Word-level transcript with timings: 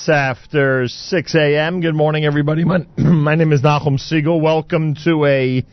minutes 0.00 0.08
after 0.08 0.88
6 0.88 1.34
a.m. 1.34 1.80
Good 1.80 1.94
morning, 1.94 2.24
everybody. 2.24 2.64
My, 2.64 2.86
my 2.96 3.34
name 3.34 3.52
is 3.52 3.60
Nachum 3.60 3.98
Segal. 3.98 4.40
Welcome 4.40 4.94
to 5.04 5.24
a 5.24 5.64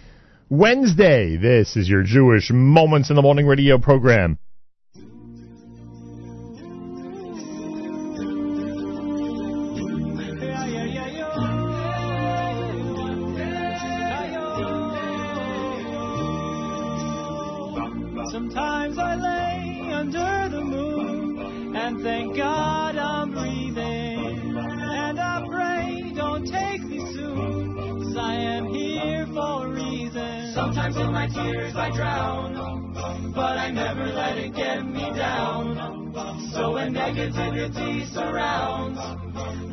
Wednesday. 0.50 1.38
This 1.38 1.76
is 1.76 1.88
your 1.88 2.04
Jewish 2.04 2.50
Moments 2.52 3.10
in 3.10 3.16
the 3.16 3.22
Morning 3.22 3.46
radio 3.46 3.78
program. 3.78 4.38
Sometimes 18.32 18.98
I 18.98 19.16
lay 19.16 19.92
under 19.92 20.50
the 20.56 20.62
moon 20.62 21.76
and 21.76 22.02
thank 22.02 22.36
God. 22.36 22.67
Sometimes 30.88 31.06
in 31.06 31.14
my 31.14 31.28
tears 31.28 31.76
I 31.76 31.92
drown. 31.92 32.94
But 33.36 33.58
I 33.58 33.72
never 33.72 34.06
let 34.06 34.38
it 34.38 34.56
get 34.56 34.86
me 34.86 35.12
down. 35.18 36.14
So 36.54 36.76
when 36.76 36.94
negativity 36.94 38.08
surrounds, 38.14 38.98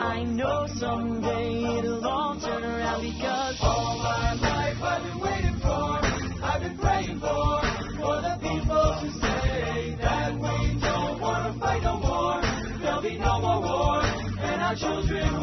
I 0.01 0.25
know 0.25 0.67
someday 0.67 1.79
it'll 1.79 2.05
all 2.05 2.41
turn 2.41 2.65
around 2.65 3.03
because 3.03 3.57
all 3.63 3.99
my 3.99 4.35
life 4.35 4.83
I've 4.83 5.03
been 5.05 5.21
waiting 5.21 5.61
for, 5.61 6.01
I've 6.43 6.61
been 6.61 6.79
praying 6.79 7.21
for, 7.21 7.61
for 7.95 8.21
the 8.21 8.37
people 8.43 8.99
to 9.01 9.11
say 9.21 9.97
that 10.01 10.35
we 10.35 10.81
don't 10.81 11.21
want 11.21 11.55
to 11.55 11.61
fight 11.61 11.83
no 11.85 11.97
more. 12.01 12.41
There'll 12.83 13.03
be 13.03 13.19
no 13.19 13.41
more 13.41 13.61
war, 13.63 14.03
and 14.03 14.63
our 14.63 14.75
children 14.75 15.34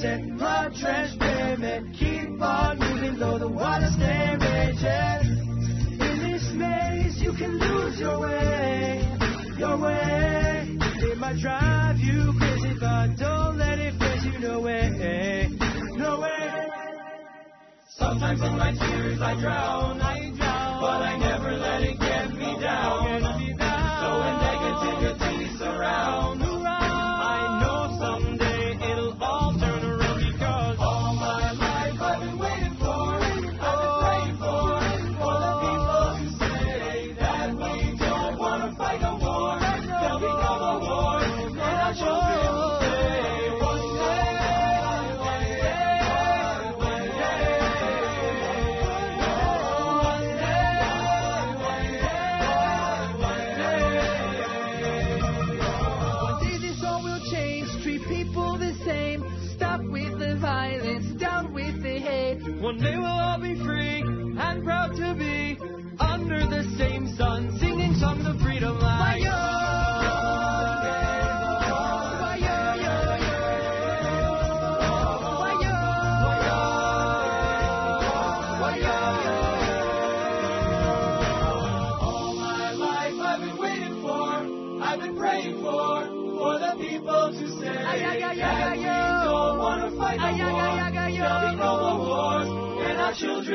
the. 0.00 0.36
Blood 0.38 0.74
drenched 0.74 1.20
women 1.20 1.92
keep 1.92 2.40
on 2.40 2.78
moving 2.78 3.18
though 3.18 3.38
the 3.38 3.48
water 3.48 3.90
stay. 3.96 4.32
In 6.00 6.30
this 6.30 6.52
maze, 6.54 7.20
you 7.22 7.32
can 7.32 7.58
lose 7.58 7.98
your 8.00 8.20
way, 8.20 9.06
your 9.58 9.76
way. 9.78 10.76
It 10.80 11.18
might 11.18 11.38
drive 11.38 11.98
you 11.98 12.32
crazy, 12.38 12.74
but 12.80 13.16
don't 13.16 13.58
let 13.58 13.78
it 13.78 13.94
faze 13.98 14.24
you. 14.24 14.38
No 14.40 14.60
way, 14.60 15.48
no 15.96 16.20
way. 16.20 16.68
Sometimes 17.88 18.40
in 18.40 18.56
my 18.56 18.72
tears 18.72 19.20
I 19.20 19.40
drown, 19.40 20.00
I 20.00 20.30
drown, 20.36 20.80
but 20.80 21.02
I 21.02 21.16
never 21.18 21.52
let 21.58 21.82
it 21.82 22.00
get 22.00 22.11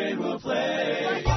children 0.08 0.32
will 0.32 0.40
play. 0.40 1.37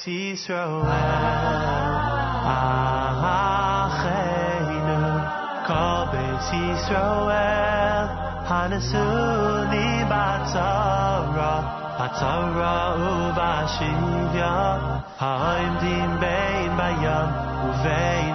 Kol 0.00 0.06
beis 0.06 0.06
Yisroel. 0.06 0.88
Ahacheinu 2.56 4.00
kol 5.66 6.02
beis 6.12 6.48
Yisroel. 6.52 8.06
Hanasuni 8.48 9.88
batzara, 10.10 11.54
batzara 11.98 12.76
ubashivya. 13.10 14.54
Ha'imdim 15.20 16.10
bein 16.20 16.70
bayam 16.78 17.28
uvein 17.68 18.34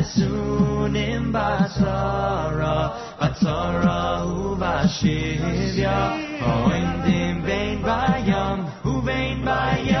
Hanesunim 0.00 1.28
batzara 1.30 2.76
batzara 3.20 4.24
ubashivya 4.24 5.96
Oimdim 6.40 7.36
bein 7.44 7.76
bayam 7.84 8.64
uvein 8.82 9.44
bayavosha 9.44 10.00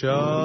Ay 0.00 0.37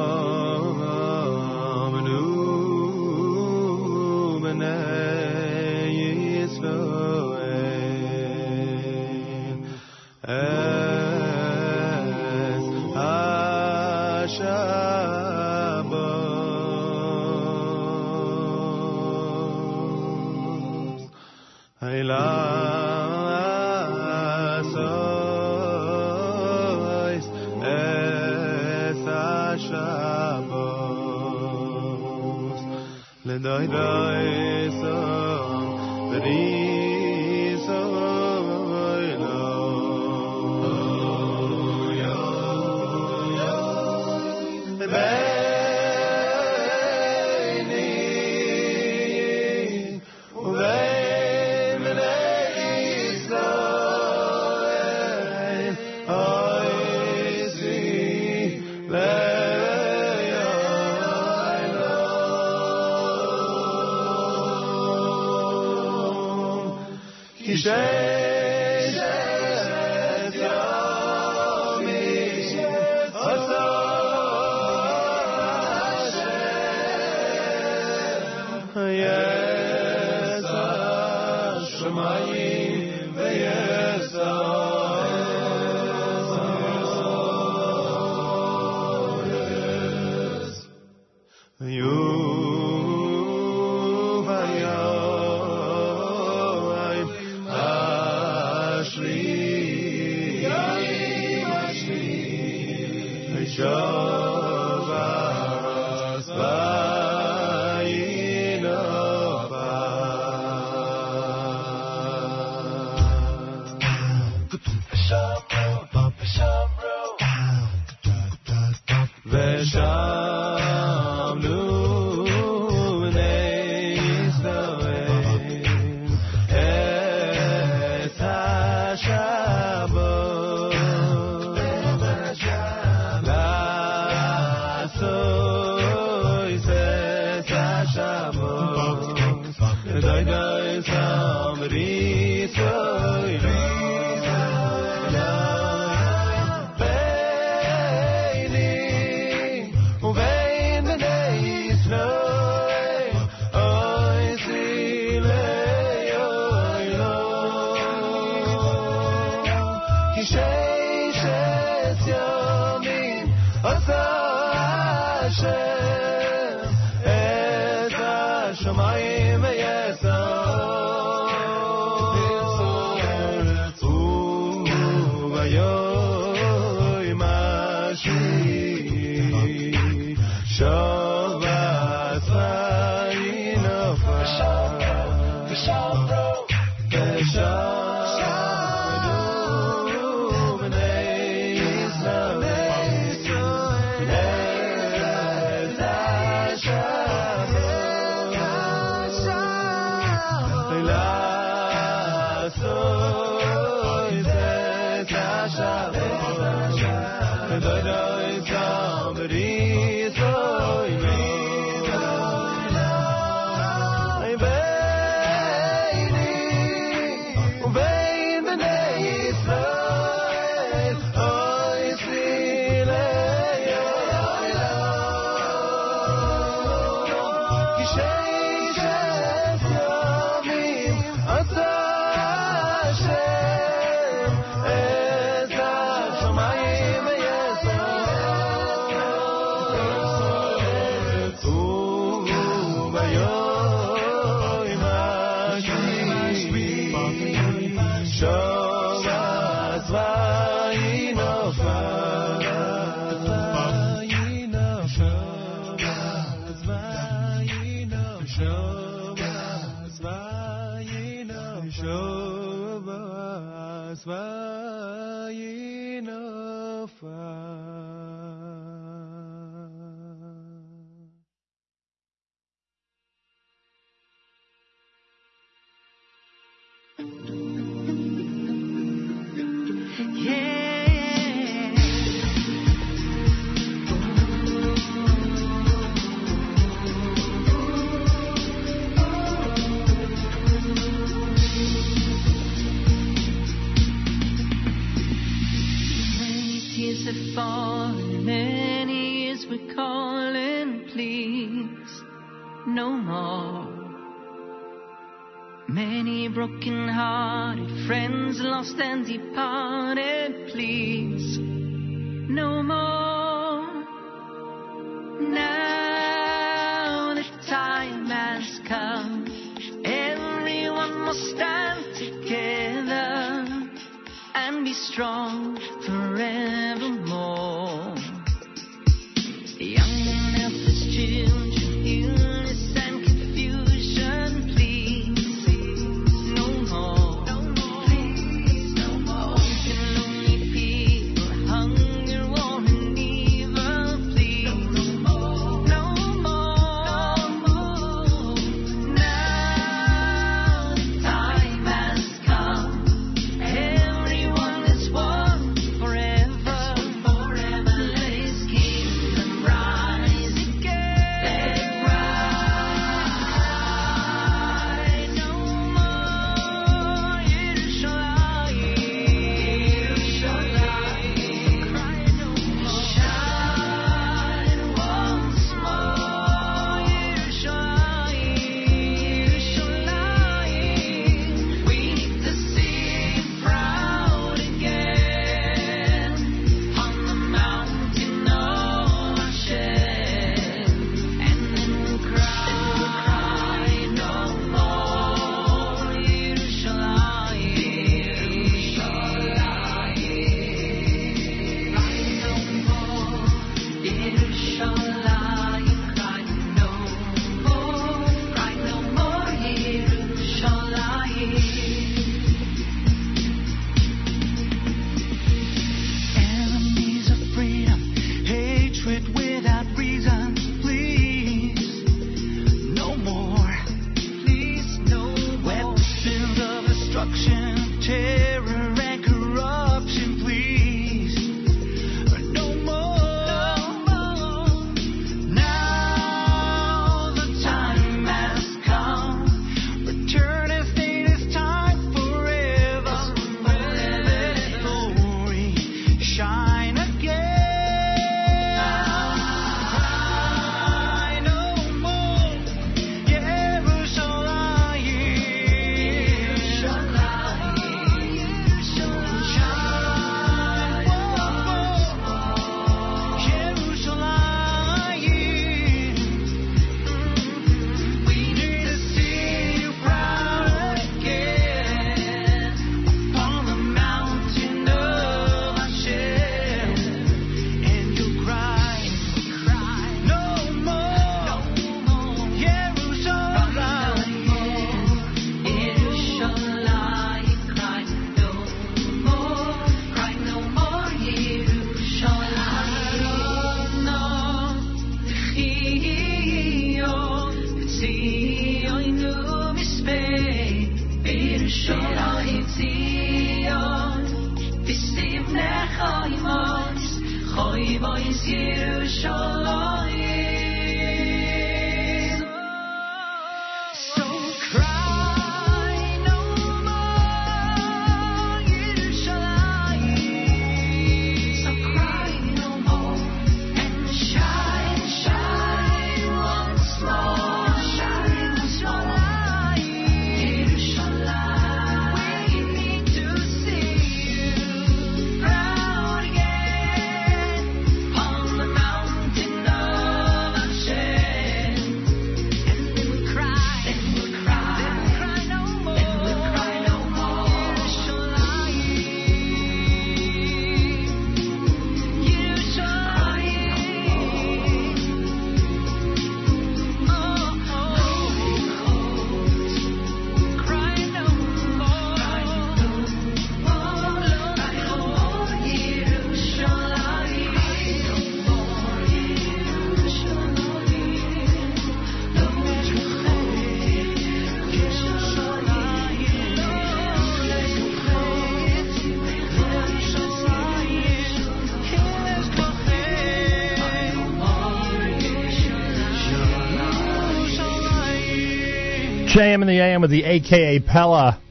JM 589.14 589.44
in 589.44 589.48
the 589.48 589.60
AM 589.60 589.82
with 589.82 589.92
the 589.92 590.06
AKA 590.06 590.62
Pella 590.62 591.22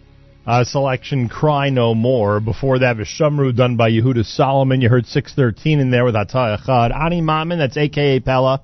uh, 0.47 0.62
selection, 0.62 1.29
Cry 1.29 1.68
No 1.68 1.97
More. 1.97 2.38
Before 2.38 2.79
that, 2.79 2.97
Vishamru 2.97 3.57
done 3.57 3.77
by 3.77 3.90
Yehuda 3.90 4.25
Solomon. 4.25 4.81
You 4.81 4.88
heard 4.88 5.05
613 5.05 5.81
in 5.81 5.90
there 5.90 6.05
with 6.05 6.14
Ataya 6.14 6.64
Chad. 6.64 6.92
Ani 6.92 7.21
Mamin, 7.21 7.59
that's 7.59 7.77
AKA 7.77 8.21
Pella. 8.21 8.62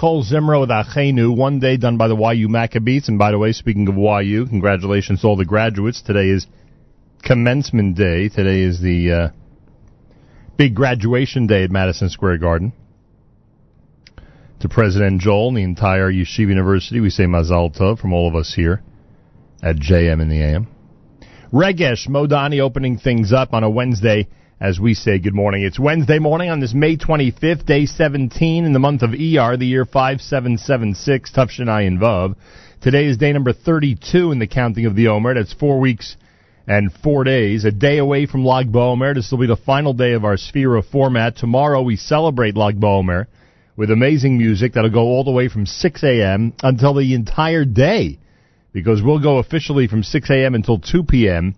Kol 0.00 0.24
Zimra 0.24 0.58
with 0.58 0.70
Achenu, 0.70 1.36
one 1.36 1.58
day 1.58 1.76
done 1.76 1.98
by 1.98 2.08
the 2.08 2.16
YU 2.16 2.48
Maccabees. 2.48 3.06
And 3.08 3.18
by 3.18 3.32
the 3.32 3.38
way, 3.38 3.52
speaking 3.52 3.86
of 3.86 3.96
YU, 3.98 4.46
congratulations 4.46 5.20
to 5.20 5.26
all 5.26 5.36
the 5.36 5.44
graduates. 5.44 6.00
Today 6.00 6.30
is 6.30 6.46
commencement 7.22 7.98
day. 7.98 8.30
Today 8.30 8.60
is 8.60 8.80
the 8.80 9.12
uh, 9.12 9.28
big 10.56 10.74
graduation 10.74 11.46
day 11.46 11.64
at 11.64 11.70
Madison 11.70 12.08
Square 12.08 12.38
Garden. 12.38 12.72
To 14.64 14.68
President 14.70 15.20
Joel 15.20 15.48
and 15.48 15.58
the 15.58 15.62
entire 15.62 16.10
Yeshiva 16.10 16.48
University, 16.48 16.98
we 16.98 17.10
say 17.10 17.24
Mazal 17.24 17.76
Tov 17.76 17.98
from 17.98 18.14
all 18.14 18.26
of 18.26 18.34
us 18.34 18.54
here 18.54 18.82
at 19.62 19.76
JM 19.76 20.22
in 20.22 20.30
the 20.30 20.40
AM. 20.40 20.68
Regesh 21.52 22.08
Modani 22.08 22.60
opening 22.60 22.96
things 22.96 23.30
up 23.30 23.52
on 23.52 23.62
a 23.62 23.68
Wednesday 23.68 24.26
as 24.58 24.80
we 24.80 24.94
say 24.94 25.18
good 25.18 25.34
morning. 25.34 25.64
It's 25.64 25.78
Wednesday 25.78 26.18
morning 26.18 26.48
on 26.48 26.60
this 26.60 26.72
May 26.72 26.96
25th, 26.96 27.66
day 27.66 27.84
17 27.84 28.64
in 28.64 28.72
the 28.72 28.78
month 28.78 29.02
of 29.02 29.10
ER, 29.10 29.58
the 29.58 29.66
year 29.66 29.84
5776, 29.84 31.32
Tufshanai 31.32 31.98
Vav. 31.98 32.34
Today 32.80 33.04
is 33.04 33.18
day 33.18 33.34
number 33.34 33.52
32 33.52 34.32
in 34.32 34.38
the 34.38 34.46
counting 34.46 34.86
of 34.86 34.96
the 34.96 35.08
Omer. 35.08 35.34
That's 35.34 35.52
four 35.52 35.78
weeks 35.78 36.16
and 36.66 36.90
four 36.90 37.24
days. 37.24 37.66
A 37.66 37.70
day 37.70 37.98
away 37.98 38.24
from 38.24 38.46
Lag 38.46 38.72
BaOmer. 38.72 39.14
This 39.14 39.30
will 39.30 39.40
be 39.40 39.46
the 39.46 39.56
final 39.56 39.92
day 39.92 40.14
of 40.14 40.24
our 40.24 40.38
Sefira 40.38 40.82
format. 40.82 41.36
Tomorrow 41.36 41.82
we 41.82 41.96
celebrate 41.96 42.56
Lag 42.56 42.80
BaOmer 42.80 43.26
with 43.76 43.90
amazing 43.90 44.38
music 44.38 44.72
that'll 44.72 44.90
go 44.90 45.00
all 45.00 45.24
the 45.24 45.30
way 45.30 45.48
from 45.48 45.66
6 45.66 46.04
a.m. 46.04 46.52
until 46.62 46.94
the 46.94 47.14
entire 47.14 47.64
day 47.64 48.18
because 48.72 49.00
we'll 49.02 49.20
go 49.20 49.38
officially 49.38 49.86
from 49.86 50.02
6 50.02 50.30
a.m. 50.30 50.54
until 50.54 50.78
2 50.78 51.04
p.m., 51.04 51.54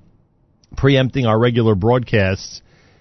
preempting 0.76 1.26
our 1.26 1.38
regular 1.38 1.74
broadcasts 1.74 2.60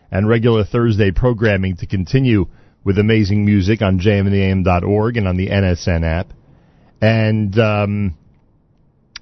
and 0.10 0.28
regular 0.28 0.64
Thursday 0.64 1.12
programming 1.12 1.76
to 1.78 1.86
continue 1.86 2.46
with 2.84 2.98
amazing 2.98 3.46
music 3.46 3.82
on 3.82 4.00
jmintheam.org 4.00 5.18
and 5.18 5.28
on 5.28 5.36
the 5.36 5.48
NSN 5.48 6.04
app. 6.04 6.28
And 7.02 7.58
um, 7.60 8.18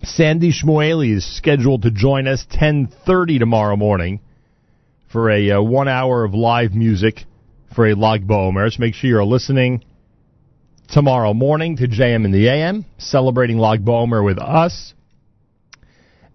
Sandy 0.04 0.52
Shmuely 0.52 1.16
is 1.16 1.38
scheduled 1.38 1.84
to 1.84 1.92
join 1.92 2.28
us 2.28 2.46
10:30 2.52 3.40
tomorrow 3.40 3.76
morning 3.76 4.20
for 5.12 5.32
a 5.32 5.52
uh, 5.52 5.62
one 5.62 5.88
hour 5.88 6.24
of 6.24 6.34
live 6.34 6.74
music 6.74 7.26
for 7.74 7.88
a 7.88 7.96
Lag 7.96 8.28
BaOmer. 8.28 8.72
So 8.72 8.80
make 8.80 8.94
sure 8.94 9.10
you're 9.10 9.24
listening 9.24 9.84
tomorrow 10.90 11.34
morning 11.34 11.78
to 11.78 11.88
JM 11.88 12.26
in 12.26 12.32
the 12.32 12.48
AM, 12.48 12.86
celebrating 12.98 13.58
Lag 13.58 13.84
BaOmer 13.84 14.24
with 14.24 14.40
us. 14.40 14.94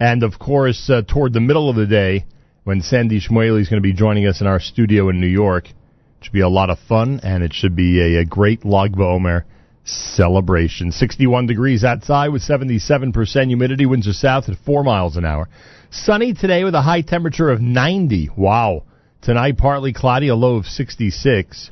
And 0.00 0.22
of 0.22 0.38
course, 0.38 0.88
uh, 0.90 1.02
toward 1.02 1.32
the 1.32 1.40
middle 1.40 1.68
of 1.68 1.76
the 1.76 1.86
day, 1.86 2.24
when 2.68 2.82
Sandy 2.82 3.18
Shmuely 3.18 3.62
is 3.62 3.68
going 3.70 3.82
to 3.82 3.88
be 3.88 3.94
joining 3.94 4.26
us 4.26 4.42
in 4.42 4.46
our 4.46 4.60
studio 4.60 5.08
in 5.08 5.22
New 5.22 5.26
York. 5.26 5.70
It 5.70 5.74
should 6.20 6.34
be 6.34 6.42
a 6.42 6.50
lot 6.50 6.68
of 6.68 6.78
fun, 6.78 7.18
and 7.22 7.42
it 7.42 7.54
should 7.54 7.74
be 7.74 7.98
a, 7.98 8.20
a 8.20 8.24
great 8.26 8.62
Lag 8.62 8.92
BaOmer 8.92 9.44
celebration. 9.84 10.92
61 10.92 11.46
degrees 11.46 11.82
outside 11.82 12.28
with 12.28 12.42
77% 12.42 13.46
humidity. 13.46 13.86
Winds 13.86 14.06
are 14.06 14.12
south 14.12 14.50
at 14.50 14.58
4 14.66 14.84
miles 14.84 15.16
an 15.16 15.24
hour. 15.24 15.48
Sunny 15.90 16.34
today 16.34 16.62
with 16.62 16.74
a 16.74 16.82
high 16.82 17.00
temperature 17.00 17.48
of 17.48 17.62
90. 17.62 18.32
Wow. 18.36 18.82
Tonight, 19.22 19.58
partly 19.58 19.92
cloudy, 19.92 20.28
a 20.28 20.34
low 20.34 20.56
of 20.56 20.66
66. 20.66 21.70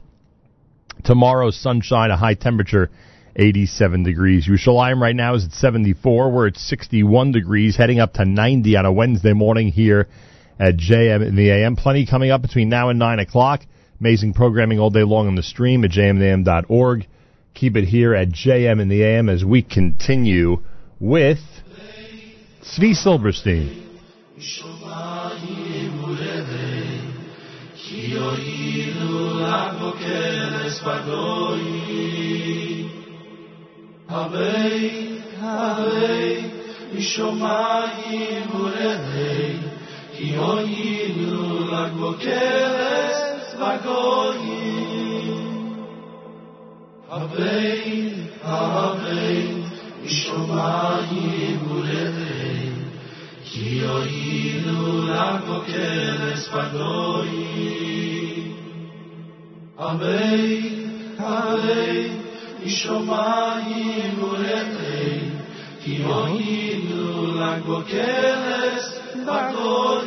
Tomorrow, 1.05 1.51
sunshine, 1.51 2.11
a 2.11 2.17
high 2.17 2.35
temperature 2.35 2.91
87 3.37 4.03
degrees. 4.03 4.49
Yerushalayim 4.49 5.01
right 5.01 5.15
now 5.15 5.35
is 5.35 5.45
at 5.45 5.53
74. 5.53 6.31
We're 6.31 6.49
at 6.49 6.57
61 6.57 7.33
degrees, 7.33 7.77
heading 7.77 8.01
up 8.01 8.15
to 8.15 8.25
90 8.25 8.77
on 8.77 8.87
a 8.87 8.93
Wednesday 8.93 9.33
morning 9.33 9.69
here 9.69 10.09
at 10.59 10.77
JM 10.77 11.27
in 11.27 11.37
the 11.37 11.51
AM. 11.51 11.77
Plenty 11.77 12.07
coming 12.07 12.31
up 12.31 12.43
between 12.43 12.69
now 12.69 12.89
and 12.89 12.99
9 12.99 13.19
o'clock. 13.19 13.61
Amazing 14.01 14.35
programming 14.35 14.79
all 14.79 14.91
day 14.91 15.05
long 15.05 15.27
on 15.27 15.35
the 15.35 15.43
stream 15.43 15.85
at 15.85 15.91
jmintheam.org. 15.91 17.07
Keep 17.55 17.77
it 17.77 17.85
here 17.85 18.15
at 18.15 18.29
JM 18.29 18.81
in 18.81 18.89
the 18.89 19.03
AM 19.03 19.29
as 19.29 19.45
we 19.45 19.63
continue 19.63 20.63
with 21.01 21.39
Svi 22.63 22.95
Silverstein. 22.95 23.83
יועילו 28.07 29.47
עד 29.47 29.79
בוקר 29.79 30.67
אספדוי. 30.69 31.63
הווי, 34.11 35.09
הווי, 35.41 36.51
משמיים 36.95 38.43
ורדי, 38.55 39.57
כי 40.17 40.25
יועילו 40.25 41.75
עד 41.77 41.93
בוקר 41.93 42.69
אספדוי. 43.41 44.39
הווי, 47.09 48.11
הווי, 48.45 49.55
משמיים 50.05 51.69
ורדי, 51.71 52.76
שיועילו 53.57 55.05
רק 55.09 55.41
בוקרס 55.47 56.49
פדוי 56.49 57.31
אבי 59.79 60.85
הרי 61.19 62.11
משומיים 62.65 64.23
ורתי 64.23 65.21
כי 65.81 65.91
יועילו 65.91 67.35
רק 67.39 67.63
בוקרס 67.67 68.99
פדוי 69.13 70.07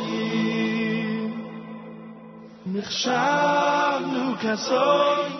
נחשבנו 2.66 4.34
כסוי 4.40 5.30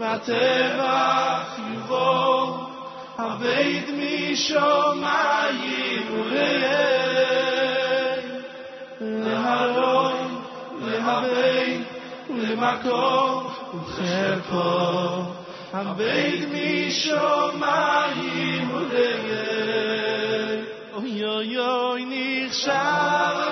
והטבע 0.00 1.42
חיובו 1.54 2.56
אבי 3.18 3.80
דמי 3.86 4.36
שומיים 4.36 6.02
להלוי, 9.02 10.14
להבי, 10.80 11.82
ולמקום, 12.30 13.46
וחרפו. 13.74 15.22
הבית 15.72 16.44
משומעים 16.52 17.94
ולגל. 18.74 20.64
אוי 20.94 21.24
אוי 21.24 21.58
אוי, 21.58 22.04
נחשב 22.06 22.72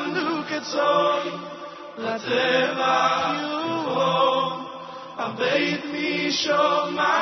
לנו 0.07 0.43
כצוי, 0.49 1.31
לטבע 1.99 3.33
יורום. 3.43 4.67
הבית 5.17 5.85
משומעים 5.93 7.21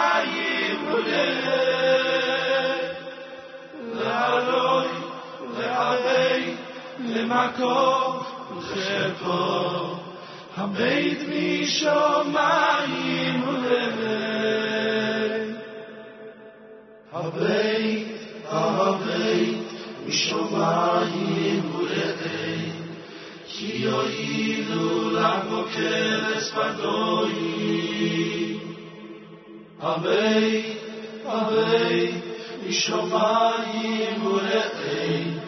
ולגל. 0.93 2.29
להלוי, 3.95 4.89
להבי, 5.59 6.55
למקום 7.07 8.23
ושפו 8.59 9.97
הבית 10.57 11.19
משומעים 11.69 13.43
ולבך 13.49 14.39
הבית 17.13 18.09
הבית 18.49 19.59
משומעים 20.07 21.75
ולבך 21.75 22.19
כי 23.47 23.77
יוידו 23.77 25.11
לבוקר 25.11 26.39
אספדוי 26.39 27.33
הבית 29.81 30.79
הבית 31.25 32.15
משומעים 32.69 34.27
ולבך 34.27 35.48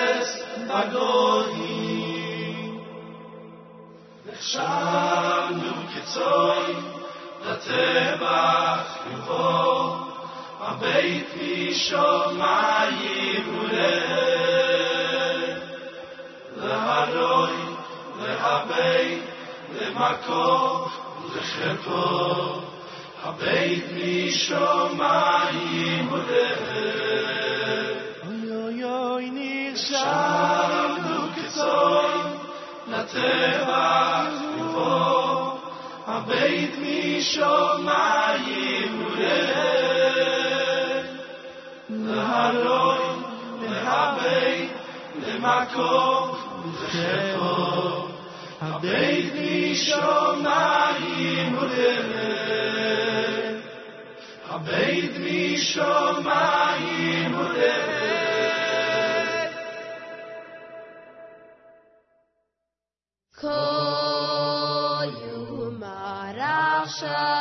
וגויים. 0.71 2.31
נכשלנו 4.25 5.73
כצוי, 5.95 6.73
לטבח 7.45 8.97
יבוא, 9.13 9.95
הבית 10.59 11.27
משומעים 11.69 12.79
ולב. 13.59 14.41
להרוי, 16.57 17.57
להבית, 18.21 19.23
למקום 19.75 20.87
ולחרפו, 21.33 22.61
הבית 23.23 23.85
משומעים 23.95 25.31
ולב. 26.11 27.50
shamu 30.01 31.17
kitzoy 31.35 32.13
la 32.91 33.01
teva 33.13 33.85
ko 34.73 34.93
abeit 36.15 36.73
mi 36.83 36.99
shomai 37.31 38.47
ure 39.05 39.41
na 42.05 42.25
למקום 42.57 42.99
me 43.61 43.71
habei 43.89 44.57
le 45.21 45.33
makom 45.45 46.27
zeho 46.91 47.55
abeit 48.69 49.27
mi 49.37 49.61
Kol 63.41 65.09
yom 65.17 65.81
arachai 65.81 67.40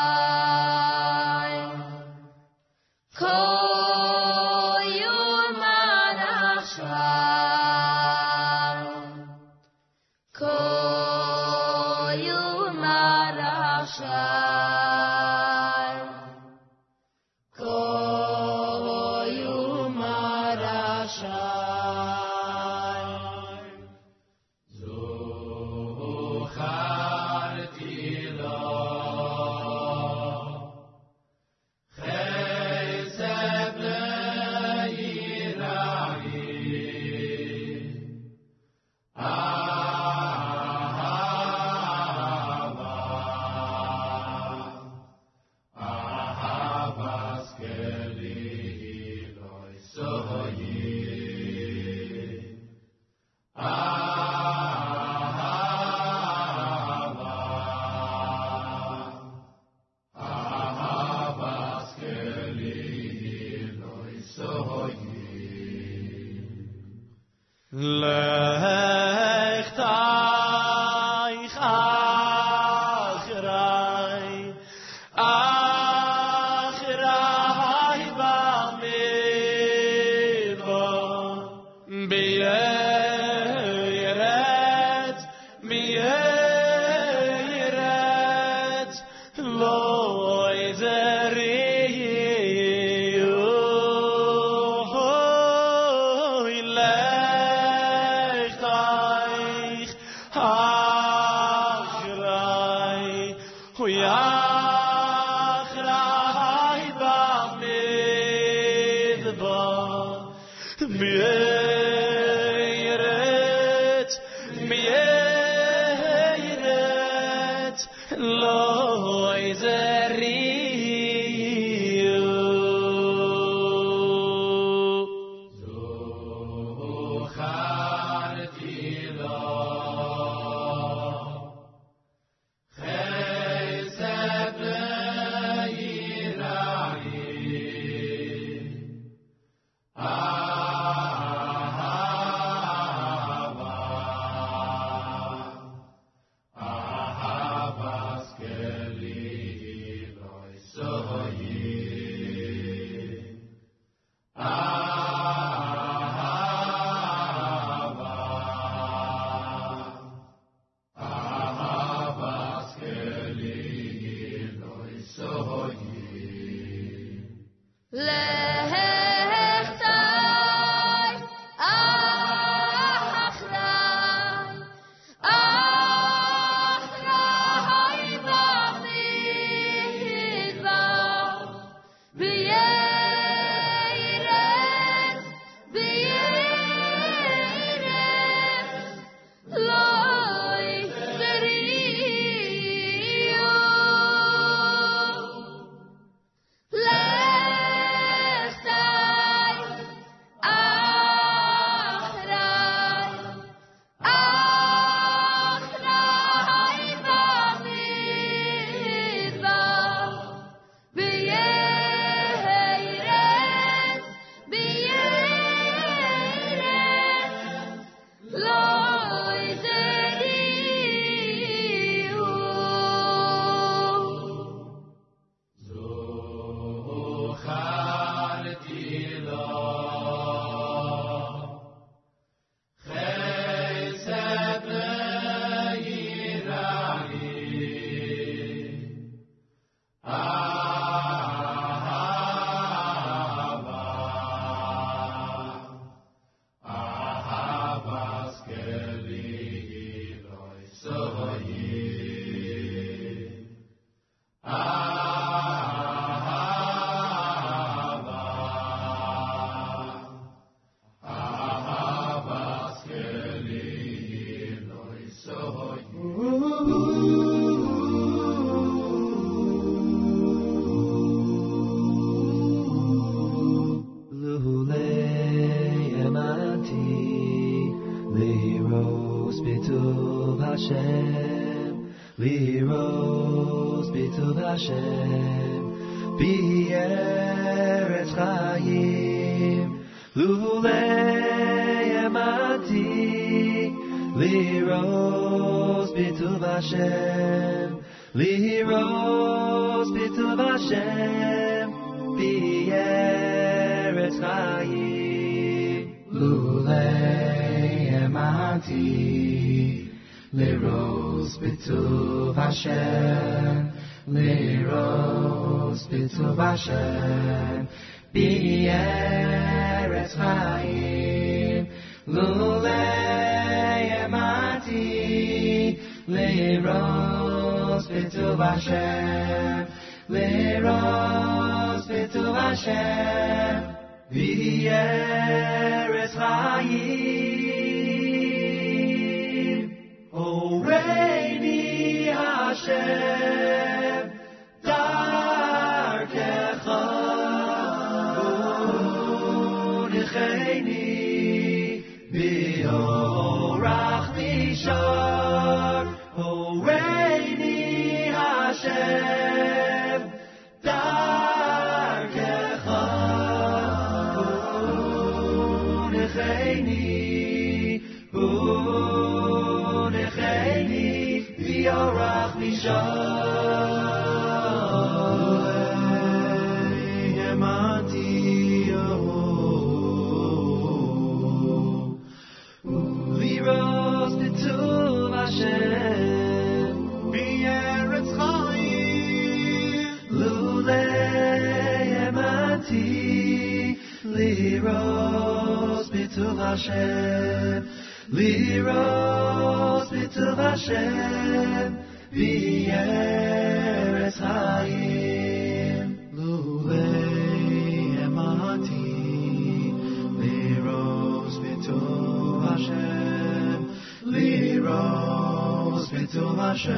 בצור 416.03 416.53
אשר 416.53 416.73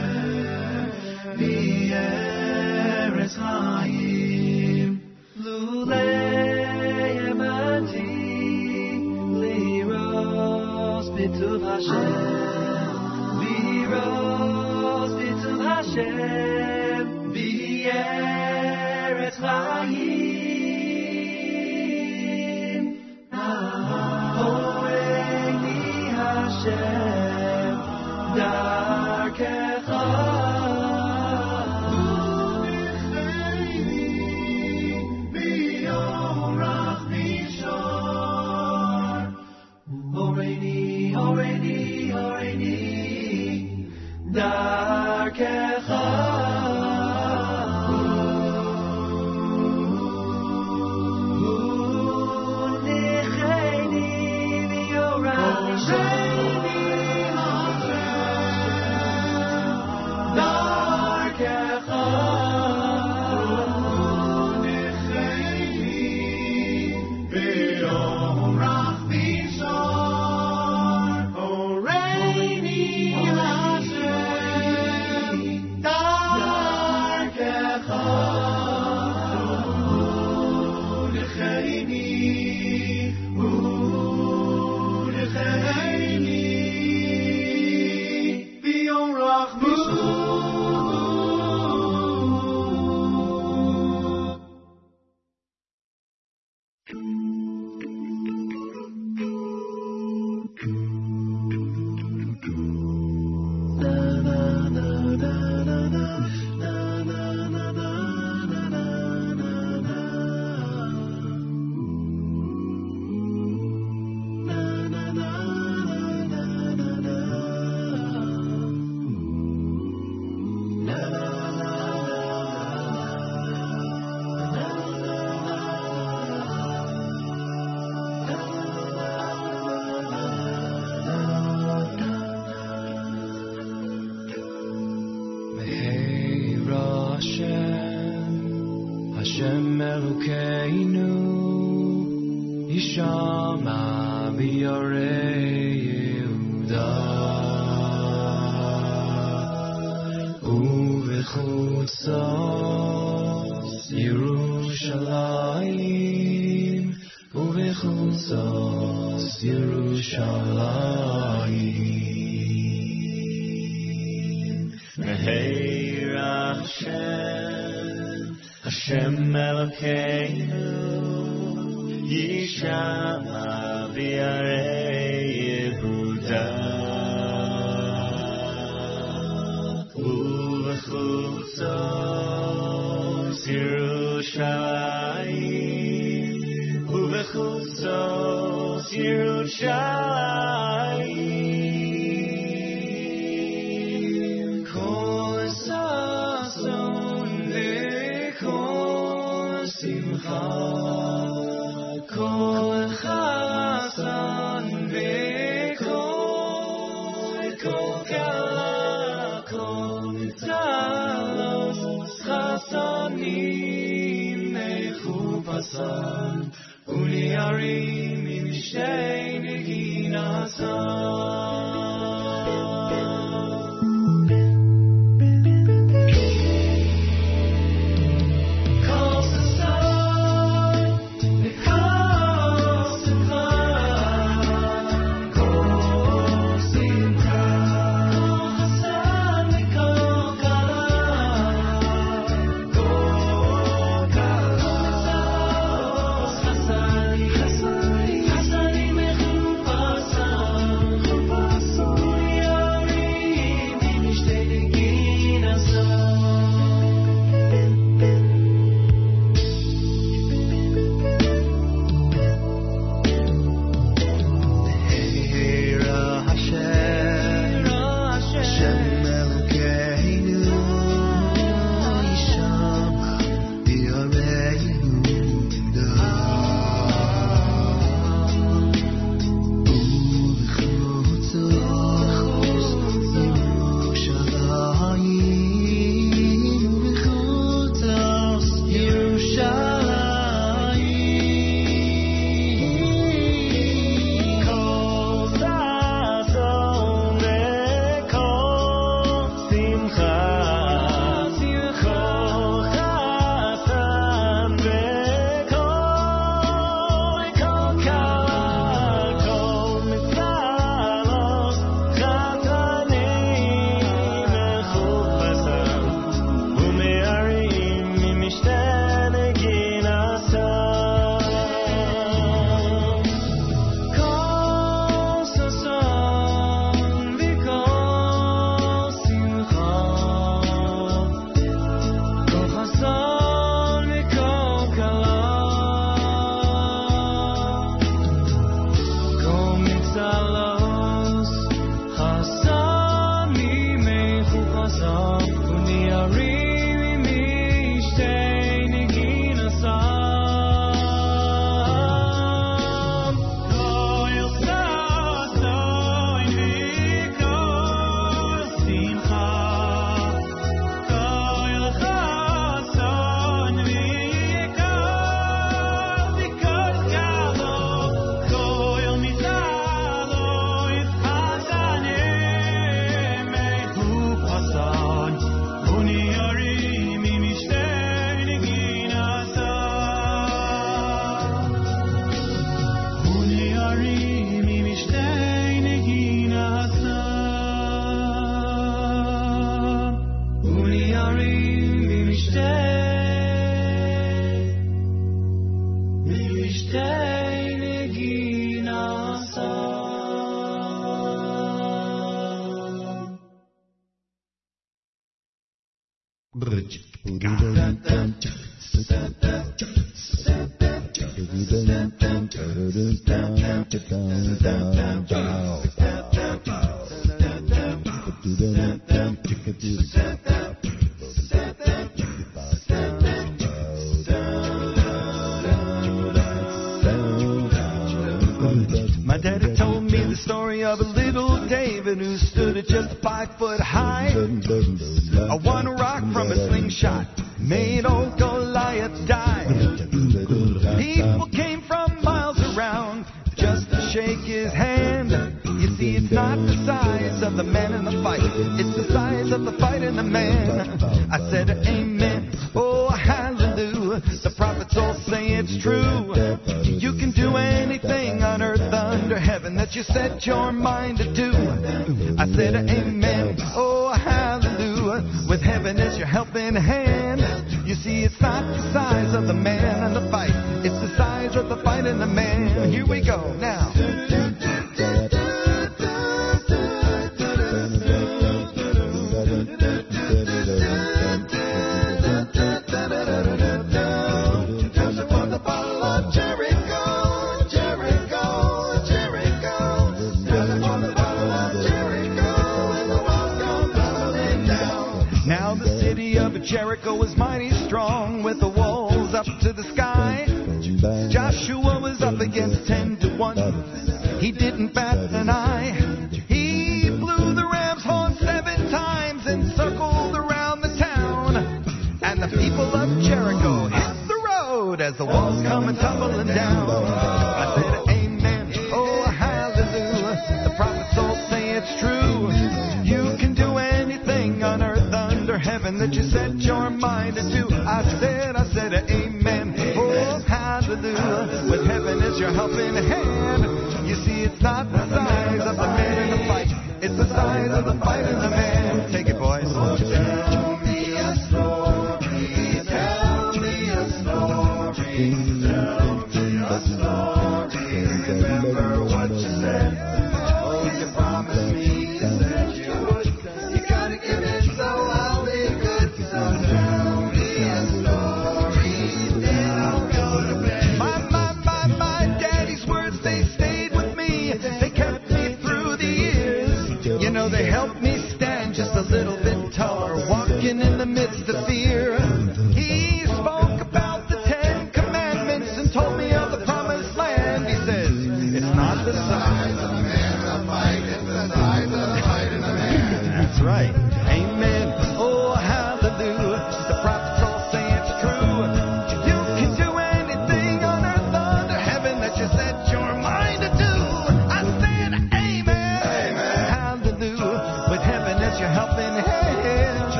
והיא 1.38 1.94
ארץ 1.94 3.36
חיים. 3.36 4.98
לולא 5.44 5.96
ימתי 7.28 8.02
לירוס 9.40 11.08
בטוב 11.08 11.64
השם, 11.64 12.12
לירוס 13.40 15.12
בטוב 15.12 15.60
השם, 15.66 17.08
והיא 17.32 17.90
ארץ 17.90 19.36
חיים. 19.36 19.81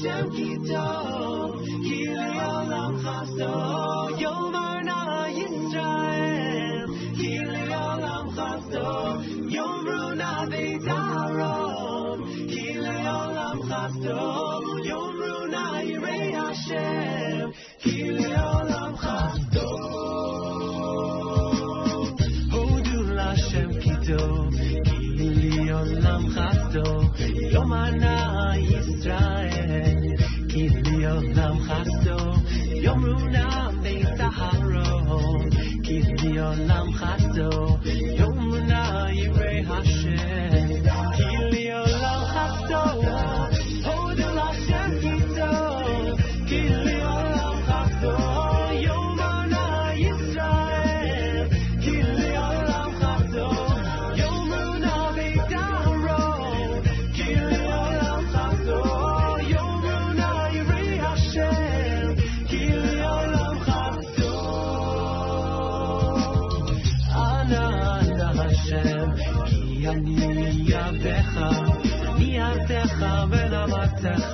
Deixa-me 0.00 1.17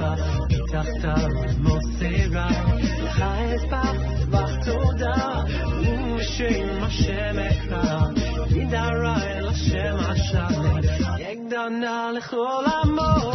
Wasser, 0.05 0.47
ich 0.49 0.71
dachte, 0.71 1.15
Mosera, 1.63 2.49
Chaesbach, 3.17 3.95
Wachtoda, 4.31 5.47
Ushim 6.15 6.69
Hashem 6.81 7.39
Ekra, 7.39 8.13
Yidara 8.49 9.17
El 9.37 9.47
Hashem 9.49 9.97
Ashade, 10.13 10.89
Yegdana 11.19 12.13
Lechol 12.13 12.67
Amor. 12.83 13.34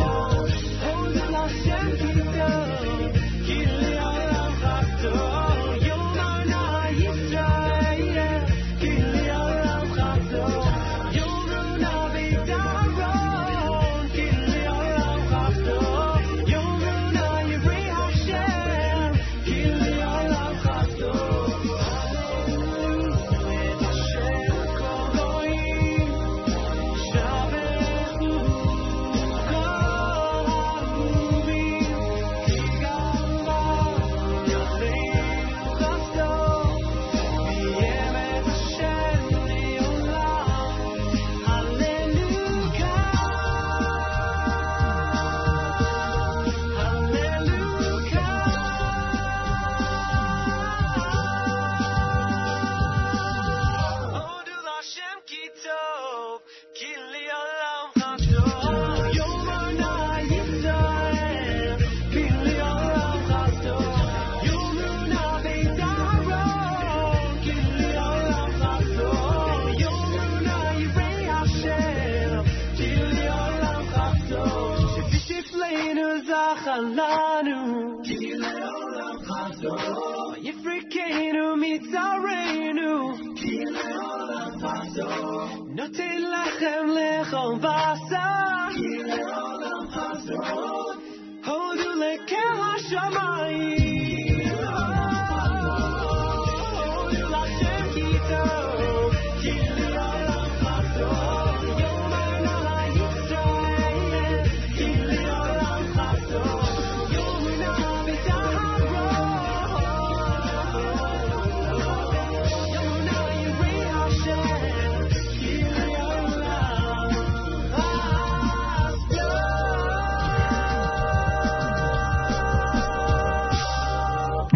Mama. 92.99 93.28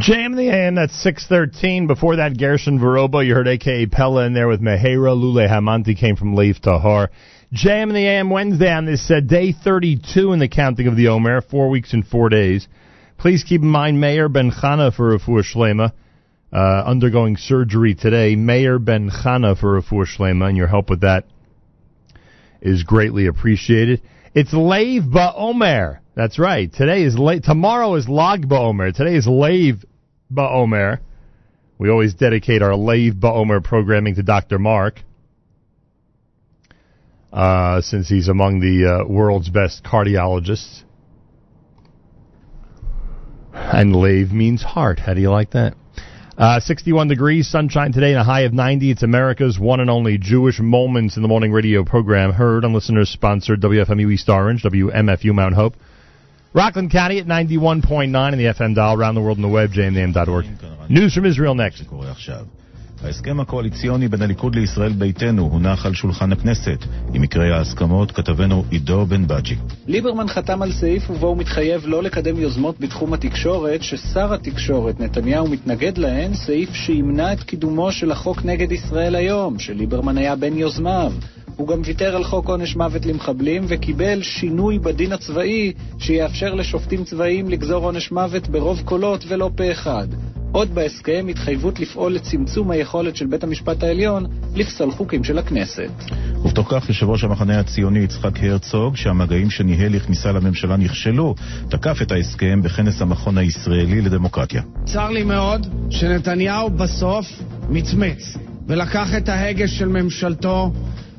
Jam 0.04 0.36
the 0.36 0.50
AM, 0.50 0.76
that's 0.76 1.02
613. 1.02 1.88
Before 1.88 2.18
that, 2.18 2.38
Gershon 2.38 2.78
Veroba, 2.78 3.26
you 3.26 3.34
heard 3.34 3.48
AKA 3.48 3.86
Pella 3.86 4.26
in 4.26 4.34
there 4.34 4.50
with 4.50 4.60
Mehera. 4.60 5.16
Lule 5.16 5.48
Hamanti 5.48 5.98
came 5.98 6.18
from 6.18 6.36
Lev 6.36 6.58
Tahor. 6.62 7.08
Jam 7.54 7.94
the 7.94 8.06
AM 8.06 8.30
Wednesday 8.30 8.70
on 8.70 8.86
this 8.86 9.10
uh, 9.10 9.22
day 9.22 9.54
32 9.54 10.34
in 10.34 10.40
the 10.40 10.50
counting 10.50 10.88
of 10.88 10.98
the 10.98 11.08
Omer, 11.08 11.40
four 11.40 11.70
weeks 11.70 11.94
and 11.94 12.06
four 12.06 12.28
days. 12.28 12.68
Please 13.18 13.46
keep 13.46 13.62
in 13.62 13.70
mind 13.70 14.02
Meir 14.02 14.28
Ben 14.28 14.52
Chana 14.52 14.94
for 14.94 15.18
Refuah 15.18 15.42
Shlema, 15.42 15.94
uh, 16.52 16.84
undergoing 16.86 17.38
surgery 17.38 17.96
today. 17.96 18.36
Meir 18.36 18.80
Ben 18.80 19.10
Chana 19.10 19.58
for 19.58 19.82
Refuah 19.82 20.06
Shlema, 20.06 20.50
and 20.50 20.58
your 20.58 20.68
help 20.68 20.90
with 20.90 21.00
that 21.00 21.24
is 22.62 22.84
greatly 22.84 23.28
appreciated. 23.28 24.02
It's 24.36 24.52
Lave 24.52 25.04
Ba'omer. 25.04 26.00
That's 26.14 26.38
right. 26.38 26.72
Today 26.74 27.04
is 27.04 27.18
La- 27.18 27.40
tomorrow 27.40 27.96
is 27.96 28.10
Lag 28.10 28.50
Ba'omer. 28.50 28.94
Today 28.94 29.16
is 29.16 29.28
Lave 29.28 29.86
Ba'omer. 30.34 31.00
We 31.78 31.90
always 31.90 32.14
dedicate 32.14 32.62
our 32.62 32.76
Lev 32.76 33.16
Ba'omer 33.16 33.64
programming 33.64 34.16
to 34.16 34.24
Dr. 34.24 34.60
Marc, 34.60 35.02
uh, 37.32 37.82
since 37.82 38.08
he's 38.08 38.28
among 38.28 38.60
the 38.60 39.02
uh, 39.02 39.08
world's 39.08 39.50
best 39.50 39.84
cardiologists. 39.84 40.84
And 43.54 43.96
Lev 43.96 44.32
means 44.32 44.64
heart. 44.64 45.00
How 45.00 45.14
do 45.14 45.22
you 45.22 45.30
like 45.30 45.52
that? 45.52 45.76
Uh, 46.36 46.60
61 46.60 47.10
degrees, 47.10 47.48
sunshine 47.48 47.92
today, 47.92 48.12
and 48.12 48.20
a 48.20 48.24
high 48.24 48.42
of 48.42 48.54
90. 48.54 48.90
It's 48.90 49.04
America's 49.04 49.60
one 49.60 49.80
and 49.80 49.90
only 49.90 50.18
Jewish 50.18 50.60
Moments 50.60 51.16
in 51.16 51.22
the 51.22 51.28
Morning 51.28 51.52
radio 51.52 51.84
program, 51.84 52.32
heard 52.32 52.66
on 52.66 52.74
listeners 52.74 53.10
sponsored 53.10 53.62
WFMU 53.62 54.12
East 54.12 54.30
Orange, 54.30 54.64
WMFU 54.64 55.34
Mount 55.34 55.54
Hope. 55.54 55.76
Rockland 56.54 56.92
County 56.92 57.18
at 57.18 57.26
91.9 57.26 58.34
in 58.34 58.38
the 58.38 58.46
FM 58.46 58.76
dial, 58.76 58.94
around 58.94 59.16
the 59.16 59.22
world 59.22 59.38
on 59.40 59.42
the 59.42 59.48
web, 59.48 59.72
jmnam.org. 59.72 60.46
News 60.88 61.14
from 61.16 61.26
Israel 61.26 61.56
next. 61.56 61.84
ההסכם 63.04 63.40
הקואליציוני 63.40 64.08
בין 64.08 64.22
הליכוד 64.22 64.56
לישראל 64.56 64.94
ביתנו 64.94 65.42
הונח 65.42 65.86
על 65.86 65.94
שולחן 65.94 66.32
הכנסת. 66.32 66.86
עם 67.14 67.22
מקרי 67.22 67.54
ההסכמות 67.54 68.12
כתבנו 68.12 68.64
עידו 68.70 69.06
בן 69.06 69.28
בג'י. 69.28 69.56
ליברמן 69.88 70.28
חתם 70.28 70.62
על 70.62 70.72
סעיף 70.72 71.10
ובו 71.10 71.28
הוא 71.28 71.38
מתחייב 71.38 71.82
לא 71.86 72.04
לקדם 72.04 72.40
יוזמות 72.40 72.80
בתחום 72.80 73.14
התקשורת 73.14 73.84
ששר 73.84 74.34
התקשורת 74.34 75.00
נתניהו 75.00 75.48
מתנגד 75.48 75.98
להן, 75.98 76.34
סעיף 76.34 76.74
שימנע 76.74 77.34
את 77.34 77.44
קידומו 77.44 77.92
של 77.92 78.12
החוק 78.12 78.46
נגד 78.46 78.72
ישראל 78.72 79.16
היום, 79.16 79.60
שליברמן 79.60 80.18
היה 80.18 80.36
בין 80.36 80.58
יוזמיו. 80.58 81.14
הוא 81.56 81.68
גם 81.68 81.82
ויתר 81.86 82.16
על 82.16 82.24
חוק 82.24 82.48
עונש 82.48 82.76
מוות 82.76 83.06
למחבלים 83.06 83.66
וקיבל 83.68 84.22
שינוי 84.22 84.80
בדין 84.80 85.12
הצבאי 85.12 85.74
שיאפשר 86.00 86.54
לשופטים 86.54 87.04
צבאיים 87.04 87.50
לגזור 87.50 87.86
עונש 87.86 88.12
מוות 88.12 88.48
ברוב 88.48 88.82
קולות 88.86 89.26
ולא 89.28 89.50
פה 89.56 89.72
אחד. 89.72 90.08
עוד 90.52 90.76
בהסכם 90.76 91.26
התחייבות 91.30 91.80
לפעול 91.80 92.14
לצמצום 92.14 92.72
היכולת 92.72 93.16
של 93.16 93.26
בית 93.26 93.44
המשפט 93.44 93.84
העליון 93.84 94.26
לפסול 94.56 94.92
חוקים 94.92 95.24
של 95.24 95.38
הכנסת. 95.38 95.90
ובתוך 96.46 96.68
כך 96.72 96.90
יושב 96.90 97.10
ראש 97.10 97.24
המחנה 97.24 97.60
הציוני 97.60 98.00
יצחק 98.00 98.44
הרצוג, 98.44 98.96
שהמגעים 98.96 99.50
שניהל 99.50 99.96
לכניסה 99.96 100.32
לממשלה 100.32 100.78
נכשלו, 100.78 101.36
תקף 101.70 102.02
את 102.02 102.12
ההסכם 102.12 102.62
בכנס 102.62 103.02
המכון 103.02 103.38
הישראלי 103.38 104.02
לדמוקרטיה. 104.02 104.62
צר 104.86 105.10
לי 105.10 105.24
מאוד 105.24 105.68
שנתניהו 105.90 106.70
בסוף 106.70 107.26
מצמץ 107.70 108.38
ולקח 108.68 109.16
את 109.18 109.30
ההגה 109.30 109.68
של 109.68 109.88
ממשלתו 109.88 110.72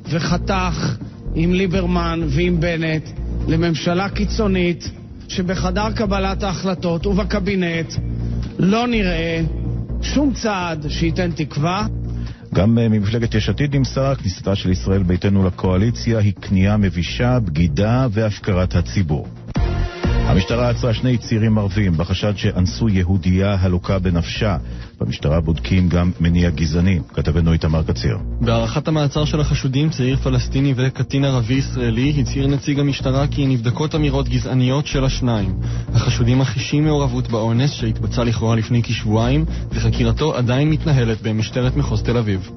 וחתך 0.09 0.97
עם 1.35 1.53
ליברמן 1.53 2.19
ועם 2.27 2.59
בנט 2.59 3.09
לממשלה 3.47 4.09
קיצונית 4.09 4.91
שבחדר 5.27 5.91
קבלת 5.91 6.43
ההחלטות 6.43 7.05
ובקבינט 7.05 7.93
לא 8.59 8.87
נראה 8.87 9.41
שום 10.01 10.33
צעד 10.33 10.85
שייתן 10.89 11.31
תקווה. 11.31 11.87
גם 12.53 12.77
אה, 12.77 12.89
ממפלגת 12.89 13.35
יש 13.35 13.49
עתיד 13.49 13.75
נמסר, 13.75 14.15
כניסתה 14.15 14.55
של 14.55 14.71
ישראל 14.71 15.03
ביתנו 15.03 15.47
לקואליציה 15.47 16.19
היא 16.19 16.33
כניעה 16.41 16.77
מבישה, 16.77 17.39
בגידה 17.39 18.07
והפקרת 18.11 18.75
הציבור. 18.75 19.27
המשטרה 20.27 20.69
עצרה 20.69 20.93
שני 20.93 21.17
צעירים 21.17 21.57
ערבים 21.57 21.97
בחשד 21.97 22.33
שאנסו 22.37 22.89
יהודייה 22.89 23.57
הלוקה 23.59 23.99
בנפשה. 23.99 24.57
במשטרה 25.01 25.41
בודקים 25.41 25.89
גם 25.89 26.11
מניע 26.19 26.49
גזעני. 26.49 26.99
כתבנו 27.13 27.53
איתמר 27.53 27.83
קציר. 27.83 28.17
בהארכת 28.41 28.87
המעצר 28.87 29.25
של 29.25 29.39
החשודים, 29.39 29.89
צעיר 29.89 30.15
פלסטיני 30.15 30.73
וקטין 30.77 31.25
ערבי-ישראלי, 31.25 32.13
הצהיר 32.21 32.47
נציג 32.47 32.79
המשטרה 32.79 33.27
כי 33.27 33.47
נבדקות 33.47 33.95
אמירות 33.95 34.29
גזעניות 34.29 34.87
של 34.87 35.05
השניים. 35.05 35.55
החשודים 35.93 36.39
מכחישים 36.39 36.83
מעורבות 36.83 37.27
באונס 37.27 37.71
שהתבצע 37.71 38.23
לכאורה 38.23 38.55
לפני 38.55 38.83
כשבועיים, 38.83 39.45
וחקירתו 39.71 40.35
עדיין 40.35 40.69
מתנהלת 40.69 41.21
במשטרת 41.21 41.75
מחוז 41.75 42.03
תל 42.03 42.17
אביב. 42.17 42.49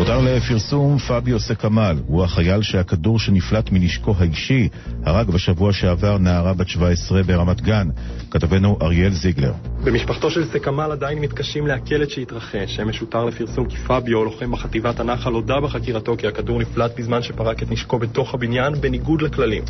הותר 0.00 0.20
לפרסום 0.20 0.98
פביו 0.98 1.40
סקמל, 1.40 1.96
הוא 2.06 2.24
החייל 2.24 2.62
שהכדור 2.62 3.18
שנפלט 3.18 3.70
מנשקו 3.72 4.14
האישי 4.18 4.68
הרג 5.04 5.30
בשבוע 5.30 5.72
שעבר 5.72 6.18
נערה 6.18 6.54
בת 6.54 6.68
17 6.68 7.22
ברמת 7.22 7.60
גן. 7.60 7.88
כתבנו 8.30 8.78
אריאל 8.82 9.10
זיגלר. 9.10 9.52
במשפחתו 9.84 10.30
של 10.30 10.44
סקמל 10.44 10.92
עדיין 10.92 11.18
מתקשים 11.18 11.66
לעכל 11.66 12.02
את 12.02 12.10
שהתרחש. 12.10 12.80
אמש 12.80 12.98
הותר 12.98 13.24
לפרסום 13.24 13.68
כי 13.68 13.76
פביו, 13.76 14.24
לוחם 14.24 14.50
בחטיבת 14.50 15.00
הנחל, 15.00 15.32
הודה 15.32 15.60
בחקירתו 15.60 16.16
כי 16.18 16.26
הכדור 16.26 16.58
נפלט 16.58 16.98
בזמן 16.98 17.22
שפרק 17.22 17.62
את 17.62 17.70
נשקו 17.70 17.98
בתוך 17.98 18.34
הבניין, 18.34 18.74
בניגוד 18.80 19.22
לכללים. 19.22 19.62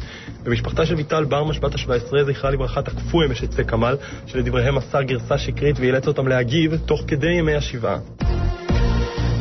במשפחתה 0.43 0.87
של 0.87 0.95
ויטל 0.95 1.25
ברמש, 1.25 1.59
בת 1.59 1.75
ה-17, 1.75 2.25
זכרה 2.27 2.51
לברכה, 2.51 2.83
תקפו 2.83 3.23
אמש 3.23 3.45
את 3.45 3.53
סקמל, 3.53 3.97
שלדבריהם 4.27 4.75
מסר 4.75 5.03
גרסה 5.03 5.39
שקרית 5.39 5.81
ואילץ 5.81 6.07
אותם 6.07 6.29
להגיב 6.29 6.77
תוך 6.77 7.01
כדי 7.07 7.33
ימי 7.33 7.55
השבעה. 7.55 7.99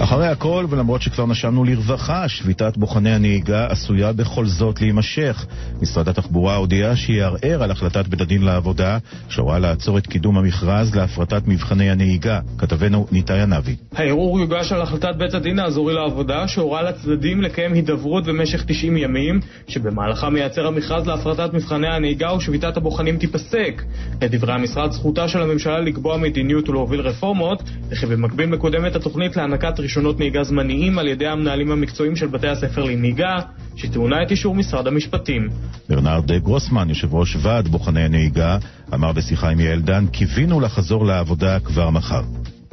אחרי 0.03 0.27
הכל, 0.27 0.65
ולמרות 0.69 1.01
שכבר 1.01 1.25
נשמנו 1.25 1.63
לרווחה, 1.63 2.29
שביתת 2.29 2.77
בוחני 2.77 3.11
הנהיגה 3.11 3.67
עשויה 3.67 4.13
בכל 4.13 4.45
זאת 4.45 4.81
להימשך. 4.81 5.45
משרד 5.81 6.09
התחבורה 6.09 6.55
הודיע 6.55 6.95
שיערער 6.95 7.63
על 7.63 7.71
החלטת 7.71 8.07
בית 8.07 8.21
הדין 8.21 8.41
לעבודה, 8.41 8.97
שהורה 9.29 9.59
לעצור 9.59 9.97
את 9.97 10.07
קידום 10.07 10.37
המכרז 10.37 10.95
להפרטת 10.95 11.41
מבחני 11.47 11.91
הנהיגה. 11.91 12.39
כתבנו 12.57 13.07
ניתאי 13.11 13.41
ענבי. 13.41 13.75
הערעור 13.95 14.39
יוגש 14.39 14.71
על 14.71 14.81
החלטת 14.81 15.15
בית 15.17 15.33
הדין 15.33 15.59
האזורי 15.59 15.93
לעבודה, 15.93 16.47
שהורה 16.47 16.81
לצדדים 16.81 17.41
לקיים 17.41 17.73
הידברות 17.73 18.25
במשך 18.25 18.63
90 18.67 18.97
ימים, 18.97 19.39
שבמהלכה 19.67 20.29
מייצר 20.29 20.67
המכרז 20.67 21.07
להפרטת 21.07 21.53
מבחני 21.53 21.87
הנהיגה 21.87 22.33
ושביתת 22.33 22.77
הבוחנים 22.77 23.17
תיפסק. 23.17 23.83
לדברי 24.21 24.53
המשרד, 24.53 24.91
זכותה 24.91 25.27
של 25.27 25.41
הממשלה 25.41 25.79
לקבוע 25.79 26.17
מדיניות 26.17 26.69
ולהוביל 26.69 27.01
רפורמות, 27.01 27.63
וכי 27.89 28.05
במקביל 28.05 28.45
מקודמת 28.45 28.95
התוכנית 28.95 29.37
להענקת 29.37 29.79
רישיונות 29.89 30.19
נהיגה 30.19 30.43
זמניים 30.43 30.99
על 30.99 31.07
ידי 31.07 31.27
המנהלים 31.27 31.71
המקצועיים 31.71 32.15
של 32.15 32.27
בתי 32.27 32.47
הספר 32.47 32.83
לנהיגה, 32.83 33.39
שטעונה 33.75 34.23
את 34.23 34.31
אישור 34.31 34.55
משרד 34.55 34.87
המשפטים. 34.87 35.49
ברנרד 35.89 36.31
גרוסמן, 36.31 36.89
יושב 36.89 37.15
ראש 37.15 37.37
ועד 37.41 37.67
בוחני 37.67 38.01
הנהיגה, 38.01 38.57
אמר 38.93 39.11
בשיחה 39.11 39.49
עם 39.49 39.59
יעל 39.59 39.81
דן, 39.81 40.07
קיווינו 40.07 40.59
לחזור 40.59 41.05
לעבודה 41.05 41.59
כבר 41.59 41.89
מחר. 41.89 42.21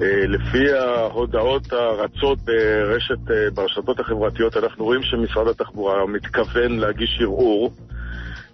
אה, 0.01 0.27
לפי 0.27 0.73
ההודעות 0.73 1.73
הרצות 1.73 2.39
ברשת, 2.45 3.31
אה, 3.31 3.51
ברשתות 3.55 4.01
החברתיות, 4.01 4.57
אנחנו 4.57 4.85
רואים 4.85 5.03
שמשרד 5.03 5.49
התחבורה 5.49 6.07
מתכוון 6.07 6.79
להגיש 6.79 7.19
ערעור, 7.21 7.73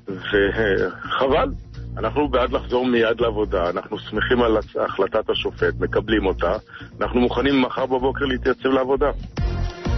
וחבל. 0.09 1.49
אנחנו 1.99 2.29
בעד 2.29 2.53
לחזור 2.53 2.87
מיד 2.87 3.21
לעבודה, 3.21 3.71
אנחנו 3.71 3.99
שמחים 3.99 4.43
על 4.43 4.57
החלטת 4.85 5.31
השופט, 5.31 5.75
מקבלים 5.81 6.27
אותה, 6.27 6.57
אנחנו 7.01 7.21
מוכנים 7.21 7.63
מחר 7.63 7.87
בבוקר 7.87 8.25
להתייצב 8.25 8.69
לעבודה. 8.69 9.11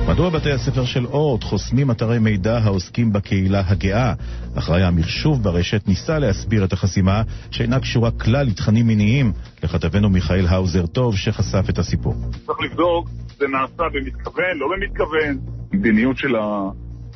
מדוע 0.09 0.31
בתי 0.31 0.53
הספר 0.53 0.85
של 0.85 1.07
אורט 1.07 1.45
חוסמים 1.45 1.91
אתרי 1.91 2.19
מידע 2.19 2.59
העוסקים 2.59 3.13
בקהילה 3.13 3.63
הגאה? 3.67 4.13
אחראי 4.59 4.83
המחשוב 4.83 5.43
ברשת 5.43 5.89
ניסה 5.89 6.19
להסביר 6.19 6.65
את 6.65 6.73
החסימה 6.73 7.23
שאינה 7.51 7.81
קשורה 7.81 8.11
כלל 8.11 8.47
לתכנים 8.47 8.87
מיניים, 8.87 9.33
לכתבנו 9.63 10.09
מיכאל 10.11 10.47
האוזר 10.49 10.87
טוב 10.87 11.17
שחשף 11.17 11.71
את 11.71 11.79
הסיפור. 11.79 12.15
צריך 12.47 12.59
לבדוק, 12.61 13.09
זה 13.39 13.47
נעשה 13.49 13.83
במתכוון, 13.95 14.59
לא 14.59 14.67
במתכוון. 14.77 15.39
מדיניות 15.73 16.17
של. 16.17 16.35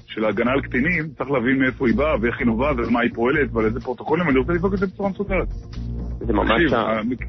של 0.09 0.25
ההגנה 0.25 0.51
על 0.53 0.61
קטינים, 0.61 1.09
צריך 1.19 1.31
להבין 1.31 1.59
מאיפה 1.59 1.87
היא 1.87 1.97
באה 1.97 2.15
ואיך 2.21 2.39
היא 2.39 2.47
נובעת 2.47 2.77
ומה 2.87 3.01
היא 3.01 3.11
פועלת 3.15 3.49
ועל 3.53 3.65
איזה 3.65 3.81
פרוטוקולים, 3.81 4.29
אני 4.29 4.39
רוצה 4.39 4.53
לבדוק 4.53 4.75
את 4.75 4.79
זה 4.79 4.87
בצורה 4.87 5.11
מסודרת. 5.11 5.49
זה 6.21 6.33
ממש... 6.33 6.51
תקשיב, 6.51 6.71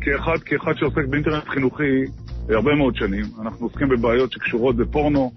כאחד, 0.02 0.38
כאחד 0.46 0.74
שעוסק 0.78 1.06
באינטרנט 1.10 1.48
חינוכי 1.48 2.04
הרבה 2.50 2.76
מאוד 2.76 2.96
שנים, 2.96 3.26
אנחנו 3.42 3.66
עוסקים 3.66 3.90
בבעיות 3.90 4.32
שקשורות 4.32 4.76
בפורנו, 4.76 5.32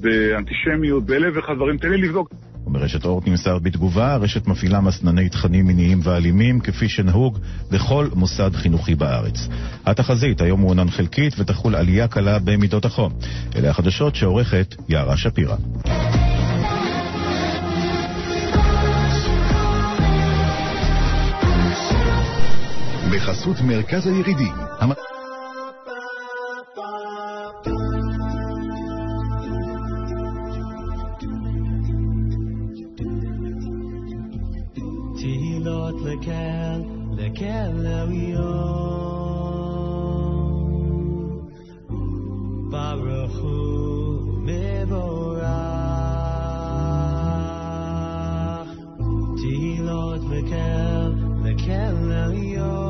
באנטישמיות, 0.00 1.06
באלף 1.06 1.36
ואחד 1.36 1.54
דברים, 1.56 1.76
תן 1.76 1.90
לי 1.90 2.08
לבדוק. 2.08 2.30
וברשת 2.66 3.04
אורט 3.04 3.28
נמסר 3.28 3.58
בתגובה, 3.58 4.14
הרשת 4.14 4.46
מפעילה 4.46 4.80
מסנני 4.80 5.28
תכנים 5.28 5.66
מיניים 5.66 6.00
ואלימים, 6.02 6.60
כפי 6.60 6.88
שנהוג 6.88 7.38
בכל 7.70 8.06
מוסד 8.14 8.50
חינוכי 8.54 8.94
בארץ. 8.94 9.48
התחזית 9.86 10.40
היום 10.40 10.60
מעונן 10.60 10.90
חלקית 10.90 11.34
ותחול 11.38 11.74
עלייה 11.74 12.08
קלה 12.08 12.38
במידות 12.38 12.84
החום. 12.84 13.12
אלה 13.56 13.70
החדשות 13.70 14.14
שעורכת 14.14 14.74
יערה 14.88 15.16
שפירא. 15.16 15.56
בחסות 23.14 23.56
מרכז 23.66 24.06
הירידים. 24.06 24.54
המ... 24.80 24.92
תהילות 35.18 35.94
לקהל, 36.04 36.82
לקהל 37.16 37.86
אביון. 37.86 39.00
ברוך 42.70 43.38
הוא 43.38 44.38
מבורך. 44.42 45.44
תהילות 49.36 50.20
לקהל, 50.30 51.14
לקהל 51.44 52.12
עליון. 52.12 52.89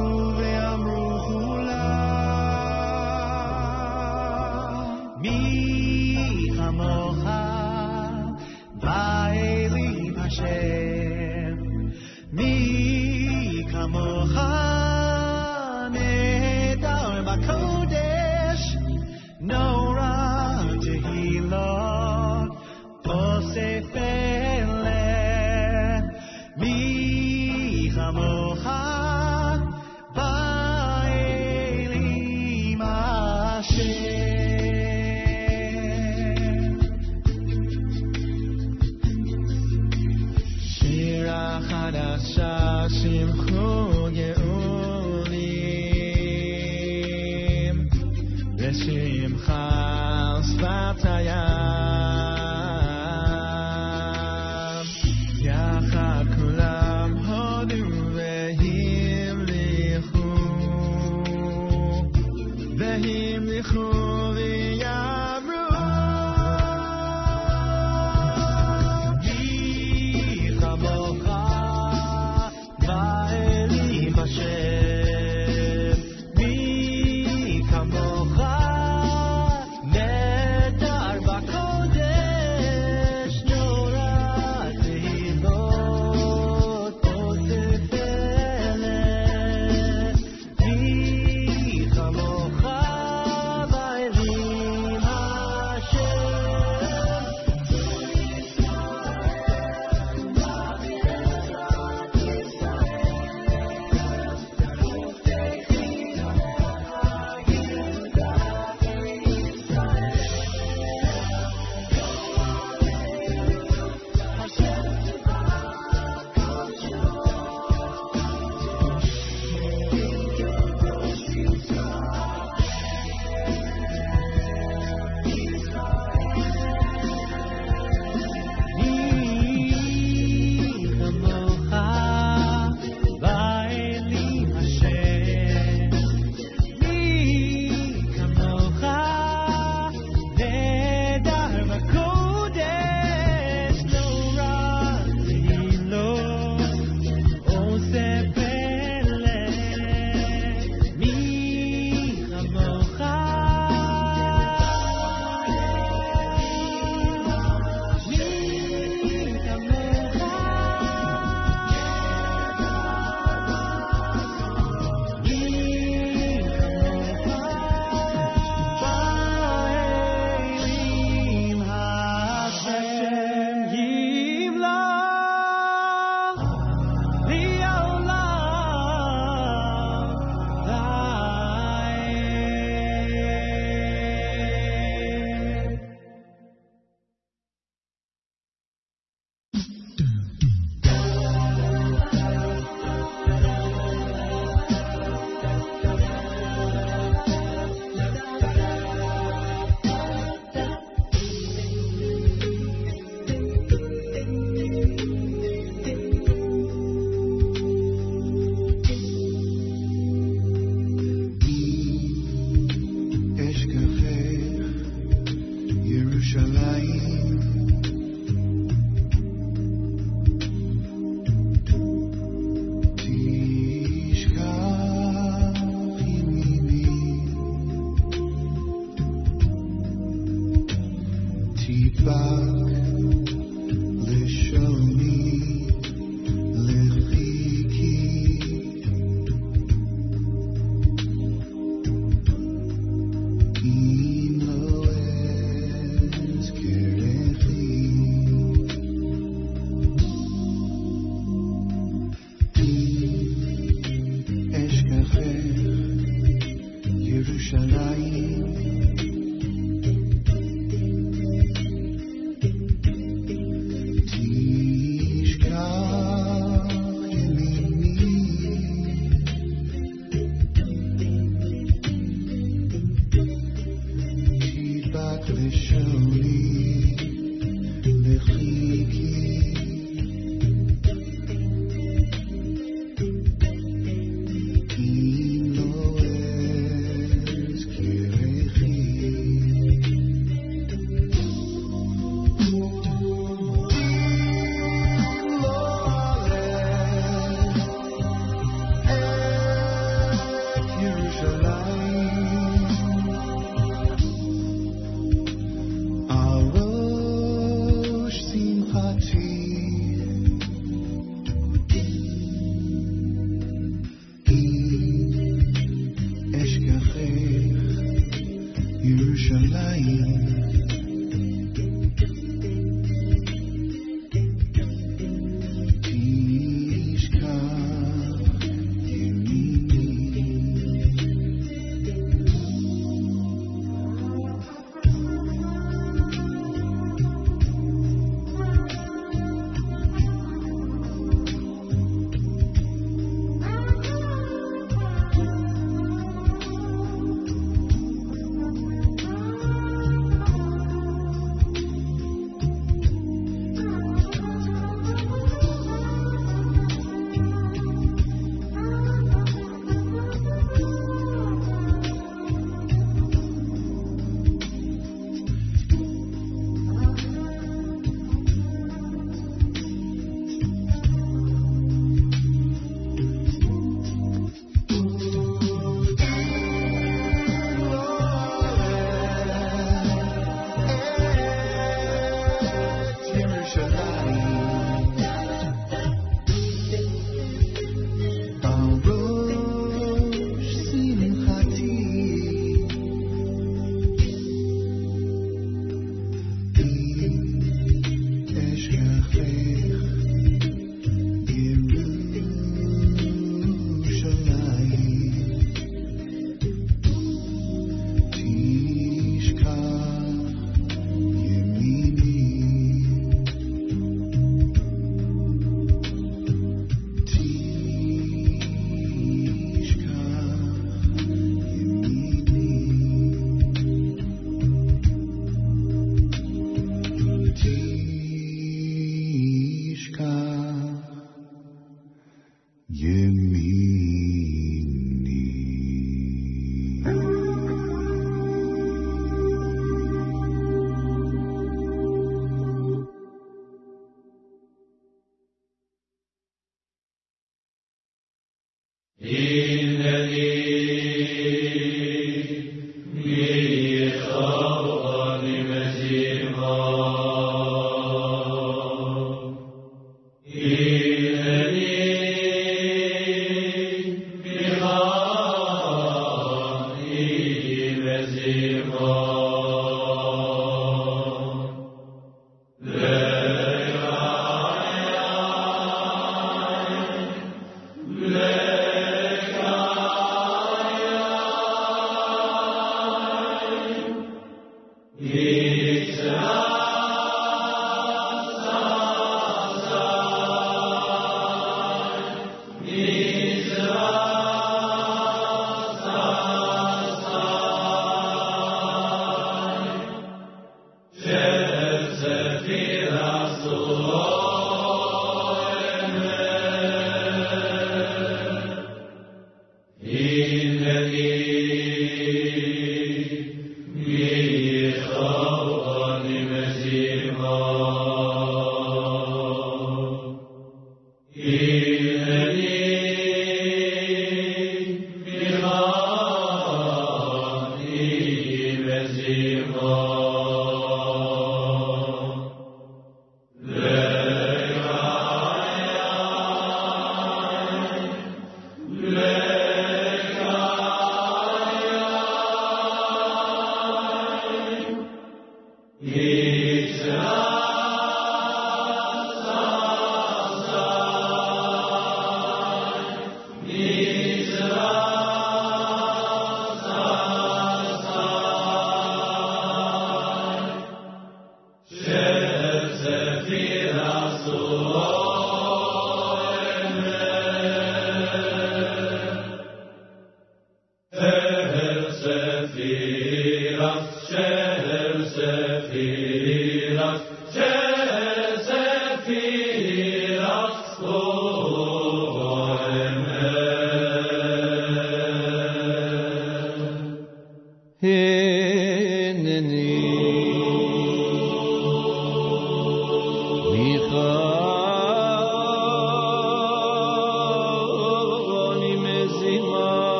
כמוך 6.70 7.24
באלים 8.74 10.14
השם, 10.16 11.56
מי 12.32 13.64
כמוך 13.70 14.36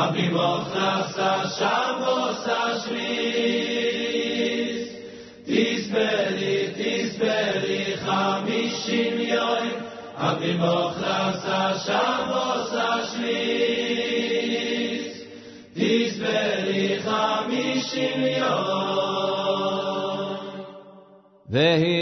Abi 0.00 0.26
Bokhta 0.32 0.90
Sa 1.14 1.30
Shabo 1.56 2.16
Sa 2.42 2.60
Shmiz 2.80 4.08
Tisperi, 5.44 6.56
Tisperi 6.76 7.80
Chamishim 8.00 9.16
Yoy 9.32 9.66
Abi 10.16 10.52
Bokhta 10.62 11.18
Sa 11.44 11.60
Shabo 11.84 12.46
Sa 12.72 12.88
Shmiz 13.10 15.12
Tisperi 15.76 16.84
Chamishim 17.04 18.20
Vehi 21.52 22.00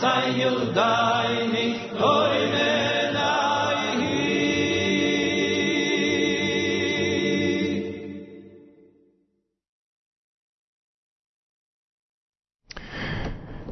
Yudaini 0.00 1.90
Koinenai 1.98 2.88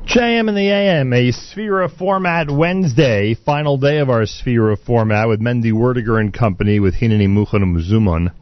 JM 0.06 0.48
in 0.48 0.54
the 0.54 0.70
AM, 0.70 1.12
a 1.12 1.30
Sefira 1.30 1.90
format 1.94 2.50
Wednesday, 2.50 3.34
final 3.34 3.76
day 3.76 3.98
of 3.98 4.08
our 4.08 4.22
Sefira 4.22 4.78
format 4.78 5.28
with 5.28 5.40
Mendy 5.40 5.72
Werdiger 5.72 6.18
and 6.18 6.32
company 6.32 6.80
with 6.80 6.94
Hinani 6.94 7.28
Muchan 7.28 7.62
and 7.62 7.76
Muzuman. 7.76 8.32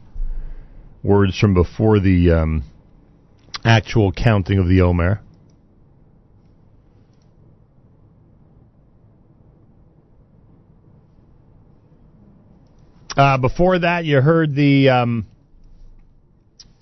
Words 1.03 1.37
from 1.37 1.53
before 1.53 1.99
the 1.99 2.31
um, 2.31 2.63
actual 3.63 4.11
counting 4.11 4.57
of 4.57 4.67
the 4.67 4.81
Omer. 4.81 5.21
Uh, 13.15 13.37
before 13.37 13.79
that, 13.79 14.03
you 14.03 14.19
heard 14.19 14.53
the 14.55 14.89
um, 14.89 15.25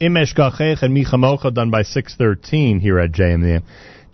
Imesh 0.02 0.36
Gachech 0.36 0.82
and 0.82 0.96
Michamocha 0.96 1.54
done 1.54 1.70
by 1.70 1.84
613 1.84 2.80
here 2.80 2.98
at 3.00 3.12
JMM. 3.12 3.64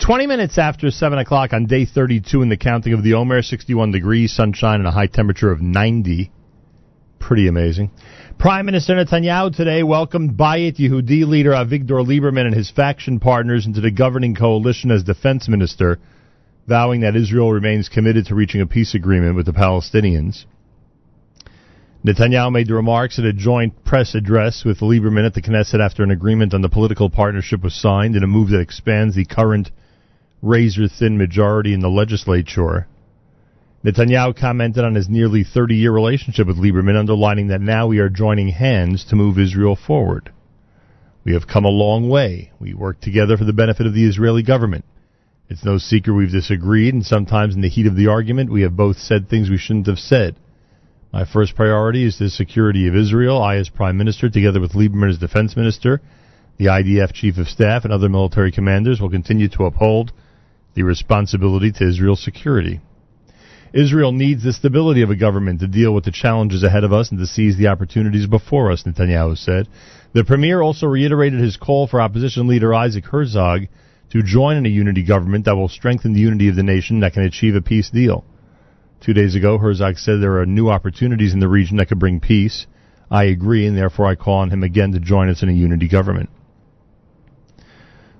20 0.06 0.28
minutes 0.28 0.58
after 0.58 0.91
7 0.91 1.18
o'clock 1.18 1.54
on 1.54 1.66
day 1.66 1.86
32 1.86 2.41
in 2.41 2.50
the 2.50 2.58
counting 2.58 2.94
of 2.94 3.04
the 3.04 3.14
Omer, 3.14 3.41
61 3.41 3.91
degrees, 3.91 4.34
sunshine, 4.34 4.80
and 4.80 4.88
a 4.88 4.91
high 4.91 5.08
temperature 5.08 5.52
of 5.52 5.62
90. 5.62 6.30
Pretty 7.20 7.48
amazing. 7.48 7.90
Prime 8.38 8.66
Minister 8.66 8.96
Netanyahu 8.96 9.56
today 9.56 9.84
welcomed 9.84 10.32
Bayit 10.32 10.78
Yehudi 10.78 11.26
leader 11.26 11.52
Avigdor 11.52 12.06
Lieberman 12.06 12.48
and 12.48 12.56
his 12.56 12.70
faction 12.70 13.20
partners 13.20 13.66
into 13.66 13.82
the 13.82 13.91
governing 13.91 14.36
coalition 14.36 14.91
as 14.91 15.04
defense 15.04 15.48
minister, 15.48 16.00
vowing 16.68 17.02
that 17.02 17.16
Israel 17.16 17.52
remains 17.52 17.88
committed 17.88 18.26
to 18.26 18.36
reaching 18.36 18.62
a 18.62 18.68
peace 18.68 18.94
agreement 18.94 19.36
with 19.36 19.46
the 19.46 19.54
Palestinians. 19.54 20.46
Netanyahu 22.06 22.50
made 22.54 22.68
the 22.68 22.76
remarks 22.76 23.20
at 23.20 23.26
a 23.26 23.34
joint 23.34 23.84
press 23.84 24.16
address 24.16 24.64
with 24.64 24.80
Lieberman 24.80 25.26
at 25.26 25.34
the 25.34 25.42
Knesset 25.42 25.84
after 25.86 26.02
an 26.02 26.12
agreement 26.12 26.54
on 26.54 26.62
the 26.62 26.70
political 26.70 27.10
partnership 27.10 27.62
was 27.62 27.76
signed 27.76 28.16
in 28.16 28.24
a 28.24 28.28
move 28.28 28.50
that 28.52 28.62
expands 28.62 29.16
the 29.16 29.26
current 29.26 29.70
razor-thin 30.42 31.18
majority 31.18 31.74
in 31.74 31.82
the 31.82 31.90
legislature. 31.90 32.88
Netanyahu 33.84 34.34
commented 34.40 34.86
on 34.86 34.96
his 34.96 35.10
nearly 35.10 35.44
30-year 35.44 35.92
relationship 35.92 36.48
with 36.48 36.58
Lieberman, 36.58 36.98
underlining 36.98 37.48
that 37.48 37.60
now 37.60 37.88
we 37.88 38.00
are 38.00 38.10
joining 38.10 38.48
hands 38.48 39.04
to 39.06 39.18
move 39.18 39.38
Israel 39.38 39.76
forward. 39.76 40.32
We 41.26 41.34
have 41.34 41.48
come 41.48 41.66
a 41.66 41.70
long 41.70 42.10
way. 42.10 42.54
We 42.62 42.74
work 42.74 43.02
together 43.02 43.36
for 43.36 43.44
the 43.44 43.52
benefit 43.52 43.86
of 43.86 43.94
the 43.94 44.08
Israeli 44.08 44.44
government. 44.44 44.86
It's 45.50 45.66
no 45.66 45.78
secret 45.78 46.14
we've 46.14 46.32
disagreed, 46.32 46.94
and 46.94 47.06
sometimes 47.06 47.56
in 47.56 47.62
the 47.62 47.68
heat 47.68 47.88
of 47.88 47.98
the 47.98 48.08
argument, 48.08 48.54
we 48.54 48.62
have 48.62 48.78
both 48.78 48.98
said 48.98 49.28
things 49.28 49.50
we 49.50 49.58
shouldn't 49.58 49.88
have 49.88 50.00
said. 50.00 50.38
My 51.11 51.26
first 51.26 51.56
priority 51.56 52.06
is 52.06 52.19
the 52.19 52.30
security 52.30 52.88
of 52.88 52.95
Israel. 52.95 53.41
I, 53.41 53.56
as 53.56 53.68
Prime 53.68 53.98
Minister, 53.98 54.30
together 54.30 54.61
with 54.61 54.73
Lieberman 54.73 55.10
as 55.10 55.18
Defense 55.18 55.56
Minister, 55.56 56.02
the 56.57 56.65
IDF 56.65 57.14
Chief 57.14 57.40
of 57.40 57.48
Staff, 57.48 57.84
and 57.84 57.91
other 57.91 58.10
military 58.10 58.52
commanders, 58.52 59.02
will 59.02 59.10
continue 59.10 59.49
to 59.49 59.64
uphold 59.64 60.11
the 60.76 60.84
responsibility 60.84 61.72
to 61.72 61.88
Israel's 61.88 62.23
security. 62.23 62.80
Israel 63.73 64.11
needs 64.11 64.44
the 64.44 64.53
stability 64.53 65.02
of 65.02 65.10
a 65.10 65.15
government 65.15 65.61
to 65.61 65.68
deal 65.68 65.95
with 65.95 66.06
the 66.06 66.11
challenges 66.11 66.61
ahead 66.61 66.84
of 66.84 66.94
us 66.94 67.10
and 67.10 67.19
to 67.19 67.26
seize 67.26 67.57
the 67.57 67.68
opportunities 67.68 68.27
before 68.27 68.72
us, 68.72 68.84
Netanyahu 68.84 69.36
said. 69.36 69.68
The 70.14 70.23
premier 70.23 70.61
also 70.61 70.86
reiterated 70.86 71.40
his 71.40 71.57
call 71.57 71.88
for 71.88 72.02
opposition 72.02 72.48
leader 72.48 72.72
Isaac 72.73 73.06
Herzog 73.06 73.61
to 74.11 74.22
join 74.22 74.57
in 74.57 74.65
a 74.68 74.69
unity 74.69 75.03
government 75.03 75.45
that 75.45 75.56
will 75.56 75.69
strengthen 75.69 76.14
the 76.14 76.19
unity 76.19 76.49
of 76.49 76.56
the 76.56 76.64
nation 76.64 76.99
that 76.99 77.14
can 77.14 77.23
achieve 77.23 77.56
a 77.56 77.61
peace 77.61 77.90
deal. 77.90 78.26
Two 79.02 79.14
days 79.14 79.36
ago, 79.36 79.58
Herzog 79.58 79.98
said 79.98 80.20
there 80.20 80.40
are 80.40 80.46
new 80.46 80.70
opportunities 80.70 81.34
in 81.34 81.40
the 81.40 81.48
region 81.48 81.78
that 81.78 81.88
could 81.88 82.00
bring 82.00 82.20
peace. 82.20 82.68
I 83.10 83.26
agree, 83.26 83.66
and 83.66 83.78
therefore 83.78 84.08
I 84.08 84.16
call 84.16 84.40
on 84.40 84.52
him 84.52 84.62
again 84.62 84.92
to 84.92 85.00
join 85.00 85.30
us 85.30 85.42
in 85.42 85.50
a 85.50 85.54
unity 85.54 85.88
government. 85.88 86.30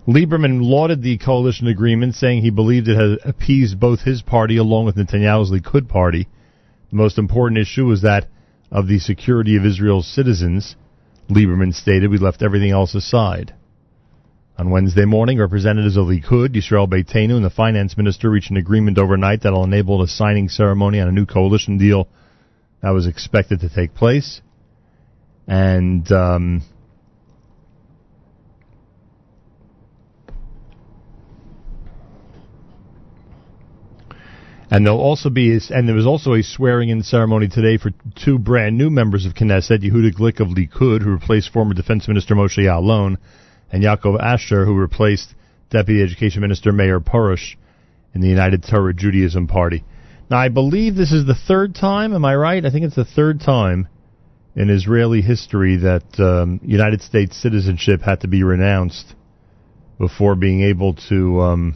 Lieberman 0.08 0.64
lauded 0.64 1.04
the 1.04 1.18
coalition 1.18 1.68
agreement, 1.68 2.16
saying 2.16 2.42
he 2.42 2.50
believed 2.50 2.88
it 2.88 2.96
had 2.96 3.20
appeased 3.30 3.80
both 3.80 4.02
his 4.02 4.22
party 4.22 4.58
along 4.58 4.86
with 4.86 4.96
Netanyahu's 4.96 5.52
Likud 5.52 5.88
party. 5.88 6.28
The 6.90 6.96
most 6.96 7.18
important 7.18 7.60
issue 7.60 7.86
was 7.86 8.02
that 8.02 8.28
of 8.72 8.88
the 8.88 9.00
security 9.00 9.58
of 9.58 9.66
Israel's 9.66 10.08
citizens. 10.08 10.76
Lieberman 11.30 11.74
stated, 11.74 12.10
we 12.10 12.18
left 12.18 12.42
everything 12.42 12.72
else 12.72 12.96
aside. 12.96 13.54
On 14.60 14.72
Wednesday 14.72 15.06
morning, 15.06 15.40
representatives 15.40 15.96
of 15.96 16.08
Likud, 16.08 16.54
Yisrael 16.54 16.86
Beitenu, 16.86 17.38
and 17.38 17.46
the 17.46 17.50
finance 17.50 17.96
minister 17.96 18.30
reached 18.30 18.52
an 18.52 18.58
agreement 18.58 18.98
overnight 18.98 19.44
that 19.44 19.54
will 19.54 19.64
enable 19.64 20.02
a 20.02 20.08
signing 20.10 20.50
ceremony 20.50 21.00
on 21.00 21.08
a 21.08 21.14
new 21.14 21.26
coalition 21.26 21.78
deal 21.78 22.10
that 22.82 22.90
was 22.90 23.08
expected 23.08 23.62
to 23.62 23.70
take 23.70 23.96
place. 23.96 24.42
And 25.48 26.12
um, 26.12 26.62
And 34.70 34.86
there'll 34.86 35.00
also 35.00 35.30
be, 35.30 35.56
a, 35.56 35.60
and 35.70 35.88
there 35.88 35.96
was 35.96 36.06
also 36.06 36.34
a 36.34 36.44
swearing-in 36.44 37.04
ceremony 37.04 37.48
today 37.48 37.78
for 37.78 37.92
two 38.14 38.38
brand 38.38 38.78
new 38.78 38.90
members 38.90 39.26
of 39.26 39.36
Knesset, 39.36 39.80
Yehuda 39.80 40.14
Glick 40.14 40.42
of 40.42 40.50
Likud, 40.50 41.02
who 41.02 41.12
replaced 41.12 41.54
former 41.54 41.74
Defense 41.74 42.10
Minister 42.10 42.36
Moshe 42.36 42.58
Ya'alon, 42.58 43.16
and 43.72 43.84
Yaakov 43.84 44.20
Asher, 44.22 44.66
who 44.66 44.76
replaced 44.76 45.34
Deputy 45.70 46.02
Education 46.02 46.42
Minister 46.42 46.72
Meir 46.72 47.00
Porush 47.00 47.56
in 48.14 48.22
the 48.22 48.28
United 48.28 48.64
Torah 48.64 48.94
Judaism 48.94 49.48
Party. 49.48 49.84
Now, 50.30 50.38
I 50.38 50.50
believe 50.50 50.96
this 50.96 51.12
is 51.12 51.26
the 51.26 51.36
third 51.36 51.76
time, 51.76 52.14
am 52.14 52.26
I 52.26 52.36
right? 52.36 52.66
I 52.66 52.72
think 52.72 52.86
it's 52.86 52.96
the 52.96 53.06
third 53.06 53.40
time 53.42 53.88
in 54.56 54.70
Israeli 54.70 55.22
history 55.22 55.78
that 55.78 56.20
um, 56.20 56.60
United 56.64 57.02
States 57.02 57.40
citizenship 57.40 58.02
had 58.02 58.22
to 58.22 58.28
be 58.28 58.44
renounced 58.44 59.16
before 59.98 60.36
being 60.36 60.62
able 60.62 60.96
to 61.10 61.42
um, 61.42 61.76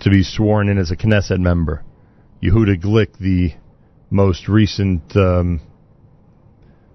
to 0.00 0.10
be 0.10 0.22
sworn 0.22 0.68
in 0.68 0.78
as 0.78 0.90
a 0.90 0.96
Knesset 0.96 1.38
member. 1.38 1.84
Yehuda 2.42 2.82
Glick, 2.82 3.18
the 3.18 3.52
most 4.10 4.48
recent 4.48 5.14
um, 5.14 5.60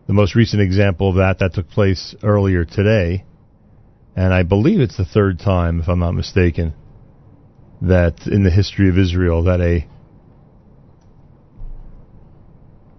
the 0.07 0.13
most 0.13 0.35
recent 0.35 0.61
example 0.61 1.09
of 1.09 1.15
that 1.15 1.39
that 1.39 1.53
took 1.53 1.69
place 1.69 2.15
earlier 2.23 2.65
today, 2.65 3.25
and 4.15 4.33
I 4.33 4.43
believe 4.43 4.79
it's 4.79 4.97
the 4.97 5.05
third 5.05 5.39
time, 5.39 5.81
if 5.81 5.87
I'm 5.87 5.99
not 5.99 6.11
mistaken, 6.11 6.73
that 7.81 8.27
in 8.27 8.43
the 8.43 8.51
history 8.51 8.89
of 8.89 8.97
Israel 8.97 9.43
that 9.43 9.59
a 9.59 9.87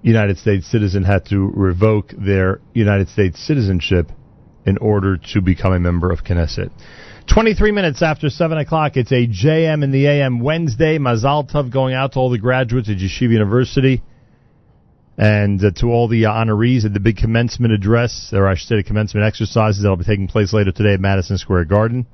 United 0.02 0.38
States 0.38 0.70
citizen 0.70 1.04
had 1.04 1.26
to 1.26 1.38
revoke 1.38 2.12
their 2.16 2.60
United 2.74 3.08
States 3.08 3.44
citizenship 3.44 4.10
in 4.64 4.78
order 4.78 5.16
to 5.16 5.40
become 5.40 5.72
a 5.72 5.80
member 5.80 6.10
of 6.10 6.22
Knesset. 6.22 6.70
23 7.32 7.72
minutes 7.72 8.02
after 8.02 8.28
7 8.28 8.58
o'clock, 8.58 8.96
it's 8.96 9.10
a 9.10 9.26
JM 9.26 9.82
in 9.82 9.90
the 9.90 10.06
AM 10.06 10.38
Wednesday. 10.38 10.98
Mazal 10.98 11.50
Tov 11.50 11.72
going 11.72 11.94
out 11.94 12.12
to 12.12 12.18
all 12.20 12.30
the 12.30 12.38
graduates 12.38 12.88
at 12.88 12.98
Yeshiva 12.98 13.32
University 13.32 14.02
and 15.18 15.64
uh, 15.64 15.70
to 15.76 15.86
all 15.86 16.08
the 16.08 16.24
honorees 16.24 16.84
at 16.84 16.92
the 16.92 17.00
big 17.00 17.16
commencement 17.16 17.72
address, 17.72 18.30
or 18.32 18.46
I 18.46 18.54
should 18.54 18.68
say 18.68 18.76
the 18.76 18.82
commencement 18.82 19.26
exercises 19.26 19.82
that 19.82 19.88
will 19.88 19.96
be 19.96 20.04
taking 20.04 20.28
place 20.28 20.52
later 20.52 20.72
today 20.72 20.94
at 20.94 21.00
Madison 21.00 21.38
Square 21.38 21.64
Garden. 21.66 22.06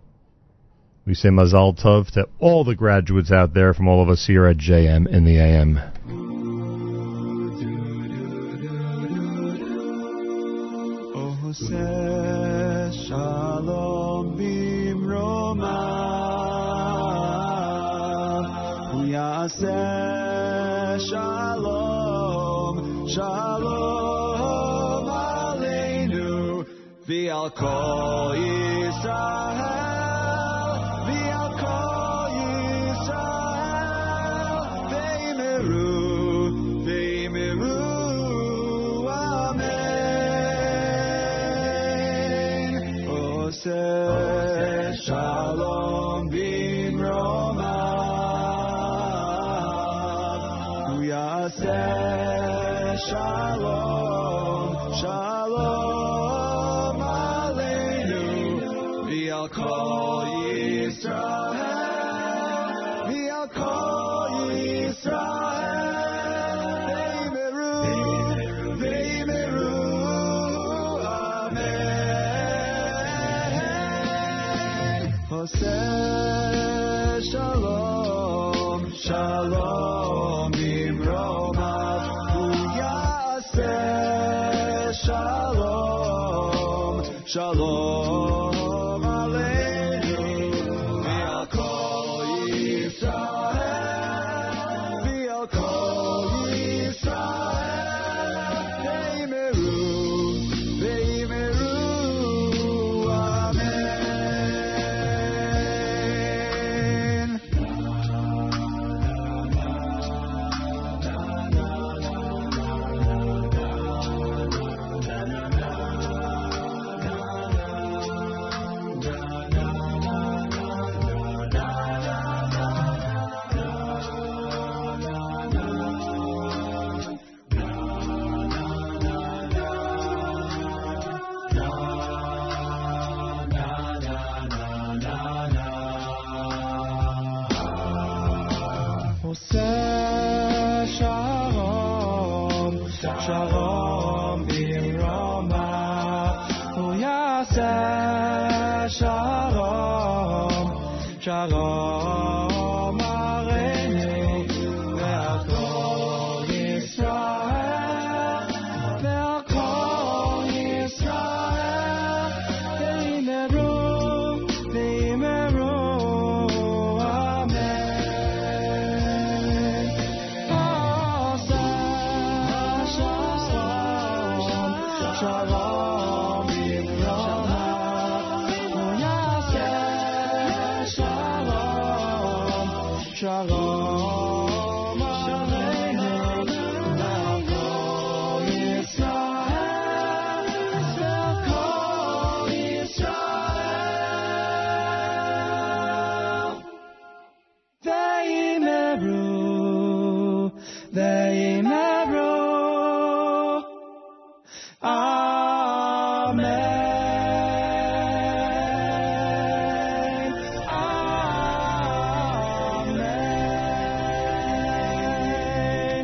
We 1.04 1.14
say 1.14 1.30
Mazal 1.30 1.76
Tov 1.80 2.12
to 2.12 2.28
all 2.38 2.62
the 2.62 2.76
graduates 2.76 3.32
out 3.32 3.54
there 3.54 3.74
from 3.74 3.88
all 3.88 4.02
of 4.02 4.08
us 4.08 4.24
here 4.24 4.46
at 4.46 4.56
JM 4.56 5.08
in 5.08 5.24
the 5.24 5.38
AM. 5.38 5.80
Shalom 23.08 24.38
Aleinu, 25.08 26.66
V'al 27.06 27.50
Kol 27.54 28.36
Yisrael. 28.36 29.81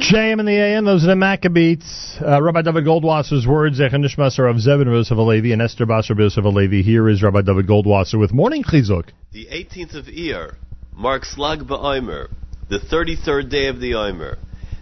JM 0.09 0.41
in 0.41 0.47
the 0.47 0.57
AM, 0.57 0.87
those 0.87 1.05
are 1.05 1.09
the 1.09 1.17
Maccabees. 1.17 2.17
Uh, 2.19 2.43
Rabbi 2.43 2.63
David 2.63 2.87
Goldwasser's 2.87 3.47
words, 3.47 3.79
Echanishmaser 3.79 4.49
of 4.49 4.57
Zebin 4.57 4.87
Yosef 4.87 5.19
Alevi 5.19 5.53
and 5.53 5.61
Esther 5.61 5.85
Basar 5.85 6.19
Yosef 6.19 6.45
Alevi. 6.45 6.83
Here 6.83 7.11
is 7.11 7.23
Rabbi 7.23 7.43
David 7.43 7.67
Goldwasser 7.67 8.19
with 8.19 8.33
Morning 8.33 8.63
Chizuk. 8.63 9.11
The 9.33 9.45
18th 9.49 9.97
of 9.97 10.07
Iyar 10.07 10.55
marks 10.95 11.37
Lag 11.37 11.59
BaOmer, 11.59 12.31
the 12.71 12.79
33rd 12.79 13.51
day 13.51 13.67
of 13.67 13.81
the 13.81 13.97
Omer. 13.97 14.39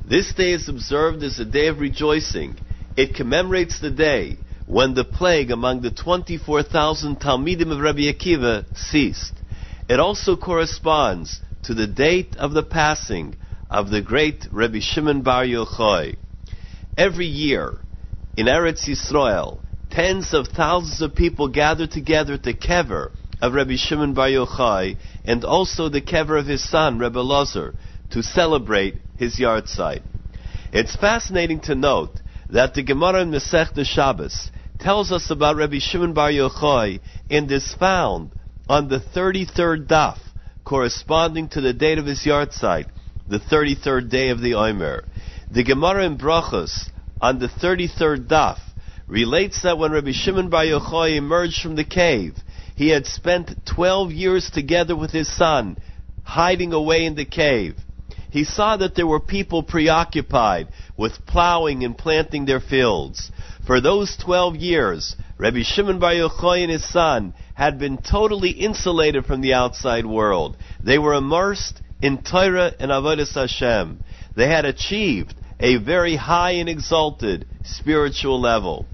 This 0.08 0.32
day 0.32 0.52
is 0.52 0.68
observed 0.68 1.24
as 1.24 1.40
a 1.40 1.44
day 1.44 1.66
of 1.66 1.80
rejoicing. 1.80 2.54
It 2.96 3.16
commemorates 3.16 3.80
the 3.80 3.90
day 3.90 4.36
when 4.68 4.94
the 4.94 5.04
plague 5.04 5.50
among 5.50 5.82
the 5.82 5.90
24,000 5.90 7.16
Talmidim 7.16 7.72
of 7.72 7.80
Rabbi 7.80 8.12
Akiva 8.12 8.64
ceased. 8.76 9.32
It 9.88 9.98
also 9.98 10.36
corresponds 10.36 11.40
to 11.64 11.74
the 11.74 11.88
date 11.88 12.36
of 12.36 12.52
the 12.52 12.62
passing 12.62 13.34
of 13.70 13.90
the 13.90 14.00
great 14.00 14.46
Rabbi 14.52 14.78
Shimon 14.80 15.22
Bar 15.22 15.44
Yochai. 15.44 16.16
Every 16.96 17.26
year 17.26 17.78
in 18.36 18.46
Eretz 18.46 18.88
Yisrael, 18.88 19.58
tens 19.90 20.32
of 20.32 20.48
thousands 20.48 21.00
of 21.00 21.14
people 21.14 21.48
gather 21.48 21.86
together 21.86 22.34
at 22.34 22.42
the 22.42 22.54
kever 22.54 23.10
of 23.40 23.54
Rabbi 23.54 23.76
Shimon 23.76 24.14
Bar 24.14 24.28
Yochai 24.28 24.96
and 25.24 25.44
also 25.44 25.88
the 25.88 26.00
kever 26.00 26.38
of 26.38 26.46
his 26.46 26.68
son, 26.68 26.98
Rabbi 26.98 27.20
Lazar, 27.20 27.74
to 28.10 28.22
celebrate 28.22 28.96
his 29.18 29.38
yahrzeit. 29.38 30.02
It's 30.72 30.96
fascinating 30.96 31.60
to 31.60 31.74
note 31.74 32.20
that 32.50 32.74
the 32.74 32.82
Gemara 32.82 33.22
in 33.22 33.30
Masechta 33.30 33.84
Shabbos 33.84 34.50
tells 34.78 35.10
us 35.10 35.30
about 35.30 35.56
Rabbi 35.56 35.78
Shimon 35.80 36.12
Bar 36.12 36.30
Yochai 36.30 37.00
and 37.30 37.50
is 37.50 37.74
found 37.74 38.30
on 38.68 38.88
the 38.88 39.00
33rd 39.00 39.86
daf, 39.86 40.18
corresponding 40.64 41.48
to 41.48 41.60
the 41.60 41.72
date 41.72 41.98
of 41.98 42.06
his 42.06 42.24
yahrzeit, 42.24 42.86
the 43.28 43.38
33rd 43.38 44.08
day 44.10 44.28
of 44.28 44.40
the 44.40 44.54
Omer. 44.54 45.04
The 45.50 45.64
Gemara 45.64 46.06
in 46.06 46.16
Brachos 46.16 46.90
on 47.20 47.38
the 47.38 47.48
33rd 47.48 48.28
daf 48.28 48.58
relates 49.06 49.62
that 49.62 49.78
when 49.78 49.92
Rabbi 49.92 50.12
Shimon 50.12 50.48
Bar 50.48 50.64
Yochai 50.64 51.16
emerged 51.16 51.60
from 51.60 51.76
the 51.76 51.84
cave, 51.84 52.34
he 52.74 52.88
had 52.88 53.06
spent 53.06 53.64
12 53.66 54.12
years 54.12 54.50
together 54.50 54.94
with 54.94 55.10
his 55.10 55.34
son, 55.34 55.76
hiding 56.24 56.72
away 56.72 57.04
in 57.04 57.14
the 57.14 57.24
cave. 57.24 57.76
He 58.30 58.44
saw 58.44 58.76
that 58.76 58.94
there 58.94 59.06
were 59.06 59.20
people 59.20 59.62
preoccupied 59.62 60.68
with 60.96 61.24
plowing 61.26 61.84
and 61.84 61.96
planting 61.96 62.44
their 62.44 62.60
fields. 62.60 63.30
For 63.66 63.80
those 63.80 64.16
12 64.16 64.56
years, 64.56 65.16
Rabbi 65.38 65.62
Shimon 65.62 65.98
Bar 65.98 66.12
Yochai 66.12 66.62
and 66.62 66.70
his 66.70 66.88
son 66.88 67.34
had 67.54 67.78
been 67.78 67.98
totally 67.98 68.50
insulated 68.50 69.24
from 69.24 69.40
the 69.40 69.54
outside 69.54 70.04
world. 70.04 70.56
They 70.82 70.98
were 70.98 71.14
immersed 71.14 71.80
in 72.00 72.18
Torah 72.22 72.72
and 72.78 72.90
Avodas 72.90 73.34
Hashem. 73.34 74.00
They 74.34 74.48
had 74.48 74.64
achieved 74.64 75.34
a 75.58 75.76
very 75.76 76.16
high 76.16 76.52
and 76.52 76.68
exalted 76.68 77.46
spiritual 77.62 78.40
level. 78.40 78.86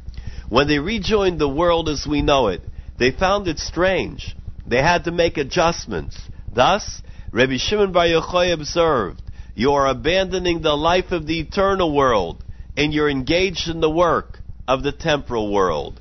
When 0.49 0.69
they 0.69 0.79
rejoined 0.79 1.41
the 1.41 1.49
world 1.49 1.89
as 1.89 2.07
we 2.07 2.23
know 2.23 2.49
it, 2.49 2.63
they 2.99 3.11
found 3.11 3.49
it 3.49 3.59
strange. 3.59 4.37
They 4.67 4.83
had 4.83 5.05
to 5.05 5.11
make 5.11 5.37
adjustments. 5.37 6.17
Thus, 6.53 7.03
Rabbi 7.33 7.57
Shimon 7.57 7.93
Bar 7.93 8.07
Yochai 8.07 8.53
observed, 8.53 9.23
you 9.55 9.73
are 9.73 9.87
abandoning 9.87 10.63
the 10.63 10.77
life 10.77 11.13
of 11.13 11.27
the 11.27 11.41
eternal 11.41 11.95
world, 11.95 12.45
and 12.77 12.93
you're 12.93 13.11
engaged 13.11 13.69
in 13.69 13.81
the 13.81 13.91
work 13.91 14.39
of 14.69 14.83
the 14.83 14.93
temporal 14.93 15.53
world. 15.53 16.01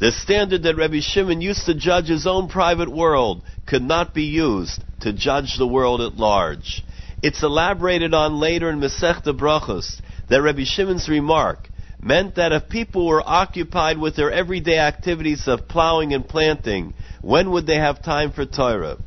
The 0.00 0.12
standard 0.12 0.62
that 0.62 0.76
Rabbi 0.76 1.00
Shimon 1.00 1.40
used 1.40 1.66
to 1.66 1.74
judge 1.74 2.08
his 2.08 2.26
own 2.26 2.48
private 2.48 2.90
world 2.90 3.42
could 3.70 3.82
not 3.84 4.12
be 4.12 4.24
used 4.24 4.82
to 4.98 5.12
judge 5.12 5.56
the 5.56 5.66
world 5.66 6.00
at 6.00 6.16
large. 6.16 6.84
It's 7.22 7.44
elaborated 7.44 8.12
on 8.12 8.40
later 8.40 8.68
in 8.68 8.80
Masechta 8.80 9.32
Brachos 9.32 10.00
that 10.28 10.42
Rabbi 10.42 10.64
Shimon's 10.64 11.08
remark 11.08 11.70
meant 12.02 12.34
that 12.34 12.50
if 12.50 12.68
people 12.68 13.06
were 13.06 13.22
occupied 13.24 13.98
with 13.98 14.16
their 14.16 14.32
everyday 14.32 14.78
activities 14.78 15.46
of 15.46 15.68
plowing 15.68 16.12
and 16.12 16.26
planting, 16.26 16.94
when 17.22 17.52
would 17.52 17.68
they 17.68 17.76
have 17.76 18.02
time 18.02 18.32
for 18.32 18.44
Torah? 18.44 18.98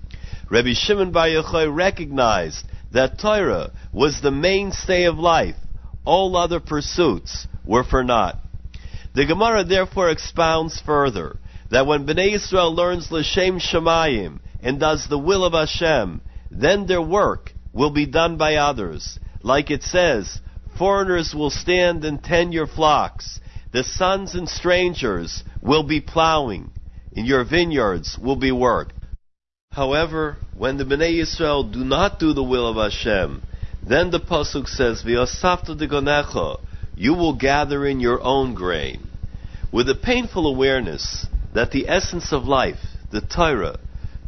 Rabbi 0.49 0.73
Shimon 0.73 1.11
Bar 1.11 1.27
Yochai 1.27 1.75
recognized 1.75 2.63
that 2.93 3.19
Torah 3.19 3.71
was 3.91 4.21
the 4.21 4.31
mainstay 4.31 5.03
of 5.03 5.17
life. 5.17 5.57
All 6.05 6.37
other 6.37 6.61
pursuits 6.61 7.47
were 7.65 7.83
for 7.83 8.01
naught. 8.01 8.39
The 9.13 9.25
Gemara 9.25 9.65
therefore 9.65 10.09
expounds 10.09 10.79
further 10.79 11.35
that 11.69 11.85
when 11.85 12.05
Bnei 12.05 12.35
Israel 12.35 12.73
learns 12.73 13.11
L'Shem 13.11 13.59
Shemayim 13.59 14.39
and 14.63 14.79
does 14.79 15.07
the 15.07 15.19
will 15.19 15.43
of 15.43 15.53
Hashem, 15.53 16.21
then 16.49 16.87
their 16.87 17.01
work 17.01 17.53
will 17.73 17.91
be 17.91 18.05
done 18.05 18.37
by 18.37 18.55
others. 18.55 19.19
like 19.41 19.69
it 19.69 19.83
says, 19.83 20.39
foreigners 20.77 21.35
will 21.35 21.49
stand 21.49 22.05
and 22.05 22.23
tend 22.23 22.53
your 22.53 22.65
flocks. 22.67 23.41
The 23.73 23.83
sons 23.83 24.35
and 24.35 24.47
strangers 24.47 25.43
will 25.61 25.83
be 25.83 25.99
plowing. 25.99 26.71
and 27.15 27.27
your 27.27 27.43
vineyards 27.43 28.17
will 28.17 28.37
be 28.37 28.51
worked. 28.51 28.93
However, 29.71 30.37
when 30.55 30.77
the 30.77 30.85
Bnei 30.85 31.19
Yisrael 31.19 31.71
do 31.71 31.83
not 31.83 32.19
do 32.19 32.33
the 32.33 32.43
will 32.43 32.67
of 32.67 32.77
Hashem, 32.77 33.43
then 33.81 34.11
the 34.11 34.19
pasuk 34.19 34.67
says, 34.67 35.03
"V'yosafta 35.03 35.75
degonecha," 35.75 36.59
you 36.95 37.13
will 37.13 37.33
gather 37.33 37.85
in 37.85 37.99
your 37.99 38.21
own 38.21 38.53
grain, 38.53 39.07
with 39.71 39.89
a 39.89 39.95
painful 39.95 40.47
awareness 40.47 41.27
that 41.53 41.71
the 41.71 41.87
essence 41.89 42.31
of 42.31 42.47
life, 42.47 42.83
the 43.11 43.21
Torah, 43.21 43.77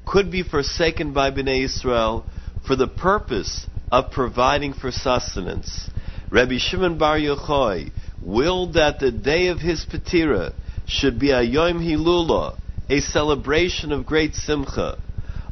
could 0.05 0.31
be 0.31 0.43
forsaken 0.43 1.13
by 1.13 1.31
Bnei 1.31 1.65
Yisrael 1.65 2.23
for 2.65 2.75
the 2.75 2.87
purpose 2.87 3.67
of 3.91 4.11
providing 4.11 4.73
for 4.73 4.91
sustenance. 4.91 5.89
Rabbi 6.29 6.57
Shimon 6.57 6.97
Bar 6.97 7.17
Yochai 7.17 7.91
willed 8.21 8.73
that 8.73 8.99
the 8.99 9.11
day 9.11 9.47
of 9.47 9.59
his 9.59 9.85
Petira 9.85 10.53
should 10.85 11.19
be 11.19 11.31
a 11.31 11.41
Yom 11.41 11.79
Hilula, 11.79 12.57
a 12.89 12.99
celebration 12.99 13.91
of 13.91 14.05
great 14.05 14.35
simcha. 14.35 14.97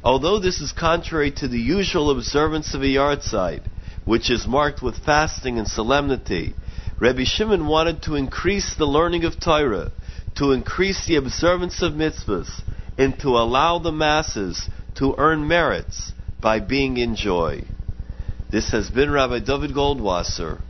Although 0.04 0.40
this 0.40 0.60
is 0.62 0.72
contrary 0.72 1.32
to 1.32 1.48
the 1.48 1.60
usual 1.60 2.12
observance 2.12 2.74
of 2.74 2.82
a 2.82 2.86
yahrzeit, 2.86 3.62
which 4.06 4.30
is 4.30 4.46
marked 4.46 4.82
with 4.82 4.98
fasting 4.98 5.58
and 5.58 5.68
solemnity, 5.68 6.56
Rabbi 7.00 7.24
Shimon 7.24 7.68
wanted 7.68 8.04
to 8.04 8.16
increase 8.16 8.76
the 8.76 8.86
learning 8.86 9.24
of 9.24 9.40
Torah, 9.40 9.92
to 10.36 10.52
increase 10.52 11.06
the 11.06 11.16
observance 11.16 11.82
of 11.82 11.94
mitzvahs, 11.94 12.50
and 12.98 13.18
to 13.20 13.30
allow 13.30 13.80
the 13.80 13.92
masses 13.92 14.70
to 14.96 15.16
earn 15.18 15.48
merits 15.48 16.12
by 16.42 16.60
being 16.60 16.98
in 16.98 17.16
joy. 17.16 17.64
This 18.52 18.72
has 18.72 18.90
been 18.90 19.10
Rabbi 19.10 19.40
David 19.40 19.72
Goldwasser, 19.72 20.62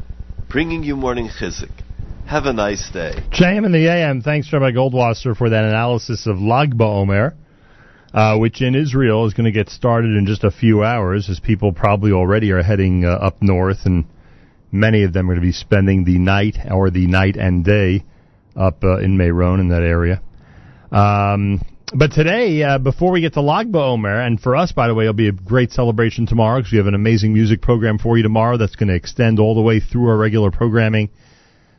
bringing 0.50 0.84
you 0.84 0.96
morning 0.96 1.28
chizuk. 1.28 1.72
Have 2.28 2.46
a 2.46 2.54
nice 2.54 2.90
day. 2.92 3.16
JM 3.32 3.66
in 3.66 3.72
the 3.74 3.88
AM, 3.90 4.22
thanks 4.22 4.52
Rabbi 4.54 4.72
Goldwasser 4.72 5.36
for 5.36 5.50
that 5.50 5.66
analysis 5.66 6.26
of 6.26 6.40
Lag 6.40 6.78
BaOmer, 6.78 7.34
uh, 8.14 8.38
which 8.38 8.62
in 8.62 8.76
Israel 8.76 9.26
is 9.26 9.34
going 9.34 9.46
to 9.46 9.52
get 9.52 9.70
started 9.70 10.16
in 10.16 10.26
just 10.26 10.46
a 10.46 10.52
few 10.52 10.84
hours, 10.84 11.30
as 11.30 11.40
people 11.42 11.74
probably 11.74 12.14
already 12.14 12.52
are 12.52 12.64
heading 12.64 13.04
uh, 13.04 13.10
up 13.10 13.42
north, 13.42 13.86
and 13.86 14.06
many 14.72 15.04
of 15.04 15.12
them 15.12 15.30
are 15.30 15.34
going 15.34 15.42
to 15.42 15.48
be 15.48 15.52
spending 15.52 16.06
the 16.06 16.18
night 16.18 16.58
or 16.72 16.90
the 16.90 17.08
night 17.08 17.36
and 17.36 17.66
day 17.66 18.06
up 18.56 18.84
uh, 18.84 19.00
in 19.00 19.18
Meron 19.18 19.60
in 19.60 19.68
that 19.70 19.84
area. 19.84 20.22
Um, 20.92 21.60
but 21.96 22.12
today, 22.12 22.64
uh, 22.64 22.78
before 22.80 23.12
we 23.12 23.22
get 23.22 23.34
to 23.34 23.42
Lag 23.42 23.72
BaOmer, 23.72 24.26
and 24.26 24.40
for 24.40 24.56
us, 24.56 24.72
by 24.72 24.88
the 24.88 24.96
way, 24.96 25.04
it'll 25.04 25.14
be 25.14 25.28
a 25.28 25.32
great 25.32 25.72
celebration 25.72 26.26
tomorrow 26.26 26.60
because 26.60 26.72
we 26.72 26.78
have 26.80 26.88
an 26.88 26.96
amazing 26.96 27.34
music 27.34 27.62
program 27.62 28.00
for 28.00 28.18
you 28.18 28.24
tomorrow 28.24 28.58
that's 28.58 28.76
going 28.76 28.90
to 28.90 28.96
extend 28.96 29.40
all 29.40 29.54
the 29.54 29.62
way 29.62 29.80
through 29.80 30.08
our 30.10 30.18
regular 30.18 30.50
programming 30.50 31.10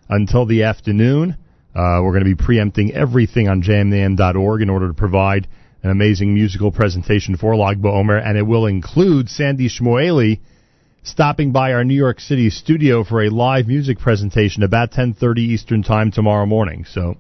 until 0.09 0.47
the 0.47 0.65
afternoon. 0.65 1.37
Uh, 1.75 1.99
we're 2.03 2.13
going 2.13 2.25
to 2.25 2.37
be 2.37 2.37
preempting 2.37 2.93
everything 2.93 3.49
on 3.49 3.63
jmintheam.org 3.63 4.63
in 4.63 4.71
order 4.71 4.89
to 4.89 4.95
provide 4.95 5.49
an 5.83 5.91
amazing 5.91 6.33
musical 6.33 6.71
presentation 6.71 7.37
for 7.37 7.57
Lag 7.57 7.83
BaOmer, 7.83 8.25
and 8.25 8.39
it 8.39 8.43
will 8.43 8.67
include 8.67 9.29
Sandy 9.29 9.69
Shmuely 9.69 10.41
stopping 11.03 11.51
by 11.51 11.73
our 11.73 11.85
New 11.85 11.95
York 11.95 12.21
City 12.21 12.51
studio 12.51 13.05
for 13.05 13.23
a 13.25 13.31
live 13.31 13.67
music 13.67 13.99
presentation 13.99 14.63
about 14.63 14.93
10:30 14.93 15.39
Eastern 15.41 15.83
Time 15.83 16.11
tomorrow 16.11 16.47
morning. 16.47 16.85
So 16.85 17.17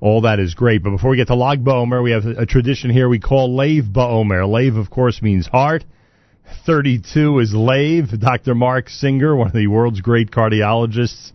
all 0.00 0.22
that 0.22 0.40
is 0.40 0.54
great. 0.54 0.82
But 0.82 0.90
before 0.90 1.10
we 1.10 1.16
get 1.16 1.28
to 1.28 1.34
Lag 1.34 1.62
BaOmer, 1.62 2.02
we 2.02 2.12
have 2.12 2.24
a 2.24 2.46
tradition 2.46 2.90
here 2.90 3.08
we 3.08 3.20
call 3.20 3.54
Lev 3.54 3.84
BaOmer. 3.84 4.48
Lev, 4.48 4.76
of 4.76 4.90
course, 4.90 5.20
means 5.20 5.46
heart. 5.46 5.84
32 6.66 7.38
is 7.38 7.54
Lev. 7.54 8.18
Dr. 8.18 8.54
Marc 8.54 8.88
Singer, 8.88 9.36
one 9.36 9.48
of 9.48 9.52
the 9.52 9.66
world's 9.66 10.00
great 10.00 10.30
cardiologists, 10.30 11.32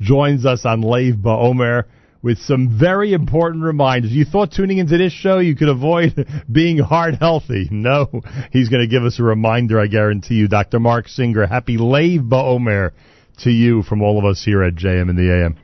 joins 0.00 0.46
us 0.46 0.64
on 0.64 0.80
Lev 0.80 1.16
BaOmer 1.16 1.84
with 2.22 2.38
some 2.38 2.78
very 2.78 3.12
important 3.12 3.62
reminders. 3.62 4.12
You 4.12 4.24
thought 4.24 4.52
tuning 4.52 4.78
into 4.78 4.96
this 4.96 5.12
show 5.12 5.40
you 5.40 5.54
could 5.54 5.68
avoid 5.68 6.26
being 6.50 6.78
heart 6.78 7.16
healthy. 7.20 7.68
No, 7.70 8.22
he's 8.50 8.70
going 8.70 8.82
to 8.82 8.88
give 8.88 9.04
us 9.04 9.20
a 9.20 9.22
reminder, 9.22 9.78
I 9.78 9.88
guarantee 9.88 10.36
you. 10.36 10.48
Dr. 10.48 10.80
Marc 10.80 11.08
Singer, 11.08 11.46
happy 11.46 11.76
Lev 11.76 12.22
BaOmer 12.22 12.92
to 13.40 13.50
you 13.50 13.82
from 13.82 14.02
all 14.02 14.18
of 14.18 14.24
us 14.24 14.42
here 14.42 14.62
at 14.62 14.74
JM 14.74 15.10
in 15.10 15.16
the 15.16 15.30
AM. 15.30 15.63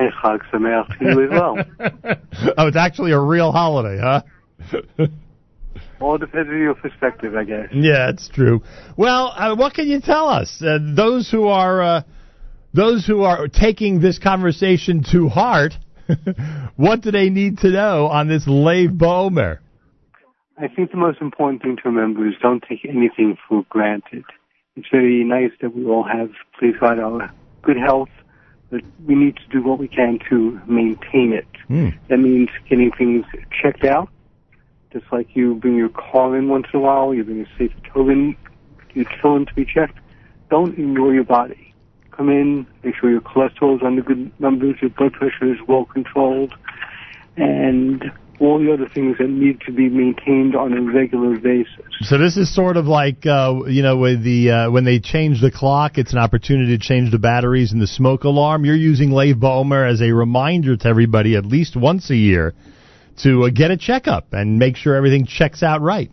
And 0.00 0.12
Chag 0.14 0.40
Sameach 0.50 0.98
to 0.98 1.04
you 1.04 1.24
as 1.24 1.30
well. 1.30 1.58
oh, 2.56 2.68
it's 2.68 2.76
actually 2.76 3.12
a 3.12 3.20
real 3.20 3.52
holiday, 3.52 4.00
huh? 4.00 4.22
All 6.00 6.16
depends 6.16 6.48
on 6.48 6.58
your 6.58 6.74
perspective, 6.74 7.36
I 7.36 7.44
guess. 7.44 7.68
Yeah, 7.72 8.08
it's 8.08 8.28
true. 8.30 8.62
Well, 8.96 9.34
uh, 9.36 9.54
what 9.56 9.74
can 9.74 9.88
you 9.88 10.00
tell 10.00 10.28
us? 10.28 10.62
Uh, 10.62 10.78
those 10.96 11.30
who 11.30 11.48
are 11.48 11.82
uh, 11.82 12.02
those 12.72 13.06
who 13.06 13.24
are 13.24 13.46
taking 13.48 14.00
this 14.00 14.18
conversation 14.18 15.04
to 15.12 15.28
heart, 15.28 15.74
what 16.76 17.02
do 17.02 17.10
they 17.10 17.28
need 17.28 17.58
to 17.58 17.68
know 17.68 18.06
on 18.06 18.26
this 18.26 18.46
Lev 18.46 18.92
BaOmer? 18.92 19.58
I 20.56 20.68
think 20.68 20.92
the 20.92 20.96
most 20.96 21.20
important 21.20 21.60
thing 21.60 21.76
to 21.76 21.82
remember 21.90 22.26
is 22.26 22.34
don't 22.40 22.64
take 22.66 22.86
anything 22.88 23.36
for 23.46 23.66
granted. 23.68 24.24
It's 24.76 24.88
very 24.90 25.24
nice 25.24 25.50
that 25.60 25.76
we 25.76 25.84
all 25.84 26.04
have, 26.04 26.30
please 26.58 26.74
God, 26.80 26.98
our 26.98 27.30
good 27.60 27.76
health, 27.76 28.08
but 28.70 28.82
we 29.06 29.14
need 29.14 29.36
to 29.36 29.46
do 29.50 29.62
what 29.62 29.78
we 29.78 29.88
can 29.88 30.18
to 30.28 30.60
maintain 30.66 31.32
it. 31.32 31.46
Hmm. 31.66 31.90
That 32.08 32.18
means 32.18 32.48
getting 32.68 32.90
things 32.92 33.24
checked 33.50 33.84
out, 33.84 34.08
just 34.92 35.06
like 35.12 35.34
you 35.34 35.54
bring 35.56 35.76
your 35.76 35.88
car 35.88 36.36
in 36.36 36.48
once 36.48 36.66
in 36.72 36.80
a 36.80 36.82
while, 36.82 37.14
you 37.14 37.24
bring 37.24 37.40
a 37.40 37.58
safe 37.58 37.72
tow 37.92 38.08
in, 38.08 38.36
your 38.94 39.06
children 39.20 39.46
to 39.46 39.54
be 39.54 39.64
checked. 39.64 39.98
Don't 40.50 40.78
ignore 40.78 41.14
your 41.14 41.24
body. 41.24 41.74
Come 42.10 42.28
in, 42.28 42.66
make 42.82 42.96
sure 42.96 43.10
your 43.10 43.20
cholesterol 43.20 43.76
is 43.76 43.82
under 43.82 44.02
good 44.02 44.30
numbers, 44.40 44.76
your 44.80 44.90
blood 44.90 45.12
pressure 45.12 45.52
is 45.52 45.58
well 45.66 45.84
controlled, 45.84 46.54
and 47.36 48.10
all 48.40 48.58
the 48.58 48.72
other 48.72 48.88
things 48.88 49.18
that 49.18 49.28
need 49.28 49.60
to 49.60 49.72
be 49.72 49.88
maintained 49.88 50.56
on 50.56 50.72
a 50.72 50.80
regular 50.80 51.38
basis. 51.38 51.84
So 52.00 52.16
this 52.16 52.38
is 52.38 52.52
sort 52.52 52.78
of 52.78 52.86
like 52.86 53.26
uh, 53.26 53.60
you 53.66 53.82
know 53.82 53.98
with 53.98 54.24
the 54.24 54.50
uh, 54.50 54.70
when 54.70 54.84
they 54.84 54.98
change 54.98 55.40
the 55.40 55.50
clock, 55.50 55.98
it's 55.98 56.12
an 56.12 56.18
opportunity 56.18 56.76
to 56.76 56.82
change 56.82 57.10
the 57.10 57.18
batteries 57.18 57.72
in 57.72 57.78
the 57.78 57.86
smoke 57.86 58.24
alarm. 58.24 58.64
You're 58.64 58.74
using 58.74 59.10
Lev 59.10 59.36
BaOmer 59.36 59.88
as 59.88 60.00
a 60.00 60.12
reminder 60.12 60.76
to 60.76 60.88
everybody 60.88 61.36
at 61.36 61.44
least 61.44 61.76
once 61.76 62.10
a 62.10 62.16
year 62.16 62.54
to 63.22 63.44
uh, 63.44 63.50
get 63.50 63.70
a 63.70 63.76
checkup 63.76 64.32
and 64.32 64.58
make 64.58 64.76
sure 64.76 64.94
everything 64.94 65.26
checks 65.26 65.62
out 65.62 65.82
right. 65.82 66.10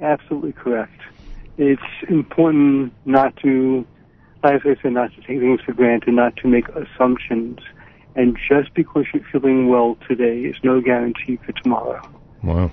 Absolutely 0.00 0.52
correct. 0.52 0.92
It's 1.58 1.82
important 2.08 2.92
not 3.04 3.36
to, 3.42 3.84
like 4.42 4.62
I 4.64 4.80
said, 4.80 4.92
not 4.92 5.10
to 5.10 5.16
take 5.16 5.40
things 5.40 5.60
for 5.66 5.72
granted, 5.72 6.14
not 6.14 6.36
to 6.36 6.48
make 6.48 6.66
assumptions. 6.68 7.58
And 8.16 8.36
just 8.48 8.74
because 8.74 9.06
you're 9.14 9.24
feeling 9.30 9.68
well 9.68 9.96
today 10.08 10.40
is 10.40 10.56
no 10.62 10.80
guarantee 10.80 11.38
for 11.44 11.52
tomorrow. 11.52 12.02
Wow. 12.42 12.70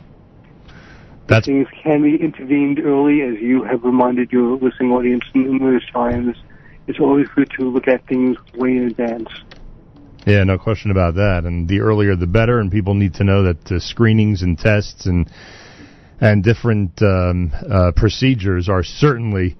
Things 1.44 1.68
can 1.84 2.04
be 2.04 2.16
intervened 2.16 2.80
early, 2.80 3.22
as 3.22 3.36
you 3.42 3.64
have 3.64 3.84
reminded 3.84 4.32
your 4.32 4.58
listening 4.58 4.92
audience 4.92 5.24
numerous 5.34 5.84
times. 5.92 6.38
It's 6.88 7.00
always 7.00 7.28
good 7.36 7.52
to 7.60 7.70
look 7.70 7.88
at 7.88 8.08
things 8.08 8.38
way 8.56 8.78
in 8.78 8.84
advance. 8.88 9.28
Yeah, 10.26 10.44
no 10.46 10.58
question 10.58 10.90
about 10.90 11.16
that. 11.16 11.44
And 11.44 11.68
the 11.68 11.82
earlier 11.82 12.16
the 12.16 12.28
better. 12.28 12.60
And 12.60 12.72
people 12.72 12.94
need 12.94 13.14
to 13.16 13.24
know 13.26 13.44
that 13.44 13.72
uh, 13.72 13.80
screenings 13.80 14.42
and 14.42 14.58
tests 14.58 15.06
and 15.06 15.30
and 16.20 16.44
different 16.44 17.00
um, 17.02 17.52
uh, 17.70 17.92
procedures 17.96 18.70
are 18.70 18.84
certainly 18.84 19.56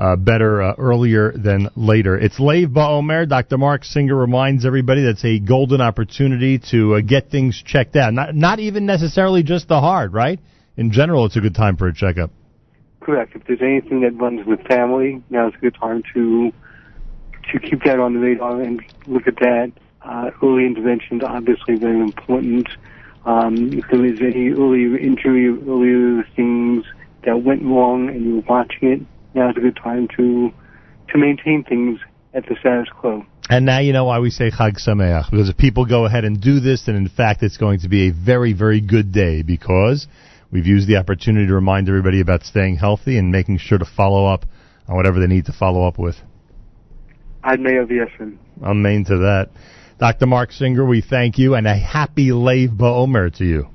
uh, 0.00 0.16
better 0.16 0.62
uh, 0.62 0.74
earlier 0.78 1.30
than 1.32 1.68
later. 1.76 2.16
It's 2.18 2.40
Lev 2.40 2.70
BaOmer. 2.70 3.28
Dr. 3.28 3.58
Marc 3.58 3.84
Singer 3.84 4.16
reminds 4.16 4.64
everybody 4.64 5.04
that's 5.04 5.24
a 5.24 5.38
golden 5.38 5.82
opportunity 5.82 6.58
to 6.70 6.94
uh, 6.94 7.00
get 7.02 7.30
things 7.30 7.62
checked 7.62 7.96
out. 7.96 8.14
Not 8.14 8.34
not 8.34 8.60
even 8.60 8.86
necessarily 8.86 9.42
just 9.42 9.68
the 9.68 9.78
heart, 9.78 10.12
right? 10.12 10.40
In 10.78 10.90
general, 10.90 11.26
it's 11.26 11.36
a 11.36 11.40
good 11.40 11.54
time 11.54 11.76
for 11.76 11.86
a 11.86 11.94
checkup. 11.94 12.30
Correct. 13.00 13.36
If 13.36 13.44
there's 13.46 13.60
anything 13.60 14.00
that 14.00 14.16
runs 14.18 14.46
with 14.46 14.66
family, 14.66 15.22
now's 15.28 15.52
a 15.54 15.58
good 15.58 15.74
time 15.74 16.02
to 16.14 16.50
to 17.52 17.58
keep 17.58 17.84
that 17.84 18.00
on 18.00 18.14
the 18.14 18.20
radar 18.20 18.62
and 18.62 18.82
look 19.06 19.26
at 19.26 19.36
that. 19.36 19.72
Uh, 20.00 20.30
early 20.42 20.64
intervention 20.64 21.18
is 21.18 21.22
obviously 21.26 21.74
very 21.74 22.00
important. 22.00 22.66
Um, 23.26 23.74
if 23.74 23.84
there 23.90 24.06
is 24.06 24.18
any 24.22 24.48
early 24.48 24.84
injury 24.98 25.48
earlier 25.48 26.24
things 26.34 26.86
that 27.26 27.42
went 27.42 27.62
wrong 27.64 28.08
and 28.08 28.24
you're 28.24 28.42
watching 28.48 28.92
it, 28.92 29.00
now's 29.34 29.56
a 29.56 29.60
good 29.60 29.76
time 29.76 30.08
to 30.16 30.50
to 31.08 31.18
maintain 31.18 31.64
things 31.64 31.98
at 32.34 32.44
the 32.46 32.56
status 32.60 32.88
quo. 32.94 33.24
And 33.48 33.66
now 33.66 33.80
you 33.80 33.92
know 33.92 34.04
why 34.04 34.20
we 34.20 34.30
say 34.30 34.50
Chag 34.50 34.78
Sameach, 34.78 35.30
because 35.30 35.48
if 35.48 35.56
people 35.56 35.84
go 35.84 36.04
ahead 36.04 36.24
and 36.24 36.40
do 36.40 36.60
this, 36.60 36.84
then 36.86 36.94
in 36.94 37.08
fact 37.08 37.42
it's 37.42 37.56
going 37.56 37.80
to 37.80 37.88
be 37.88 38.08
a 38.08 38.12
very, 38.12 38.52
very 38.52 38.80
good 38.80 39.12
day 39.12 39.42
because 39.42 40.06
we've 40.52 40.66
used 40.66 40.86
the 40.86 40.96
opportunity 40.96 41.48
to 41.48 41.54
remind 41.54 41.88
everybody 41.88 42.20
about 42.20 42.44
staying 42.44 42.76
healthy 42.76 43.18
and 43.18 43.32
making 43.32 43.58
sure 43.58 43.78
to 43.78 43.84
follow 43.84 44.26
up 44.26 44.44
on 44.86 44.94
whatever 44.94 45.18
they 45.18 45.26
need 45.26 45.46
to 45.46 45.52
follow 45.52 45.86
up 45.86 45.98
with. 45.98 46.14
I'd 47.42 47.58
may 47.58 47.74
have 47.74 47.90
yes, 47.90 48.08
I'm 48.62 48.82
main 48.82 49.04
to 49.06 49.16
that. 49.18 49.50
Dr. 49.98 50.26
Marc 50.26 50.52
Singer, 50.52 50.84
we 50.84 51.00
thank 51.00 51.36
you 51.36 51.54
and 51.54 51.66
a 51.66 51.74
happy 51.74 52.32
Lev 52.32 52.70
BaOmer 52.70 53.36
to 53.38 53.44
you. 53.44 53.68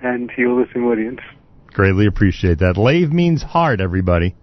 and 0.00 0.28
to 0.28 0.40
your 0.40 0.60
listening 0.60 0.84
audience. 0.84 1.20
Greatly 1.68 2.06
appreciate 2.06 2.58
that. 2.58 2.76
Lev 2.76 3.12
means 3.12 3.42
heart, 3.42 3.80
everybody. 3.80 4.34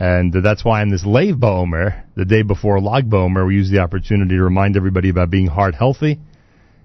And 0.00 0.32
that's 0.32 0.64
why 0.64 0.80
on 0.80 0.88
this 0.88 1.04
Lev 1.04 1.36
BaOmer, 1.36 2.04
the 2.14 2.24
day 2.24 2.40
before 2.40 2.80
Lag 2.80 3.10
BaOmer, 3.10 3.46
we 3.46 3.56
use 3.56 3.70
the 3.70 3.80
opportunity 3.80 4.34
to 4.34 4.42
remind 4.42 4.74
everybody 4.74 5.10
about 5.10 5.28
being 5.28 5.46
heart 5.46 5.74
healthy 5.74 6.18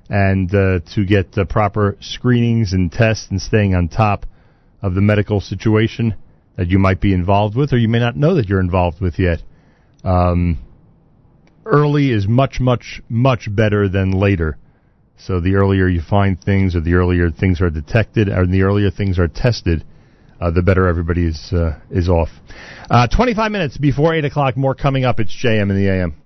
and 0.10 0.54
uh, 0.54 0.82
to 0.96 1.06
get 1.06 1.38
uh, 1.38 1.46
proper 1.46 1.96
screenings 2.02 2.74
and 2.74 2.92
tests 2.92 3.28
and 3.32 3.42
staying 3.42 3.74
on 3.74 3.88
top 3.88 4.26
of 4.82 4.96
the 4.96 5.02
medical 5.02 5.40
situation 5.40 6.14
that 6.58 6.68
you 6.68 6.78
might 6.78 7.00
be 7.00 7.14
involved 7.14 7.56
with 7.56 7.72
or 7.72 7.78
you 7.78 7.88
may 7.88 8.00
not 8.00 8.18
know 8.18 8.36
that 8.36 8.50
you're 8.50 8.60
involved 8.60 9.00
with 9.00 9.18
yet. 9.18 9.42
Um, 10.04 10.60
early 11.66 12.12
is 12.12 12.28
much, 12.28 12.60
much, 12.60 13.02
much 13.08 13.48
better 13.50 13.88
than 13.88 14.12
later. 14.12 14.58
So 15.18 15.40
the 15.40 15.56
earlier 15.56 15.88
you 15.88 16.02
find 16.02 16.38
things, 16.40 16.76
or 16.76 16.82
the 16.82 16.96
earlier 16.96 17.32
things 17.32 17.62
are 17.62 17.70
detected, 17.70 18.28
or 18.28 18.46
the 18.46 18.64
earlier 18.64 18.92
things 18.92 19.18
are 19.18 19.30
tested, 19.30 19.86
uh, 20.46 20.52
the 20.52 20.62
better 20.62 20.88
everybody 20.88 21.26
is 21.26 21.52
uh, 21.52 21.80
is 21.90 22.08
off. 22.08 22.30
Uh, 22.90 23.08
25 23.08 23.52
minutes 23.52 23.78
before 23.78 24.14
8 24.14 24.26
o'clock, 24.26 24.56
more 24.56 24.76
coming 24.76 25.04
up. 25.04 25.20
It's 25.20 25.36
JM 25.44 25.70
in 25.72 25.76
the 25.76 25.90
AM. 25.90 26.25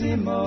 Altísimo. 0.00 0.39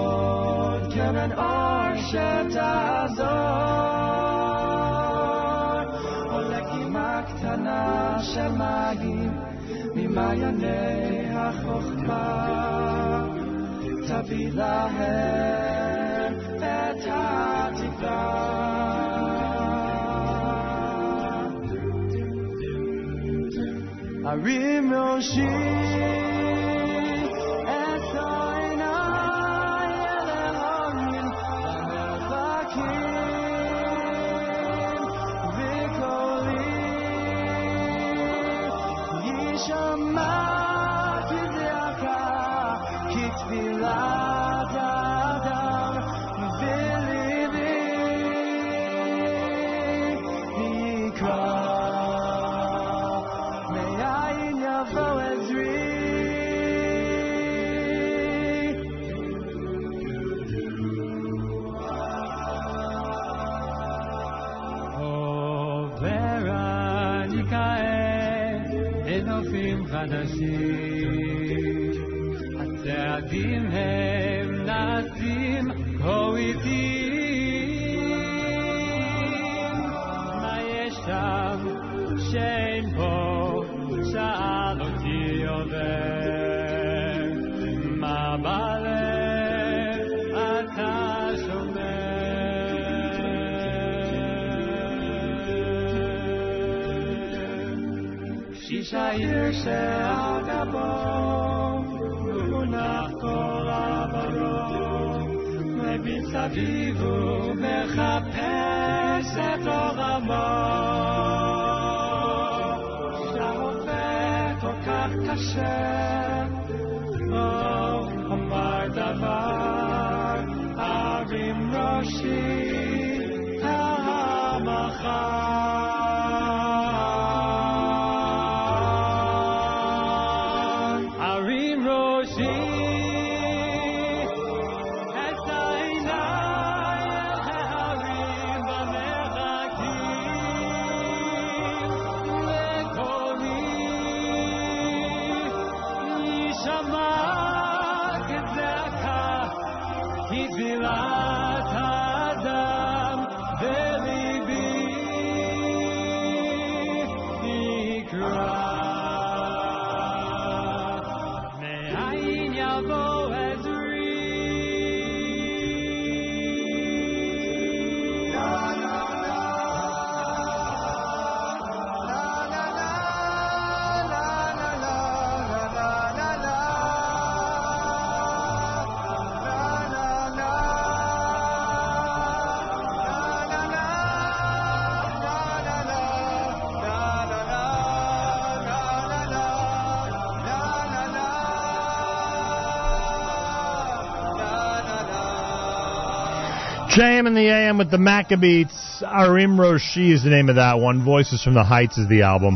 JM 196.93 197.25
in 197.25 197.33
the 197.33 197.49
AM 197.49 197.79
with 197.79 197.89
the 197.89 197.97
Maccabeats. 197.97 199.01
Arim 199.01 199.57
Roshi 199.57 200.13
is 200.13 200.23
the 200.23 200.29
name 200.29 200.47
of 200.47 200.57
that 200.57 200.79
one. 200.79 201.03
Voices 201.03 201.41
from 201.41 201.55
the 201.55 201.63
Heights 201.63 201.97
is 201.97 202.07
the 202.07 202.21
album. 202.21 202.55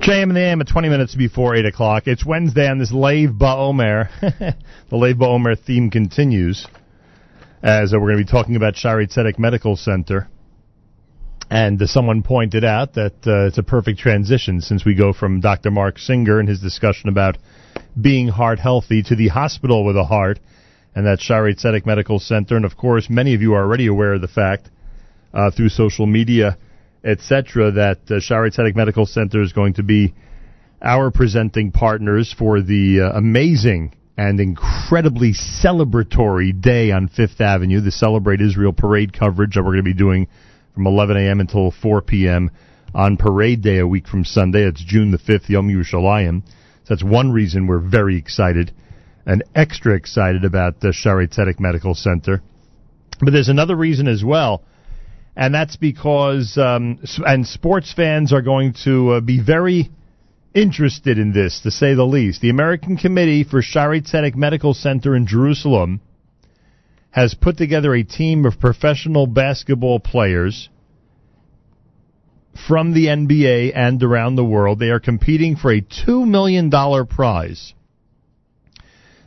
JM 0.00 0.22
in 0.22 0.34
the 0.34 0.40
AM 0.40 0.62
at 0.62 0.68
20 0.68 0.88
minutes 0.88 1.14
before 1.14 1.54
8 1.54 1.66
o'clock. 1.66 2.04
It's 2.06 2.24
Wednesday 2.24 2.66
on 2.66 2.78
this 2.78 2.92
Lev 2.92 3.32
Ba'omer. 3.32 4.08
the 4.88 4.96
Lev 4.96 5.16
Ba'omer 5.16 5.58
theme 5.58 5.90
continues 5.90 6.66
as 7.62 7.92
uh, 7.92 8.00
we're 8.00 8.12
going 8.12 8.24
to 8.24 8.24
be 8.24 8.30
talking 8.30 8.56
about 8.56 8.72
Shaare 8.72 9.06
Zedek 9.06 9.38
Medical 9.38 9.76
Center. 9.76 10.30
And 11.50 11.82
uh, 11.82 11.86
someone 11.86 12.22
pointed 12.22 12.64
out 12.64 12.94
that 12.94 13.16
uh, 13.26 13.48
it's 13.48 13.58
a 13.58 13.62
perfect 13.62 13.98
transition 13.98 14.62
since 14.62 14.86
we 14.86 14.94
go 14.94 15.12
from 15.12 15.40
Dr. 15.40 15.70
Marc 15.70 15.98
Singer 15.98 16.40
and 16.40 16.48
his 16.48 16.60
discussion 16.60 17.10
about 17.10 17.36
being 18.00 18.28
heart 18.28 18.58
healthy 18.58 19.02
to 19.02 19.16
the 19.16 19.28
hospital 19.28 19.84
with 19.84 19.96
a 19.96 20.04
heart, 20.04 20.38
and 20.94 21.06
that 21.06 21.18
Shaare 21.18 21.54
Zedek 21.58 21.86
Medical 21.86 22.18
Center. 22.18 22.56
And 22.56 22.64
of 22.64 22.76
course, 22.76 23.08
many 23.08 23.34
of 23.34 23.42
you 23.42 23.54
are 23.54 23.62
already 23.62 23.86
aware 23.86 24.14
of 24.14 24.20
the 24.20 24.28
fact 24.28 24.70
uh, 25.32 25.50
through 25.50 25.70
social 25.70 26.06
media, 26.06 26.58
etc., 27.04 27.72
that 27.72 27.98
uh, 28.08 28.14
Shaare 28.14 28.54
Zedek 28.54 28.76
Medical 28.76 29.06
Center 29.06 29.42
is 29.42 29.52
going 29.52 29.74
to 29.74 29.82
be 29.82 30.14
our 30.82 31.10
presenting 31.10 31.70
partners 31.70 32.34
for 32.36 32.60
the 32.60 33.00
uh, 33.00 33.16
amazing 33.16 33.94
and 34.16 34.40
incredibly 34.40 35.32
celebratory 35.32 36.60
day 36.60 36.90
on 36.90 37.08
Fifth 37.08 37.40
Avenue, 37.40 37.80
the 37.80 37.90
Celebrate 37.90 38.40
Israel 38.40 38.72
parade 38.72 39.12
coverage 39.12 39.54
that 39.54 39.62
we're 39.62 39.72
going 39.72 39.84
to 39.84 39.90
be 39.90 39.94
doing 39.94 40.28
from 40.74 40.86
11 40.86 41.16
a.m. 41.16 41.40
until 41.40 41.70
4 41.70 42.02
p.m. 42.02 42.50
on 42.94 43.16
Parade 43.16 43.62
Day 43.62 43.78
a 43.78 43.86
week 43.86 44.06
from 44.06 44.24
Sunday. 44.24 44.64
It's 44.64 44.82
June 44.84 45.10
the 45.10 45.18
5th, 45.18 45.48
Yom 45.48 45.68
Yerushalayim. 45.68 46.42
So 46.84 46.94
that's 46.94 47.04
one 47.04 47.30
reason 47.30 47.66
we're 47.66 47.78
very 47.78 48.16
excited 48.16 48.72
and 49.24 49.44
extra 49.54 49.94
excited 49.94 50.44
about 50.44 50.80
the 50.80 50.88
Shaare 50.88 51.28
Zedek 51.28 51.60
Medical 51.60 51.94
Center. 51.94 52.42
But 53.20 53.32
there's 53.32 53.48
another 53.48 53.76
reason 53.76 54.08
as 54.08 54.24
well, 54.24 54.64
and 55.36 55.54
that's 55.54 55.76
because, 55.76 56.58
um, 56.58 56.98
and 57.24 57.46
sports 57.46 57.92
fans 57.92 58.32
are 58.32 58.42
going 58.42 58.74
to 58.84 59.12
uh, 59.12 59.20
be 59.20 59.40
very 59.40 59.90
interested 60.54 61.18
in 61.18 61.32
this, 61.32 61.60
to 61.60 61.70
say 61.70 61.94
the 61.94 62.04
least. 62.04 62.40
The 62.40 62.50
American 62.50 62.96
Committee 62.96 63.44
for 63.44 63.62
Shaare 63.62 64.02
Zedek 64.02 64.34
Medical 64.34 64.74
Center 64.74 65.14
in 65.14 65.26
Jerusalem 65.26 66.00
has 67.10 67.34
put 67.34 67.56
together 67.56 67.94
a 67.94 68.02
team 68.02 68.44
of 68.44 68.58
professional 68.58 69.26
basketball 69.26 70.00
players 70.00 70.68
from 72.66 72.92
the 72.92 73.06
NBA 73.06 73.72
and 73.74 74.02
around 74.02 74.36
the 74.36 74.44
world. 74.44 74.78
They 74.78 74.90
are 74.90 75.00
competing 75.00 75.56
for 75.56 75.72
a 75.72 75.80
$2 75.80 76.26
million 76.26 76.70
prize. 77.06 77.74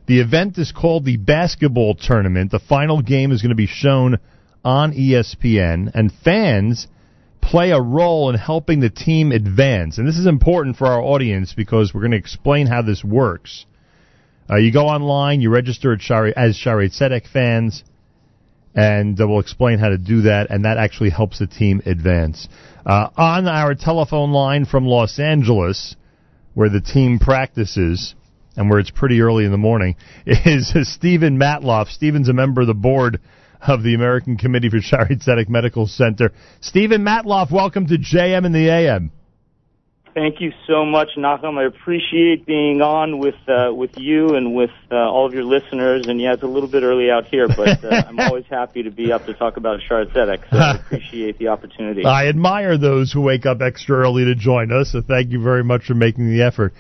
The 0.07 0.19
event 0.19 0.57
is 0.57 0.72
called 0.72 1.06
the 1.06 1.18
Basketball 1.18 1.95
Tournament. 1.95 2.52
The 2.52 2.60
final 2.60 3.02
game 3.02 3.31
is 3.31 3.41
going 3.41 3.49
to 3.49 3.56
be 3.56 3.68
shown 3.68 4.19
on 4.64 4.93
ESPN, 4.93 5.91
and 5.93 6.11
fans 6.11 6.88
play 7.41 7.72
a 7.72 7.81
role 7.81 8.30
in 8.30 8.35
helping 8.35 8.80
the 8.80 8.89
team 8.89 9.31
advance. 9.31 9.97
And 9.97 10.07
this 10.07 10.18
is 10.18 10.26
important 10.26 10.77
for 10.77 10.88
our 10.88 11.02
audience 11.02 11.53
because 11.53 11.93
we're 11.93 12.02
going 12.02 12.11
to 12.11 12.18
explain 12.18 12.68
how 12.68 12.81
this 12.81 13.03
works. 13.03 13.65
Uh, 14.49 14.57
you 14.57 14.72
go 14.72 14.88
online, 14.88 15.41
you 15.41 15.49
register 15.49 15.93
at 15.93 16.02
Shari, 16.02 16.35
as 16.35 16.56
Shaare 16.56 16.89
Zedek 16.91 17.27
fans, 17.27 17.84
and 18.76 19.18
we'll 19.18 19.39
explain 19.39 19.80
how 19.80 19.89
to 19.89 19.97
do 19.97 20.23
that, 20.23 20.49
and 20.49 20.65
that 20.65 20.77
actually 20.77 21.10
helps 21.10 21.39
the 21.39 21.47
team 21.47 21.81
advance. 21.85 22.47
Uh, 22.85 23.10
on 23.18 23.47
our 23.47 23.73
telephone 23.73 24.31
line 24.31 24.65
from 24.65 24.85
Los 24.85 25.18
Angeles, 25.18 25.95
where 26.53 26.69
the 26.69 26.81
team 26.81 27.18
practices, 27.18 28.14
and 28.57 28.69
where 28.69 28.80
it's 28.80 28.91
pretty 28.91 29.22
early 29.22 29.45
in 29.45 29.52
the 29.52 29.57
morning, 29.57 29.95
is 30.26 30.73
Stephen 30.93 31.39
Matloff. 31.39 31.88
Stephen's 31.88 32.30
a 32.30 32.34
member 32.34 32.61
of 32.61 32.68
the 32.68 32.73
board 32.73 33.19
of 33.61 33.81
the 33.81 33.95
American 33.95 34.38
Committee 34.38 34.69
for 34.69 34.77
Shaare 34.77 35.10
Zedek 35.23 35.49
Medical 35.49 35.88
Center. 35.88 36.31
Stephen 36.60 37.03
Matloff, 37.03 37.52
welcome 37.52 37.88
to 37.88 37.97
JM 37.97 38.45
and 38.45 38.53
the 38.53 38.69
AM. 38.69 39.11
Thank 40.15 40.39
you 40.39 40.53
so 40.65 40.85
much, 40.85 41.09
Nachum. 41.17 41.57
I 41.57 41.65
appreciate 41.65 42.45
being 42.45 42.81
on 42.81 43.19
with 43.19 43.35
uh, 43.49 43.73
with 43.73 43.97
you 43.97 44.35
and 44.35 44.55
with 44.55 44.71
uh, 44.89 44.95
all 44.95 45.25
of 45.25 45.33
your 45.33 45.43
listeners. 45.43 46.07
And 46.07 46.21
yeah, 46.21 46.35
it's 46.35 46.41
a 46.41 46.47
little 46.47 46.69
bit 46.69 46.83
early 46.83 47.11
out 47.11 47.25
here, 47.25 47.49
but 47.49 47.83
uh, 47.83 48.03
I'm 48.07 48.17
always 48.17 48.45
happy 48.49 48.83
to 48.83 48.91
be 48.91 49.11
up 49.11 49.25
to 49.25 49.33
talk 49.33 49.57
about 49.57 49.81
Shaare 49.81 50.05
Zedek. 50.05 50.49
So 50.49 50.57
I 50.57 50.75
appreciate 50.85 51.37
the 51.37 51.49
opportunity. 51.49 52.05
I 52.05 52.29
admire 52.29 52.77
those 52.77 53.11
who 53.11 53.19
wake 53.19 53.45
up 53.45 53.61
extra 53.61 53.97
early 53.97 54.23
to 54.23 54.35
join 54.35 54.71
us, 54.71 54.93
so 54.93 55.01
thank 55.01 55.33
you 55.33 55.43
very 55.43 55.65
much 55.65 55.83
for 55.83 55.95
making 55.95 56.29
the 56.29 56.43
effort. 56.43 56.73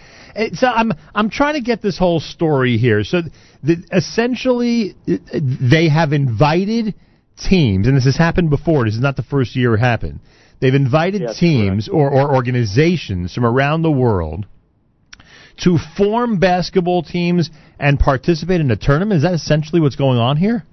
So 0.53 0.67
I'm 0.67 0.93
I'm 1.13 1.29
trying 1.29 1.55
to 1.55 1.61
get 1.61 1.81
this 1.81 1.97
whole 1.97 2.21
story 2.21 2.77
here. 2.77 3.03
So 3.03 3.21
the, 3.61 3.83
essentially, 3.91 4.95
they 5.05 5.89
have 5.89 6.13
invited 6.13 6.95
teams, 7.37 7.85
and 7.85 7.97
this 7.97 8.05
has 8.05 8.15
happened 8.15 8.49
before. 8.49 8.85
This 8.85 8.93
is 8.93 9.01
not 9.01 9.17
the 9.17 9.23
first 9.23 9.57
year 9.57 9.73
it 9.75 9.79
happened. 9.79 10.21
They've 10.59 10.73
invited 10.73 11.21
Yes, 11.21 11.39
teams 11.39 11.89
or, 11.89 12.09
or 12.09 12.33
organizations 12.35 13.33
from 13.33 13.45
around 13.45 13.81
the 13.81 13.91
world 13.91 14.45
to 15.57 15.77
form 15.97 16.39
basketball 16.39 17.03
teams 17.03 17.49
and 17.79 17.99
participate 17.99 18.61
in 18.61 18.71
a 18.71 18.75
tournament. 18.75 19.17
Is 19.17 19.23
that 19.23 19.33
essentially 19.33 19.81
what's 19.81 19.95
going 19.95 20.17
on 20.17 20.37
here? 20.37 20.65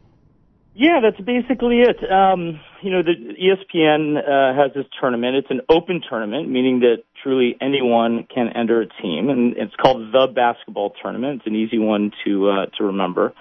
Yeah, 0.74 1.00
that's 1.02 1.20
basically 1.20 1.80
it. 1.80 1.98
Um, 2.10 2.58
you 2.82 2.90
know, 2.90 3.02
the 3.02 3.12
ESPN 3.12 4.16
uh, 4.16 4.56
has 4.56 4.72
this 4.74 4.86
tournament. 4.98 5.36
It's 5.36 5.50
an 5.50 5.60
open 5.68 6.00
tournament, 6.08 6.48
meaning 6.48 6.80
that 6.80 7.04
truly 7.22 7.56
anyone 7.60 8.26
can 8.34 8.48
enter 8.56 8.80
a 8.80 8.86
team, 9.02 9.28
and 9.28 9.54
it's 9.56 9.74
called 9.76 10.12
the 10.12 10.28
basketball 10.34 10.94
tournament. 11.02 11.40
It's 11.40 11.46
an 11.46 11.56
easy 11.56 11.78
one 11.78 12.10
to 12.24 12.48
uh, 12.48 12.66
to 12.78 12.84
remember. 12.84 13.34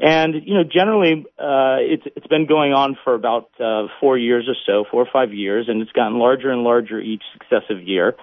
And 0.00 0.34
you 0.44 0.54
know, 0.54 0.64
generally, 0.64 1.24
uh, 1.38 1.78
it's 1.78 2.02
it's 2.16 2.26
been 2.26 2.46
going 2.46 2.72
on 2.72 2.96
for 3.04 3.14
about 3.14 3.48
uh, 3.60 3.86
four 4.00 4.18
years 4.18 4.48
or 4.48 4.56
so, 4.66 4.84
four 4.90 5.02
or 5.02 5.08
five 5.12 5.32
years, 5.32 5.66
and 5.68 5.80
it's 5.80 5.92
gotten 5.92 6.18
larger 6.18 6.50
and 6.50 6.62
larger 6.62 7.00
each 7.00 7.22
successive 7.32 7.80
year. 7.82 8.16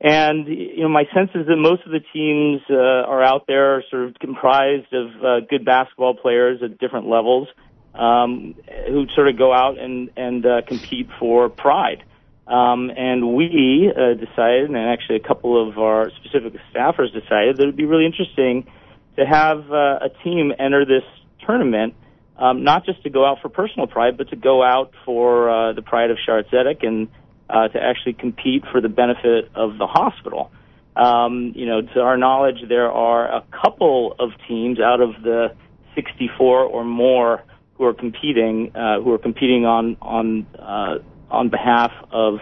And 0.00 0.46
you 0.46 0.82
know, 0.82 0.88
my 0.88 1.04
sense 1.14 1.30
is 1.34 1.46
that 1.46 1.56
most 1.56 1.82
of 1.84 1.92
the 1.92 2.00
teams 2.14 2.62
uh, 2.70 2.74
are 2.74 3.22
out 3.22 3.46
there 3.46 3.84
sort 3.90 4.04
of 4.04 4.14
comprised 4.18 4.94
of 4.94 5.08
uh, 5.22 5.40
good 5.40 5.66
basketball 5.66 6.14
players 6.14 6.62
at 6.62 6.78
different 6.78 7.06
levels 7.06 7.48
um, 7.94 8.54
who 8.88 9.06
sort 9.14 9.28
of 9.28 9.36
go 9.36 9.52
out 9.52 9.78
and 9.78 10.10
and 10.16 10.46
uh, 10.46 10.62
compete 10.66 11.08
for 11.18 11.50
pride. 11.50 12.02
Um, 12.46 12.90
and 12.96 13.34
we 13.34 13.92
uh, 13.94 14.14
decided, 14.14 14.70
and 14.70 14.76
actually 14.76 15.16
a 15.16 15.28
couple 15.28 15.68
of 15.68 15.78
our 15.78 16.10
specific 16.10 16.54
staffers 16.74 17.12
decided 17.12 17.58
that 17.58 17.62
it 17.62 17.66
would 17.66 17.76
be 17.76 17.84
really 17.84 18.06
interesting 18.06 18.66
to 19.20 19.26
have 19.26 19.70
uh, 19.70 20.06
a 20.06 20.08
team 20.24 20.52
enter 20.58 20.86
this 20.86 21.04
tournament, 21.46 21.94
um, 22.38 22.64
not 22.64 22.86
just 22.86 23.02
to 23.02 23.10
go 23.10 23.26
out 23.26 23.38
for 23.42 23.50
personal 23.50 23.86
pride, 23.86 24.16
but 24.16 24.30
to 24.30 24.36
go 24.36 24.62
out 24.62 24.92
for 25.04 25.50
uh, 25.50 25.72
the 25.74 25.82
pride 25.82 26.10
of 26.10 26.16
Shaare 26.26 26.42
Zedek 26.50 26.86
and 26.86 27.08
uh, 27.50 27.68
to 27.68 27.78
actually 27.78 28.14
compete 28.14 28.64
for 28.72 28.80
the 28.80 28.88
benefit 28.88 29.50
of 29.54 29.76
the 29.76 29.86
hospital. 29.86 30.50
Um, 30.96 31.52
you 31.54 31.66
know, 31.66 31.82
to 31.82 32.00
our 32.00 32.16
knowledge, 32.16 32.56
there 32.66 32.90
are 32.90 33.26
a 33.26 33.44
couple 33.62 34.16
of 34.18 34.30
teams 34.48 34.80
out 34.80 35.02
of 35.02 35.22
the 35.22 35.54
64 35.94 36.64
or 36.64 36.82
more 36.82 37.44
who 37.74 37.84
are 37.84 37.94
competing, 37.94 38.74
uh, 38.74 39.00
who 39.00 39.12
are 39.12 39.18
competing 39.18 39.66
on 39.66 39.98
on 40.00 40.46
uh, 40.58 40.98
on 41.30 41.50
behalf 41.50 41.92
of 42.10 42.38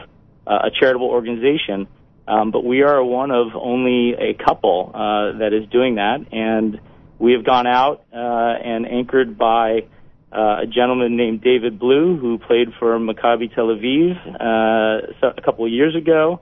uh, 0.46 0.66
a 0.66 0.70
charitable 0.70 1.08
organization. 1.08 1.88
Um, 2.28 2.50
but 2.50 2.62
we 2.62 2.82
are 2.82 3.02
one 3.02 3.30
of 3.30 3.48
only 3.54 4.12
a 4.12 4.34
couple 4.34 4.90
uh, 4.94 5.38
that 5.38 5.52
is 5.54 5.68
doing 5.70 5.94
that, 5.94 6.26
and 6.30 6.78
we 7.18 7.32
have 7.32 7.44
gone 7.44 7.66
out 7.66 8.04
uh, 8.12 8.16
and 8.16 8.86
anchored 8.86 9.38
by 9.38 9.86
uh, 10.30 10.60
a 10.62 10.66
gentleman 10.66 11.16
named 11.16 11.42
David 11.42 11.78
Blu, 11.78 12.18
who 12.18 12.38
played 12.38 12.68
for 12.78 12.98
Maccabi 12.98 13.54
Tel 13.54 13.68
Aviv 13.68 14.14
uh, 14.38 15.26
a 15.26 15.42
couple 15.42 15.64
of 15.64 15.72
years 15.72 15.96
ago. 15.96 16.40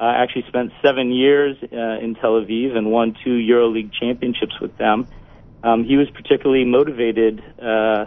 Uh, 0.00 0.12
actually 0.16 0.44
spent 0.48 0.72
seven 0.82 1.12
years 1.12 1.56
uh, 1.62 2.04
in 2.04 2.16
Tel 2.20 2.32
Aviv 2.32 2.76
and 2.76 2.90
won 2.90 3.16
two 3.24 3.38
EuroLeague 3.38 3.92
championships 3.92 4.54
with 4.60 4.76
them. 4.76 5.06
Um, 5.62 5.84
he 5.84 5.96
was 5.96 6.08
particularly 6.10 6.64
motivated 6.64 7.42
uh, 7.60 8.06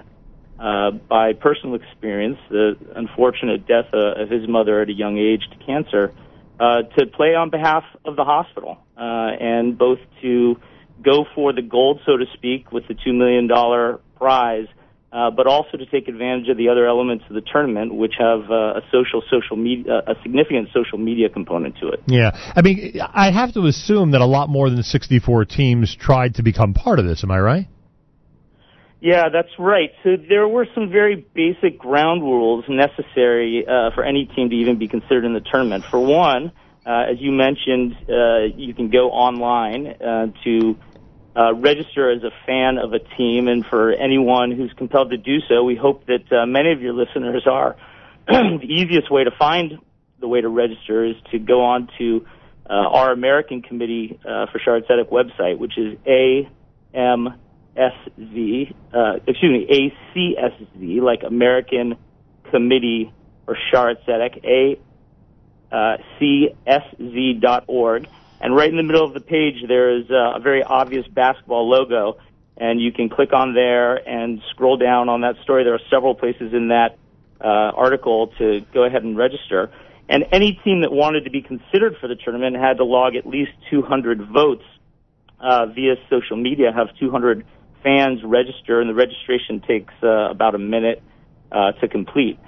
uh, 0.60 0.92
by 0.92 1.34
personal 1.34 1.76
experience, 1.76 2.38
the 2.50 2.78
unfortunate 2.96 3.68
death 3.68 3.88
uh, 3.94 4.22
of 4.22 4.30
his 4.30 4.48
mother 4.48 4.82
at 4.82 4.90
a 4.90 4.94
young 4.94 5.18
age 5.18 5.42
to 5.52 5.66
cancer, 5.66 6.14
uh, 6.62 6.84
to 6.96 7.08
play 7.08 7.34
on 7.34 7.50
behalf 7.50 7.84
of 8.06 8.16
the 8.16 8.24
hospital 8.24 8.78
uh, 8.96 9.02
and 9.02 9.80
both 9.80 9.98
to 10.22 10.56
go 11.04 11.26
for 11.34 11.54
the 11.54 11.64
gold, 11.64 12.00
so 12.06 12.18
to 12.18 12.26
speak, 12.36 12.72
with 12.72 12.88
the 12.88 12.94
$2 12.94 13.18
million 13.18 13.50
prize, 14.16 14.68
uh, 15.12 15.32
but 15.32 15.48
also 15.48 15.76
to 15.76 15.88
take 15.88 16.08
advantage 16.08 16.50
of 16.50 16.58
the 16.58 16.70
other 16.70 16.86
elements 16.86 17.26
of 17.28 17.34
the 17.34 17.42
tournament, 17.42 17.96
which 17.96 18.14
have 18.20 18.52
uh, 18.52 18.78
a 18.78 18.82
social, 18.92 19.24
social 19.28 19.58
media, 19.58 20.04
a 20.06 20.14
significant 20.22 20.70
social 20.72 21.00
media 21.00 21.30
component 21.30 21.76
to 21.80 21.88
it. 21.88 22.00
Yeah, 22.06 22.30
I 22.56 22.62
mean, 22.62 22.94
I 23.12 23.32
have 23.32 23.54
to 23.56 23.66
assume 23.66 24.12
that 24.12 24.22
a 24.22 24.28
lot 24.28 24.48
more 24.48 24.70
than 24.70 24.84
64 24.84 25.46
teams 25.46 25.96
tried 25.96 26.36
to 26.36 26.44
become 26.44 26.76
part 26.76 27.00
of 27.00 27.06
this. 27.06 27.24
Am 27.24 27.32
I 27.32 27.40
right? 27.40 27.68
Yeah, 29.02 29.30
that's 29.34 29.50
right. 29.58 29.90
So 30.04 30.12
there 30.16 30.48
were 30.48 30.68
some 30.76 30.92
very 30.92 31.26
basic 31.34 31.80
ground 31.80 32.22
rules 32.22 32.66
necessary 32.70 33.66
uh, 33.68 33.90
for 33.96 34.04
any 34.04 34.26
team 34.36 34.52
to 34.52 34.56
even 34.56 34.78
be 34.78 34.88
considered 34.88 35.26
in 35.26 35.34
the 35.34 35.40
tournament. 35.40 35.86
For 35.86 36.00
one, 36.00 36.52
uh, 36.86 37.06
as 37.12 37.18
you 37.20 37.32
mentioned, 37.32 37.96
uh, 38.08 38.44
you 38.56 38.76
can 38.76 38.92
go 38.92 39.10
online 39.10 39.88
uh, 39.88 40.28
to 40.44 40.78
uh, 41.36 41.56
register 41.56 42.12
as 42.12 42.22
a 42.24 42.30
fan 42.46 42.78
of 42.78 42.94
a 42.94 43.00
team. 43.18 43.48
And 43.48 43.66
for 43.66 43.92
anyone 43.92 44.52
who's 44.52 44.72
compelled 44.78 45.10
to 45.10 45.18
do 45.18 45.40
so, 45.50 45.64
we 45.64 45.76
hope 45.76 46.06
that 46.06 46.32
uh, 46.32 46.46
many 46.46 46.72
of 46.72 46.80
your 46.80 46.94
listeners 46.94 47.48
are. 47.50 47.78
the 48.28 48.68
easiest 48.68 49.12
way 49.12 49.24
to 49.24 49.32
find 49.32 49.80
the 50.20 50.28
way 50.28 50.42
to 50.42 50.48
register 50.48 51.06
is 51.06 51.16
to 51.32 51.40
go 51.40 51.64
on 51.64 51.90
to 51.98 52.28
uh, 52.70 52.74
our 52.74 53.12
American 53.12 53.64
Committee 53.64 54.20
uh, 54.24 54.46
for 54.52 54.60
Zedek 54.60 55.10
website, 55.12 55.58
which 55.58 55.76
is 55.76 55.98
AMSZ, 57.76 58.74
uh, 58.94 59.14
excuse 59.28 59.68
me, 59.68 59.92
ACSZ, 60.16 61.02
like 61.02 61.24
American 61.24 61.96
Committee 62.50 63.14
for 63.46 63.58
Shaare 63.72 63.96
Zedek, 64.06 64.44
A 64.46 64.80
uh, 65.72 65.98
CSZ.org. 66.20 68.08
And 68.42 68.56
right 68.56 68.70
in 68.70 68.76
the 68.76 68.84
middle 68.84 69.06
of 69.06 69.14
the 69.14 69.22
page, 69.22 69.64
there 69.68 69.98
is 69.98 70.10
uh, 70.10 70.34
a 70.36 70.40
very 70.40 70.64
obvious 70.64 71.08
basketball 71.08 71.70
logo, 71.70 72.18
and 72.58 72.82
you 72.82 72.92
can 72.92 73.08
click 73.10 73.34
on 73.34 73.54
there 73.54 73.96
and 73.96 74.42
scroll 74.50 74.78
down 74.78 75.10
on 75.10 75.22
that 75.22 75.36
story. 75.44 75.64
There 75.64 75.76
are 75.76 75.88
several 75.90 76.16
places 76.16 76.54
in 76.54 76.70
that 76.70 76.98
uh, 77.40 77.48
article 77.48 78.28
to 78.40 78.62
go 78.74 78.84
ahead 78.84 79.04
and 79.04 79.16
register. 79.16 79.72
And 80.10 80.26
any 80.32 80.60
team 80.64 80.82
that 80.82 80.92
wanted 80.92 81.24
to 81.24 81.30
be 81.30 81.42
considered 81.42 81.96
for 82.02 82.08
the 82.08 82.16
tournament 82.16 82.58
had 82.58 82.78
to 82.78 82.84
log 82.84 83.16
at 83.16 83.26
least 83.26 83.52
200 83.70 84.28
votes 84.28 84.66
uh, 85.40 85.68
via 85.68 85.96
social 86.10 86.36
media, 86.36 86.72
have 86.76 86.88
200 87.00 87.46
fans 87.84 88.20
register, 88.24 88.82
and 88.82 88.90
the 88.90 88.94
registration 88.94 89.62
takes 89.62 89.94
uh, 90.04 90.30
about 90.30 90.56
a 90.56 90.60
minute 90.60 91.02
uh, 91.52 91.74
to 91.74 91.88
complete. 91.88 92.40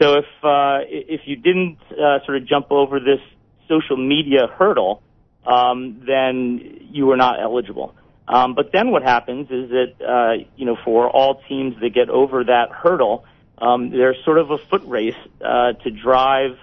So 0.00 0.14
if 0.14 0.24
uh, 0.42 0.80
if 0.88 1.22
you 1.26 1.36
didn't 1.36 1.78
uh, 1.92 2.24
sort 2.24 2.38
of 2.38 2.46
jump 2.46 2.70
over 2.70 2.98
this 2.98 3.20
social 3.68 3.96
media 3.96 4.46
hurdle, 4.46 5.02
um, 5.46 6.02
then 6.06 6.88
you 6.90 7.06
were 7.06 7.16
not 7.16 7.40
eligible. 7.40 7.94
Um, 8.28 8.54
but 8.54 8.70
then 8.72 8.90
what 8.90 9.02
happens 9.02 9.50
is 9.50 9.70
that 9.70 9.92
uh, 10.00 10.44
you 10.56 10.66
know 10.66 10.76
for 10.84 11.08
all 11.08 11.42
teams 11.48 11.74
that 11.80 11.90
get 11.90 12.08
over 12.08 12.44
that 12.44 12.70
hurdle, 12.70 13.24
um, 13.58 13.90
there's 13.90 14.16
sort 14.24 14.38
of 14.38 14.50
a 14.50 14.58
foot 14.58 14.82
race 14.86 15.14
uh, 15.44 15.72
to 15.72 15.90
drive 15.90 16.58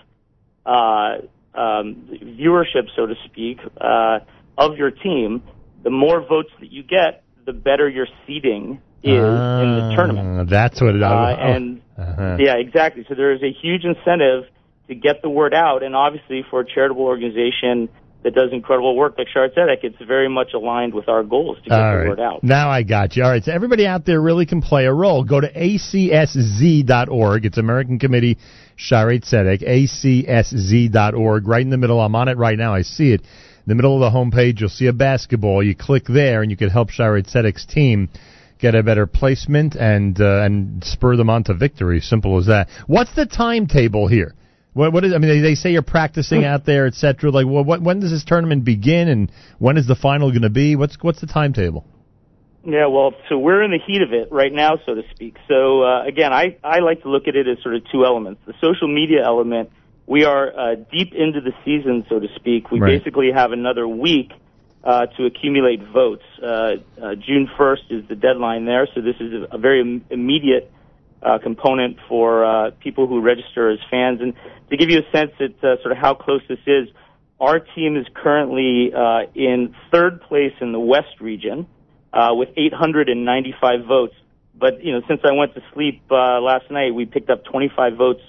uh, 0.65 1.17
um, 1.53 2.09
viewership, 2.21 2.89
so 2.95 3.05
to 3.05 3.15
speak, 3.25 3.59
uh, 3.79 4.19
of 4.57 4.77
your 4.77 4.91
team. 4.91 5.43
The 5.83 5.89
more 5.89 6.21
votes 6.21 6.51
that 6.59 6.71
you 6.71 6.83
get, 6.83 7.23
the 7.49 7.53
better 7.53 7.89
your 7.89 8.05
seeding 8.27 8.79
is 9.01 9.09
in 9.09 9.89
the 9.89 9.93
tournament. 9.95 10.39
Uh, 10.39 10.43
That's 10.43 10.79
what 10.79 10.93
it 10.93 10.97
is. 10.97 11.03
Uh, 11.03 11.35
and 11.39 11.81
uh-huh. 11.97 12.37
yeah, 12.39 12.57
exactly. 12.57 13.03
So 13.09 13.15
there 13.15 13.33
is 13.33 13.41
a 13.41 13.51
huge 13.51 13.83
incentive 13.85 14.43
to 14.87 14.93
get 14.93 15.23
the 15.23 15.29
word 15.29 15.55
out, 15.55 15.81
and 15.81 15.95
obviously 15.95 16.45
for 16.47 16.61
a 16.61 16.65
charitable 16.65 17.03
organization 17.03 17.89
that 18.21 18.35
does 18.35 18.49
incredible 18.51 18.95
work 18.95 19.17
like 19.17 19.27
Shaare 19.33 19.51
Zedek, 19.55 19.83
it's 19.83 19.95
very 20.05 20.29
much 20.29 20.49
aligned 20.53 20.93
with 20.93 21.07
our 21.07 21.23
goals 21.23 21.57
to 21.63 21.69
get 21.69 21.79
All 21.79 21.91
the 21.91 21.97
right. 21.97 22.07
word 22.09 22.19
out. 22.19 22.43
Now 22.43 22.69
I 22.69 22.83
got 22.83 23.15
you. 23.15 23.23
All 23.23 23.31
right, 23.31 23.43
so 23.43 23.51
everybody 23.51 23.87
out 23.87 24.05
there 24.05 24.21
really 24.21 24.45
can 24.45 24.61
play 24.61 24.85
a 24.85 24.93
role. 24.93 25.23
Go 25.23 25.39
to 25.39 25.51
acsz.org. 25.51 27.45
It's 27.45 27.57
American 27.57 27.97
Committee 27.97 28.37
Shaare 28.77 29.23
Zedek, 29.23 29.61
acsz.org. 29.65 31.47
Right 31.47 31.61
in 31.61 31.69
the 31.69 31.77
middle. 31.77 31.99
I'm 31.99 32.15
on 32.15 32.27
it 32.27 32.37
right 32.37 32.57
now. 32.57 32.75
I 32.75 32.81
see 32.83 33.13
it. 33.13 33.21
In 33.69 33.77
the 33.77 33.83
middle 33.83 34.03
of 34.03 34.11
the 34.11 34.17
homepage, 34.17 34.61
you'll 34.61 34.69
see 34.69 34.87
a 34.87 34.93
basketball. 34.93 35.61
You 35.61 35.75
click 35.75 36.05
there, 36.07 36.41
and 36.41 36.49
you 36.49 36.57
can 36.57 36.71
help 36.71 36.89
Shaare 36.89 37.23
Zedek's 37.23 37.67
team 37.67 38.09
get 38.57 38.73
a 38.73 38.81
better 38.81 39.05
placement 39.05 39.75
and 39.75 40.19
uh, 40.19 40.41
and 40.41 40.83
spur 40.83 41.15
them 41.15 41.29
on 41.29 41.43
to 41.43 41.53
victory. 41.53 41.99
Simple 41.99 42.39
as 42.39 42.47
that. 42.47 42.67
What's 42.87 43.13
the 43.13 43.27
timetable 43.27 44.07
here? 44.07 44.33
What, 44.73 44.91
what 44.91 45.05
is? 45.05 45.13
I 45.13 45.19
mean, 45.19 45.29
they, 45.29 45.49
they 45.49 45.53
say 45.53 45.71
you're 45.71 45.83
practicing 45.83 46.45
out 46.45 46.65
there, 46.65 46.87
etc. 46.87 47.29
Like, 47.29 47.45
well, 47.45 47.63
what, 47.63 47.79
when 47.79 47.99
does 47.99 48.09
this 48.09 48.25
tournament 48.25 48.65
begin, 48.65 49.07
and 49.07 49.31
when 49.59 49.77
is 49.77 49.85
the 49.85 49.93
final 49.93 50.31
going 50.31 50.41
to 50.41 50.49
be? 50.49 50.75
What's 50.75 50.97
what's 51.01 51.21
the 51.21 51.27
timetable? 51.27 51.85
Yeah, 52.65 52.87
well, 52.87 53.13
so 53.29 53.37
we're 53.37 53.61
in 53.61 53.69
the 53.69 53.77
heat 53.85 54.01
of 54.01 54.13
it 54.13 54.31
right 54.31 54.51
now, 54.51 54.79
so 54.83 54.95
to 54.95 55.03
speak. 55.11 55.37
So 55.47 55.83
uh, 55.83 56.05
again, 56.05 56.33
I 56.33 56.57
I 56.63 56.79
like 56.79 57.03
to 57.03 57.09
look 57.11 57.27
at 57.27 57.35
it 57.35 57.47
as 57.47 57.61
sort 57.61 57.75
of 57.75 57.83
two 57.91 58.03
elements. 58.03 58.41
The 58.47 58.55
social 58.61 58.87
media 58.87 59.23
element, 59.23 59.69
we 60.09 60.25
are 60.25 60.47
uh, 60.59 60.75
deep 60.91 61.13
into 61.13 61.39
the 61.39 61.53
season, 61.63 62.03
so 62.09 62.19
to 62.19 62.27
speak. 62.35 62.71
We 62.71 62.79
Right. 62.79 62.97
basically 62.97 63.31
have 63.31 63.51
another 63.51 63.87
week 63.87 64.31
uh, 64.83 65.05
to 65.05 65.25
accumulate 65.25 65.83
votes. 65.83 66.23
Uh, 66.41 66.45
uh, 66.99 67.13
June 67.15 67.47
1st 67.55 67.91
is 67.91 68.07
the 68.07 68.15
deadline 68.15 68.65
there, 68.65 68.87
so 68.95 69.01
this 69.01 69.17
is 69.19 69.45
a, 69.51 69.57
very 69.59 69.81
im- 69.81 70.05
immediate 70.09 70.71
uh, 71.21 71.37
component 71.37 71.97
for 72.07 72.43
uh, 72.43 72.71
people 72.79 73.05
who 73.05 73.21
register 73.21 73.69
as 73.69 73.77
fans. 73.91 74.19
And 74.19 74.33
to 74.71 74.77
give 74.77 74.89
you 74.89 74.99
a 74.99 75.11
sense 75.15 75.31
at 75.39 75.63
uh, 75.63 75.79
sort 75.83 75.91
of 75.91 75.99
how 75.99 76.15
close 76.15 76.41
this 76.49 76.59
is, 76.65 76.87
our 77.39 77.59
team 77.59 77.95
is 77.95 78.07
currently 78.15 78.91
uh, 78.91 79.29
in 79.35 79.75
third 79.91 80.21
place 80.23 80.53
in 80.59 80.71
the 80.71 80.79
West 80.79 81.21
region 81.21 81.67
uh, 82.13 82.33
with 82.33 82.49
895 82.57 83.85
votes. 83.85 84.15
But 84.55 84.83
you 84.83 84.91
know, 84.91 85.01
since 85.07 85.21
I 85.23 85.33
went 85.33 85.53
to 85.53 85.61
sleep 85.71 86.01
uh, 86.09 86.41
last 86.41 86.71
night, 86.71 86.95
we 86.95 87.05
picked 87.05 87.29
up 87.29 87.45
25 87.45 87.93
votes 87.95 88.21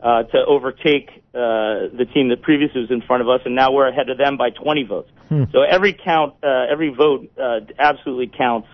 uh, 0.00 0.22
to 0.24 0.38
overtake 0.46 1.10
uh, 1.34 1.90
the 1.96 2.06
team 2.14 2.28
that 2.28 2.42
previously 2.42 2.80
was 2.80 2.90
in 2.90 3.02
front 3.02 3.22
of 3.22 3.28
us, 3.28 3.40
and 3.44 3.54
now 3.54 3.72
we're 3.72 3.88
ahead 3.88 4.08
of 4.08 4.18
them 4.18 4.36
by 4.36 4.50
20 4.50 4.84
votes. 4.84 5.10
So 5.52 5.62
every 5.62 5.92
count, 5.92 6.34
uh, 6.42 6.66
every 6.70 6.94
vote 6.94 7.30
uh, 7.38 7.60
absolutely 7.78 8.30
counts. 8.36 8.68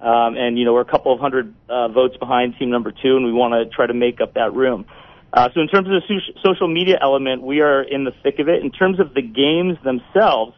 Um, 0.00 0.34
and 0.38 0.58
you 0.58 0.64
know 0.64 0.72
we're 0.72 0.80
a 0.80 0.90
couple 0.90 1.12
of 1.12 1.20
hundred 1.20 1.54
uh, 1.68 1.88
votes 1.88 2.16
behind 2.16 2.54
team 2.58 2.70
number 2.70 2.90
two, 2.90 3.16
and 3.16 3.26
we 3.26 3.34
want 3.34 3.52
to 3.52 3.68
try 3.74 3.86
to 3.86 3.92
make 3.92 4.22
up 4.22 4.32
that 4.32 4.54
room. 4.54 4.86
Uh, 5.32 5.48
so 5.54 5.60
in 5.60 5.68
terms 5.68 5.88
of 5.88 5.92
the 5.92 6.02
so- 6.08 6.40
social 6.42 6.68
media 6.68 6.96
element, 7.00 7.42
we 7.42 7.60
are 7.60 7.82
in 7.82 8.04
the 8.04 8.12
thick 8.22 8.38
of 8.38 8.48
it. 8.48 8.64
In 8.64 8.70
terms 8.70 8.98
of 8.98 9.12
the 9.12 9.20
games 9.20 9.76
themselves, 9.84 10.54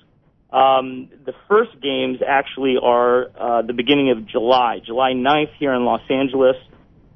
um, 0.53 1.09
the 1.27 1.33
first 1.49 1.73
games 1.83 2.19
actually 2.27 2.77
are 2.81 3.27
uh, 3.39 3.63
the 3.63 3.73
beginning 3.73 4.11
of 4.11 4.27
July, 4.27 4.81
July 4.85 5.13
9th 5.13 5.51
here 5.59 5.75
in 5.75 5.85
Los 5.85 6.03
Angeles. 6.09 6.57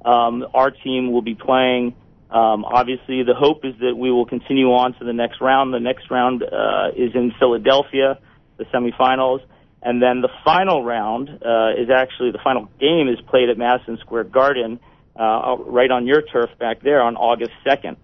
Um, 0.03 0.45
our 0.53 0.71
team 0.71 1.11
will 1.11 1.21
be 1.21 1.35
playing. 1.35 1.95
Um, 2.29 2.65
obviously, 2.65 3.23
the 3.23 3.35
hope 3.35 3.63
is 3.63 3.73
that 3.79 3.95
we 3.95 4.11
will 4.11 4.25
continue 4.25 4.67
on 4.73 4.93
to 4.99 5.05
the 5.05 5.13
next 5.13 5.39
round. 5.39 5.73
The 5.73 5.79
next 5.79 6.11
round 6.11 6.43
uh, 6.43 6.89
is 6.95 7.15
in 7.15 7.31
Philadelphia, 7.39 8.19
the 8.57 8.65
semifinals, 8.65 9.39
and 9.81 10.01
then 10.01 10.21
the 10.21 10.29
final 10.43 10.83
round 10.83 11.29
uh, 11.29 11.71
is 11.77 11.89
actually 11.89 12.31
the 12.31 12.41
final 12.43 12.67
game 12.79 13.07
is 13.07 13.19
played 13.29 13.49
at 13.49 13.57
Madison 13.57 13.97
Square 14.01 14.25
Garden, 14.25 14.79
uh, 15.15 15.55
right 15.59 15.89
on 15.89 16.05
your 16.05 16.21
turf 16.21 16.49
back 16.59 16.81
there 16.81 17.01
on 17.01 17.15
August 17.15 17.51
2nd. 17.65 17.95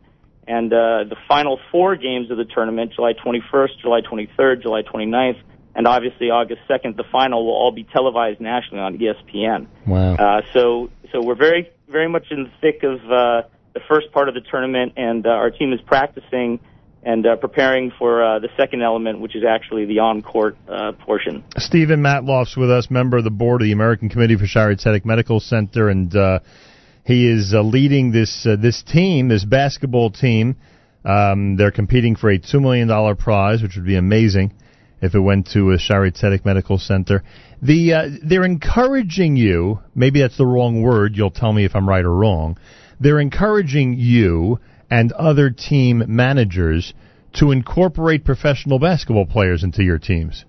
And 0.47 0.71
uh, 0.73 1.03
the 1.09 1.15
final 1.27 1.59
four 1.71 1.95
games 1.95 2.29
of 2.31 2.37
the 2.37 2.45
tournament, 2.45 2.93
July 2.95 3.13
21st, 3.13 3.79
July 3.81 4.01
23rd, 4.01 4.61
July 4.61 4.81
29th, 4.83 5.41
and 5.75 5.87
obviously 5.87 6.29
August 6.29 6.61
2nd, 6.69 6.97
the 6.97 7.05
final 7.11 7.45
will 7.45 7.53
all 7.53 7.71
be 7.71 7.83
televised 7.83 8.39
nationally 8.39 8.81
on 8.81 8.97
ESPN. 8.97 9.67
Wow. 9.87 10.15
Uh, 10.15 10.41
so, 10.53 10.89
so 11.11 11.21
we're 11.21 11.35
very, 11.35 11.69
very 11.87 12.09
much 12.09 12.27
in 12.29 12.43
the 12.43 12.51
thick 12.61 12.83
of 12.83 12.99
uh, 13.11 13.47
the 13.73 13.81
first 13.89 14.11
part 14.11 14.29
of 14.29 14.35
the 14.35 14.41
tournament, 14.41 14.93
and 14.97 15.25
uh, 15.25 15.29
our 15.29 15.49
team 15.49 15.73
is 15.73 15.79
practicing 15.85 16.59
and 17.05 17.25
uh, 17.25 17.35
preparing 17.35 17.91
for 17.97 18.23
uh, 18.23 18.39
the 18.39 18.47
second 18.57 18.81
element, 18.81 19.19
which 19.19 19.35
is 19.35 19.43
actually 19.47 19.85
the 19.85 19.99
on-court 19.99 20.55
uh, 20.69 20.93
portion. 21.05 21.43
Stephen 21.57 22.01
Matloff's 22.01 22.55
with 22.55 22.71
us, 22.71 22.89
member 22.89 23.17
of 23.17 23.23
the 23.23 23.29
board 23.29 23.61
of 23.61 23.65
the 23.65 23.73
American 23.73 24.09
Committee 24.09 24.37
for 24.37 24.45
Shaare 24.45 24.79
Zedek 24.79 25.03
Medical 25.03 25.39
Center, 25.39 25.89
and 25.89 26.15
uh, 26.15 26.39
he 27.03 27.29
is 27.29 27.53
uh, 27.53 27.61
leading 27.61 28.11
this 28.11 28.45
uh, 28.45 28.55
this 28.55 28.81
team, 28.83 29.27
this 29.27 29.43
basketball 29.43 30.11
team. 30.11 30.55
Um, 31.03 31.57
they're 31.57 31.71
competing 31.71 32.15
for 32.15 32.29
a 32.29 32.39
two 32.39 32.61
million 32.61 32.87
dollar 32.87 33.15
prize, 33.15 33.61
which 33.61 33.75
would 33.75 33.85
be 33.85 33.97
amazing 33.97 34.53
if 35.01 35.13
it 35.13 35.19
went 35.19 35.47
to 35.51 35.71
a 35.71 35.77
Shaare 35.77 36.09
Zedek 36.13 36.45
Medical 36.45 36.77
Center. 36.77 37.23
The 37.61 38.19
they're 38.23 38.45
encouraging 38.45 39.35
you. 39.35 39.79
Maybe 39.93 40.21
that's 40.21 40.37
the 40.37 40.45
wrong 40.45 40.81
word. 40.81 41.17
You'll 41.17 41.31
tell 41.31 41.51
me 41.51 41.65
if 41.65 41.75
I'm 41.75 41.89
right 41.89 42.05
or 42.05 42.15
wrong. 42.15 42.57
They're 42.99 43.19
encouraging 43.19 43.93
you 43.93 44.59
and 44.89 45.11
other 45.13 45.49
team 45.49 46.03
managers 46.07 46.93
to 47.33 47.51
incorporate 47.51 48.23
professional 48.23 48.79
basketball 48.79 49.25
players 49.25 49.63
into 49.63 49.83
your 49.83 49.97
teams. 49.97 50.45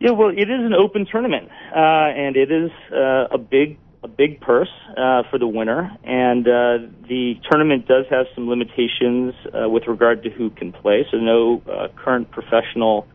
Yeah, 0.00 0.10
well, 0.10 0.30
it 0.30 0.50
is 0.50 0.60
an 0.60 0.74
open 0.74 1.06
tournament, 1.10 1.48
uh, 1.74 1.78
and 1.78 2.36
it 2.36 2.50
is 2.50 2.70
uh, 2.92 3.28
a 3.32 3.38
big 3.38 3.78
a 4.02 4.08
big 4.08 4.40
purse 4.40 4.68
uh, 4.98 5.22
for 5.30 5.38
the 5.38 5.48
winner. 5.48 5.90
And 6.04 6.46
uh, 6.46 6.92
the 7.08 7.34
tournament 7.50 7.88
does 7.88 8.04
have 8.10 8.26
some 8.34 8.48
limitations 8.48 9.32
uh, 9.46 9.68
with 9.68 9.84
regard 9.88 10.22
to 10.24 10.30
who 10.30 10.50
can 10.50 10.72
play. 10.72 11.06
So 11.10 11.16
no 11.16 11.62
uh, 11.66 11.88
current 11.96 12.30
professional 12.30 13.06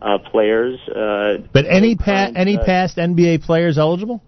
uh, 0.00 0.18
players. 0.30 0.78
Uh, 0.88 1.46
But 1.52 1.66
any 1.68 1.96
pa- 1.96 2.32
any 2.34 2.56
uh, 2.56 2.64
past 2.64 2.96
NBA 2.96 3.44
players 3.44 3.76
eligible? 3.76 4.22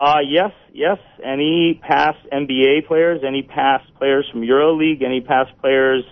Uh, 0.00 0.18
yes, 0.28 0.50
yes. 0.72 0.98
Any 1.24 1.80
past 1.82 2.18
NBA 2.32 2.86
players, 2.88 3.20
any 3.26 3.42
past 3.42 3.84
players 3.96 4.28
from 4.30 4.42
EuroLeague, 4.42 5.04
any 5.04 5.20
past 5.20 5.50
players 5.60 6.04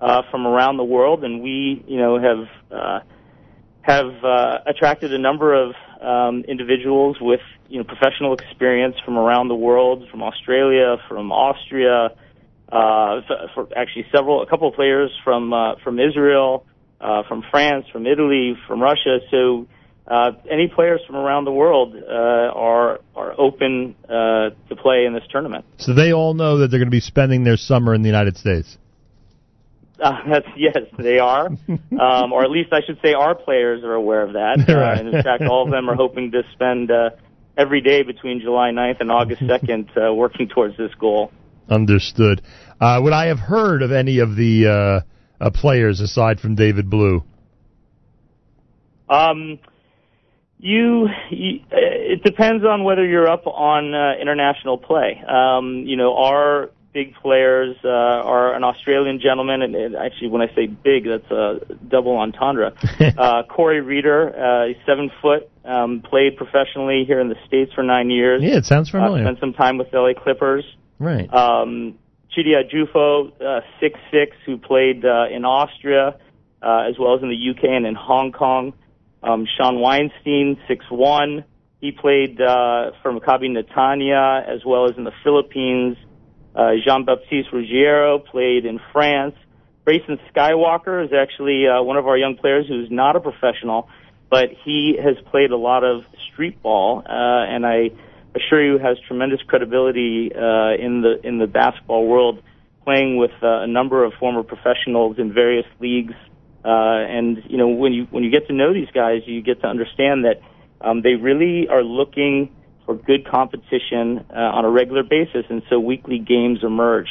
uh, 0.00 0.22
from 0.30 0.46
around 0.46 0.76
the 0.76 0.84
world, 0.84 1.24
and 1.24 1.42
we, 1.42 1.84
you 1.86 1.98
know, 1.98 2.18
have 2.18 2.48
uh, 2.70 3.00
have 3.82 4.24
uh, 4.24 4.58
attracted 4.66 5.12
a 5.14 5.18
number 5.18 5.54
of 5.54 5.74
um, 6.02 6.44
individuals 6.48 7.16
with, 7.20 7.40
you 7.68 7.78
know, 7.78 7.84
professional 7.84 8.34
experience 8.34 8.96
from 9.04 9.16
around 9.16 9.48
the 9.48 9.54
world, 9.54 10.06
from 10.10 10.22
Australia, 10.22 10.96
from 11.08 11.32
Austria, 11.32 12.10
uh, 12.70 13.20
for 13.54 13.68
actually 13.76 14.06
several, 14.14 14.42
a 14.42 14.46
couple 14.46 14.68
of 14.68 14.74
players 14.74 15.10
from 15.24 15.52
uh, 15.52 15.74
from 15.82 15.98
Israel, 15.98 16.66
uh, 17.00 17.22
from 17.28 17.42
France, 17.50 17.86
from 17.92 18.06
Italy, 18.06 18.54
from 18.66 18.80
Russia. 18.80 19.18
So 19.30 19.66
uh, 20.10 20.32
any 20.50 20.66
players 20.68 21.00
from 21.06 21.14
around 21.16 21.44
the 21.44 21.52
world 21.52 21.94
uh, 21.94 22.10
are 22.10 23.00
are 23.14 23.40
open 23.40 23.94
uh, 24.04 24.50
to 24.68 24.76
play 24.76 25.04
in 25.06 25.14
this 25.14 25.22
tournament. 25.30 25.64
So 25.78 25.94
they 25.94 26.12
all 26.12 26.34
know 26.34 26.58
that 26.58 26.68
they're 26.68 26.80
going 26.80 26.88
to 26.88 26.90
be 26.90 27.00
spending 27.00 27.44
their 27.44 27.56
summer 27.56 27.94
in 27.94 28.02
the 28.02 28.08
United 28.08 28.36
States. 28.36 28.76
Uh, 30.02 30.16
that's 30.30 30.46
yes, 30.56 30.78
they 30.96 31.18
are, 31.18 31.48
um, 32.00 32.32
or 32.32 32.42
at 32.42 32.50
least 32.50 32.72
I 32.72 32.80
should 32.86 32.98
say 33.04 33.12
our 33.12 33.34
players 33.34 33.84
are 33.84 33.92
aware 33.92 34.22
of 34.22 34.32
that. 34.32 34.64
Uh, 34.66 34.74
Right. 34.74 34.98
and 34.98 35.14
in 35.14 35.22
fact, 35.22 35.42
all 35.42 35.62
of 35.66 35.70
them 35.70 35.90
are 35.90 35.94
hoping 35.94 36.30
to 36.30 36.42
spend 36.54 36.90
uh, 36.90 37.10
every 37.54 37.82
day 37.82 38.02
between 38.02 38.40
July 38.40 38.70
9th 38.70 39.00
and 39.00 39.12
August 39.12 39.42
2nd 39.42 39.90
uh, 39.98 40.14
working 40.14 40.48
towards 40.48 40.74
this 40.78 40.90
goal. 40.98 41.30
Understood. 41.68 42.40
Uh, 42.80 42.98
would 43.02 43.12
I 43.12 43.26
have 43.26 43.38
heard 43.40 43.82
of 43.82 43.92
any 43.92 44.20
of 44.20 44.36
the 44.36 45.04
uh, 45.40 45.44
uh, 45.44 45.50
players 45.50 46.00
aside 46.00 46.40
from 46.40 46.54
David 46.54 46.88
Blu? 46.88 47.22
Um, 49.10 49.58
you, 50.60 51.08
you 51.30 51.60
uh, 51.72 51.76
it 51.76 52.22
depends 52.22 52.64
on 52.64 52.84
whether 52.84 53.04
you're 53.04 53.28
up 53.30 53.46
on 53.46 53.94
uh, 53.94 54.14
international 54.20 54.78
play. 54.78 55.22
Um, 55.26 55.84
you 55.86 55.96
know, 55.96 56.16
our 56.16 56.70
big 56.92 57.14
players 57.22 57.76
uh, 57.84 57.88
are 57.88 58.54
an 58.54 58.64
Australian 58.64 59.20
gentleman, 59.20 59.62
and, 59.62 59.74
and 59.74 59.96
actually, 59.96 60.28
when 60.28 60.42
I 60.42 60.52
say 60.54 60.66
big, 60.66 61.06
that's 61.06 61.30
a 61.30 61.60
double 61.88 62.16
entendre. 62.18 62.72
uh, 63.18 63.42
Corey 63.44 63.80
Reeder, 63.80 64.34
uh, 64.36 64.66
he's 64.68 64.76
seven 64.84 65.10
foot, 65.22 65.48
um, 65.64 66.02
played 66.02 66.36
professionally 66.36 67.04
here 67.06 67.20
in 67.20 67.28
the 67.28 67.36
states 67.46 67.72
for 67.72 67.82
nine 67.82 68.10
years. 68.10 68.42
Yeah, 68.42 68.56
it 68.56 68.66
sounds 68.66 68.88
Uh, 68.90 68.98
familiar. 68.98 69.24
spent 69.24 69.40
some 69.40 69.52
time 69.54 69.78
with 69.78 69.90
the 69.90 69.98
LA 70.00 70.14
Clippers. 70.14 70.64
Right. 70.98 71.32
Um, 71.32 71.94
Chidia 72.36 72.62
Jufo, 72.70 73.32
uh, 73.40 73.60
six 73.80 73.98
six, 74.10 74.36
who 74.46 74.58
played 74.58 75.04
uh, 75.04 75.26
in 75.32 75.44
Austria 75.44 76.16
uh, 76.62 76.86
as 76.88 76.98
well 76.98 77.16
as 77.16 77.22
in 77.22 77.28
the 77.30 77.50
UK 77.50 77.64
and 77.64 77.86
in 77.86 77.94
Hong 77.94 78.32
Kong. 78.32 78.72
Um, 79.22 79.46
Sean 79.56 79.80
Weinstein, 79.80 80.58
six 80.68 80.84
one. 80.90 81.44
He 81.80 81.92
played 81.92 82.40
uh, 82.40 82.92
for 83.02 83.12
Maccabi 83.12 83.48
Netanya 83.48 84.46
as 84.46 84.64
well 84.64 84.84
as 84.88 84.96
in 84.96 85.04
the 85.04 85.12
Philippines. 85.24 85.96
Uh, 86.54 86.72
Jean 86.84 87.04
Baptiste 87.04 87.52
Ruggiero 87.52 88.18
played 88.18 88.66
in 88.66 88.80
France. 88.92 89.34
Grayson 89.84 90.18
Skywalker 90.30 91.04
is 91.04 91.10
actually 91.12 91.66
uh, 91.66 91.82
one 91.82 91.96
of 91.96 92.06
our 92.06 92.16
young 92.16 92.36
players 92.36 92.66
who's 92.68 92.90
not 92.90 93.16
a 93.16 93.20
professional, 93.20 93.88
but 94.30 94.50
he 94.64 94.98
has 95.02 95.16
played 95.30 95.50
a 95.50 95.56
lot 95.56 95.84
of 95.84 96.04
street 96.32 96.62
ball, 96.62 97.02
uh, 97.06 97.08
and 97.08 97.66
I 97.66 97.90
assure 98.34 98.64
you 98.64 98.78
has 98.78 98.98
tremendous 99.08 99.40
credibility 99.46 100.30
uh, 100.34 100.74
in 100.78 101.02
the 101.02 101.20
in 101.24 101.38
the 101.38 101.46
basketball 101.46 102.06
world, 102.06 102.42
playing 102.84 103.16
with 103.16 103.32
uh, 103.42 103.62
a 103.62 103.66
number 103.66 104.04
of 104.04 104.12
former 104.20 104.42
professionals 104.42 105.18
in 105.18 105.32
various 105.32 105.66
leagues. 105.80 106.14
Uh, 106.64 106.68
and 106.68 107.38
you 107.48 107.56
know 107.56 107.68
when 107.68 107.92
you 107.92 108.06
when 108.10 108.22
you 108.22 108.30
get 108.30 108.46
to 108.48 108.52
know 108.52 108.74
these 108.74 108.90
guys, 108.92 109.22
you 109.26 109.42
get 109.42 109.60
to 109.62 109.66
understand 109.66 110.24
that 110.24 110.42
um, 110.80 111.02
they 111.02 111.14
really 111.14 111.68
are 111.68 111.82
looking 111.82 112.54
for 112.84 112.94
good 112.94 113.26
competition 113.26 114.26
uh, 114.30 114.38
on 114.38 114.64
a 114.64 114.70
regular 114.70 115.02
basis, 115.02 115.44
and 115.48 115.62
so 115.70 115.78
weekly 115.78 116.18
games 116.18 116.58
emerge. 116.62 117.08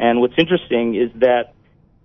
And 0.00 0.20
what's 0.20 0.34
interesting 0.36 0.96
is 0.96 1.10
that 1.20 1.54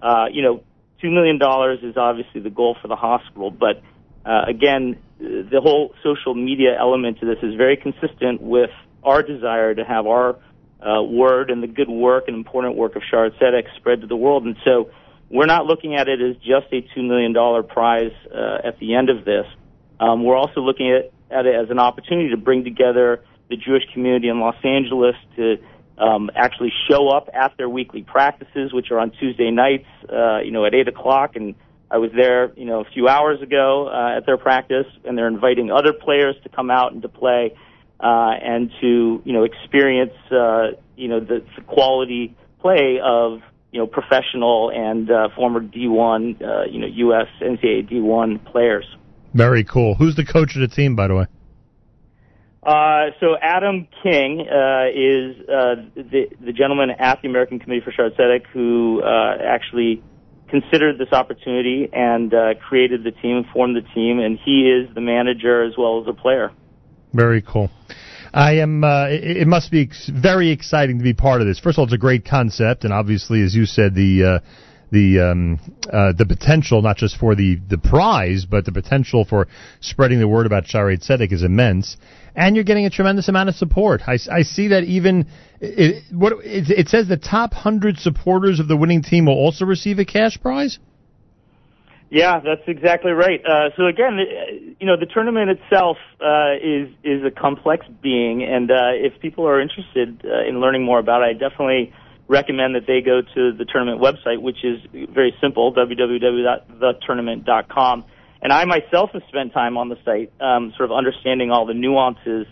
uh, 0.01 0.25
you 0.31 0.43
know 0.43 0.63
two 1.01 1.09
million 1.09 1.39
dollars 1.39 1.79
is 1.81 1.97
obviously 1.97 2.41
the 2.41 2.51
goal 2.51 2.77
for 2.81 2.87
the 2.87 2.95
hospital, 2.95 3.49
but 3.49 3.81
uh, 4.25 4.43
again, 4.47 4.97
the 5.19 5.59
whole 5.61 5.93
social 6.03 6.33
media 6.33 6.75
element 6.79 7.19
to 7.19 7.25
this 7.25 7.37
is 7.43 7.55
very 7.55 7.77
consistent 7.77 8.41
with 8.41 8.69
our 9.03 9.21
desire 9.21 9.75
to 9.75 9.83
have 9.83 10.05
our 10.07 10.37
uh, 10.81 11.01
word 11.01 11.49
and 11.49 11.61
the 11.61 11.67
good 11.67 11.89
work 11.89 12.25
and 12.27 12.35
important 12.35 12.75
work 12.75 12.95
of 12.95 13.01
Shaare 13.11 13.31
Zedek 13.39 13.63
spread 13.77 14.01
to 14.01 14.07
the 14.07 14.15
world. 14.15 14.45
And 14.45 14.55
so 14.63 14.91
we're 15.29 15.45
not 15.45 15.65
looking 15.65 15.95
at 15.95 16.07
it 16.07 16.21
as 16.21 16.35
just 16.37 16.67
a 16.71 16.81
$2 16.97 17.07
million 17.07 17.33
prize 17.67 18.11
uh, 18.33 18.67
at 18.67 18.79
the 18.79 18.95
end 18.95 19.09
of 19.09 19.25
this. 19.25 19.45
Um, 19.99 20.23
we're 20.23 20.37
also 20.37 20.61
looking 20.61 20.91
at, 20.91 21.11
at 21.35 21.45
it 21.45 21.55
as 21.55 21.69
an 21.69 21.79
opportunity 21.79 22.29
to 22.29 22.37
bring 22.37 22.63
together 22.63 23.23
the 23.49 23.57
Jewish 23.57 23.83
community 23.93 24.27
in 24.27 24.39
Los 24.39 24.55
Angeles 24.63 25.15
to 25.35 25.55
um, 25.97 26.29
actually 26.35 26.71
show 26.89 27.09
up 27.09 27.29
at 27.33 27.55
their 27.57 27.69
weekly 27.69 28.03
practices, 28.03 28.73
which 28.73 28.91
are 28.91 28.99
on 28.99 29.11
Tuesday 29.11 29.51
nights, 29.51 29.87
uh, 30.11 30.39
you 30.39 30.51
know, 30.51 30.65
at 30.65 30.73
8 30.73 30.87
o'clock. 30.87 31.35
And 31.35 31.55
I 31.89 31.97
was 31.97 32.11
there, 32.15 32.51
you 32.57 32.65
know, 32.65 32.81
a 32.81 32.85
few 32.93 33.07
hours 33.07 33.41
ago 33.41 33.87
uh, 33.87 34.17
at 34.17 34.25
their 34.25 34.37
practice, 34.37 34.87
and 35.05 35.17
they're 35.17 35.27
inviting 35.27 35.71
other 35.71 35.93
players 35.93 36.35
to 36.43 36.49
come 36.49 36.71
out 36.71 36.93
and 36.93 37.01
to 37.03 37.09
play 37.09 37.55
uh, 37.99 38.31
and 38.41 38.71
to, 38.81 39.21
you 39.23 39.33
know, 39.33 39.43
experience, 39.43 40.13
uh, 40.31 40.71
you 40.97 41.07
know, 41.07 41.19
the, 41.19 41.43
the 41.55 41.61
quality 41.67 42.35
play 42.59 42.99
of, 43.03 43.41
you 43.73 43.79
know, 43.79 43.87
professional 43.87 44.71
and 44.71 45.09
uh, 45.09 45.29
former 45.35 45.59
D1, 45.59 46.41
uh, 46.41 46.63
you 46.69 46.79
know, 46.79 46.87
U.S. 46.87 47.27
NCAA 47.41 47.91
D1 47.91 48.45
players. 48.51 48.85
Very 49.33 49.63
cool. 49.63 49.95
Who's 49.95 50.15
the 50.15 50.23
coach 50.23 50.55
of 50.55 50.61
the 50.61 50.67
team, 50.67 50.95
by 50.95 51.07
the 51.07 51.15
way? 51.15 51.25
Uh, 52.61 53.07
so 53.19 53.35
Adam 53.41 53.87
King 54.03 54.41
uh, 54.41 54.87
is 54.87 55.35
uh, 55.49 55.75
the 55.95 56.27
the 56.39 56.53
gentleman 56.53 56.91
at 56.91 57.21
the 57.21 57.27
American 57.27 57.59
Committee 57.59 57.81
for 57.83 57.91
Shaare 57.91 58.15
Zedek 58.15 58.45
who 58.53 59.01
uh, 59.03 59.37
actually 59.43 60.01
considered 60.47 60.97
this 60.97 61.11
opportunity 61.11 61.89
and 61.91 62.33
uh, 62.33 62.53
created 62.69 63.03
the 63.03 63.11
team, 63.11 63.43
formed 63.51 63.75
the 63.75 63.81
team, 63.93 64.19
and 64.19 64.39
he 64.45 64.69
is 64.69 64.93
the 64.93 65.01
manager 65.01 65.63
as 65.63 65.73
well 65.77 66.01
as 66.01 66.07
a 66.07 66.13
player. 66.13 66.51
Very 67.11 67.41
cool. 67.41 67.69
I 68.33 68.53
am. 68.53 68.83
Uh, 68.83 69.07
it, 69.09 69.37
it 69.37 69.47
must 69.47 69.71
be 69.71 69.83
ex- 69.83 70.09
very 70.09 70.49
exciting 70.49 70.97
to 70.97 71.03
be 71.03 71.13
part 71.13 71.41
of 71.41 71.47
this. 71.47 71.59
First 71.59 71.75
of 71.77 71.79
all, 71.79 71.85
it's 71.85 71.93
a 71.93 71.97
great 71.97 72.25
concept, 72.25 72.83
and 72.83 72.91
obviously, 72.91 73.43
as 73.43 73.53
you 73.53 73.65
said, 73.65 73.93
the 73.93 74.23
uh, 74.23 74.39
the 74.91 75.19
um, 75.19 75.59
uh, 75.91 76.13
the 76.13 76.25
potential 76.25 76.81
not 76.81 76.97
just 76.97 77.17
for 77.17 77.35
the 77.35 77.59
the 77.69 77.77
prize, 77.77 78.45
but 78.45 78.65
the 78.65 78.71
potential 78.71 79.25
for 79.25 79.47
spreading 79.81 80.19
the 80.19 80.27
word 80.27 80.45
about 80.45 80.65
Shaare 80.65 80.97
Zedek 80.99 81.31
is 81.31 81.43
immense. 81.43 81.97
And 82.35 82.55
you're 82.55 82.65
getting 82.65 82.87
a 82.87 82.89
tremendous 82.89 83.27
amount 83.27 83.49
of 83.49 83.55
support. 83.55 84.01
I, 84.07 84.17
I 84.31 84.41
see 84.41 84.69
that 84.69 84.83
even 84.85 85.27
it, 85.61 86.03
what 86.11 86.33
it, 86.43 86.71
it 86.71 86.87
says 86.89 87.07
the 87.07 87.17
top 87.17 87.53
hundred 87.53 87.99
supporters 87.99 88.59
of 88.59 88.67
the 88.67 88.75
winning 88.75 89.03
team 89.03 89.27
will 89.27 89.33
also 89.33 89.65
receive 89.65 89.99
a 89.99 90.05
cash 90.05 90.41
prize. 90.41 90.79
Yeah, 92.13 92.39
that's 92.45 92.61
exactly 92.67 93.11
right. 93.11 93.41
Uh, 93.43 93.71
so 93.75 93.87
again, 93.87 94.19
uh, 94.19 94.25
you 94.79 94.85
know, 94.85 94.95
the 94.99 95.07
tournament 95.07 95.49
itself 95.49 95.97
uh, 96.21 96.53
is 96.61 96.89
is 97.03 97.25
a 97.25 97.31
complex 97.31 97.87
being, 98.03 98.43
and 98.43 98.69
uh, 98.69 98.93
if 98.93 99.19
people 99.19 99.47
are 99.47 99.59
interested 99.59 100.23
uh, 100.23 100.43
in 100.47 100.61
learning 100.61 100.85
more 100.85 100.99
about 100.99 101.23
it, 101.23 101.25
I 101.25 101.33
definitely 101.33 101.91
recommend 102.27 102.75
that 102.75 102.85
they 102.85 103.01
go 103.01 103.23
to 103.23 103.51
the 103.57 103.65
tournament 103.65 103.99
website, 103.99 104.39
which 104.39 104.63
is 104.63 104.79
very 105.11 105.33
simple: 105.41 105.73
www.thetournament.com. 105.73 108.05
And 108.43 108.53
I 108.53 108.65
myself 108.65 109.09
have 109.13 109.23
spent 109.29 109.51
time 109.51 109.75
on 109.75 109.89
the 109.89 109.97
site, 110.05 110.31
um, 110.39 110.71
sort 110.77 110.91
of 110.91 110.95
understanding 110.95 111.49
all 111.49 111.65
the 111.65 111.73
nuances 111.73 112.45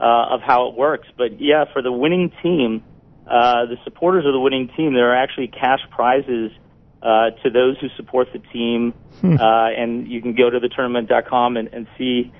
uh, 0.00 0.28
of 0.30 0.40
how 0.40 0.70
it 0.70 0.74
works. 0.74 1.06
But 1.18 1.38
yeah, 1.38 1.66
for 1.74 1.82
the 1.82 1.92
winning 1.92 2.32
team, 2.42 2.82
uh, 3.26 3.66
the 3.66 3.76
supporters 3.84 4.24
of 4.24 4.32
the 4.32 4.40
winning 4.40 4.70
team, 4.74 4.94
there 4.94 5.12
are 5.12 5.16
actually 5.22 5.48
cash 5.48 5.80
prizes 5.90 6.50
uh, 7.02 7.30
to 7.42 7.50
those 7.50 7.78
who 7.80 7.88
support 7.96 8.28
the 8.32 8.38
team. 8.38 8.92
Hmm. 9.20 9.36
Uh, 9.38 9.70
and 9.70 10.08
you 10.08 10.22
can 10.22 10.34
go 10.34 10.50
to 10.50 10.60
thetournament.com 10.60 11.56
and, 11.56 11.68
and 11.72 11.86
see 11.98 12.32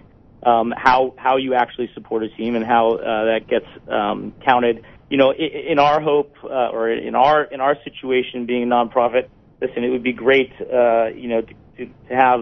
um, 0.44 0.72
how 0.76 1.14
how 1.16 1.36
you 1.36 1.55
actually 1.55 1.90
support 1.94 2.22
a 2.22 2.28
team 2.28 2.56
and 2.56 2.64
how 2.64 2.93
uh, 2.93 3.24
that 3.26 3.48
gets 3.48 3.66
um, 3.89 4.34
counted. 4.44 4.84
You 5.09 5.16
know, 5.18 5.30
in, 5.30 5.72
in 5.72 5.78
our 5.78 6.01
hope 6.01 6.36
uh, 6.44 6.70
or 6.70 6.90
in 6.90 7.14
our 7.14 7.44
in 7.44 7.60
our 7.60 7.76
situation, 7.84 8.47
being 8.47 8.64
a 8.64 8.66
nonprofit, 8.66 9.28
listen, 9.60 9.84
it 9.84 9.90
would 9.90 10.02
be 10.02 10.12
great, 10.12 10.52
uh, 10.60 11.06
you 11.09 11.28
know, 11.28 11.43
to, 11.43 11.55
to, 11.76 11.86
to 11.86 12.14
have 12.14 12.40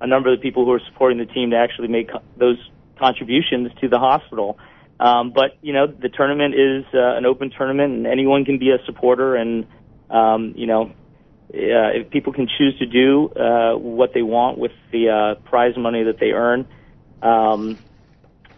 a 0.00 0.06
number 0.06 0.32
of 0.32 0.38
the 0.38 0.42
people 0.42 0.64
who 0.64 0.72
are 0.72 0.80
supporting 0.90 1.18
the 1.18 1.26
team 1.26 1.50
to 1.50 1.56
actually 1.56 1.88
make 1.88 2.10
co- 2.10 2.22
those 2.36 2.58
contributions 2.98 3.70
to 3.80 3.88
the 3.88 3.98
hospital. 3.98 4.58
Um, 4.98 5.32
but 5.32 5.58
you 5.62 5.72
know, 5.72 5.86
the 5.86 6.08
tournament 6.08 6.54
is 6.54 6.84
uh, 6.94 7.16
an 7.16 7.26
open 7.26 7.50
tournament, 7.50 7.92
and 7.94 8.06
anyone 8.06 8.44
can 8.44 8.58
be 8.58 8.70
a 8.70 8.78
supporter. 8.86 9.36
And 9.36 9.66
um, 10.10 10.54
you 10.56 10.66
know, 10.66 10.92
uh, 11.52 12.00
if 12.00 12.10
people 12.10 12.32
can 12.32 12.48
choose 12.58 12.78
to 12.78 12.86
do 12.86 13.28
uh, 13.28 13.76
what 13.76 14.14
they 14.14 14.22
want 14.22 14.58
with 14.58 14.72
the 14.90 15.10
uh, 15.10 15.40
prize 15.48 15.76
money 15.76 16.04
that 16.04 16.18
they 16.18 16.30
earn. 16.30 16.66
Um, 17.20 17.78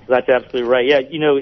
that's 0.09 0.29
absolutely 0.29 0.63
right. 0.63 0.87
Yeah, 0.87 1.01
you 1.01 1.19
know, 1.19 1.39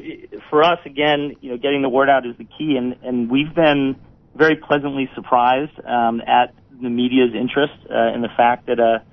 for 0.49 0.63
us 0.63 0.79
again, 0.87 1.37
you 1.41 1.51
know, 1.51 1.57
getting 1.59 1.83
the 1.83 1.89
word 1.89 2.09
out 2.09 2.27
is 2.27 2.37
the 2.39 2.45
key, 2.45 2.77
and 2.77 2.97
and 3.03 3.31
we've 3.31 3.55
been 3.55 3.97
very 4.35 4.57
pleasantly 4.57 5.11
surprised 5.15 5.79
um, 5.85 6.23
at 6.23 6.55
the 6.81 6.89
media's 6.89 7.35
interest 7.35 7.75
uh, 7.91 8.15
in 8.15 8.23
the 8.23 8.31
fact 8.37 8.67
that 8.67 8.79
a 8.79 9.05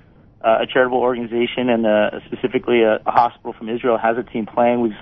a 0.42 0.66
charitable 0.72 1.00
organization 1.00 1.68
and 1.70 1.86
uh, 1.86 2.12
specifically 2.28 2.84
a, 2.84 2.96
a 3.06 3.12
hospital 3.12 3.52
from 3.52 3.68
Israel 3.68 3.98
has 3.98 4.16
a 4.18 4.24
team 4.24 4.46
playing. 4.46 4.80
We've 4.80 5.02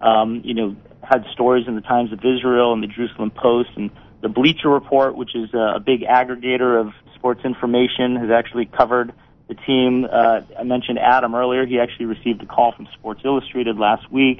um, 0.00 0.40
you 0.44 0.54
know 0.54 0.76
had 1.02 1.24
stories 1.32 1.66
in 1.68 1.74
the 1.74 1.82
Times 1.82 2.12
of 2.12 2.20
Israel 2.20 2.72
and 2.72 2.82
the 2.82 2.86
Jerusalem 2.86 3.30
Post 3.30 3.70
and 3.76 3.90
the 4.20 4.28
Bleacher 4.28 4.68
Report, 4.68 5.16
which 5.16 5.34
is 5.34 5.52
a, 5.54 5.80
big 5.80 6.02
aggregator 6.02 6.80
of 6.80 6.92
sports 7.14 7.40
information, 7.44 8.16
has 8.16 8.30
actually 8.30 8.66
covered 8.66 9.12
the 9.48 9.54
team. 9.54 10.04
Uh, 10.04 10.40
I 10.58 10.64
mentioned 10.64 10.98
Adam 10.98 11.34
earlier. 11.34 11.66
He 11.66 11.78
actually 11.78 12.06
received 12.06 12.42
a 12.42 12.46
call 12.46 12.72
from 12.76 12.88
Sports 12.98 13.22
Illustrated 13.24 13.76
last 13.76 14.10
week. 14.10 14.38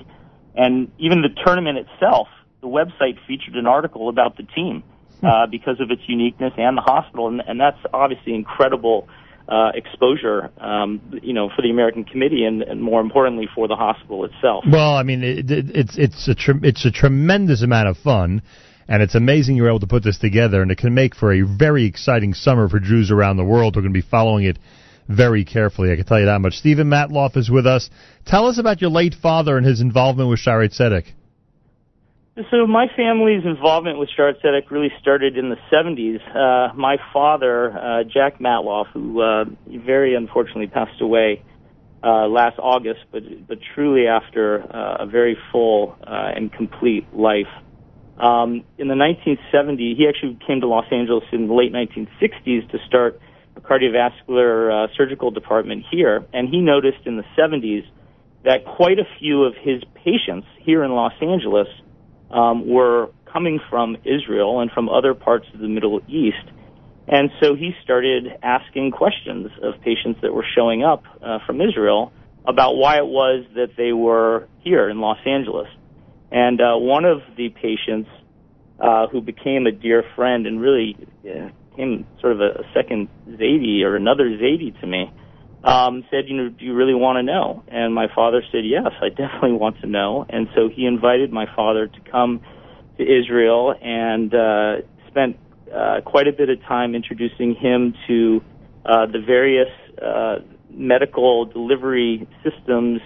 And 0.54 0.90
even 0.98 1.22
the 1.22 1.28
tournament 1.44 1.78
itself, 1.78 2.28
the 2.60 2.66
website 2.66 3.18
featured 3.26 3.54
an 3.54 3.66
article 3.66 4.08
about 4.08 4.36
the 4.36 4.42
team 4.42 4.82
uh, 5.22 5.46
because 5.46 5.80
of 5.80 5.90
its 5.90 6.02
uniqueness 6.06 6.52
and 6.56 6.76
the 6.76 6.82
hospital. 6.82 7.28
And, 7.28 7.40
and 7.46 7.60
that's 7.60 7.78
obviously 7.92 8.34
incredible 8.34 9.08
uh, 9.48 9.70
exposure, 9.74 10.50
um, 10.58 11.00
you 11.22 11.32
know, 11.32 11.48
for 11.54 11.62
the 11.62 11.70
American 11.70 12.04
Committee 12.04 12.44
and, 12.44 12.62
and 12.62 12.82
more 12.82 13.00
importantly 13.00 13.48
for 13.54 13.66
the 13.66 13.76
hospital 13.76 14.24
itself. 14.24 14.64
Well, 14.70 14.94
I 14.94 15.02
mean, 15.04 15.22
it, 15.22 15.50
it, 15.50 15.70
it's 15.74 15.96
it's 15.96 16.28
a 16.28 16.34
tre- 16.34 16.60
it's 16.62 16.84
a 16.84 16.90
tremendous 16.90 17.62
amount 17.62 17.88
of 17.88 17.96
fun, 17.96 18.42
and 18.88 19.02
it's 19.02 19.14
amazing 19.14 19.56
you 19.56 19.62
were 19.62 19.68
able 19.68 19.80
to 19.80 19.86
put 19.86 20.02
this 20.02 20.18
together, 20.18 20.62
and 20.62 20.70
it 20.70 20.78
can 20.78 20.94
make 20.94 21.14
for 21.14 21.32
a 21.32 21.42
very 21.42 21.84
exciting 21.84 22.34
summer 22.34 22.68
for 22.68 22.80
Jews 22.80 23.10
around 23.10 23.36
the 23.36 23.44
world 23.44 23.74
who 23.74 23.80
are 23.80 23.82
going 23.82 23.92
to 23.92 24.00
be 24.00 24.08
following 24.08 24.44
it 24.44 24.58
very 25.08 25.44
carefully. 25.44 25.92
I 25.92 25.96
can 25.96 26.04
tell 26.04 26.18
you 26.18 26.26
that 26.26 26.40
much. 26.40 26.54
Stephen 26.54 26.88
Matloff 26.88 27.36
is 27.36 27.50
with 27.50 27.66
us. 27.66 27.90
Tell 28.26 28.46
us 28.46 28.58
about 28.58 28.80
your 28.80 28.90
late 28.90 29.14
father 29.14 29.56
and 29.56 29.66
his 29.66 29.80
involvement 29.80 30.30
with 30.30 30.40
Shaare 30.40 30.68
Zedek. 30.68 31.06
So 32.52 32.68
my 32.68 32.86
family's 32.96 33.44
involvement 33.44 33.98
with 33.98 34.10
Shaare 34.16 34.34
Zedek 34.40 34.70
really 34.70 34.92
started 35.00 35.36
in 35.36 35.48
the 35.50 35.56
70s. 35.72 36.20
Uh, 36.28 36.72
my 36.74 36.96
father, 37.12 37.76
uh, 37.76 38.04
Jack 38.04 38.38
Matloff, 38.38 38.86
who 38.92 39.20
uh, 39.20 39.44
very 39.66 40.14
unfortunately 40.14 40.68
passed 40.68 41.00
away 41.00 41.42
uh, 42.02 42.28
last 42.28 42.58
August, 42.60 43.00
but 43.10 43.22
but 43.48 43.58
truly 43.74 44.06
after 44.06 44.62
uh, 44.62 44.98
a 45.00 45.06
very 45.06 45.36
full 45.50 45.96
uh, 46.06 46.30
and 46.34 46.52
complete 46.52 47.12
life. 47.12 47.48
Um, 48.18 48.64
in 48.78 48.88
the 48.88 48.94
1970s, 48.94 49.96
he 49.96 50.06
actually 50.08 50.38
came 50.46 50.60
to 50.60 50.66
Los 50.66 50.86
Angeles 50.90 51.24
in 51.32 51.46
the 51.46 51.54
late 51.54 51.72
1960s 51.72 52.70
to 52.70 52.78
start 52.86 53.20
a 53.56 53.60
cardiovascular 53.60 54.86
uh, 54.86 54.88
surgical 54.96 55.30
department 55.30 55.84
here, 55.90 56.26
and 56.32 56.48
he 56.48 56.60
noticed 56.60 57.06
in 57.06 57.16
the 57.16 57.24
70s 57.38 57.86
that 58.44 58.64
quite 58.64 58.98
a 58.98 59.06
few 59.18 59.44
of 59.44 59.54
his 59.60 59.82
patients 59.94 60.46
here 60.60 60.82
in 60.82 60.92
Los 60.92 61.12
Angeles 61.20 61.68
um, 62.30 62.68
were 62.68 63.10
coming 63.32 63.60
from 63.70 63.96
Israel 64.04 64.60
and 64.60 64.70
from 64.70 64.88
other 64.88 65.14
parts 65.14 65.46
of 65.54 65.60
the 65.60 65.68
Middle 65.68 66.00
East. 66.08 66.36
And 67.06 67.30
so 67.40 67.54
he 67.54 67.72
started 67.82 68.26
asking 68.42 68.90
questions 68.92 69.50
of 69.62 69.80
patients 69.80 70.20
that 70.22 70.32
were 70.32 70.44
showing 70.54 70.82
up 70.82 71.04
uh, 71.22 71.38
from 71.46 71.60
Israel 71.60 72.12
about 72.46 72.76
why 72.76 72.98
it 72.98 73.06
was 73.06 73.44
that 73.54 73.76
they 73.76 73.92
were 73.92 74.46
here 74.60 74.88
in 74.88 75.00
Los 75.00 75.18
Angeles. 75.26 75.68
And 76.30 76.60
uh, 76.60 76.76
one 76.76 77.04
of 77.04 77.20
the 77.36 77.48
patients 77.48 78.08
uh, 78.80 79.06
who 79.08 79.20
became 79.20 79.66
a 79.66 79.72
dear 79.72 80.04
friend 80.14 80.46
and 80.46 80.60
really 80.60 80.96
uh, 81.24 81.48
became 81.70 82.06
sort 82.20 82.32
of 82.32 82.40
a, 82.40 82.60
a 82.60 82.72
second 82.74 83.08
Zadie 83.28 83.82
or 83.82 83.96
another 83.96 84.24
Zadie 84.24 84.78
to 84.80 84.86
me 84.86 85.10
um, 85.64 86.04
said, 86.10 86.28
you 86.28 86.36
know, 86.36 86.48
do 86.48 86.64
you 86.64 86.74
really 86.74 86.94
want 86.94 87.16
to 87.16 87.22
know? 87.22 87.64
And 87.68 87.94
my 87.94 88.06
father 88.14 88.42
said, 88.52 88.64
yes, 88.64 88.92
I 89.02 89.08
definitely 89.08 89.52
want 89.52 89.80
to 89.80 89.86
know. 89.86 90.24
And 90.28 90.48
so 90.54 90.68
he 90.68 90.86
invited 90.86 91.32
my 91.32 91.46
father 91.56 91.86
to 91.86 92.00
come 92.10 92.40
to 92.98 93.02
Israel 93.02 93.74
and 93.80 94.32
uh, 94.34 94.86
spent 95.08 95.36
uh, 95.74 96.00
quite 96.04 96.28
a 96.28 96.32
bit 96.32 96.48
of 96.48 96.60
time 96.62 96.94
introducing 96.94 97.54
him 97.54 97.94
to 98.06 98.42
uh, 98.84 99.06
the 99.06 99.20
various 99.20 99.68
uh, 100.00 100.36
medical 100.70 101.44
delivery 101.44 102.26
systems 102.42 103.00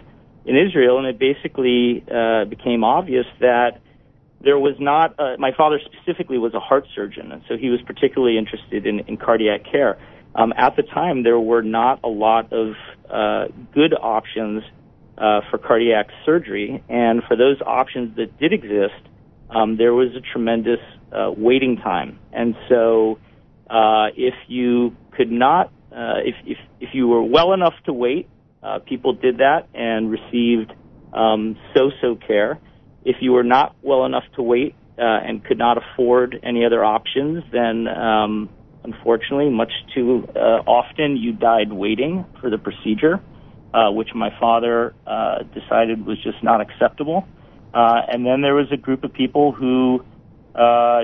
in 0.44 0.56
Israel. 0.56 0.98
And 0.98 1.06
it 1.06 1.19
basically 1.19 2.05
uh, 2.10 2.44
became 2.44 2.85
obvious 2.85 3.27
that 3.40 3.81
there 4.40 4.59
was 4.59 4.74
not, 4.81 5.14
uh, 5.19 5.36
my 5.39 5.52
father 5.56 5.81
specifically 5.85 6.39
was 6.39 6.52
a 6.52 6.60
heart 6.60 6.85
surgeon, 6.94 7.31
and 7.31 7.43
so 7.48 7.56
he 7.56 7.69
was 7.69 7.81
particularly 7.82 8.39
interested 8.39 8.86
in, 8.86 9.01
in 9.01 9.16
cardiac 9.16 9.64
care 9.70 9.98
um, 10.35 10.52
at 10.56 10.77
the 10.77 10.82
time 10.82 11.23
there 11.23 11.39
were 11.39 11.62
not 11.62 12.01
a 12.05 12.09
lot 12.09 12.52
of 12.52 12.74
uh, 13.10 13.47
good 13.74 13.94
options 13.94 14.62
uh, 15.19 15.40
for 15.51 15.59
cardiac 15.59 16.09
surgery, 16.24 16.82
and 16.89 17.23
for 17.28 17.36
those 17.36 17.60
options 17.60 18.16
that 18.16 18.39
did 18.39 18.52
exist, 18.52 19.09
um, 19.51 19.77
there 19.77 19.93
was 19.93 20.09
a 20.16 20.20
tremendous 20.20 20.81
uh, 21.12 21.31
waiting 21.36 21.77
time. 21.77 22.19
And 22.32 22.55
so, 22.69 23.19
uh, 23.69 24.09
if 24.16 24.35
you 24.48 24.97
could 25.12 25.31
not, 25.31 25.66
uh, 25.93 26.24
if, 26.24 26.35
if 26.47 26.59
if 26.81 26.89
you 26.94 27.06
were 27.09 27.23
well 27.23 27.52
enough 27.52 27.74
to 27.85 27.93
wait, 27.93 28.28
uh, 28.62 28.78
people 28.80 29.12
did 29.12 29.39
that 29.39 29.68
and 29.74 30.10
received 30.10 30.72
um, 31.12 31.56
so-so 31.74 32.16
care. 32.16 32.59
If 33.05 33.16
you 33.20 33.32
were 33.32 33.44
not 33.44 33.74
well 33.82 34.05
enough 34.05 34.24
to 34.36 34.43
wait 34.43 34.74
uh, 34.98 35.02
and 35.02 35.44
could 35.44 35.59
not 35.59 35.78
afford 35.78 36.39
any 36.43 36.64
other 36.64 36.84
options, 36.84 37.43
then 37.52 37.89
um, 37.89 38.48
unfortunately, 38.84 39.51
much 39.51 39.72
too 39.94 40.28
uh, 40.36 40.62
often 40.66 41.16
you 41.16 41.32
died 41.32 41.72
waiting 41.72 42.24
for 42.40 42.51
the 42.51 42.59
procedure, 42.59 43.20
uh, 43.74 43.90
which 43.90 44.10
my 44.14 44.30
father 44.39 44.94
uh, 45.06 45.43
decided 45.55 46.06
was 46.06 46.22
just 46.22 46.43
not 46.43 46.60
acceptable. 46.60 47.26
Uh, 47.74 48.02
and 48.09 48.24
then 48.26 48.43
there 48.43 48.55
was 48.55 48.70
a 48.70 48.76
group 48.76 49.02
of 49.02 49.12
people 49.12 49.51
who 49.52 50.05
uh, 50.55 51.02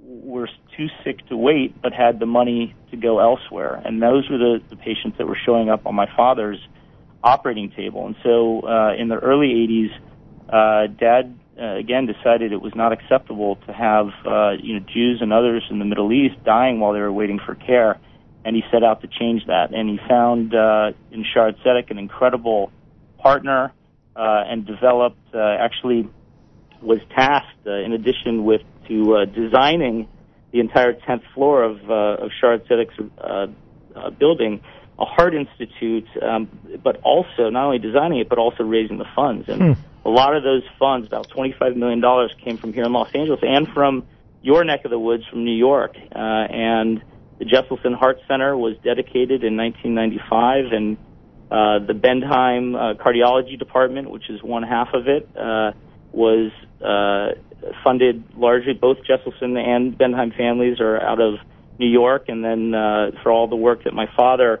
were 0.00 0.48
too 0.76 0.86
sick 1.04 1.26
to 1.28 1.36
wait 1.36 1.80
but 1.82 1.92
had 1.92 2.18
the 2.18 2.26
money 2.26 2.74
to 2.90 2.96
go 2.96 3.18
elsewhere. 3.18 3.80
And 3.84 4.02
those 4.02 4.28
were 4.30 4.38
the, 4.38 4.62
the 4.70 4.76
patients 4.76 5.18
that 5.18 5.26
were 5.26 5.38
showing 5.44 5.68
up 5.68 5.86
on 5.86 5.94
my 5.94 6.08
father's 6.16 6.58
operating 7.22 7.70
table. 7.70 8.06
And 8.06 8.16
so 8.22 8.60
uh, 8.60 8.94
in 8.94 9.08
the 9.08 9.16
early 9.16 9.48
80s, 9.48 9.90
uh, 10.48 10.86
Dad 10.98 11.38
uh, 11.60 11.76
again 11.76 12.06
decided 12.06 12.52
it 12.52 12.60
was 12.60 12.74
not 12.74 12.92
acceptable 12.92 13.56
to 13.66 13.72
have 13.72 14.06
uh, 14.24 14.50
you 14.62 14.78
know 14.78 14.86
Jews 14.92 15.18
and 15.20 15.32
others 15.32 15.64
in 15.70 15.78
the 15.78 15.84
Middle 15.84 16.12
East 16.12 16.42
dying 16.44 16.80
while 16.80 16.92
they 16.92 17.00
were 17.00 17.12
waiting 17.12 17.40
for 17.44 17.54
care, 17.54 17.98
and 18.44 18.54
he 18.54 18.62
set 18.70 18.84
out 18.84 19.02
to 19.02 19.08
change 19.08 19.46
that. 19.46 19.74
And 19.74 19.88
he 19.88 19.98
found 20.08 20.54
uh, 20.54 20.92
in 21.10 21.24
Shaare 21.24 21.54
Zedek 21.64 21.90
an 21.90 21.98
incredible 21.98 22.70
partner, 23.18 23.72
uh, 24.14 24.44
and 24.46 24.66
developed 24.66 25.34
uh, 25.34 25.38
actually 25.38 26.08
was 26.80 26.98
tasked 27.14 27.66
uh, 27.66 27.72
in 27.72 27.92
addition 27.92 28.44
with 28.44 28.62
to 28.88 29.16
uh, 29.16 29.24
designing 29.26 30.08
the 30.52 30.60
entire 30.60 30.94
10th 30.94 31.22
floor 31.34 31.62
of 31.62 31.90
uh, 31.90 32.24
of 32.24 32.30
Shaare 32.42 32.58
Zedek's 32.66 32.98
uh, 33.18 33.46
uh, 33.94 34.10
building. 34.10 34.60
A 34.98 35.04
heart 35.04 35.34
institute, 35.34 36.08
um, 36.20 36.48
but 36.82 37.00
also 37.02 37.50
not 37.50 37.66
only 37.66 37.78
designing 37.78 38.18
it, 38.18 38.28
but 38.28 38.38
also 38.38 38.64
raising 38.64 38.98
the 38.98 39.06
funds. 39.14 39.48
And 39.48 39.62
Hmm. 39.62 39.72
a 40.04 40.10
lot 40.10 40.34
of 40.34 40.42
those 40.42 40.64
funds, 40.78 41.06
about 41.06 41.28
$25 41.28 41.76
million, 41.76 42.02
came 42.44 42.56
from 42.58 42.72
here 42.72 42.84
in 42.84 42.92
Los 42.92 43.12
Angeles 43.14 43.40
and 43.42 43.68
from 43.68 44.04
your 44.42 44.64
neck 44.64 44.84
of 44.84 44.90
the 44.90 44.98
woods 44.98 45.24
from 45.30 45.44
New 45.44 45.56
York. 45.56 45.94
Uh, 46.14 46.18
and 46.18 47.02
the 47.38 47.44
Jesselson 47.44 47.94
Heart 47.94 48.18
Center 48.26 48.56
was 48.56 48.76
dedicated 48.82 49.44
in 49.44 49.56
1995, 49.56 50.72
and 50.72 50.96
uh, 51.50 51.78
the 51.86 51.94
Bendheim 51.94 52.74
uh, 52.74 53.02
Cardiology 53.02 53.58
Department, 53.58 54.10
which 54.10 54.28
is 54.28 54.42
one 54.42 54.62
half 54.62 54.88
of 54.94 55.08
it, 55.08 55.28
uh, 55.36 55.72
was 56.12 56.50
uh, 56.84 57.38
funded 57.84 58.24
largely. 58.36 58.72
Both 58.74 58.98
Jesselson 59.08 59.56
and 59.56 59.96
Bendheim 59.96 60.36
families 60.36 60.80
are 60.80 61.00
out 61.00 61.20
of 61.20 61.34
New 61.78 61.88
York, 61.88 62.24
and 62.28 62.44
then 62.44 62.74
uh, 62.74 63.12
for 63.22 63.30
all 63.30 63.46
the 63.46 63.56
work 63.56 63.84
that 63.84 63.94
my 63.94 64.08
father 64.16 64.60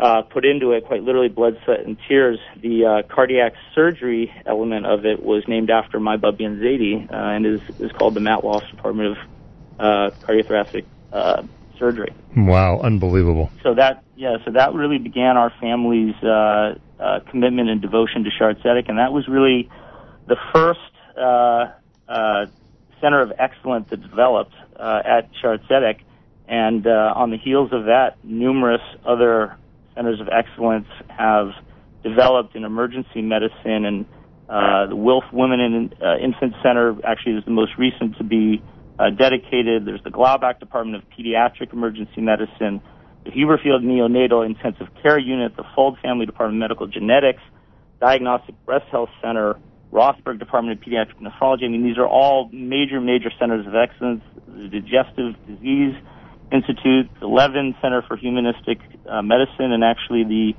uh, 0.00 0.22
put 0.22 0.46
into 0.46 0.72
it, 0.72 0.86
quite 0.86 1.02
literally 1.02 1.28
blood, 1.28 1.60
sweat, 1.64 1.80
and 1.80 1.98
tears. 2.08 2.38
The 2.62 2.86
uh, 2.86 3.14
cardiac 3.14 3.52
surgery 3.74 4.32
element 4.46 4.86
of 4.86 5.04
it 5.04 5.22
was 5.22 5.46
named 5.46 5.68
after 5.68 6.00
my 6.00 6.16
Bubby 6.16 6.44
and 6.44 6.58
Zadie, 6.58 7.12
uh, 7.12 7.14
and 7.14 7.44
is 7.44 7.60
is 7.78 7.92
called 7.92 8.14
the 8.14 8.20
Matloff 8.20 8.68
Department 8.70 9.10
of 9.10 9.18
uh, 9.78 10.16
Cardiothoracic 10.26 10.86
uh, 11.12 11.42
Surgery. 11.78 12.14
Wow, 12.34 12.80
unbelievable. 12.80 13.50
So 13.62 13.74
that 13.74 14.02
yeah, 14.16 14.38
so 14.44 14.52
that 14.52 14.72
really 14.72 14.98
began 14.98 15.36
our 15.36 15.52
family's 15.60 16.16
uh, 16.22 16.78
uh, 16.98 17.20
commitment 17.30 17.68
and 17.68 17.82
devotion 17.82 18.24
to 18.24 18.30
Tzedek, 18.30 18.88
and 18.88 18.98
that 18.98 19.12
was 19.12 19.28
really 19.28 19.68
the 20.26 20.36
first 20.54 20.80
uh, 21.18 21.72
uh, 22.08 22.46
center 23.02 23.20
of 23.20 23.32
excellence 23.38 23.90
that 23.90 24.00
developed 24.00 24.54
uh, 24.76 25.02
at 25.04 25.30
Tzedek. 25.42 26.00
And 26.48 26.84
uh, 26.84 27.12
on 27.14 27.30
the 27.30 27.36
heels 27.36 27.72
of 27.72 27.84
that, 27.84 28.16
numerous 28.24 28.82
other 29.04 29.56
centers 30.00 30.20
of 30.20 30.28
excellence 30.32 30.86
have 31.08 31.48
developed 32.02 32.56
in 32.56 32.64
emergency 32.64 33.20
medicine, 33.20 33.84
and 33.84 34.06
uh, 34.48 34.86
the 34.88 34.96
Wilf 34.96 35.24
Women 35.32 35.60
and 35.60 35.94
uh, 36.02 36.16
Infant 36.16 36.54
Center 36.62 36.96
actually 37.04 37.34
is 37.34 37.44
the 37.44 37.50
most 37.50 37.72
recent 37.78 38.16
to 38.16 38.24
be 38.24 38.62
uh, 38.98 39.10
dedicated. 39.10 39.84
There's 39.84 40.02
the 40.02 40.10
Glaubach 40.10 40.58
Department 40.58 41.02
of 41.02 41.08
Pediatric 41.10 41.72
Emergency 41.72 42.22
Medicine, 42.22 42.80
the 43.24 43.30
Huberfield 43.30 43.84
Neonatal 43.84 44.46
Intensive 44.46 44.88
Care 45.02 45.18
Unit, 45.18 45.54
the 45.56 45.64
Fold 45.74 45.98
Family 46.02 46.24
Department 46.24 46.62
of 46.62 46.70
Medical 46.70 46.86
Genetics, 46.86 47.42
Diagnostic 48.00 48.54
Breast 48.64 48.86
Health 48.90 49.10
Center, 49.22 49.56
Rothberg 49.92 50.38
Department 50.38 50.78
of 50.78 50.84
Pediatric 50.84 51.20
Nephrology. 51.20 51.64
I 51.64 51.68
mean, 51.68 51.84
these 51.84 51.98
are 51.98 52.08
all 52.08 52.48
major, 52.52 53.00
major 53.00 53.30
centers 53.38 53.66
of 53.66 53.74
excellence. 53.74 54.22
The 54.46 54.68
Digestive 54.68 55.34
Disease 55.46 55.94
Institute, 56.52 57.08
the 57.20 57.26
Levin 57.26 57.74
Center 57.80 58.02
for 58.06 58.16
Humanistic 58.16 58.78
uh, 59.08 59.22
Medicine, 59.22 59.72
and 59.72 59.84
actually 59.84 60.24
the 60.24 60.52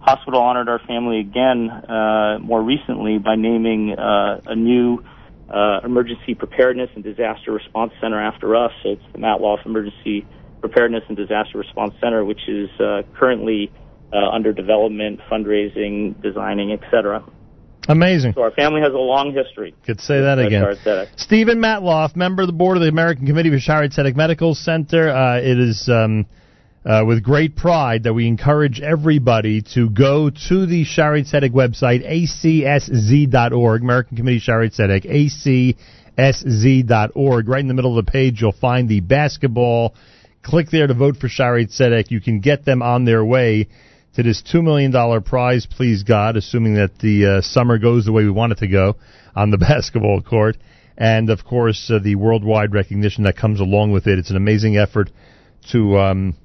hospital 0.00 0.40
honored 0.40 0.68
our 0.68 0.80
family 0.80 1.20
again 1.20 1.70
uh, 1.70 2.38
more 2.40 2.62
recently 2.62 3.18
by 3.18 3.36
naming 3.36 3.92
uh, 3.98 4.40
a 4.46 4.54
new 4.54 5.02
uh, 5.48 5.80
emergency 5.84 6.34
preparedness 6.34 6.90
and 6.94 7.04
disaster 7.04 7.52
response 7.52 7.92
center 8.00 8.20
after 8.20 8.56
us. 8.56 8.72
So 8.82 8.90
it's 8.90 9.02
the 9.12 9.18
Matloff 9.18 9.64
Emergency 9.66 10.26
Preparedness 10.60 11.02
and 11.08 11.16
Disaster 11.16 11.58
Response 11.58 11.94
Center, 12.00 12.24
which 12.24 12.48
is 12.48 12.70
uh, 12.80 13.02
currently 13.18 13.70
uh, 14.12 14.30
under 14.30 14.52
development, 14.52 15.20
fundraising, 15.30 16.20
designing, 16.22 16.72
etc. 16.72 17.24
Amazing. 17.88 18.34
So 18.34 18.42
our 18.42 18.52
family 18.52 18.80
has 18.80 18.92
a 18.92 18.96
long 18.96 19.32
history. 19.32 19.74
Could 19.84 20.00
say 20.00 20.20
that 20.20 20.38
again. 20.38 20.76
Stephen 21.16 21.58
Matloff, 21.58 22.14
member 22.14 22.42
of 22.42 22.46
the 22.46 22.52
board 22.52 22.76
of 22.76 22.82
the 22.82 22.88
American 22.88 23.26
Committee 23.26 23.50
for 23.50 23.56
Tzedek 23.56 24.14
Medical 24.14 24.54
Center. 24.54 25.10
Uh, 25.10 25.38
it 25.38 25.58
is 25.58 25.88
um, 25.88 26.26
uh, 26.84 27.02
with 27.06 27.22
great 27.22 27.56
pride 27.56 28.04
that 28.04 28.14
we 28.14 28.28
encourage 28.28 28.80
everybody 28.80 29.62
to 29.62 29.90
go 29.90 30.30
to 30.30 30.66
the 30.66 30.84
Tzedek 30.84 31.50
website, 31.50 32.06
acsz.org, 32.08 33.82
American 33.82 34.16
Committee 34.16 34.40
Tzedek, 34.40 35.04
acsz.org. 36.16 37.48
Right 37.48 37.60
in 37.60 37.68
the 37.68 37.74
middle 37.74 37.98
of 37.98 38.04
the 38.04 38.10
page, 38.10 38.40
you'll 38.40 38.52
find 38.52 38.88
the 38.88 39.00
basketball. 39.00 39.94
Click 40.42 40.70
there 40.70 40.86
to 40.86 40.94
vote 40.94 41.16
for 41.16 41.28
Shaare 41.28 41.68
Zedek. 41.68 42.10
You 42.10 42.20
can 42.20 42.40
get 42.40 42.64
them 42.64 42.80
on 42.82 43.04
their 43.04 43.24
way 43.24 43.68
to 44.14 44.22
this 44.22 44.42
$2 44.42 44.62
million 44.62 45.22
prize, 45.22 45.66
please 45.66 46.02
God, 46.02 46.36
assuming 46.36 46.74
that 46.74 46.98
the 46.98 47.38
uh, 47.38 47.40
summer 47.40 47.78
goes 47.78 48.04
the 48.04 48.12
way 48.12 48.24
we 48.24 48.30
want 48.30 48.52
it 48.52 48.58
to 48.58 48.68
go 48.68 48.96
on 49.34 49.50
the 49.50 49.58
basketball 49.70 50.20
court. 50.20 50.56
And, 50.96 51.30
of 51.30 51.44
course, 51.44 51.90
uh, 51.90 51.98
the 51.98 52.16
worldwide 52.16 52.74
recognition 52.74 53.24
that 53.24 53.36
comes 53.36 53.60
along 53.60 53.92
with 53.92 54.06
it. 54.06 54.18
It's 54.18 54.30
an 54.30 54.36
amazing 54.36 54.76
effort 54.76 55.10
to 55.70 55.98
um, 55.98 56.36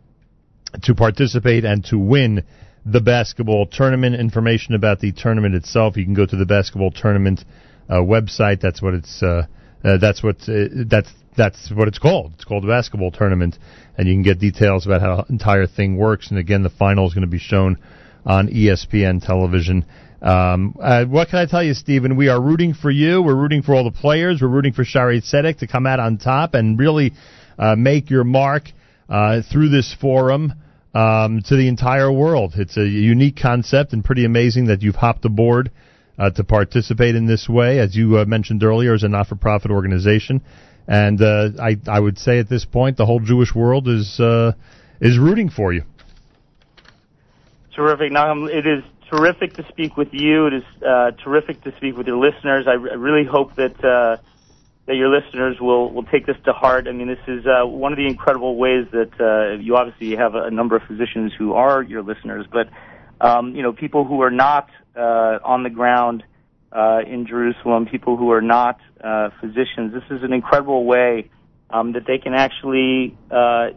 to 0.84 0.96
participate 0.96 1.66
and 1.66 1.84
to 1.86 1.98
win 1.98 2.46
the 2.86 3.02
basketball 3.02 3.66
tournament. 3.66 4.16
Information 4.16 4.74
about 4.74 5.00
the 5.00 5.12
tournament 5.12 5.56
itself, 5.56 5.98
you 5.98 6.06
can 6.06 6.14
go 6.14 6.26
to 6.26 6.36
the 6.36 6.46
basketball 6.46 6.92
tournament 6.92 7.44
uh, 7.90 7.96
website. 7.96 8.62
That's 8.62 8.82
what 8.82 8.94
it's 8.94 9.22
uh, 9.22 9.44
uh, 9.84 9.98
that's 9.98 10.24
what 10.24 10.38
uh, 10.48 10.86
that's 10.88 11.10
that's 11.36 11.72
what 11.72 11.88
it's 11.88 12.00
called. 12.00 12.34
It's 12.36 12.46
called 12.46 12.64
the 12.64 12.68
basketball 12.68 13.12
tournament, 13.12 13.58
and 13.98 14.08
you 14.08 14.14
can 14.14 14.24
get 14.24 14.40
details 14.40 14.86
about 14.86 15.02
how 15.02 15.24
the 15.24 15.32
entire 15.32 15.68
thing 15.68 15.98
works. 15.98 16.30
And 16.30 16.40
again, 16.40 16.64
the 16.64 16.70
final 16.70 17.08
is 17.08 17.14
going 17.14 17.26
to 17.26 17.30
be 17.30 17.40
shown 17.40 17.78
on 18.26 18.48
ESPN 18.50 19.26
television. 19.26 19.86
Um, 20.22 20.76
uh, 20.82 21.06
what 21.06 21.30
can 21.30 21.40
I 21.40 21.46
tell 21.46 21.64
you, 21.64 21.74
Stephen? 21.74 22.16
We 22.16 22.30
are 22.30 22.42
rooting 22.42 22.74
for 22.74 22.92
you. 22.92 23.22
We're 23.22 23.36
rooting 23.36 23.62
for 23.62 23.76
all 23.76 23.84
the 23.84 23.92
players. 23.92 24.42
We're 24.42 24.48
rooting 24.48 24.74
for 24.74 24.84
Shaare 24.84 25.22
Zedek 25.22 25.60
to 25.60 25.68
come 25.68 25.86
out 25.86 26.00
on 26.00 26.18
top 26.18 26.54
and 26.54 26.78
really 26.78 27.14
uh, 27.58 27.76
make 27.76 28.10
your 28.10 28.24
mark 28.24 28.64
uh, 29.10 29.42
through 29.52 29.70
this 29.70 29.96
forum 30.00 30.54
um, 30.94 31.42
to 31.46 31.56
the 31.56 31.68
entire 31.68 32.12
world. 32.12 32.54
It's 32.56 32.78
a 32.78 32.86
unique 32.86 33.38
concept 33.42 33.94
and 33.94 34.04
pretty 34.04 34.26
amazing 34.26 34.68
that 34.68 34.82
you've 34.82 34.96
hopped 34.96 35.26
aboard 35.26 35.72
uh, 36.18 36.32
to 36.32 36.44
participate 36.44 37.16
in 37.16 37.28
this 37.28 37.48
way, 37.48 37.80
as 37.80 37.96
you 37.96 38.18
uh, 38.18 38.26
mentioned 38.26 38.64
earlier, 38.64 38.94
as 38.94 39.04
a 39.04 39.08
not-for-profit 39.08 39.70
organization. 39.70 40.42
And 40.88 41.22
uh, 41.22 41.50
I, 41.62 41.78
I 41.88 42.00
would 42.00 42.18
say 42.18 42.40
at 42.40 42.48
this 42.48 42.64
point, 42.64 42.98
the 42.98 43.06
whole 43.06 43.20
Jewish 43.20 43.54
world 43.54 43.88
is 43.88 44.20
uh, 44.20 44.54
is 45.02 45.20
rooting 45.20 45.50
for 45.50 45.74
you. 45.74 45.84
Terrific. 47.76 48.12
Nachum, 48.12 48.50
it 48.50 48.66
is 48.66 48.84
terrific 49.12 49.54
to 49.54 49.68
speak 49.68 49.98
with 49.98 50.10
you. 50.12 50.48
It 50.48 50.54
is 50.54 50.64
uh, 50.82 51.12
terrific 51.24 51.62
to 51.64 51.76
speak 51.78 51.98
with 51.98 52.08
your 52.08 52.18
listeners. 52.18 52.66
I, 52.68 52.72
I 52.72 52.96
really 52.96 53.26
hope 53.26 53.56
that 53.56 53.84
uh, 53.84 54.18
that 54.86 54.96
your 54.96 55.10
listeners 55.10 55.60
will 55.60 55.92
will 55.92 56.04
take 56.04 56.26
this 56.26 56.38
to 56.46 56.54
heart. 56.54 56.88
I 56.88 56.94
mean, 56.94 57.08
this 57.08 57.20
is 57.28 57.46
uh, 57.46 57.68
one 57.68 57.92
of 57.92 57.98
the 57.98 58.08
incredible 58.08 58.56
ways 58.56 58.88
that 58.92 59.12
uh, 59.20 59.60
you 59.62 59.76
obviously 59.76 60.16
have 60.16 60.36
a, 60.36 60.44
a 60.44 60.52
number 60.52 60.76
of 60.76 60.84
physicians 60.84 61.34
who 61.38 61.54
are 61.54 61.84
your 61.84 62.02
listeners, 62.02 62.46
but 62.52 62.70
um, 63.20 63.56
you 63.56 63.62
know, 63.62 63.74
people 63.74 64.06
who 64.06 64.22
are 64.22 64.32
not 64.32 64.70
uh, 64.96 65.40
on 65.44 65.64
the 65.64 65.70
ground 65.70 66.24
uh, 66.72 67.00
in 67.06 67.26
Jerusalem, 67.26 67.86
people 67.86 68.18
who 68.18 68.32
are 68.32 68.42
not 68.42 68.80
uh, 69.02 69.30
physicians. 69.40 69.94
This 69.94 70.04
is 70.10 70.24
an 70.24 70.34
incredible 70.34 70.86
way 70.86 71.30
um, 71.70 71.94
that 71.94 72.06
they 72.06 72.18
can 72.18 72.34
actually 72.34 73.18
uh, 73.32 73.70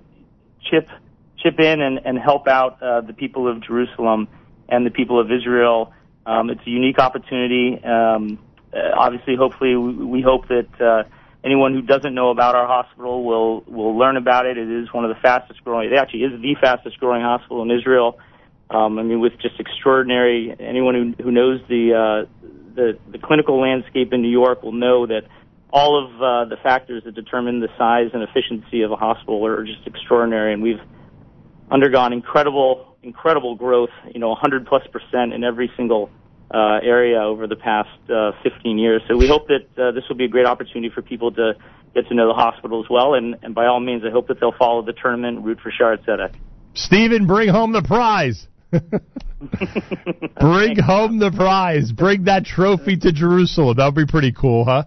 chip 0.70 0.88
chip 1.38 1.58
in 1.58 1.80
and, 1.80 2.00
and 2.04 2.18
help 2.18 2.46
out 2.46 2.82
uh, 2.82 3.00
the 3.00 3.12
people 3.12 3.48
of 3.48 3.62
Jerusalem 3.62 4.28
and 4.68 4.84
the 4.84 4.90
people 4.90 5.18
of 5.18 5.30
Israel. 5.32 5.92
Um, 6.26 6.50
it's 6.50 6.60
a 6.66 6.70
unique 6.70 6.98
opportunity. 6.98 7.82
Um, 7.82 8.38
uh, 8.72 8.78
obviously, 8.96 9.36
hopefully, 9.36 9.74
we, 9.74 9.92
we 9.92 10.22
hope 10.22 10.48
that 10.48 10.80
uh, 10.80 11.08
anyone 11.42 11.74
who 11.74 11.82
doesn't 11.82 12.14
know 12.14 12.30
about 12.30 12.54
our 12.54 12.66
hospital 12.66 13.24
will 13.24 13.62
will 13.62 13.96
learn 13.96 14.16
about 14.16 14.46
it. 14.46 14.58
It 14.58 14.70
is 14.70 14.92
one 14.92 15.04
of 15.04 15.14
the 15.14 15.20
fastest 15.20 15.64
growing. 15.64 15.90
It 15.90 15.96
actually 15.96 16.24
is 16.24 16.40
the 16.40 16.54
fastest 16.60 16.98
growing 17.00 17.22
hospital 17.22 17.62
in 17.62 17.70
Israel. 17.70 18.18
Um, 18.68 18.98
I 18.98 19.02
mean, 19.02 19.18
with 19.20 19.32
just 19.40 19.58
extraordinary. 19.58 20.54
Anyone 20.60 20.94
who 20.94 21.22
who 21.22 21.30
knows 21.32 21.60
the 21.68 21.94
uh, 21.94 22.48
the 22.80 22.98
the 23.12 23.18
clinical 23.18 23.60
landscape 23.60 24.12
in 24.12 24.22
New 24.22 24.30
York 24.30 24.62
will 24.62 24.72
know 24.72 25.06
that 25.06 25.22
all 25.72 26.02
of 26.02 26.10
uh, 26.16 26.44
the 26.46 26.56
factors 26.62 27.04
that 27.04 27.14
determine 27.14 27.60
the 27.60 27.68
size 27.78 28.10
and 28.12 28.22
efficiency 28.22 28.82
of 28.82 28.90
a 28.90 28.96
hospital 28.96 29.44
are 29.46 29.64
just 29.64 29.86
extraordinary, 29.86 30.52
and 30.52 30.62
we've 30.62 30.80
undergone 31.70 32.12
incredible, 32.12 32.96
incredible 33.02 33.54
growth. 33.54 33.90
You 34.12 34.20
know, 34.20 34.30
100 34.30 34.66
plus 34.66 34.82
percent 34.88 35.32
in 35.34 35.44
every 35.44 35.70
single 35.76 36.10
uh, 36.52 36.80
area 36.82 37.20
over 37.20 37.46
the 37.46 37.56
past 37.56 37.90
uh, 38.10 38.32
15 38.42 38.78
years. 38.78 39.02
So 39.08 39.16
we 39.16 39.28
hope 39.28 39.46
that 39.48 39.66
uh, 39.80 39.92
this 39.92 40.04
will 40.08 40.16
be 40.16 40.24
a 40.24 40.28
great 40.28 40.46
opportunity 40.46 40.90
for 40.92 41.02
people 41.02 41.30
to 41.32 41.52
get 41.94 42.08
to 42.08 42.14
know 42.14 42.26
the 42.26 42.34
hospital 42.34 42.82
as 42.82 42.90
well. 42.90 43.14
And, 43.14 43.36
and 43.42 43.54
by 43.54 43.66
all 43.66 43.78
means, 43.78 44.02
I 44.04 44.10
hope 44.10 44.28
that 44.28 44.40
they'll 44.40 44.56
follow 44.58 44.82
the 44.82 44.92
tournament 44.92 45.44
root 45.44 45.60
for 45.60 45.70
Shaare 45.70 46.04
Zedek. 46.04 46.34
Stephen, 46.74 47.26
bring 47.26 47.48
home 47.48 47.72
the 47.72 47.82
prize. 47.82 48.48
bring 50.40 50.78
home 50.78 51.18
the 51.18 51.32
prize. 51.34 51.92
Bring 51.92 52.24
that 52.24 52.44
trophy 52.44 52.96
to 52.96 53.12
Jerusalem. 53.12 53.76
That 53.76 53.86
would 53.86 54.06
be 54.06 54.10
pretty 54.10 54.32
cool, 54.32 54.64
huh? 54.64 54.84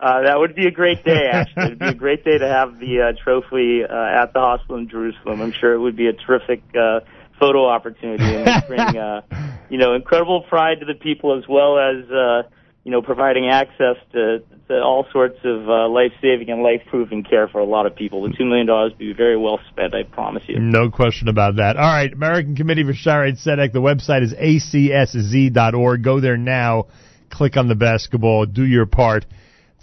Uh, 0.00 0.22
that 0.22 0.38
would 0.38 0.54
be 0.54 0.66
a 0.66 0.70
great 0.70 1.04
day, 1.04 1.28
actually. 1.32 1.64
It'd 1.66 1.78
be 1.78 1.86
a 1.86 1.94
great 1.94 2.24
day 2.24 2.36
to 2.36 2.46
have 2.46 2.78
the 2.78 3.00
uh, 3.00 3.12
trophy 3.22 3.82
uh, 3.84 4.22
at 4.22 4.32
the 4.32 4.40
hospital 4.40 4.76
in 4.76 4.88
Jerusalem. 4.88 5.40
I'm 5.40 5.52
sure 5.52 5.72
it 5.72 5.78
would 5.78 5.96
be 5.96 6.08
a 6.08 6.12
terrific 6.12 6.62
uh, 6.78 7.00
photo 7.38 7.66
opportunity 7.66 8.22
and 8.22 8.64
bring, 8.68 8.80
uh, 8.80 9.22
you 9.70 9.78
know, 9.78 9.94
incredible 9.94 10.42
pride 10.42 10.80
to 10.80 10.86
the 10.86 10.94
people 10.94 11.38
as 11.38 11.44
well 11.48 11.78
as, 11.78 12.10
uh, 12.10 12.42
you 12.84 12.90
know, 12.90 13.00
providing 13.00 13.48
access 13.48 13.96
to, 14.12 14.40
to 14.68 14.74
all 14.74 15.06
sorts 15.10 15.38
of 15.42 15.68
uh, 15.68 15.88
life-saving 15.88 16.50
and 16.50 16.62
life-proving 16.62 17.24
care 17.24 17.48
for 17.48 17.58
a 17.58 17.64
lot 17.64 17.86
of 17.86 17.96
people. 17.96 18.22
The 18.22 18.28
$2 18.28 18.46
million 18.46 18.66
would 18.68 18.98
be 18.98 19.14
very 19.14 19.38
well 19.38 19.58
spent, 19.70 19.94
I 19.94 20.02
promise 20.02 20.42
you. 20.46 20.60
No 20.60 20.90
question 20.90 21.28
about 21.28 21.56
that. 21.56 21.76
All 21.76 21.82
right, 21.82 22.12
American 22.12 22.54
Committee 22.54 22.84
for 22.84 22.92
Shaare 22.92 23.32
Zedek. 23.32 23.72
The 23.72 23.80
website 23.80 24.22
is 24.22 24.34
acsz.org. 24.34 26.04
Go 26.04 26.20
there 26.20 26.36
now. 26.36 26.86
Click 27.30 27.56
on 27.56 27.68
the 27.68 27.74
basketball. 27.74 28.44
Do 28.44 28.64
your 28.64 28.84
part 28.84 29.24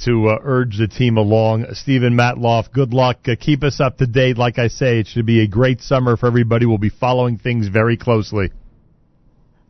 to 0.06 0.30
uh, 0.30 0.38
urge 0.42 0.78
the 0.78 0.88
team 0.88 1.18
along. 1.18 1.66
Stephen 1.74 2.14
Matloff, 2.14 2.72
good 2.72 2.94
luck. 2.94 3.20
Uh, 3.28 3.36
keep 3.40 3.64
us 3.64 3.80
up 3.80 3.98
to 3.98 4.08
date. 4.08 4.38
Like 4.38 4.60
I 4.60 4.68
say, 4.68 5.00
it 5.00 5.08
should 5.08 5.26
be 5.26 5.42
a 5.42 5.48
great 5.48 5.82
summer 5.82 6.18
for 6.18 6.28
everybody. 6.28 6.66
We'll 6.66 6.78
be 6.78 6.90
following 6.90 7.38
things 7.38 7.68
very 7.68 7.98
closely. 7.98 8.52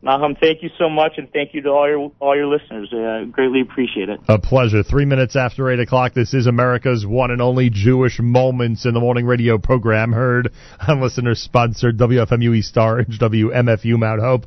Nachum, 0.04 0.36
thank 0.40 0.64
you 0.64 0.70
so 0.78 0.90
much, 0.90 1.12
and 1.16 1.32
thank 1.32 1.54
you 1.54 1.62
to 1.62 1.68
all 1.68 1.88
your 1.88 2.10
all 2.18 2.36
your 2.36 2.46
listeners. 2.46 2.92
Uh, 2.92 3.24
greatly 3.30 3.60
appreciate 3.60 4.08
it. 4.08 4.18
A 4.28 4.36
pleasure. 4.36 4.82
Three 4.82 5.04
minutes 5.04 5.36
after 5.36 5.70
8 5.70 5.78
o'clock, 5.78 6.12
this 6.12 6.34
is 6.34 6.48
America's 6.48 7.06
one 7.06 7.30
and 7.30 7.40
only 7.40 7.70
Jewish 7.70 8.18
Moments 8.18 8.84
in 8.84 8.94
the 8.94 9.00
Morning 9.00 9.26
radio 9.26 9.58
program, 9.58 10.12
heard 10.12 10.50
on 10.88 11.00
listener 11.00 11.36
sponsored 11.36 11.98
WFMU 11.98 12.76
Orange, 12.76 13.18
WMFU 13.20 13.96
Mount 13.96 14.20
Hope. 14.20 14.46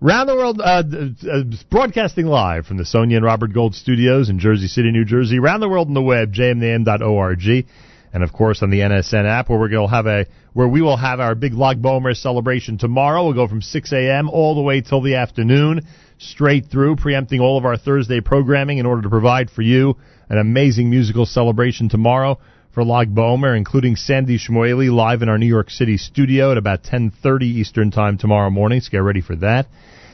Round 0.00 0.28
the 0.28 0.34
world, 0.34 0.60
uh, 0.60 0.82
uh, 1.30 1.42
broadcasting 1.68 2.26
live 2.26 2.66
from 2.66 2.78
the 2.78 2.86
Sonia 2.86 3.18
and 3.18 3.24
Robert 3.24 3.52
Gold 3.52 3.74
studios 3.74 4.30
in 4.30 4.38
Jersey 4.38 4.66
City, 4.66 4.90
New 4.90 5.04
Jersey. 5.04 5.38
Round 5.38 5.62
the 5.62 5.68
world 5.68 5.88
on 5.88 5.94
the 5.94 6.02
web, 6.02 6.32
jmintheam.org. 6.32 7.66
And 8.12 8.22
of 8.22 8.32
course 8.32 8.62
on 8.62 8.70
the 8.70 8.80
NSN 8.80 9.24
app 9.24 9.48
where 9.48 9.68
to 9.68 9.86
have 9.86 10.06
a, 10.06 10.26
where 10.52 10.68
we 10.68 10.82
will 10.82 10.96
have 10.96 11.20
our 11.20 11.34
big 11.34 11.54
Lag 11.54 11.80
BaOmer 11.80 12.16
celebration 12.16 12.76
tomorrow. 12.76 13.24
We'll 13.24 13.34
go 13.34 13.46
from 13.46 13.62
6 13.62 13.92
a.m. 13.92 14.28
all 14.28 14.54
the 14.54 14.62
way 14.62 14.80
till 14.80 15.00
the 15.00 15.14
afternoon, 15.14 15.82
straight 16.18 16.66
through, 16.66 16.96
preempting 16.96 17.40
all 17.40 17.56
of 17.56 17.64
our 17.64 17.76
Thursday 17.76 18.20
programming 18.20 18.78
in 18.78 18.86
order 18.86 19.02
to 19.02 19.08
provide 19.08 19.50
for 19.50 19.62
you 19.62 19.96
an 20.28 20.38
amazing 20.38 20.90
musical 20.90 21.26
celebration 21.26 21.88
tomorrow 21.88 22.38
for 22.72 22.84
Lag 22.84 23.14
BaOmer, 23.14 23.56
including 23.56 23.96
Sandy 23.96 24.38
Shmuely 24.38 24.92
live 24.92 25.22
in 25.22 25.28
our 25.28 25.38
New 25.38 25.46
York 25.46 25.70
City 25.70 25.96
studio 25.96 26.52
at 26.52 26.58
about 26.58 26.82
10:30 26.84 27.42
Eastern 27.42 27.90
Time 27.90 28.16
tomorrow 28.16 28.50
morning. 28.50 28.80
So 28.80 28.90
get 28.90 28.98
ready 28.98 29.20
for 29.20 29.36
that. 29.36 29.66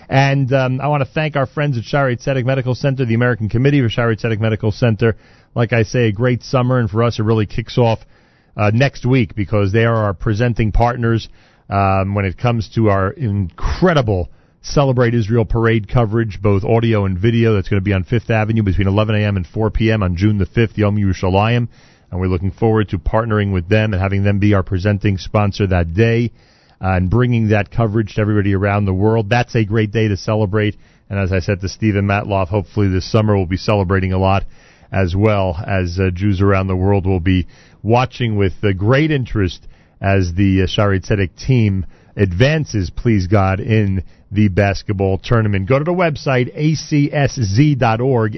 And 0.09 0.53
um, 0.53 0.81
I 0.81 0.89
want 0.89 1.03
to 1.03 1.11
thank 1.13 1.37
our 1.37 1.47
friends 1.47 1.77
at 1.77 1.85
Shaare 1.85 2.17
Zedek 2.17 2.45
Medical 2.45 2.75
Center, 2.75 3.05
the 3.05 3.15
American 3.15 3.49
Committee 3.49 3.81
for 3.81 3.89
Shaare 3.89 4.17
Zedek 4.19 4.39
Medical 4.39 4.71
Center. 4.71 5.17
Like 5.55 5.73
I 5.73 5.83
say, 5.83 6.09
a 6.09 6.13
great 6.13 6.43
summer, 6.43 6.79
and 6.79 6.89
for 6.89 7.03
us, 7.03 7.19
it 7.19 7.23
really 7.23 7.47
kicks 7.47 7.77
off 7.79 8.01
uh, 8.57 8.71
next 8.73 9.05
week 9.05 9.35
because 9.35 9.73
they 9.73 9.85
are 9.85 9.97
our 9.97 10.15
presenting 10.15 10.71
partners 10.71 11.29
um, 11.69 12.15
when 12.15 12.25
it 12.25 12.39
comes 12.39 12.69
to 12.75 12.91
our 12.91 13.11
incredible 13.11 14.29
Celebrate 14.63 15.15
Israel 15.15 15.45
parade 15.45 15.89
coverage, 15.89 16.41
both 16.43 16.65
audio 16.65 17.05
and 17.05 17.17
video. 17.17 17.55
That's 17.55 17.69
going 17.69 17.81
to 17.81 17.85
be 17.85 17.93
on 17.93 18.03
Fifth 18.03 18.31
Avenue 18.31 18.65
between 18.65 18.89
11 18.89 19.15
a.m. 19.15 19.37
and 19.37 19.47
4 19.47 19.71
p.m. 19.71 20.03
on 20.03 20.17
June 20.17 20.39
the 20.39 20.47
5th, 20.47 20.77
Yom 20.77 20.97
Yerushalayim. 20.97 21.69
And 22.11 22.21
we're 22.21 22.27
looking 22.27 22.51
forward 22.51 22.89
to 22.89 22.99
partnering 22.99 23.53
with 23.53 23.69
them 23.69 23.93
and 23.93 24.03
having 24.03 24.25
them 24.25 24.41
be 24.41 24.55
our 24.55 24.65
presenting 24.65 25.19
sponsor 25.19 25.69
that 25.69 25.95
day 25.95 26.33
uh, 26.81 26.97
and 26.97 27.11
bringing 27.11 27.49
that 27.49 27.71
coverage 27.71 28.15
to 28.15 28.21
everybody 28.21 28.55
around 28.55 28.85
the 28.85 28.95
world. 28.95 29.31
That's 29.31 29.55
a 29.55 29.65
great 29.65 29.93
day 29.93 30.09
to 30.09 30.17
celebrate. 30.17 30.77
And 31.09 31.19
as 31.19 31.33
I 31.33 31.39
said 31.41 31.61
to 31.61 31.69
Stephen 31.69 32.07
Matloff, 32.07 32.49
hopefully 32.49 32.89
this 32.89 33.11
summer 33.11 33.37
we'll 33.37 33.47
be 33.47 33.57
celebrating 33.57 34.13
a 34.13 34.19
lot 34.19 34.45
as 34.93 35.15
well 35.17 35.57
as 35.67 35.99
uh, 35.99 36.11
Jews 36.13 36.41
around 36.41 36.69
the 36.69 36.77
world 36.77 37.07
will 37.07 37.21
be 37.21 37.47
watching 37.83 38.37
with 38.37 38.53
uh, 38.63 38.73
great 38.73 39.11
interest 39.11 39.67
as 40.01 40.33
the 40.35 40.63
uh, 40.63 40.67
Shaare 40.67 41.01
Zedek 41.05 41.37
team 41.37 41.87
advances, 42.17 42.91
please 42.91 43.27
God, 43.27 43.61
in 43.61 44.05
the 44.31 44.49
basketball 44.49 45.19
tournament. 45.19 45.69
Go 45.69 45.79
to 45.79 45.85
the 45.85 45.93
website, 45.93 46.55
acsz.org, 46.57 48.33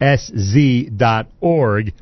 acsz.org. 0.00 1.92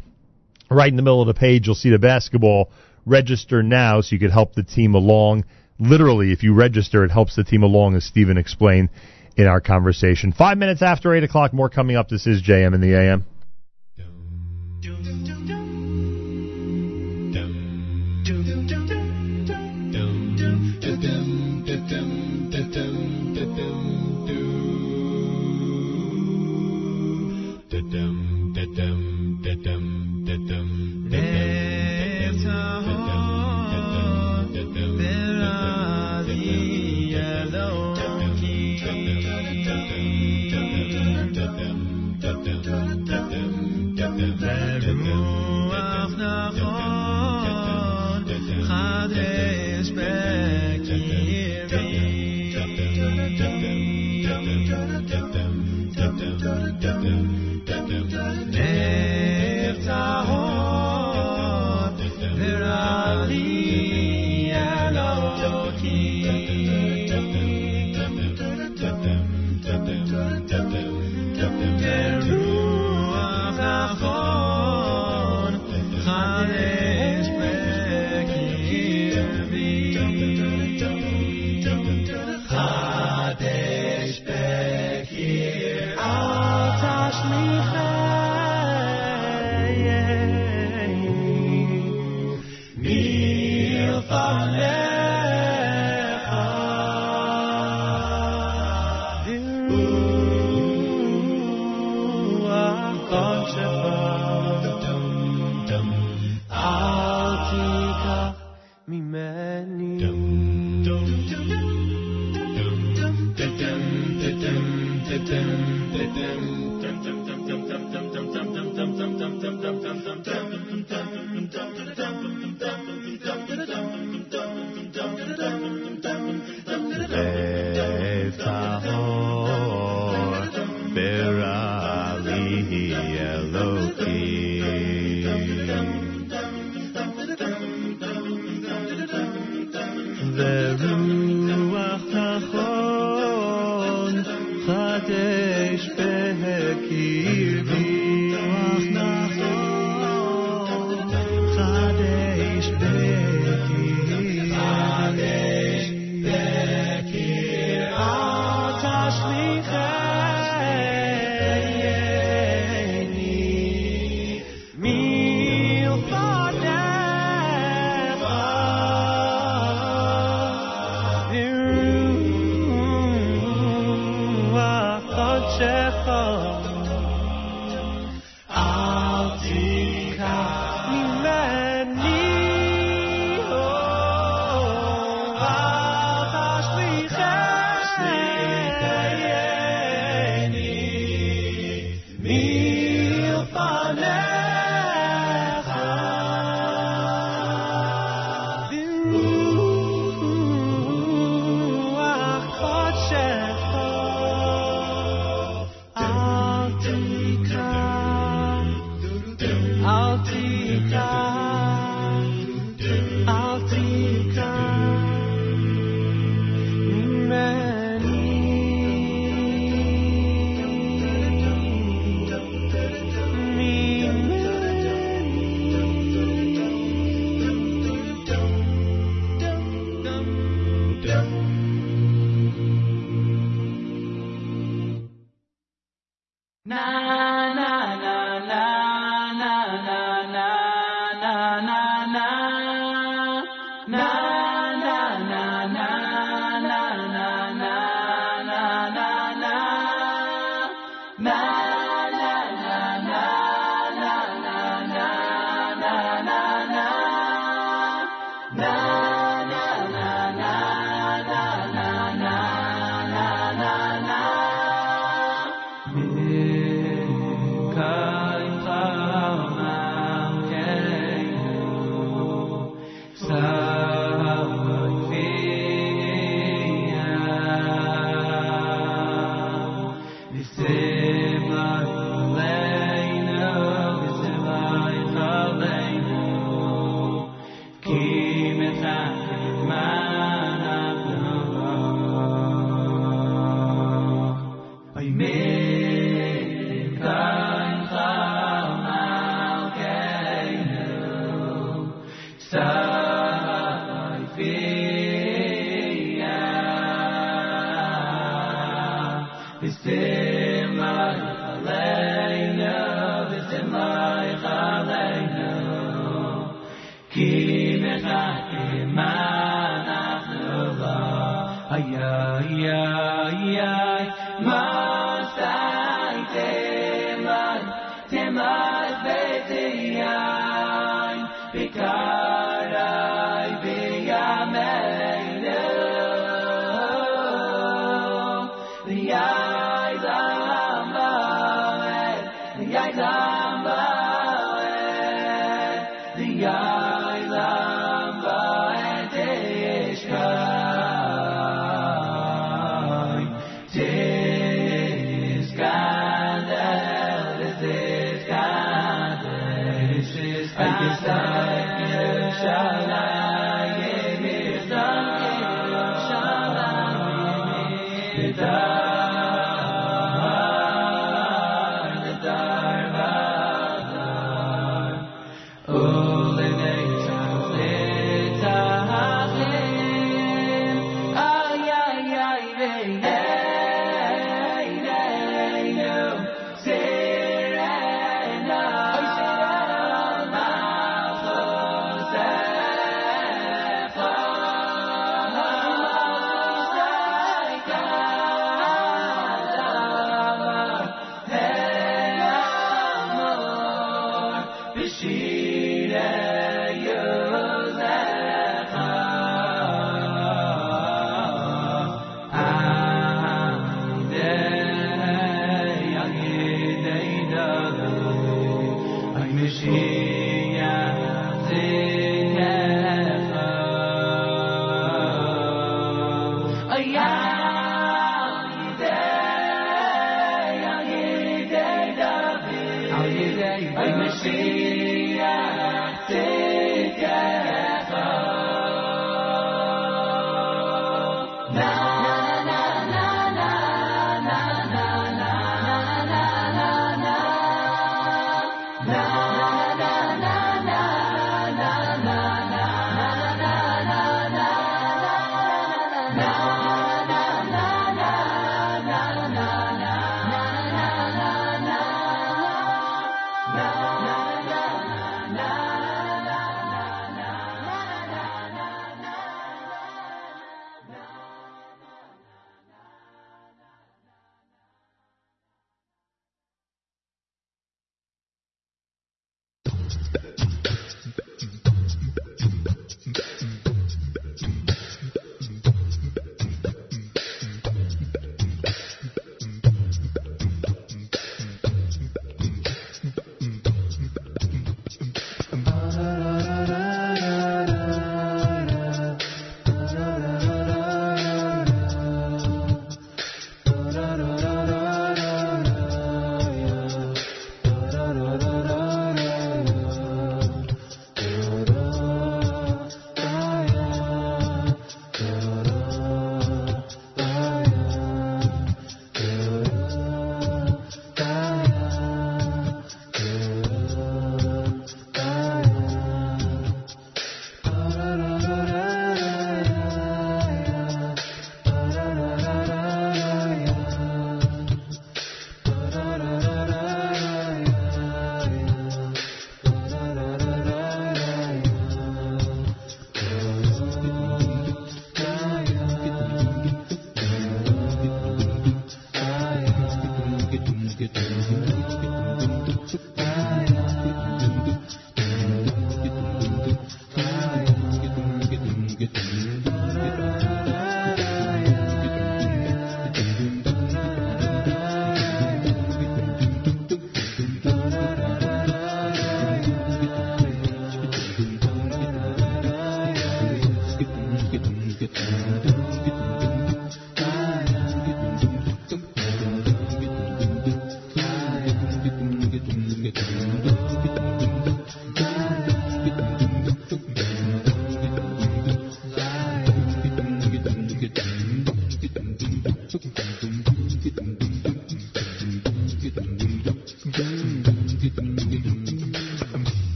Right 0.71 0.91
in 0.91 0.97
the 0.97 1.03
middle 1.03 1.23
of 1.23 1.29
the 1.29 1.35
page, 1.35 1.67
you'll 1.67 1.75
see 1.75 1.91
the 1.91 1.99
basketball 1.99 2.71
register 3.09 3.63
now 3.63 4.01
so 4.01 4.15
you 4.15 4.19
could 4.21 4.31
help 4.31 4.55
the 4.55 4.63
team 4.63 4.95
along. 4.95 5.45
Literally, 5.79 6.33
if 6.33 6.43
you 6.43 6.55
register, 6.55 7.05
it 7.05 7.11
helps 7.11 7.37
the 7.37 7.45
team 7.45 7.63
along, 7.63 7.97
as 7.97 8.05
Stephen 8.05 8.37
explained 8.37 8.91
in 9.37 9.47
our 9.47 9.61
conversation. 9.61 10.33
Five 10.33 10.59
minutes 10.59 10.83
after 10.83 11.15
8 11.15 11.23
o'clock, 11.25 11.53
more 11.53 11.69
coming 11.69 11.97
up. 11.97 12.09
This 12.09 12.27
is 12.27 12.43
JM 12.43 12.75
in 12.75 12.81
the 12.81 12.95
AM. 12.95 13.25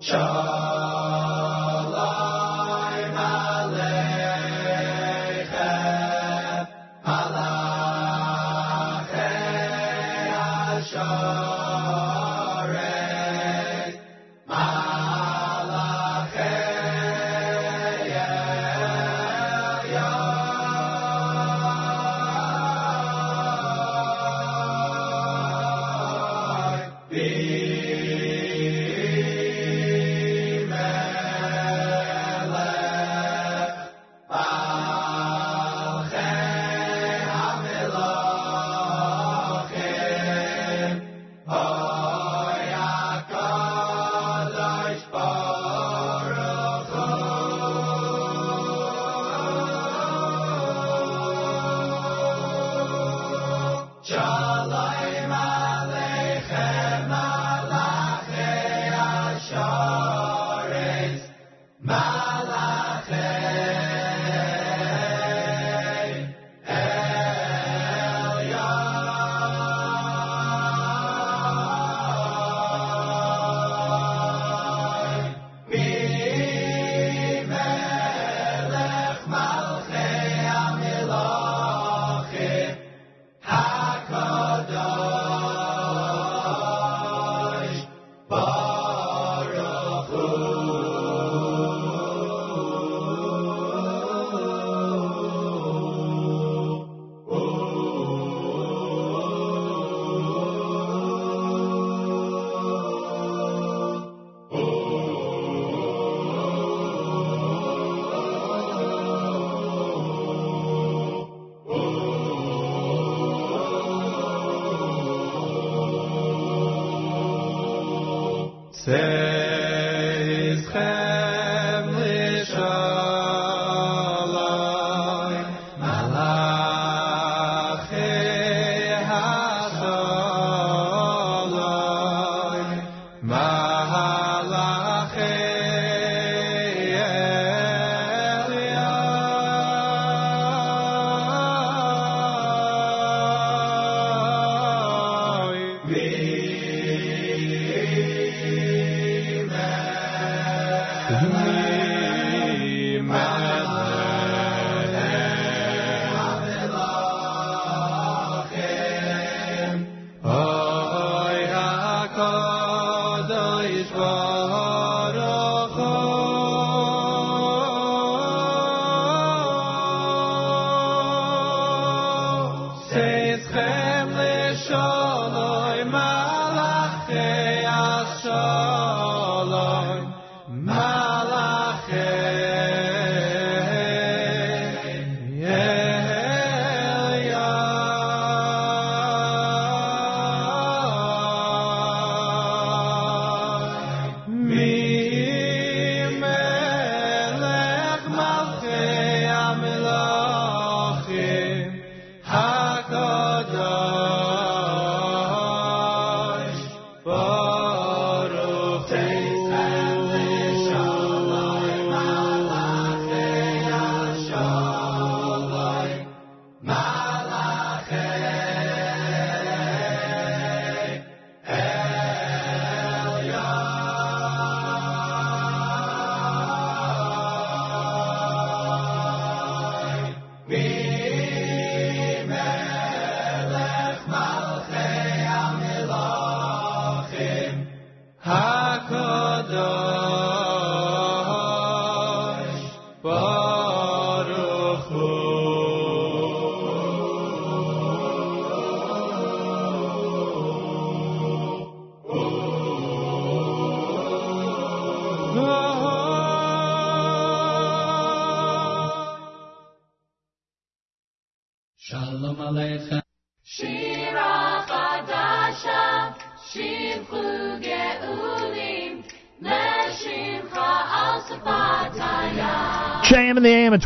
Shalom 0.00 0.47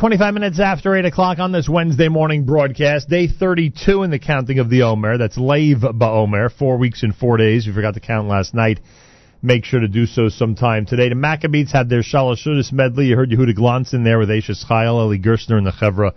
25 0.03 0.35
minutes 0.35 0.59
after 0.59 0.97
8 0.97 1.05
o'clock 1.05 1.39
on 1.39 1.53
this 1.53 1.69
Wednesday 1.69 2.09
morning 2.09 2.45
broadcast. 2.45 3.09
Day 3.09 3.29
32 3.29 4.03
in 4.03 4.11
the 4.11 4.19
counting 4.19 4.59
of 4.59 4.69
the 4.69 4.83
Omer. 4.83 5.17
That's 5.17 5.39
Lev 5.39 5.77
BaOmer. 5.79 6.51
Four 6.51 6.77
weeks 6.79 7.05
and 7.05 7.15
four 7.15 7.37
days. 7.37 7.69
You 7.69 7.73
forgot 7.73 7.95
to 7.95 8.01
count 8.01 8.27
last 8.27 8.53
night. 8.53 8.81
Make 9.43 9.65
sure 9.65 9.79
to 9.79 9.87
do 9.87 10.07
so 10.07 10.29
sometime 10.29 10.87
today. 10.87 11.09
The 11.09 11.15
Maccabees 11.15 11.71
had 11.71 11.89
their 11.89 12.03
Shalashudis 12.03 12.73
medley. 12.73 13.05
You 13.05 13.17
heard 13.17 13.31
Yehuda 13.31 13.57
Glantz 13.57 13.95
in 13.95 14.03
there 14.03 14.19
with 14.19 14.29
Ashes 14.29 14.67
Chayil, 14.69 15.05
Eli 15.05 15.19
Gerstner, 15.19 15.57
and 15.57 15.69
the 15.69 15.71
Chevra, 15.71 16.15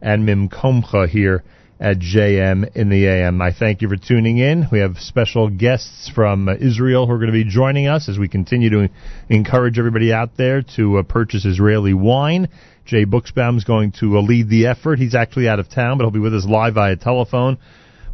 and 0.00 0.24
Mim 0.24 0.48
Komcha 0.48 1.08
here 1.08 1.42
at 1.80 1.98
JM 1.98 2.76
in 2.76 2.88
the 2.88 3.06
AM. 3.06 3.42
I 3.42 3.52
thank 3.52 3.82
you 3.82 3.88
for 3.88 3.96
tuning 3.96 4.38
in. 4.38 4.68
We 4.70 4.78
have 4.78 4.96
special 4.98 5.50
guests 5.50 6.08
from 6.14 6.48
Israel 6.48 7.08
who 7.08 7.12
are 7.12 7.18
going 7.18 7.32
to 7.32 7.32
be 7.32 7.44
joining 7.44 7.88
us 7.88 8.08
as 8.08 8.16
we 8.16 8.28
continue 8.28 8.70
to 8.70 8.88
encourage 9.28 9.76
everybody 9.76 10.12
out 10.12 10.36
there 10.36 10.62
to 10.76 10.98
uh, 10.98 11.02
purchase 11.02 11.44
Israeli 11.44 11.92
wine. 11.92 12.48
Jay 12.84 13.06
Buchsbaum 13.06 13.56
is 13.56 13.64
going 13.64 13.92
to 14.00 14.18
uh, 14.18 14.20
lead 14.20 14.48
the 14.48 14.66
effort. 14.66 14.98
He's 14.98 15.14
actually 15.14 15.48
out 15.48 15.58
of 15.58 15.68
town, 15.68 15.98
but 15.98 16.04
he'll 16.04 16.10
be 16.10 16.18
with 16.18 16.34
us 16.34 16.44
live 16.44 16.74
via 16.74 16.96
telephone 16.96 17.58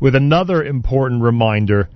with 0.00 0.15
another 0.15 0.65
important 0.65 1.23
reminder 1.23 1.89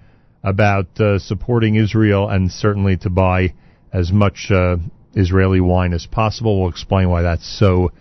about 0.42 1.00
uh, 1.00 1.18
supporting 1.18 1.76
Israel 1.76 2.28
and 2.28 2.50
certainly 2.50 2.96
to 2.98 3.10
buy 3.10 3.54
as 3.92 4.12
much 4.12 4.48
uh, 4.50 4.76
Israeli 5.14 5.60
wine 5.60 5.94
as 5.94 6.06
possible. 6.06 6.60
We'll 6.60 6.70
explain 6.70 7.08
why 7.08 7.22
that's 7.22 7.58
so 7.58 7.92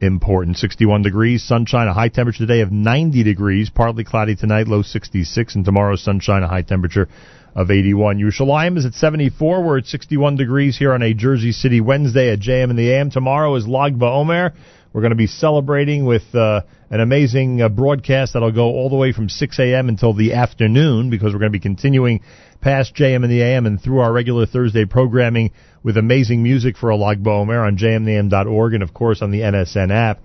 important. 0.00 0.56
61 0.56 1.02
degrees, 1.02 1.44
sunshine, 1.44 1.86
a 1.86 1.94
high 1.94 2.08
temperature 2.08 2.44
today 2.44 2.60
of 2.62 2.72
90 2.72 3.22
degrees, 3.22 3.70
partly 3.70 4.02
cloudy 4.02 4.34
tonight, 4.34 4.66
low 4.66 4.82
66, 4.82 5.54
and 5.54 5.64
tomorrow 5.64 5.94
sunshine, 5.94 6.42
a 6.42 6.48
high 6.48 6.62
temperature 6.62 7.08
of 7.54 7.70
81. 7.70 8.18
Yerushalayim 8.18 8.78
is 8.78 8.86
at 8.86 8.94
74. 8.94 9.62
We're 9.62 9.78
at 9.78 9.86
61 9.86 10.36
degrees 10.36 10.78
here 10.78 10.92
on 10.92 11.02
a 11.02 11.14
Jersey 11.14 11.52
City 11.52 11.80
Wednesday 11.80 12.32
at 12.32 12.40
JM 12.40 12.70
in 12.70 12.76
the 12.76 12.90
AM. 12.92 13.10
Tomorrow 13.10 13.54
is 13.56 13.66
Lag 13.66 13.98
BaOmer. 13.98 14.52
We're 14.92 15.00
going 15.00 15.10
to 15.10 15.16
be 15.16 15.26
celebrating 15.26 16.04
with 16.04 16.34
uh, 16.34 16.62
an 16.90 17.00
amazing 17.00 17.62
uh, 17.62 17.68
broadcast 17.70 18.34
that'll 18.34 18.52
go 18.52 18.66
all 18.66 18.90
the 18.90 18.96
way 18.96 19.12
from 19.12 19.28
6 19.28 19.58
a.m. 19.58 19.88
until 19.88 20.12
the 20.12 20.34
afternoon 20.34 21.08
because 21.08 21.32
we're 21.32 21.40
going 21.40 21.52
to 21.52 21.58
be 21.58 21.62
continuing 21.62 22.20
past 22.60 22.94
JM 22.94 23.24
in 23.24 23.30
the 23.30 23.42
AM 23.42 23.66
and 23.66 23.80
through 23.82 24.00
our 24.00 24.12
regular 24.12 24.44
Thursday 24.44 24.84
programming 24.84 25.52
with 25.82 25.96
amazing 25.96 26.42
music 26.42 26.76
for 26.76 26.90
a 26.90 26.96
Lag 26.96 27.22
BaOmer 27.22 27.66
on 27.66 27.78
jmintheam.org 27.78 28.74
and, 28.74 28.82
of 28.82 28.92
course, 28.92 29.22
on 29.22 29.30
the 29.30 29.40
NSN 29.40 29.90
app. 29.90 30.20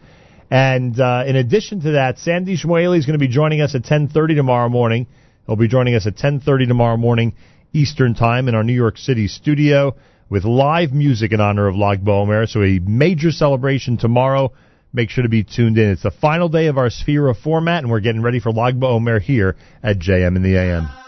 And 0.50 1.00
uh, 1.00 1.24
in 1.26 1.36
addition 1.36 1.82
to 1.82 1.92
that, 1.92 2.20
Sandy 2.20 2.58
Shmuely 2.58 3.00
is 3.00 3.06
going 3.06 3.20
to 3.20 3.26
be 3.26 3.28
joining 3.28 3.62
us 3.62 3.76
at 3.76 3.84
10.30 3.84 4.36
tomorrow 4.36 4.70
morning. 4.70 5.08
He'll 5.48 5.56
be 5.56 5.70
joining 5.70 5.96
us 5.96 6.06
at 6.06 6.18
10.30 6.18 6.68
tomorrow 6.68 6.98
morning 6.98 7.34
Eastern 7.72 8.14
Time 8.14 8.50
in 8.50 8.56
our 8.56 8.66
New 8.66 8.74
York 8.74 8.98
City 8.98 9.30
studio 9.30 9.96
with 10.30 10.44
live 10.44 10.92
music 10.92 11.32
in 11.32 11.40
honor 11.40 11.68
of 11.68 11.76
Lag 11.78 12.04
BaOmer. 12.04 12.50
So 12.50 12.64
a 12.64 12.80
major 12.80 13.32
celebration 13.32 13.98
tomorrow. 13.98 14.52
Make 14.92 15.10
sure 15.10 15.22
to 15.22 15.30
be 15.30 15.46
tuned 15.46 15.78
in. 15.78 15.92
It's 15.92 16.04
the 16.04 16.12
final 16.12 16.50
day 16.50 16.68
of 16.68 16.78
our 16.78 16.90
Sefira 16.90 17.34
format, 17.34 17.84
and 17.84 17.90
we're 17.90 18.02
getting 18.02 18.22
ready 18.22 18.42
for 18.42 18.52
Lag 18.52 18.78
BaOmer 18.78 19.22
here 19.22 19.56
at 19.82 20.00
JM 20.00 20.36
in 20.36 20.44
the 20.44 20.58
AM. 20.58 21.07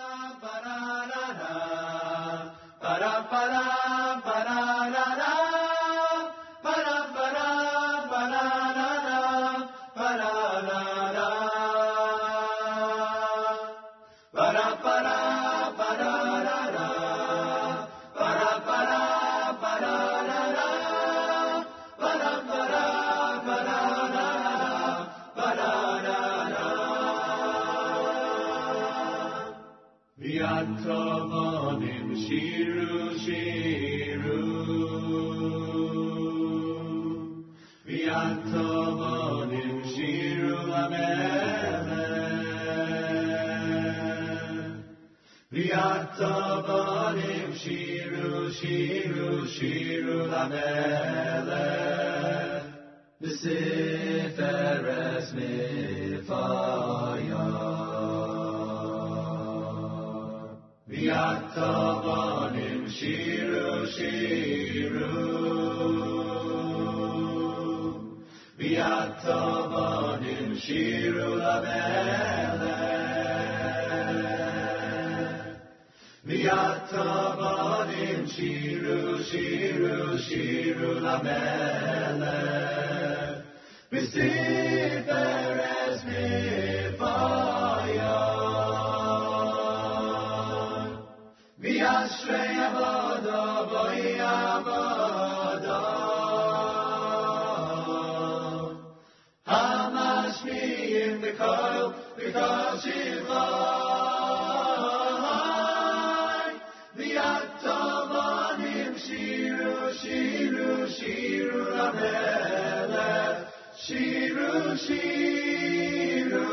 Shiru 114.89 116.45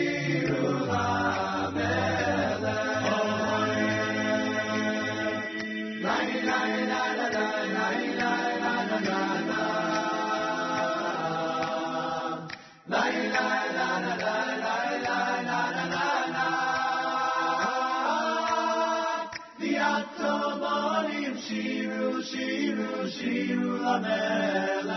שירו, 23.20 23.20
שירו 23.20 23.76
למלך. 23.76 24.90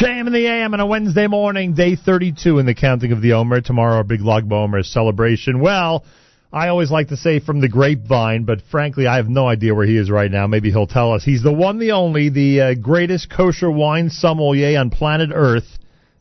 JM 0.00 0.28
in 0.28 0.32
the 0.32 0.46
AM 0.46 0.72
on 0.72 0.80
a 0.80 0.86
Wednesday 0.86 1.26
morning, 1.26 1.74
day 1.74 1.94
32 1.94 2.58
in 2.58 2.64
the 2.64 2.74
counting 2.74 3.12
of 3.12 3.20
the 3.20 3.34
Omer. 3.34 3.60
Tomorrow, 3.60 3.96
our 3.96 4.02
big 4.02 4.22
Lag 4.22 4.48
BaOmer 4.48 4.82
celebration. 4.82 5.60
Well, 5.60 6.06
I 6.50 6.68
always 6.68 6.90
like 6.90 7.08
to 7.08 7.18
say 7.18 7.38
from 7.38 7.60
the 7.60 7.68
grapevine, 7.68 8.44
but 8.44 8.62
frankly, 8.70 9.06
I 9.06 9.16
have 9.16 9.28
no 9.28 9.46
idea 9.46 9.74
where 9.74 9.84
he 9.84 9.98
is 9.98 10.10
right 10.10 10.30
now. 10.30 10.46
Maybe 10.46 10.70
he'll 10.70 10.86
tell 10.86 11.12
us. 11.12 11.22
He's 11.22 11.42
the 11.42 11.52
one, 11.52 11.78
the 11.78 11.92
only, 11.92 12.30
the 12.30 12.60
uh, 12.62 12.74
greatest 12.76 13.28
kosher 13.28 13.70
wine 13.70 14.08
sommelier 14.08 14.80
on 14.80 14.88
planet 14.88 15.28
Earth. 15.34 15.68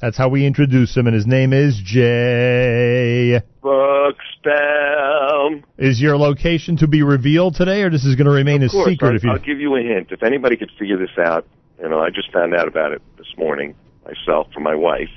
That's 0.01 0.17
how 0.17 0.27
we 0.27 0.45
introduce 0.45 0.98
him, 0.98 1.08
and 1.08 1.16
his 1.16 1.25
name 1.25 1.53
is 1.53 1.80
Jay. 1.82 3.41
Buchsbaum. 3.64 5.64
Is 5.77 6.01
your 6.01 6.17
location 6.17 6.75
to 6.77 6.88
be 6.90 7.01
revealed 7.01 7.56
today, 7.56 7.83
or 7.83 7.90
this 7.90 8.03
is 8.03 8.16
going 8.16 8.25
to 8.25 8.32
remain 8.32 8.61
Of 8.61 8.72
a 8.72 8.74
course, 8.74 8.90
secret? 8.90 9.08
I'll, 9.08 9.16
if 9.16 9.24
you 9.24 9.32
I'll 9.32 9.40
give 9.40 9.61
you 9.61 9.77
a 9.77 9.82
hint. 9.82 10.11
If 10.11 10.22
anybody 10.22 10.58
could 10.58 10.72
figure 10.77 10.98
this 10.98 11.17
out, 11.17 11.48
you 11.82 11.90
know, 11.90 11.99
I 11.99 12.09
just 12.09 12.32
found 12.32 12.53
out 12.53 12.67
about 12.67 12.91
it 12.91 13.01
this 13.17 13.27
morning 13.38 13.75
myself 14.06 14.48
from 14.53 14.64
my 14.64 14.75
wife. 14.75 15.09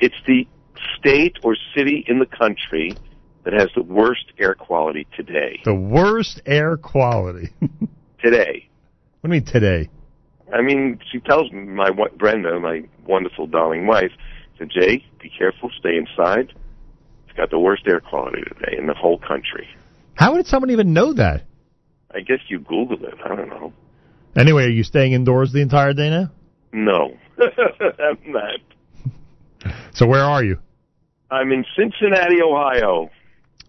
It's 0.00 0.14
the 0.26 0.46
state 0.98 1.36
or 1.42 1.56
city 1.74 2.04
in 2.06 2.18
the 2.18 2.26
country 2.26 2.94
that 3.44 3.52
has 3.54 3.68
the 3.74 3.82
worst 3.82 4.32
air 4.38 4.54
quality 4.54 5.06
today. 5.16 5.60
the 5.64 5.74
worst 5.74 6.42
air 6.46 6.76
quality. 6.76 7.50
Today. 8.22 8.68
What 9.20 9.30
do 9.30 9.36
you 9.36 9.40
mean 9.40 9.44
today? 9.44 9.88
I 10.52 10.62
mean, 10.62 10.98
she 11.12 11.20
tells 11.20 11.52
me, 11.52 11.60
my 11.60 11.90
Brenda, 12.16 12.58
my 12.58 12.82
wonderful, 13.06 13.46
darling 13.46 13.86
wife, 13.86 14.10
said, 14.58 14.70
Jay, 14.70 15.04
be 15.20 15.28
careful, 15.28 15.70
stay 15.78 15.96
inside. 15.96 16.52
It's 17.28 17.36
got 17.36 17.50
the 17.50 17.58
worst 17.58 17.82
air 17.86 18.00
quality 18.00 18.42
today 18.42 18.76
in 18.76 18.86
the 18.86 18.94
whole 18.94 19.18
country. 19.18 19.68
How 20.14 20.32
would 20.34 20.46
someone 20.46 20.70
even 20.70 20.92
know 20.92 21.12
that? 21.12 21.44
I 22.12 22.20
guess 22.20 22.40
you 22.48 22.58
Google 22.58 23.04
it. 23.04 23.14
I 23.24 23.28
don't 23.36 23.48
know. 23.48 23.72
Anyway, 24.36 24.64
are 24.64 24.70
you 24.70 24.84
staying 24.84 25.12
indoors 25.12 25.52
the 25.52 25.60
entire 25.60 25.94
day 25.94 26.10
now? 26.10 26.30
No. 26.72 27.16
I'm 27.38 28.18
not. 28.26 29.74
So 29.94 30.06
where 30.06 30.22
are 30.22 30.44
you? 30.44 30.58
I'm 31.30 31.50
in 31.52 31.64
Cincinnati, 31.76 32.42
Ohio. 32.42 33.10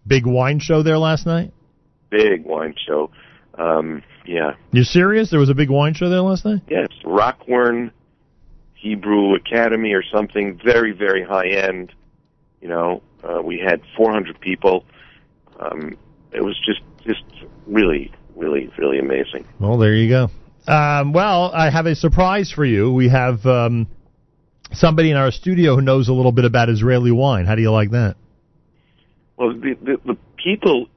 Big 0.05 0.25
wine 0.25 0.59
show 0.59 0.83
there 0.83 0.97
last 0.97 1.25
night? 1.25 1.51
Big 2.09 2.45
wine 2.45 2.75
show. 2.85 3.09
Um, 3.57 4.03
yeah. 4.25 4.51
You 4.71 4.83
serious? 4.83 5.31
There 5.31 5.39
was 5.39 5.49
a 5.49 5.55
big 5.55 5.69
wine 5.69 5.93
show 5.93 6.09
there 6.09 6.21
last 6.21 6.45
night? 6.45 6.61
Yes, 6.69 6.87
Rockwern 7.03 7.91
Hebrew 8.75 9.35
Academy 9.35 9.93
or 9.93 10.03
something. 10.03 10.59
Very, 10.63 10.91
very 10.91 11.23
high 11.23 11.47
end. 11.47 11.93
You 12.61 12.67
know, 12.67 13.01
uh, 13.23 13.41
we 13.41 13.57
had 13.57 13.81
400 13.95 14.39
people. 14.39 14.85
Um, 15.59 15.97
it 16.31 16.43
was 16.43 16.59
just, 16.65 16.81
just 17.05 17.23
really, 17.65 18.11
really, 18.35 18.69
really 18.77 18.99
amazing. 18.99 19.45
Well, 19.59 19.77
there 19.77 19.95
you 19.95 20.09
go. 20.09 20.29
Um, 20.67 21.13
well, 21.13 21.51
I 21.53 21.69
have 21.69 21.85
a 21.85 21.95
surprise 21.95 22.51
for 22.51 22.65
you. 22.65 22.91
We 22.91 23.07
have 23.07 23.45
um, 23.45 23.87
somebody 24.73 25.11
in 25.11 25.17
our 25.17 25.31
studio 25.31 25.75
who 25.75 25.81
knows 25.81 26.09
a 26.09 26.13
little 26.13 26.33
bit 26.33 26.43
about 26.43 26.69
Israeli 26.69 27.11
wine. 27.11 27.45
How 27.45 27.55
do 27.55 27.61
you 27.61 27.71
like 27.71 27.91
that? 27.91 28.15
Well, 29.37 29.53
the, 29.53 29.75
the, 29.81 29.97
the 30.05 30.17
people 30.43 30.87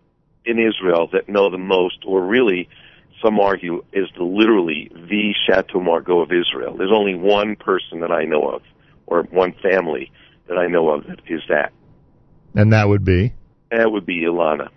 in 0.44 0.58
Israel 0.58 1.08
that 1.12 1.28
know 1.28 1.50
the 1.50 1.58
most, 1.58 1.98
or 2.04 2.24
really, 2.24 2.68
some 3.22 3.38
argue, 3.38 3.84
is 3.92 4.08
the 4.16 4.24
literally 4.24 4.90
the 4.92 5.34
Chateau 5.46 5.80
Margaux 5.80 6.20
of 6.20 6.32
Israel. 6.32 6.76
There's 6.76 6.92
only 6.92 7.14
one 7.14 7.54
person 7.54 8.00
that 8.00 8.10
I 8.10 8.24
know 8.24 8.48
of, 8.48 8.62
or 9.06 9.22
one 9.24 9.54
family 9.62 10.10
that 10.48 10.58
I 10.58 10.66
know 10.66 10.88
of 10.88 11.06
that 11.06 11.20
is 11.28 11.42
that. 11.48 11.72
And 12.54 12.72
that 12.72 12.88
would 12.88 13.04
be 13.04 13.34
That 13.70 13.92
would 13.92 14.04
be 14.04 14.22
Ilana 14.22 14.70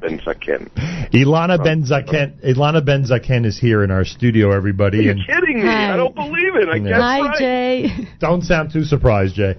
Ben 0.00 0.18
Zaken. 0.20 0.68
Ilana 1.12 1.62
Ben 1.62 1.82
Zaken. 1.84 2.40
Ilana 2.44 2.84
Ben 2.84 3.04
Zaken 3.04 3.44
is 3.44 3.58
here 3.58 3.82
in 3.82 3.90
our 3.90 4.04
studio, 4.04 4.52
everybody. 4.52 4.98
You're 4.98 5.12
and 5.12 5.26
kidding 5.26 5.62
me. 5.62 5.68
I 5.68 5.96
don't 5.96 6.14
believe 6.14 6.54
it. 6.56 6.68
I 6.68 6.76
Yeah. 6.76 6.88
guess 6.88 7.00
Hi, 7.00 7.20
right. 7.20 7.38
Jay. 7.38 8.08
Don't 8.20 8.42
sound 8.42 8.72
too 8.72 8.84
surprised, 8.84 9.34
Jay. 9.34 9.56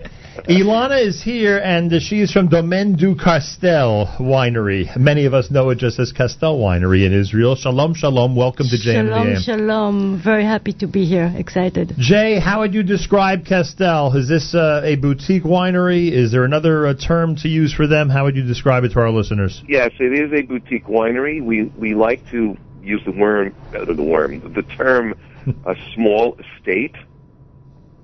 Ilana 0.48 1.06
is 1.06 1.22
here, 1.22 1.58
and 1.58 1.92
she 2.01 2.22
is 2.22 2.32
from 2.32 2.48
Domaine 2.48 2.95
du 2.95 3.16
Castel 3.16 4.16
Winery. 4.19 4.95
Many 4.98 5.26
of 5.26 5.34
us 5.34 5.51
know 5.51 5.69
it 5.69 5.77
just 5.77 6.00
as 6.00 6.11
Castel 6.11 6.58
Winery 6.58 7.06
in 7.06 7.14
Israel. 7.14 7.56
Shalom, 7.56 7.93
shalom. 7.93 8.35
Welcome 8.35 8.68
to 8.69 8.77
Jay 8.77 8.95
and 8.95 9.09
the 9.09 9.42
Shalom, 9.43 9.59
shalom. 9.59 10.22
Very 10.24 10.43
happy 10.43 10.74
to 10.74 10.88
be 10.88 11.06
here. 11.06 11.34
Excited. 11.35 11.93
Jay, 11.98 12.40
how 12.40 12.59
would 12.61 12.74
you 12.74 12.84
describe 12.84 13.45
Castel? 13.45 14.16
Is 14.16 14.30
this 14.30 14.56
uh, 14.56 14.82
a 14.84 14.95
boutique 14.95 15.43
winery? 15.43 16.11
Is 16.11 16.32
there 16.32 16.45
another 16.45 16.88
uh, 16.88 16.93
term 16.93 17.35
to 17.38 17.48
use 17.48 17.74
for 17.74 17.88
them? 17.88 18.09
How 18.09 18.24
would 18.26 18.35
you 18.35 18.43
describe 18.43 18.84
it 18.84 18.93
to 18.93 19.00
our 19.00 19.11
listeners? 19.11 19.61
Yes, 19.68 19.92
it 20.00 20.14
is 20.14 20.32
a 20.32 20.43
boutique 20.43 20.85
winery. 20.85 21.43
We 21.43 21.64
we 21.77 21.95
like 21.95 22.26
to 22.32 22.56
use 22.82 23.01
the 23.06 23.11
worm, 23.11 23.53
uh, 23.76 23.85
the 23.85 24.03
worm, 24.03 24.53
the 24.53 24.64
term, 24.64 25.14
a 25.66 25.76
small 25.93 26.38
estate, 26.40 26.95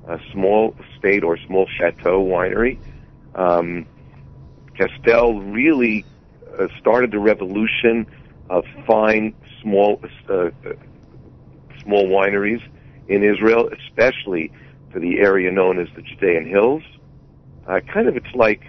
a 0.07 0.19
small 0.31 0.75
estate 0.93 1.23
or 1.23 1.37
small 1.37 1.67
chateau 1.77 2.23
winery. 2.23 2.77
Um, 3.35 3.85
Castel 4.77 5.39
really 5.41 6.05
uh, 6.59 6.67
started 6.79 7.11
the 7.11 7.19
revolution 7.19 8.05
of 8.49 8.65
fine 8.85 9.33
small 9.61 9.99
uh, 10.29 10.33
uh, 10.33 10.49
small 11.83 12.05
wineries 12.07 12.61
in 13.07 13.23
Israel, 13.23 13.69
especially 13.69 14.51
for 14.91 14.99
the 14.99 15.19
area 15.19 15.51
known 15.51 15.79
as 15.79 15.87
the 15.95 16.01
Judean 16.01 16.45
Hills. 16.47 16.83
Uh, 17.67 17.79
kind 17.81 18.07
of, 18.07 18.15
it's 18.15 18.33
like 18.35 18.61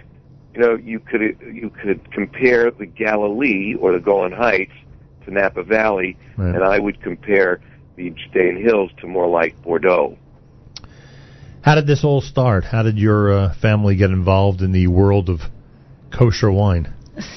you 0.53 0.61
know, 0.61 0.75
you 0.75 0.99
could 0.99 1.21
you 1.53 1.69
could 1.69 2.11
compare 2.11 2.71
the 2.71 2.85
Galilee 2.85 3.75
or 3.75 3.91
the 3.91 3.99
Golan 3.99 4.31
Heights 4.31 4.73
to 5.25 5.31
Napa 5.31 5.63
Valley, 5.63 6.17
Right. 6.35 6.55
and 6.55 6.63
I 6.63 6.79
would 6.79 7.01
compare 7.01 7.59
the 7.95 8.09
Judean 8.11 8.57
Hills 8.61 8.91
to 9.01 9.07
more 9.07 9.27
like 9.27 9.61
Bordeaux. 9.61 10.17
How 11.67 11.75
did 11.75 11.85
this 11.85 12.05
all 12.05 12.21
start? 12.21 12.63
How 12.63 12.81
did 12.81 12.97
your 12.97 13.29
uh, 13.29 13.53
family 13.61 13.97
get 13.97 14.09
involved 14.09 14.61
in 14.61 14.71
the 14.71 14.87
world 14.87 15.27
of 15.27 15.41
kosher 16.17 16.49
wine? 16.49 16.93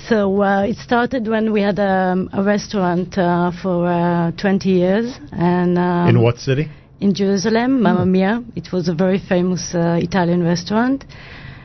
So 0.09 0.41
uh, 0.41 0.63
it 0.67 0.77
started 0.77 1.27
when 1.27 1.53
we 1.53 1.63
had 1.63 1.81
um, 1.81 2.31
a 2.33 2.41
restaurant 2.41 3.19
uh, 3.19 3.51
for 3.61 3.89
uh, 3.89 4.31
20 4.41 4.69
years, 4.69 5.19
and 5.33 5.77
um, 5.77 6.09
in 6.11 6.23
what 6.23 6.39
city? 6.39 6.71
in 7.01 7.13
Jerusalem, 7.13 7.83
Mamma 7.83 8.07
Mia. 8.07 8.45
It 8.55 8.71
was 8.73 8.87
a 8.87 8.95
very 8.95 9.19
famous 9.19 9.75
uh, 9.75 9.99
Italian 10.01 10.45
restaurant. 10.45 11.05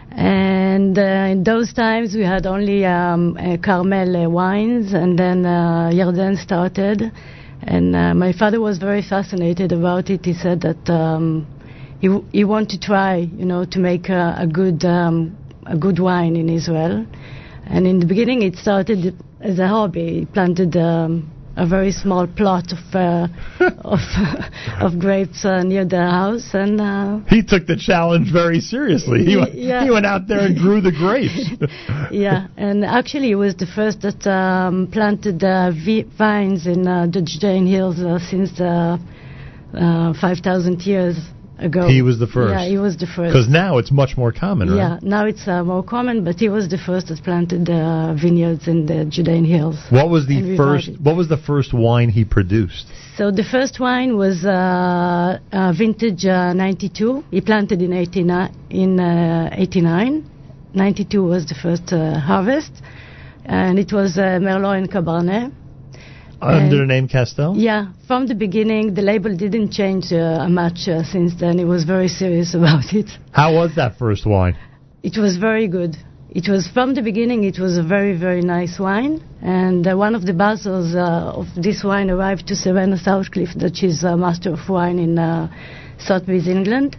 And 0.10 0.98
uh, 0.98 1.34
in 1.34 1.44
those 1.44 1.72
times, 1.72 2.16
we 2.16 2.24
had 2.24 2.48
only 2.48 2.84
um, 2.84 3.38
uh, 3.38 3.58
Carmel 3.64 4.32
wines, 4.32 4.92
and 4.94 5.20
then 5.20 5.46
uh, 5.46 5.92
Yarden 5.94 6.36
started. 6.42 7.12
And 7.62 7.96
uh, 7.96 8.16
my 8.16 8.34
father 8.34 8.60
was 8.60 8.80
very 8.80 9.04
fascinated 9.04 9.72
about 9.72 10.10
it. 10.10 10.26
He 10.26 10.34
said 10.34 10.62
that 10.62 10.90
um, 10.90 11.46
he, 12.00 12.20
he 12.32 12.44
wanted 12.44 12.82
to 12.82 12.88
try, 12.88 13.18
you 13.18 13.46
know, 13.46 13.66
to 13.66 13.80
make 13.80 14.10
a, 14.10 14.36
a 14.40 14.48
good 14.48 14.84
um, 14.86 15.38
a 15.66 15.78
good 15.78 16.00
wine 16.00 16.36
in 16.36 16.50
Israel. 16.50 17.06
And 17.66 17.88
in 17.88 18.00
the 18.00 18.06
beginning, 18.06 18.44
it 18.44 18.56
started 18.56 19.16
as 19.42 19.58
a 19.60 19.68
hobby. 19.68 20.20
He 20.20 20.26
planted 20.26 20.76
um, 20.78 21.32
a 21.58 21.66
very 21.66 21.92
small 21.92 22.28
plot 22.28 22.72
of 22.74 22.80
uh, 22.94 23.28
of, 23.84 24.00
of 24.82 25.00
grapes 25.00 25.46
uh, 25.46 25.64
near 25.64 25.86
the 25.86 25.98
house, 25.98 26.50
and 26.54 26.80
uh, 26.80 27.20
He 27.28 27.42
took 27.42 27.66
the 27.66 27.78
challenge 27.78 28.32
very 28.32 28.60
seriously. 28.60 29.26
He, 29.26 29.38
went, 29.38 29.56
Yeah. 29.56 29.84
he 29.84 29.90
went 29.90 30.06
out 30.06 30.28
there 30.28 30.40
and 30.42 30.58
grew 30.58 30.82
the 30.82 30.92
grapes. 30.92 31.50
yeah, 32.12 32.48
and 32.58 32.84
actually, 32.86 33.28
he 33.28 33.36
was 33.36 33.56
the 33.56 33.68
first 33.68 34.02
that 34.02 34.28
um, 34.28 34.90
planted 34.92 35.44
uh, 35.44 35.72
vi- 35.72 36.06
vines 36.18 36.68
in 36.68 36.86
uh, 36.88 37.08
the 37.08 37.22
Judean 37.22 37.66
hills 37.66 38.00
uh, 38.00 38.20
since 38.20 38.60
uh, 38.60 38.98
5,000 39.74 40.82
years 40.82 41.18
ago. 41.58 41.88
He 41.88 42.02
was 42.02 42.20
the 42.20 42.28
first. 42.28 42.54
Yeah, 42.54 42.68
he 42.68 42.78
was 42.78 42.98
the 42.98 43.08
first. 43.08 43.34
Because 43.34 43.48
now 43.48 43.78
it's 43.78 43.92
much 43.92 44.18
more 44.18 44.32
common, 44.32 44.70
right? 44.70 44.78
Yeah, 44.78 45.00
now 45.02 45.26
it's 45.26 45.48
uh, 45.48 45.64
more 45.64 45.84
common, 45.84 46.24
but 46.24 46.36
he 46.36 46.50
was 46.50 46.70
the 46.70 46.78
first 46.78 47.08
that 47.08 47.24
planted 47.24 47.70
uh, 47.70 48.14
vineyards 48.14 48.68
in 48.68 48.86
the 48.86 49.06
Judean 49.06 49.46
hills. 49.46 49.78
What 49.90 50.10
was 50.10 50.28
the 50.28 50.58
first? 50.58 50.90
What 51.02 51.16
was 51.16 51.30
the 51.30 51.38
first 51.38 51.74
wine 51.74 52.10
he 52.10 52.26
produced? 52.26 52.88
So 53.18 53.32
the 53.32 53.44
first 53.44 53.80
wine 53.80 54.18
was 54.18 54.44
uh, 54.46 55.40
uh, 55.52 55.74
vintage 55.78 56.26
uh, 56.26 56.54
92. 56.54 57.24
He 57.32 57.42
planted 57.42 57.82
in 57.82 57.94
89. 57.94 58.54
In 58.70 59.00
uh, 59.00 59.50
89, 59.54 60.30
92 60.74 61.24
was 61.24 61.46
the 61.46 61.56
first 61.56 61.94
uh, 61.94 62.20
harvest, 62.20 62.72
and 63.46 63.80
it 63.80 63.94
was 63.94 64.18
uh, 64.18 64.40
Merlot 64.42 64.78
and 64.78 64.92
Cabernet. 64.92 65.52
Under 66.42 66.78
the 66.78 66.86
name 66.86 67.08
Castel. 67.08 67.56
Yeah, 67.56 67.94
from 68.08 68.28
the 68.28 68.36
beginning, 68.36 68.94
the 68.94 69.02
label 69.02 69.36
didn't 69.36 69.72
change 69.72 70.12
uh, 70.12 70.48
much 70.50 70.88
uh, 70.88 71.04
since 71.04 71.34
then. 71.40 71.60
It 71.60 71.66
was 71.66 71.84
very 71.84 72.08
serious 72.08 72.54
about 72.60 72.94
it. 72.94 73.10
How 73.32 73.54
was 73.54 73.76
that 73.76 73.98
first 73.98 74.26
wine? 74.26 74.58
It 75.04 75.18
was 75.18 75.38
very 75.38 75.68
good. 75.68 75.96
It 76.30 76.50
was 76.50 76.68
from 76.68 76.96
the 76.96 77.02
beginning. 77.02 77.46
It 77.46 77.60
was 77.60 77.78
a 77.78 77.84
very 77.84 78.18
very 78.18 78.42
nice 78.42 78.78
wine, 78.78 79.24
and 79.42 79.88
uh, 79.88 79.96
one 79.96 80.16
of 80.16 80.26
the 80.26 80.34
barrels 80.34 80.94
uh, 80.94 81.32
of 81.34 81.46
this 81.56 81.84
wine 81.84 82.10
arrived 82.10 82.48
to 82.48 82.56
Savannah 82.56 82.98
Sutcliffe, 82.98 83.56
that 83.58 83.78
she's 83.78 84.04
a 84.04 84.18
master 84.18 84.52
of 84.52 84.68
wine 84.68 85.00
in 85.00 85.18
uh, 85.18 85.48
Sotheby's, 85.98 86.48
England. 86.48 86.98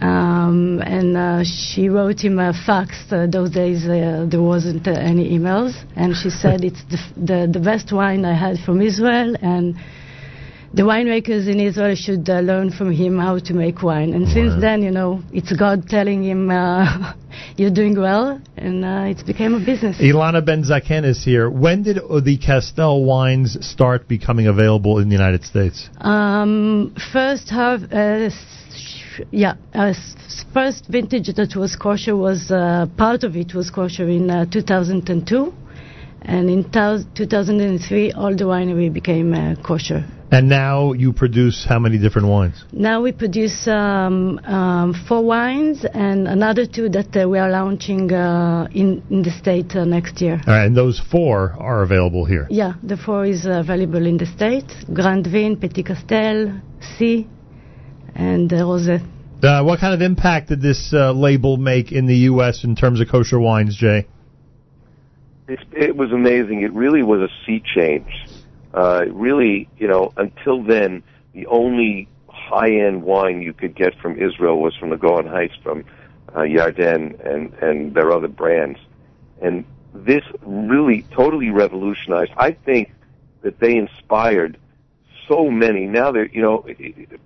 Um, 0.00 0.80
and 0.84 1.16
uh, 1.16 1.44
she 1.44 1.88
wrote 1.88 2.20
him 2.20 2.38
a 2.38 2.52
fax. 2.52 2.96
Uh, 3.10 3.26
those 3.26 3.50
days 3.50 3.84
uh, 3.84 4.26
there 4.30 4.42
wasn't 4.42 4.86
uh, 4.86 4.92
any 4.92 5.36
emails, 5.36 5.74
and 5.96 6.14
she 6.14 6.30
said 6.30 6.62
it's 6.62 6.82
the, 6.84 6.98
f- 6.98 7.14
the 7.16 7.50
the 7.52 7.60
best 7.60 7.92
wine 7.92 8.24
I 8.24 8.34
had 8.34 8.58
from 8.64 8.80
Israel, 8.80 9.34
and 9.42 9.74
the 10.72 10.82
winemakers 10.82 11.48
in 11.48 11.60
Israel 11.60 11.96
should 11.96 12.28
uh, 12.28 12.40
learn 12.40 12.70
from 12.70 12.92
him 12.92 13.18
how 13.18 13.38
to 13.38 13.54
make 13.54 13.82
wine. 13.82 14.12
And 14.12 14.28
since 14.28 14.60
then, 14.60 14.82
you 14.82 14.90
know, 14.90 15.22
it's 15.32 15.52
God 15.52 15.88
telling 15.88 16.22
him 16.22 16.50
uh, 16.50 17.14
you're 17.56 17.72
doing 17.72 17.98
well, 17.98 18.40
and 18.56 18.84
uh, 18.84 19.10
it's 19.10 19.22
became 19.22 19.54
a 19.54 19.64
business. 19.64 19.96
Ilana 19.98 20.44
Ben 20.44 20.62
Zaken 20.62 21.04
is 21.04 21.24
here. 21.24 21.50
When 21.50 21.82
did 21.82 21.96
the 21.96 22.38
Castel 22.38 23.02
wines 23.04 23.56
start 23.66 24.06
becoming 24.06 24.46
available 24.46 24.98
in 24.98 25.08
the 25.08 25.14
United 25.14 25.44
States? 25.44 25.88
Um, 26.00 26.94
first 27.12 27.48
have, 27.50 27.80
yeah, 29.30 29.54
uh, 29.74 29.92
first 30.52 30.86
vintage 30.88 31.34
that 31.34 31.54
was 31.56 31.76
kosher 31.76 32.16
was 32.16 32.50
uh, 32.50 32.86
part 32.96 33.24
of 33.24 33.36
it 33.36 33.54
was 33.54 33.70
kosher 33.70 34.08
in 34.08 34.30
uh, 34.30 34.44
2002, 34.46 35.52
and 36.22 36.50
in 36.50 36.62
thou- 36.70 37.02
2003 37.14 38.12
all 38.12 38.34
the 38.36 38.44
winery 38.44 38.92
became 38.92 39.34
uh, 39.34 39.54
kosher. 39.62 40.04
And 40.30 40.48
now 40.48 40.92
you 40.92 41.14
produce 41.14 41.64
how 41.66 41.78
many 41.78 41.96
different 41.96 42.28
wines? 42.28 42.62
Now 42.70 43.00
we 43.00 43.12
produce 43.12 43.66
um, 43.66 44.38
um, 44.40 44.92
four 45.08 45.24
wines 45.24 45.86
and 45.94 46.28
another 46.28 46.66
two 46.66 46.90
that 46.90 47.16
uh, 47.16 47.26
we 47.26 47.38
are 47.38 47.50
launching 47.50 48.12
uh, 48.12 48.68
in 48.72 49.02
in 49.08 49.22
the 49.22 49.30
state 49.30 49.74
uh, 49.74 49.86
next 49.86 50.20
year. 50.20 50.38
All 50.46 50.52
right, 50.52 50.66
and 50.66 50.76
those 50.76 51.00
four 51.10 51.56
are 51.58 51.82
available 51.82 52.26
here. 52.26 52.46
Yeah, 52.50 52.74
the 52.82 52.98
four 52.98 53.24
is 53.24 53.46
uh, 53.46 53.60
available 53.60 54.04
in 54.06 54.18
the 54.18 54.26
state: 54.26 54.70
Grand 54.92 55.26
Vin, 55.26 55.56
Petit 55.56 55.82
Castel, 55.82 56.60
C, 56.98 57.26
and 58.18 58.52
uh, 58.52 58.56
Rosé. 58.56 59.00
Uh, 59.42 59.62
what 59.62 59.78
kind 59.78 59.94
of 59.94 60.02
impact 60.02 60.48
did 60.48 60.60
this 60.60 60.92
uh, 60.92 61.12
label 61.12 61.56
make 61.56 61.92
in 61.92 62.06
the 62.06 62.16
U.S. 62.16 62.64
in 62.64 62.74
terms 62.74 63.00
of 63.00 63.08
kosher 63.08 63.38
wines, 63.38 63.76
Jay? 63.76 64.06
It, 65.46 65.60
it 65.72 65.96
was 65.96 66.12
amazing. 66.12 66.62
It 66.62 66.72
really 66.72 67.02
was 67.02 67.20
a 67.20 67.46
sea 67.46 67.62
change. 67.74 68.10
Uh, 68.74 69.04
really, 69.10 69.68
you 69.78 69.86
know, 69.86 70.12
until 70.16 70.62
then, 70.62 71.02
the 71.32 71.46
only 71.46 72.08
high-end 72.28 73.02
wine 73.04 73.40
you 73.40 73.52
could 73.52 73.74
get 73.76 73.96
from 74.00 74.20
Israel 74.20 74.60
was 74.60 74.74
from 74.76 74.90
the 74.90 74.96
Golan 74.96 75.26
Heights, 75.26 75.54
from 75.62 75.84
uh, 76.34 76.40
Yarden 76.40 77.24
and 77.24 77.54
and 77.54 77.94
their 77.94 78.12
other 78.12 78.28
brands. 78.28 78.78
And 79.40 79.64
this 79.94 80.24
really 80.42 81.02
totally 81.14 81.50
revolutionized. 81.50 82.32
I 82.36 82.52
think 82.52 82.92
that 83.42 83.60
they 83.60 83.76
inspired 83.76 84.58
so 85.28 85.50
many. 85.50 85.86
Now 85.86 86.10
they're, 86.12 86.28
you 86.28 86.42
know, 86.42 86.66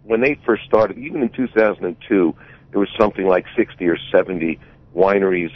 when 0.04 0.20
they 0.20 0.38
first 0.44 0.64
started, 0.64 0.98
even 0.98 1.22
in 1.22 1.28
2002, 1.30 2.34
there 2.70 2.80
was 2.80 2.88
something 2.98 3.26
like 3.26 3.46
60 3.56 3.86
or 3.86 3.96
70 4.10 4.58
wineries, 4.94 5.52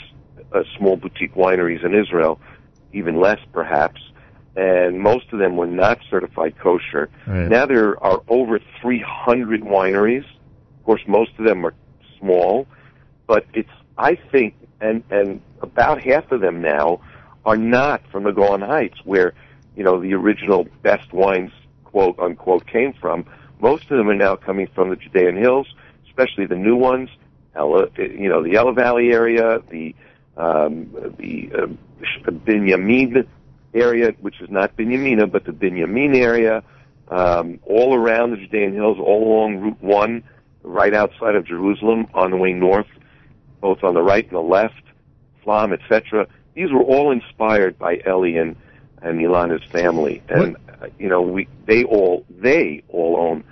uh, 0.52 0.62
small 0.76 0.96
boutique 0.96 1.34
wineries 1.34 1.84
in 1.84 1.94
Israel, 1.94 2.40
even 2.92 3.20
less 3.20 3.40
perhaps, 3.52 4.00
and 4.56 5.00
most 5.00 5.26
of 5.32 5.38
them 5.38 5.56
were 5.56 5.66
not 5.66 5.98
certified 6.08 6.58
kosher. 6.58 7.10
Right. 7.26 7.48
Now 7.48 7.66
there 7.66 8.02
are 8.02 8.22
over 8.28 8.58
300 8.80 9.62
wineries. 9.62 10.24
Of 10.24 10.84
course, 10.84 11.02
most 11.06 11.32
of 11.38 11.44
them 11.44 11.66
are 11.66 11.74
small, 12.18 12.66
but 13.26 13.44
it's, 13.52 13.68
I 13.98 14.14
think, 14.14 14.54
and, 14.80 15.02
and 15.10 15.40
about 15.60 16.02
half 16.02 16.30
of 16.32 16.40
them 16.40 16.62
now 16.62 17.00
are 17.44 17.56
not 17.56 18.02
from 18.10 18.24
the 18.24 18.32
Golan 18.32 18.62
Heights, 18.62 18.98
where, 19.04 19.34
you 19.76 19.84
know, 19.84 20.00
the 20.00 20.14
original 20.14 20.66
best 20.82 21.12
wines, 21.12 21.52
quote 21.96 22.18
unquote, 22.18 22.66
came 22.66 22.92
from. 22.92 23.24
Most 23.58 23.84
of 23.84 23.96
them 23.96 24.06
are 24.10 24.14
now 24.14 24.36
coming 24.36 24.68
from 24.74 24.90
the 24.90 24.96
Judean 24.96 25.34
Hills, 25.34 25.66
especially 26.06 26.44
the 26.44 26.54
new 26.54 26.76
ones, 26.76 27.08
Ella, 27.54 27.86
you 27.96 28.28
know, 28.28 28.42
the 28.42 28.54
Ella 28.54 28.74
Valley 28.74 29.12
area, 29.12 29.62
the, 29.70 29.94
um, 30.36 30.90
the, 31.18 31.50
uh, 31.54 31.66
Binyamin 32.30 33.26
area, 33.72 34.12
which 34.20 34.42
is 34.42 34.50
not 34.50 34.76
Binyamina, 34.76 35.32
but 35.32 35.46
the 35.46 35.52
Binyamin 35.52 36.14
area, 36.16 36.62
um, 37.08 37.60
all 37.62 37.94
around 37.94 38.32
the 38.32 38.36
Judean 38.36 38.74
Hills, 38.74 38.98
all 39.00 39.26
along 39.32 39.56
Route 39.56 39.82
1, 39.82 40.22
right 40.64 40.92
outside 40.92 41.34
of 41.34 41.46
Jerusalem, 41.46 42.08
on 42.12 42.30
the 42.30 42.36
way 42.36 42.52
north, 42.52 42.88
both 43.62 43.82
on 43.82 43.94
the 43.94 44.02
right 44.02 44.24
and 44.24 44.36
the 44.36 44.40
left, 44.40 44.82
Flam, 45.42 45.72
etc. 45.72 46.26
These 46.52 46.70
were 46.72 46.82
all 46.82 47.10
inspired 47.10 47.78
by 47.78 48.02
Eli 48.06 48.36
and, 49.02 49.20
Ilana's 49.20 49.64
family. 49.70 50.22
And, 50.28 50.56
uh, 50.80 50.86
you 50.98 51.08
know, 51.08 51.22
we, 51.22 51.48
they 51.66 51.84
all, 51.84 52.24
they 52.30 52.82
all 52.88 53.16
own, 53.16 53.44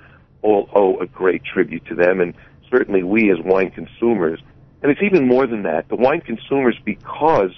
all 0.42 0.68
owe 0.74 0.98
a 0.98 1.06
great 1.06 1.44
tribute 1.44 1.84
to 1.86 1.94
them, 1.94 2.20
and 2.20 2.34
certainly 2.70 3.02
we 3.02 3.31
as 3.31 3.39
wine 3.40 3.70
consumers, 3.70 4.40
and 4.82 4.90
it's 4.90 5.02
even 5.02 5.26
more 5.26 5.47
than 5.47 5.62
that, 5.62 5.89
the 5.89 5.97
wine 5.97 6.20
consumers, 6.20 6.76
because 6.84 7.52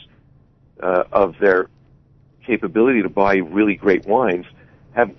uh, 0.80 1.04
of 1.10 1.34
their 1.40 1.68
capability 2.46 3.02
to 3.02 3.08
buy 3.08 3.36
really 3.36 3.74
great 3.74 4.06
wines, 4.06 4.46
have 4.94 5.10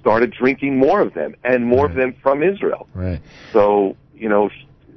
started 0.00 0.32
drinking 0.32 0.76
more 0.78 1.00
of 1.00 1.14
them, 1.14 1.34
and 1.44 1.64
more 1.64 1.86
of 1.86 1.94
them 1.94 2.14
from 2.22 2.42
Israel. 2.42 2.88
Right. 2.94 3.20
So 3.52 3.96
you 4.14 4.28
know, 4.28 4.50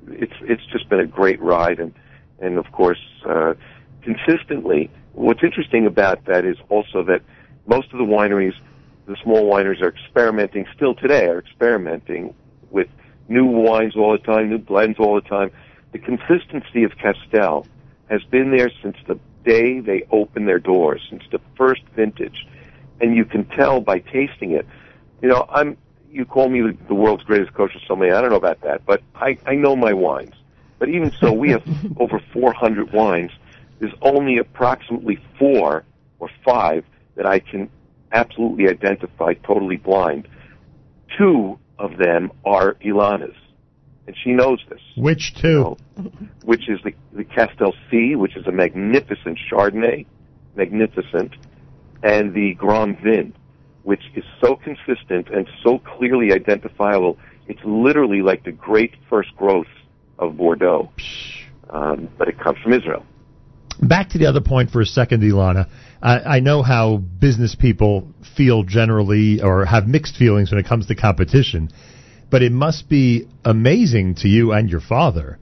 it's 0.07 0.33
it's 0.41 0.65
just 0.71 0.89
been 0.89 0.99
a 0.99 1.07
great 1.07 1.41
ride, 1.41 1.79
and 1.79 1.93
and 2.39 2.57
of 2.57 2.71
course, 2.71 2.99
uh, 3.25 3.53
consistently. 4.01 4.89
What's 5.17 5.41
interesting 5.41 5.87
about 5.87 6.25
that 6.25 6.45
is 6.45 6.57
also 6.69 7.01
that 7.05 7.23
most 7.65 7.91
of 7.91 7.97
the 7.97 8.05
wineries, 8.05 8.53
the 9.07 9.15
small 9.23 9.51
wineries, 9.51 9.81
are 9.81 9.89
experimenting 9.89 10.67
still 10.75 10.93
today. 10.93 11.25
Are 11.25 11.39
experimenting 11.39 12.35
with 12.69 12.87
new 13.27 13.45
wines 13.45 13.95
all 13.95 14.11
the 14.11 14.19
time, 14.19 14.51
new 14.51 14.59
blends 14.59 14.99
all 14.99 15.15
the 15.15 15.27
time. 15.27 15.49
The 15.91 15.97
consistency 15.97 16.83
of 16.83 16.95
Castel 16.99 17.65
has 18.11 18.23
been 18.25 18.51
there 18.55 18.69
since 18.83 18.95
the 19.07 19.19
day 19.43 19.79
they 19.79 20.03
opened 20.11 20.47
their 20.47 20.59
doors, 20.59 21.01
since 21.09 21.23
the 21.31 21.41
first 21.57 21.81
vintage, 21.95 22.45
and 23.01 23.15
you 23.15 23.25
can 23.25 23.45
tell 23.45 23.81
by 23.81 23.97
tasting 23.97 24.51
it. 24.51 24.67
You 25.23 25.29
know, 25.29 25.47
I'm. 25.49 25.77
You 26.11 26.25
call 26.25 26.47
me 26.47 26.61
the, 26.87 26.93
world's 26.93 27.23
greatest 27.23 27.55
kosher 27.55 27.79
sommelier. 27.87 28.13
I 28.13 28.21
don't 28.21 28.29
know 28.29 28.37
about 28.37 28.61
that, 28.61 28.85
but 28.85 29.01
I 29.15 29.39
I 29.47 29.55
know 29.55 29.75
my 29.75 29.93
wines. 29.93 30.35
But 30.77 30.89
even 30.89 31.11
so, 31.19 31.33
we 31.33 31.49
have 31.49 31.63
over 31.97 32.19
400 32.31 32.93
wines. 32.93 33.31
There's 33.79 33.93
only 34.01 34.37
approximately 34.37 35.19
four 35.37 35.83
or 36.19 36.29
five 36.43 36.83
that 37.15 37.25
I 37.25 37.39
can 37.39 37.69
absolutely 38.11 38.67
identify 38.69 39.33
totally 39.33 39.77
blind. 39.77 40.27
Two 41.17 41.59
of 41.77 41.97
them 41.97 42.31
are 42.45 42.75
Ilana's, 42.75 43.35
and 44.07 44.15
she 44.23 44.31
knows 44.31 44.59
this 44.69 44.81
Which 44.95 45.35
two? 45.35 45.77
which 46.43 46.69
is 46.69 46.79
the, 46.83 46.93
the 47.13 47.23
Castel 47.23 47.73
C, 47.89 48.15
which 48.15 48.35
is 48.35 48.47
a 48.47 48.51
magnificent 48.51 49.37
Chardonnay, 49.51 50.05
magnificent, 50.55 51.33
and 52.03 52.33
the 52.33 52.53
Grand 52.55 52.99
Vin, 52.99 53.33
which 53.83 54.03
is 54.15 54.23
so 54.41 54.55
consistent 54.55 55.29
and 55.29 55.47
so 55.63 55.79
clearly 55.79 56.31
identifiable. 56.33 57.17
It's 57.47 57.63
literally 57.63 58.21
like 58.21 58.43
the 58.43 58.51
great 58.51 58.95
first 59.09 59.35
growth 59.35 59.67
of 60.19 60.37
Bordeaux, 60.37 60.91
um, 61.69 62.09
but 62.17 62.27
it 62.27 62.39
comes 62.39 62.57
from 62.59 62.73
Israel. 62.73 63.05
Back 63.81 64.09
to 64.09 64.17
the 64.17 64.25
other 64.25 64.41
point 64.41 64.71
for 64.71 64.81
a 64.81 64.85
second, 64.85 65.21
Ilana. 65.21 65.67
I, 66.01 66.19
I 66.19 66.39
know 66.39 66.63
how 66.63 66.97
business 66.97 67.55
people 67.55 68.07
feel 68.35 68.63
generally 68.63 69.41
or 69.41 69.65
have 69.65 69.87
mixed 69.87 70.15
feelings 70.15 70.51
when 70.51 70.59
it 70.59 70.67
comes 70.67 70.87
to 70.87 70.95
competition, 70.95 71.69
but 72.29 72.41
it 72.41 72.51
must 72.51 72.89
be 72.89 73.27
amazing 73.45 74.15
to 74.15 74.27
you 74.27 74.51
and 74.51 74.69
your 74.69 74.81
father 74.81 75.37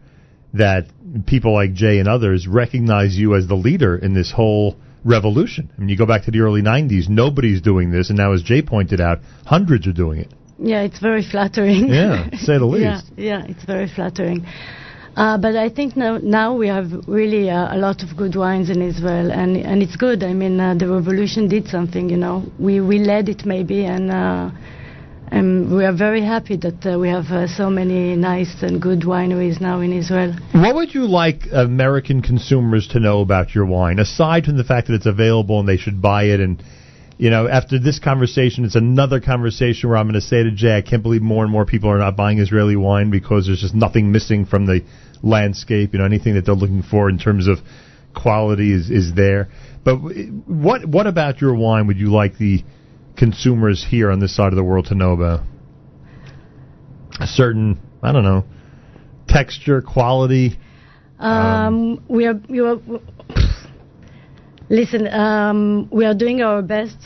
that 0.54 0.86
people 1.28 1.54
like 1.54 1.74
Jay 1.74 2.00
and 2.00 2.08
others 2.08 2.48
recognize 2.48 3.18
you 3.18 3.36
as 3.36 3.48
the 3.48 3.56
leader 3.56 3.98
in 3.98 4.14
this 4.14 4.32
whole 4.32 4.76
revolution. 5.04 5.70
I 5.76 5.80
mean, 5.80 5.90
you 5.90 5.98
go 5.98 6.06
back 6.06 6.26
to 6.26 6.32
the 6.32 6.40
early 6.40 6.62
90s, 6.62 7.08
nobody's 7.10 7.62
doing 7.62 7.92
this, 7.92 8.10
and 8.10 8.18
now, 8.18 8.34
as 8.34 8.42
Jay 8.42 8.62
pointed 8.62 9.00
out, 9.00 9.20
hundreds 9.46 9.88
are 9.88 9.94
doing 9.94 10.20
it. 10.20 10.34
yeah, 10.58 10.82
it's 10.82 11.00
very 11.00 11.24
flattering. 11.24 11.88
Yeah, 11.90 12.30
say 12.38 12.58
the 12.58 12.66
least. 12.76 13.06
yeah, 13.16 13.42
yeah, 13.42 13.46
it's 13.48 13.64
very 13.66 13.88
flattering. 13.94 14.46
Uh, 15.16 15.38
but 15.38 15.56
I 15.56 15.70
think 15.70 15.96
now, 15.96 16.18
now 16.18 16.56
we 16.58 16.68
have 16.68 16.92
really 17.08 17.50
uh, 17.50 17.74
a 17.74 17.78
lot 17.78 18.04
of 18.04 18.18
good 18.18 18.36
wines 18.36 18.70
in 18.70 18.82
Israel, 18.82 19.32
and 19.32 19.56
and 19.56 19.82
it's 19.82 19.96
good. 19.96 20.24
I 20.24 20.34
mean, 20.34 20.60
uh, 20.60 20.76
the 20.76 20.90
revolution 20.90 21.48
did 21.48 21.70
something. 21.70 22.10
You 22.10 22.18
know, 22.18 22.44
we 22.60 22.82
we 22.82 23.00
led 23.00 23.30
it 23.30 23.46
maybe, 23.46 23.86
and 23.86 24.12
uh, 24.12 24.52
and 25.32 25.74
we 25.74 25.86
are 25.86 25.96
very 25.96 26.22
happy 26.22 26.58
that 26.58 26.86
uh, 26.86 27.00
we 27.00 27.08
have 27.08 27.28
uh, 27.28 27.48
so 27.48 27.70
many 27.70 28.18
nice 28.18 28.62
and 28.62 28.82
good 28.82 29.04
wineries 29.04 29.62
now 29.62 29.80
in 29.80 29.94
Israel. 29.94 30.36
What 30.54 30.76
would 30.76 30.94
you 30.94 31.08
like 31.08 31.44
American 31.54 32.22
consumers 32.22 32.90
to 32.90 33.00
know 33.00 33.22
about 33.22 33.56
your 33.56 33.66
wine, 33.66 34.00
aside 34.00 34.44
from 34.44 34.58
the 34.58 34.66
fact 34.66 34.88
that 34.88 34.96
it's 34.96 35.06
available 35.06 35.62
and 35.62 35.70
they 35.70 35.78
should 35.78 36.02
buy 36.02 36.24
it? 36.26 36.42
And 36.42 36.62
you 37.18 37.30
know, 37.30 37.48
after 37.48 37.80
this 37.80 38.00
conversation, 38.00 38.66
it's 38.66 38.76
another 38.76 39.22
conversation 39.22 39.90
where 39.90 39.98
I'm 39.98 40.08
going 40.08 40.16
to 40.16 40.28
say 40.28 40.44
to 40.44 40.52
Jay, 40.52 40.76
I 40.76 40.82
can't 40.82 41.02
believe 41.02 41.22
more 41.22 41.44
and 41.44 41.52
more 41.52 41.66
people 41.66 41.90
are 41.90 42.00
not 42.00 42.18
buying 42.18 42.40
Israeli 42.40 42.76
wine 42.76 43.10
because 43.12 43.46
there's 43.46 43.62
just 43.62 43.74
nothing 43.74 44.12
missing 44.12 44.46
from 44.46 44.66
the 44.66 44.84
landscape. 45.26 45.92
You 45.92 46.00
know, 46.00 46.06
anything 46.06 46.36
that 46.36 46.46
they're 46.46 46.56
looking 46.56 46.84
for 46.84 47.10
in 47.10 47.18
terms 47.18 47.48
of 47.48 47.58
quality 48.16 48.72
is 48.72 48.90
is 48.90 49.14
there. 49.14 49.50
But 49.84 49.98
what 49.98 50.86
what 50.86 51.08
about 51.08 51.42
your 51.42 51.56
wine 51.56 51.88
would 51.88 51.98
you 51.98 52.12
like 52.12 52.38
the 52.38 52.64
consumers 53.18 53.86
here 53.90 54.12
on 54.12 54.20
this 54.20 54.36
side 54.36 54.54
of 54.54 54.56
the 54.56 54.64
world 54.64 54.86
to 54.88 54.96
know 54.96 55.12
about? 55.12 55.42
A 57.20 57.28
certain, 57.28 57.80
I 58.04 58.12
don't 58.12 58.24
know, 58.24 58.44
texture, 59.28 59.82
quality. 59.82 60.58
Um, 61.18 62.04
we 62.10 62.26
are, 62.26 62.40
you 62.50 62.66
are. 62.66 62.78
Listen, 64.70 65.08
um, 65.08 65.88
we 65.92 66.06
are 66.06 66.14
doing 66.14 66.42
our 66.42 66.62
best. 66.62 66.98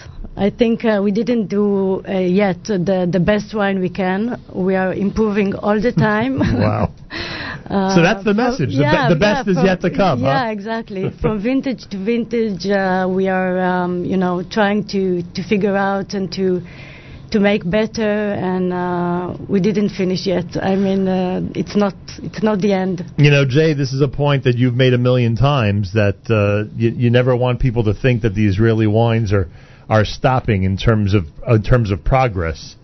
I 0.48 0.50
think 0.60 0.86
uh, 0.86 1.02
we 1.04 1.12
didn't 1.12 1.48
do 1.48 2.02
uh, 2.08 2.12
yet 2.44 2.64
the 2.64 3.00
the 3.16 3.20
best 3.32 3.54
wine 3.54 3.78
we 3.88 3.90
can. 3.90 4.22
We 4.68 4.74
are 4.84 4.94
improving 4.94 5.54
all 5.66 5.80
the 5.88 5.92
time. 6.10 6.40
Wow. 6.40 6.86
Uh, 7.70 7.96
So 7.96 8.02
that's 8.02 8.24
the 8.24 8.34
from- 8.34 8.46
message. 8.46 8.72
The 8.72 8.78
be- 8.78 8.96
yeah, 8.98 9.10
the 9.16 9.22
best 9.28 9.46
yeah, 9.46 9.52
is 9.52 9.58
from- 9.58 9.66
yet 9.70 9.80
to 9.82 9.92
come, 10.02 10.18
huh? 10.22 10.28
Yeah, 10.34 10.50
exactly. 10.58 11.04
From 11.22 11.36
vintage 11.50 11.84
to 11.92 11.98
vintage, 12.12 12.64
uh, 12.66 13.06
we 13.18 13.28
are, 13.28 13.54
um, 13.74 13.94
you 14.12 14.18
know, 14.24 14.36
trying 14.58 14.82
to 14.96 15.02
to 15.36 15.42
figure 15.52 15.76
out 15.90 16.08
and 16.18 16.26
to 16.40 16.46
to 17.34 17.38
make 17.50 17.62
better, 17.80 18.14
and 18.52 18.66
uh, 18.74 19.38
we 19.54 19.60
didn't 19.68 19.92
finish 20.02 20.22
yet. 20.36 20.50
I 20.72 20.74
mean, 20.86 21.02
uh, 21.08 21.62
it's 21.62 21.76
not 21.84 21.94
it's 22.28 22.42
not 22.50 22.58
the 22.66 22.72
end. 22.84 22.96
You 23.26 23.30
know, 23.36 23.44
Jay, 23.58 23.72
this 23.82 23.92
is 23.98 24.02
a 24.02 24.12
point 24.24 24.42
that 24.48 24.56
you've 24.62 24.80
made 24.86 24.94
a 25.00 25.02
million 25.10 25.34
times 25.36 25.94
that 26.02 26.20
uh, 26.40 26.40
you, 26.82 26.90
you 27.04 27.10
never 27.20 27.34
want 27.46 27.56
people 27.68 27.84
to 27.90 27.94
think 28.04 28.16
that 28.24 28.34
the 28.40 28.46
Israeli 28.52 28.88
wines 28.88 29.30
are 29.32 29.48
are 29.90 30.06
stopping 30.06 30.64
in 30.64 30.78
terms 30.78 31.14
of 31.14 31.26
in 31.48 31.64
terms 31.64 31.92
of 31.92 32.04
progress, 32.04 32.76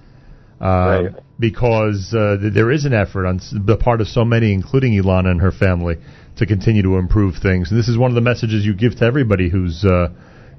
uh, 0.60 1.04
because 1.40 2.14
uh, 2.14 2.38
th- 2.42 2.54
there 2.54 2.72
is 2.72 2.86
an 2.86 2.94
effort 2.94 3.28
on 3.28 3.40
the 3.52 3.78
part 3.78 4.02
of 4.02 4.08
so 4.08 4.26
many, 4.26 4.54
including 4.54 4.94
Ilana 4.94 5.30
and 5.30 5.42
her 5.42 5.52
family, 5.52 5.98
to 6.38 6.46
continue 6.46 6.82
to 6.82 6.98
improve 6.98 7.36
things. 7.38 7.70
And 7.72 7.80
this 7.80 7.88
is 7.88 7.98
one 7.98 8.10
of 8.10 8.16
the 8.16 8.22
messages 8.22 8.66
you 8.66 8.74
give 8.74 8.96
to 8.98 9.06
everybody 9.06 9.50
who's 9.50 9.86
uh, 9.86 10.10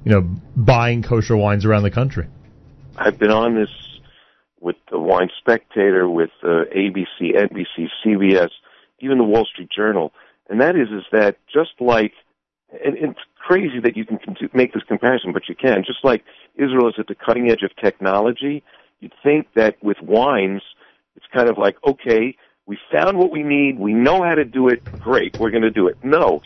you 0.04 0.12
know 0.12 0.22
buying 0.54 1.02
kosher 1.02 1.36
wines 1.36 1.64
around 1.64 1.82
the 1.82 1.90
country. 1.90 2.28
I've 2.96 3.18
been 3.18 3.32
on 3.32 3.54
this 3.54 3.68
with 4.60 4.76
the 4.90 4.98
Wine 4.98 5.30
Spectator, 5.38 6.08
with 6.08 6.30
uh, 6.42 6.64
ABC, 6.74 7.34
NBC, 7.34 7.88
CBS, 8.04 8.50
even 9.00 9.18
the 9.18 9.24
Wall 9.24 9.44
Street 9.44 9.68
Journal, 9.74 10.12
and 10.48 10.60
that 10.60 10.76
is 10.76 10.88
is 10.88 11.04
that 11.12 11.36
just 11.52 11.72
like, 11.80 12.12
and 12.70 12.96
it's 12.96 13.18
crazy 13.46 13.78
that 13.80 13.96
you 13.96 14.04
can 14.04 14.18
make 14.52 14.72
this 14.72 14.82
comparison, 14.88 15.32
but 15.32 15.48
you 15.48 15.54
can. 15.54 15.84
Just 15.86 16.04
like 16.04 16.24
Israel 16.56 16.88
is 16.88 16.94
at 16.98 17.06
the 17.06 17.14
cutting 17.14 17.50
edge 17.50 17.62
of 17.62 17.70
technology, 17.76 18.64
you'd 19.00 19.14
think 19.22 19.46
that 19.54 19.76
with 19.82 19.98
wines, 20.02 20.62
it's 21.14 21.26
kind 21.32 21.48
of 21.48 21.56
like, 21.56 21.76
okay, 21.86 22.36
we 22.66 22.76
found 22.92 23.18
what 23.18 23.30
we 23.30 23.44
need, 23.44 23.78
we 23.78 23.94
know 23.94 24.22
how 24.22 24.34
to 24.34 24.44
do 24.44 24.68
it, 24.68 24.82
great, 24.98 25.34
we're 25.38 25.50
going 25.50 25.62
to 25.62 25.70
do 25.70 25.86
it. 25.86 25.96
No, 26.02 26.42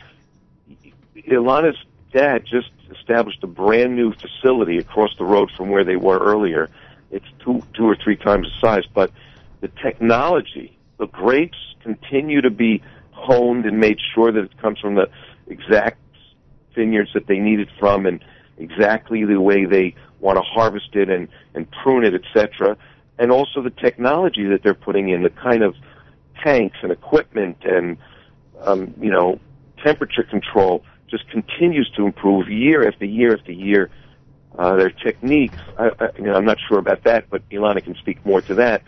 Ilana's 1.27 1.77
dad 2.13 2.43
just 2.43 2.69
established 2.91 3.43
a 3.43 3.47
brand 3.47 3.95
new 3.95 4.13
facility 4.13 4.77
across 4.77 5.09
the 5.17 5.25
road 5.25 5.49
from 5.57 5.69
where 5.69 5.83
they 5.83 5.95
were 5.95 6.19
earlier. 6.19 6.69
It's 7.09 7.25
two, 7.43 7.63
two 7.75 7.85
or 7.85 7.97
three 8.01 8.15
times 8.15 8.47
the 8.47 8.67
size, 8.67 8.83
but 8.93 9.11
the 9.61 9.71
technology, 9.83 10.77
the 10.99 11.07
grapes 11.07 11.57
continue 11.81 12.41
to 12.41 12.51
be 12.51 12.83
honed 13.09 13.65
and 13.65 13.79
made 13.79 13.97
sure 14.13 14.31
that 14.31 14.43
it 14.43 14.57
comes 14.61 14.79
from 14.79 14.95
the 14.95 15.09
exact 15.47 15.97
vineyards 16.75 17.11
that 17.13 17.27
they 17.27 17.39
need 17.39 17.59
it 17.59 17.69
from 17.79 18.05
and 18.05 18.23
exactly 18.57 19.25
the 19.25 19.39
way 19.39 19.65
they 19.65 19.95
want 20.19 20.37
to 20.37 20.43
harvest 20.43 20.89
it 20.93 21.09
and, 21.09 21.27
and 21.53 21.67
prune 21.83 22.03
it, 22.03 22.13
etc. 22.13 22.77
And 23.17 23.31
also 23.31 23.61
the 23.61 23.71
technology 23.71 24.45
that 24.45 24.63
they're 24.63 24.73
putting 24.73 25.09
in, 25.09 25.23
the 25.23 25.29
kind 25.29 25.63
of 25.63 25.75
tanks 26.43 26.77
and 26.81 26.91
equipment 26.91 27.57
and, 27.63 27.97
um, 28.61 28.93
you 28.99 29.11
know, 29.11 29.39
temperature 29.83 30.23
control 30.23 30.83
just 31.09 31.29
continues 31.29 31.91
to 31.95 32.05
improve 32.05 32.49
year 32.49 32.87
after 32.87 33.05
year 33.05 33.35
after 33.35 33.51
year. 33.51 33.89
Uh, 34.57 34.75
their 34.75 34.89
techniques, 34.89 35.57
I, 35.77 35.91
I, 35.99 36.09
you 36.17 36.23
know, 36.23 36.33
I'm 36.33 36.45
not 36.45 36.57
sure 36.67 36.77
about 36.77 37.03
that, 37.05 37.29
but 37.29 37.47
Ilana 37.49 37.83
can 37.83 37.95
speak 37.95 38.25
more 38.25 38.41
to 38.41 38.55
that. 38.55 38.83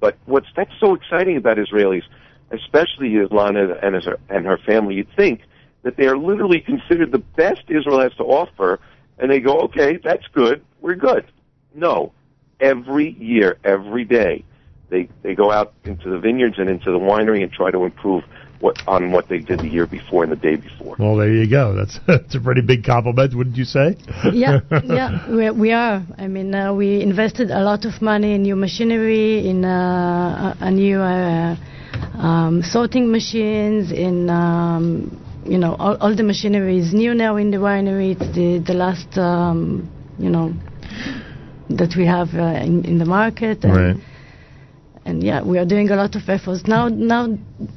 But 0.00 0.16
what's 0.24 0.46
that's 0.56 0.72
so 0.80 0.94
exciting 0.94 1.36
about 1.36 1.58
Israelis, 1.58 2.02
especially 2.50 3.10
Ilana 3.10 3.78
and 3.84 4.02
her, 4.02 4.18
and 4.30 4.46
her 4.46 4.58
family, 4.58 4.94
you'd 4.96 5.14
think 5.14 5.42
that 5.82 5.96
they 5.96 6.06
are 6.06 6.16
literally 6.16 6.60
considered 6.60 7.12
the 7.12 7.18
best 7.18 7.62
Israel 7.68 8.00
has 8.00 8.14
to 8.14 8.24
offer, 8.24 8.80
and 9.18 9.30
they 9.30 9.40
go, 9.40 9.60
okay, 9.60 9.98
that's 10.02 10.26
good, 10.32 10.64
we're 10.80 10.94
good. 10.94 11.24
No, 11.74 12.12
every 12.60 13.10
year, 13.18 13.58
every 13.64 14.04
day, 14.04 14.44
they 14.88 15.08
they 15.22 15.34
go 15.34 15.50
out 15.50 15.72
into 15.84 16.10
the 16.10 16.18
vineyards 16.18 16.58
and 16.58 16.68
into 16.68 16.92
the 16.92 16.98
winery 16.98 17.42
and 17.42 17.50
try 17.50 17.70
to 17.70 17.84
improve 17.84 18.24
what 18.60 18.80
on 18.86 19.10
what 19.10 19.28
they 19.28 19.38
did 19.38 19.58
the 19.58 19.68
year 19.68 19.86
before 19.86 20.22
and 20.22 20.30
the 20.30 20.36
day 20.36 20.56
before. 20.56 20.94
Well, 20.98 21.16
there 21.16 21.32
you 21.32 21.50
go. 21.50 21.74
That's 21.74 21.98
that's 22.06 22.34
a 22.34 22.40
pretty 22.40 22.60
big 22.60 22.84
compliment, 22.84 23.34
wouldn't 23.34 23.56
you 23.56 23.64
say? 23.64 23.96
yeah, 24.32 24.60
yeah, 24.84 25.30
we, 25.36 25.50
we 25.50 25.72
are. 25.72 26.02
I 26.16 26.28
mean, 26.28 26.54
uh, 26.54 26.72
we 26.72 27.02
invested 27.02 27.50
a 27.50 27.60
lot 27.60 27.84
of 27.84 28.00
money 28.00 28.34
in 28.34 28.42
new 28.42 28.56
machinery, 28.56 29.48
in 29.48 29.64
uh, 29.64 30.54
a, 30.60 30.66
a 30.66 30.70
new 30.70 31.00
uh, 31.00 31.56
um, 32.18 32.62
sorting 32.62 33.10
machines, 33.10 33.90
in 33.90 34.30
um, 34.30 35.18
you 35.44 35.58
know, 35.58 35.74
all, 35.74 35.96
all 36.00 36.14
the 36.14 36.22
machinery 36.22 36.78
is 36.78 36.92
new 36.92 37.14
now 37.14 37.36
in 37.36 37.50
the 37.50 37.58
winery. 37.58 38.12
It's 38.12 38.34
the 38.34 38.58
the 38.64 38.74
last, 38.74 39.18
um, 39.18 39.90
you 40.18 40.30
know, 40.30 40.54
that 41.70 41.94
we 41.96 42.06
have 42.06 42.28
uh, 42.34 42.62
in 42.64 42.84
in 42.84 42.98
the 42.98 43.04
market. 43.04 43.64
And, 43.64 43.72
Right. 43.74 43.96
and 45.04 45.22
yeah, 45.22 45.42
we 45.42 45.58
are 45.58 45.64
doing 45.66 45.90
a 45.90 45.96
lot 45.96 46.14
of 46.14 46.28
efforts 46.28 46.66
now. 46.66 46.88
Now, 46.88 47.26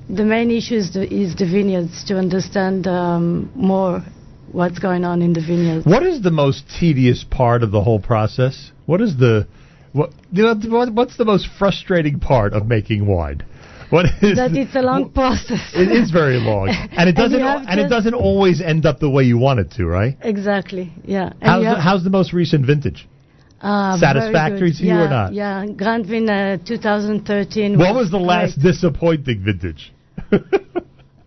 the 0.10 0.24
main 0.24 0.52
issue 0.52 0.76
is 0.76 0.94
the, 0.94 1.12
is 1.12 1.36
the 1.36 1.46
vineyards 1.46 2.04
to 2.06 2.18
understand 2.18 2.88
um, 2.88 3.52
more 3.56 4.04
what's 4.52 4.80
going 4.80 5.04
on 5.04 5.22
in 5.22 5.34
the 5.34 5.42
vineyards. 5.42 5.86
What 5.86 6.04
is 6.04 6.22
the 6.22 6.32
most 6.32 6.64
tedious 6.80 7.26
part 7.30 7.64
of 7.64 7.72
the 7.72 7.82
whole 7.82 8.00
process? 8.00 8.72
What 8.86 9.02
is 9.02 9.18
the 9.18 9.48
what, 9.92 10.12
you 10.32 10.44
know, 10.44 10.56
what 10.68 10.94
what's 10.94 11.18
the 11.18 11.26
most 11.26 11.48
frustrating 11.58 12.20
part 12.20 12.54
of 12.54 12.68
making 12.68 13.08
wine? 13.08 13.44
What 13.90 14.06
is 14.22 14.38
that 14.38 14.52
it's 14.54 14.76
a 14.76 14.82
long 14.82 15.12
process. 15.14 15.62
it 15.74 15.92
is 15.92 16.12
very 16.12 16.38
long, 16.38 16.70
and 16.92 17.10
it 17.10 17.16
doesn't 17.16 17.40
have 17.40 17.66
and 17.68 17.80
it 17.80 17.90
doesn't 17.90 18.14
always 18.14 18.62
end 18.62 18.86
up 18.86 19.00
the 19.00 19.10
way 19.10 19.24
you 19.24 19.38
want 19.38 19.60
it 19.60 19.72
to. 19.74 19.86
Right? 19.86 20.18
Exactly. 20.22 20.92
Yeah. 21.04 21.32
And 21.42 21.44
How's 21.44 21.64
the, 21.64 21.82
how's 21.82 22.04
the 22.04 22.10
most 22.10 22.34
recent 22.34 22.66
vintage? 22.66 23.08
uh, 23.62 23.98
satisfactory 23.98 24.72
to 24.72 24.84
you 24.84 24.94
or 24.94 25.10
not? 25.10 25.34
Yeah. 25.34 25.66
Grand 25.66 26.06
Vin 26.06 26.30
uh, 26.30 26.58
2013. 26.66 27.78
What 27.78 27.96
was 27.96 28.12
the 28.12 28.18
last 28.18 28.60
disappointing 28.62 29.44
vintage? 29.44 29.94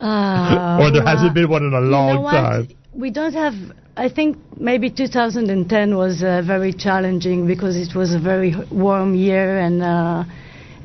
Uh, 0.01 0.78
or 0.81 0.93
there 0.93 1.05
hasn't 1.05 1.35
been 1.35 1.51
one 1.51 1.65
in 1.65 1.73
a 1.73 1.81
long 1.81 2.19
you 2.19 2.23
know 2.23 2.31
time. 2.31 2.69
We 2.95 3.11
don't 3.11 3.33
have. 3.33 3.55
I 3.97 4.09
think 4.09 4.37
maybe 4.57 4.91
2010 4.91 5.97
was 5.97 6.23
uh, 6.23 6.41
very 6.47 6.73
challenging 6.73 7.49
because 7.49 7.75
it 7.77 7.97
was 7.97 8.15
a 8.15 8.20
very 8.20 8.55
warm 8.70 9.17
year 9.17 9.59
and 9.59 9.83
uh, 9.83 10.23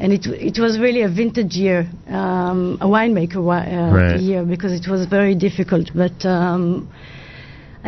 and 0.03 0.11
it 0.17 0.23
it 0.49 0.57
was 0.65 0.73
really 0.85 1.01
a 1.09 1.11
vintage 1.21 1.55
year, 1.65 1.79
um, 2.21 2.59
a 2.81 2.87
winemaker 2.95 3.39
wi- 3.51 3.69
uh, 3.71 3.91
Right. 3.99 4.19
year 4.29 4.41
because 4.53 4.73
it 4.81 4.85
was 4.93 5.01
very 5.17 5.35
difficult. 5.47 5.87
But 6.03 6.17
um, 6.37 6.63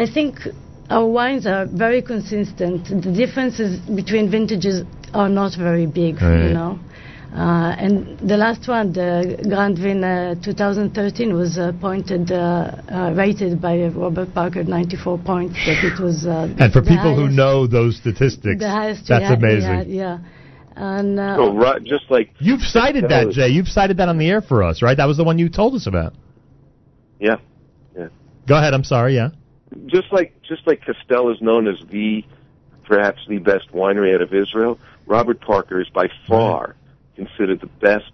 I 0.04 0.06
think 0.16 0.32
our 0.90 1.06
wines 1.20 1.46
are 1.54 1.66
very 1.86 2.02
consistent. 2.14 2.80
The 3.08 3.12
differences 3.24 3.72
between 4.02 4.26
vintages 4.38 4.78
are 5.14 5.32
not 5.42 5.52
very 5.68 5.88
big, 6.02 6.14
Right. 6.22 6.48
you 6.48 6.54
know. 6.60 6.80
Uh, 7.36 7.84
and 7.86 7.94
the 8.32 8.38
last 8.46 8.64
one, 8.76 8.94
the 8.94 9.12
Grand 9.52 9.78
Vin 9.78 10.02
uh, 10.02 10.36
2013, 10.42 11.34
was 11.36 11.58
uh, 11.58 11.74
pointed, 11.82 12.32
uh, 12.32 12.38
uh, 12.38 13.14
rated 13.24 13.60
by 13.62 13.76
Robert 14.04 14.34
Parker 14.34 14.64
94 14.64 15.18
points. 15.32 15.56
That 15.68 15.80
it 15.90 15.98
was. 16.00 16.18
Uh, 16.26 16.48
And 16.64 16.72
for 16.72 16.82
people 16.82 17.14
who 17.20 17.28
know 17.42 17.68
those 17.68 17.98
statistics, 17.98 18.62
that's 18.64 19.10
amazing. 19.40 19.74
had, 19.80 19.88
yeah. 20.04 20.20
And 20.76 21.20
uh, 21.20 21.38
So, 21.38 21.54
right, 21.54 21.84
just 21.84 22.10
like 22.10 22.34
You've 22.40 22.62
cited 22.62 23.10
that, 23.10 23.32
Jay. 23.32 23.50
You've 23.50 23.68
cited 23.68 23.98
that 23.98 24.10
on 24.10 24.18
the 24.18 24.30
air 24.30 24.42
for 24.42 24.64
us, 24.64 24.82
right? 24.82 24.98
That 24.98 25.06
was 25.06 25.18
the 25.18 25.24
one 25.24 25.40
you 25.40 25.50
told 25.50 25.74
us 25.76 25.88
about. 25.88 26.14
yeah, 27.20 27.38
yeah. 27.98 28.08
Go 28.48 28.58
ahead. 28.58 28.74
I'm 28.74 28.84
sorry. 28.84 29.16
Yeah. 29.16 29.30
just 29.88 30.12
like 30.12 30.42
just 30.44 30.68
like 30.68 30.82
Castel 30.86 31.32
is 31.32 31.42
known 31.42 31.68
as 31.68 31.76
the 31.90 32.24
perhaps 32.84 33.20
the 33.28 33.40
best 33.40 33.72
winery 33.72 34.14
out 34.14 34.22
of 34.22 34.34
Israel, 34.34 34.80
Robert 35.06 35.40
Parker 35.42 35.82
is 35.82 35.90
by 35.90 36.08
far 36.28 36.76
considered 37.16 37.62
the 37.62 37.68
best 37.68 38.12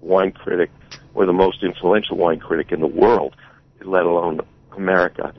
wine 0.00 0.32
critic 0.32 0.70
or 1.14 1.26
the 1.26 1.32
most 1.32 1.62
influential 1.62 2.16
wine 2.16 2.38
critic 2.38 2.70
in 2.70 2.80
the 2.80 2.86
world, 2.86 3.34
let 3.84 4.04
alone 4.04 4.40
America. 4.76 5.34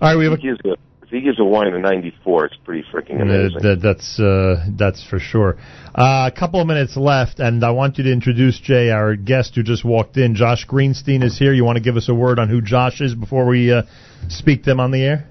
All 0.00 0.08
right, 0.08 0.16
we 0.16 0.24
have 0.24 0.34
if 0.34 0.40
he 0.40 0.48
gives 0.48 0.60
a, 0.64 0.76
if 1.06 1.10
he 1.10 1.20
gives 1.20 1.40
a 1.40 1.44
wine 1.44 1.72
a 1.72 1.78
94, 1.78 2.46
it's 2.46 2.56
pretty 2.64 2.84
freaking 2.92 3.22
amazing. 3.22 3.58
that, 3.62 3.80
that's 3.80 4.20
uh, 4.20 4.66
that's 4.76 5.06
for 5.08 5.18
sure. 5.18 5.56
Uh, 5.94 6.30
a 6.32 6.36
couple 6.36 6.60
of 6.60 6.66
minutes 6.66 6.96
left, 6.96 7.38
and 7.38 7.64
I 7.64 7.70
want 7.70 7.98
you 7.98 8.04
to 8.04 8.12
introduce 8.12 8.60
Jay, 8.60 8.90
our 8.90 9.16
guest 9.16 9.54
who 9.54 9.62
just 9.62 9.84
walked 9.84 10.16
in. 10.16 10.34
Josh 10.34 10.66
Greenstein 10.66 11.22
is 11.22 11.38
here. 11.38 11.52
You 11.52 11.64
want 11.64 11.76
to 11.76 11.82
give 11.82 11.96
us 11.96 12.08
a 12.08 12.14
word 12.14 12.38
on 12.38 12.48
who 12.48 12.60
Josh 12.60 13.00
is 13.00 13.14
before 13.14 13.46
we 13.46 13.72
uh, 13.72 13.82
speak 14.28 14.64
them 14.64 14.80
on 14.80 14.90
the 14.90 15.02
air? 15.02 15.28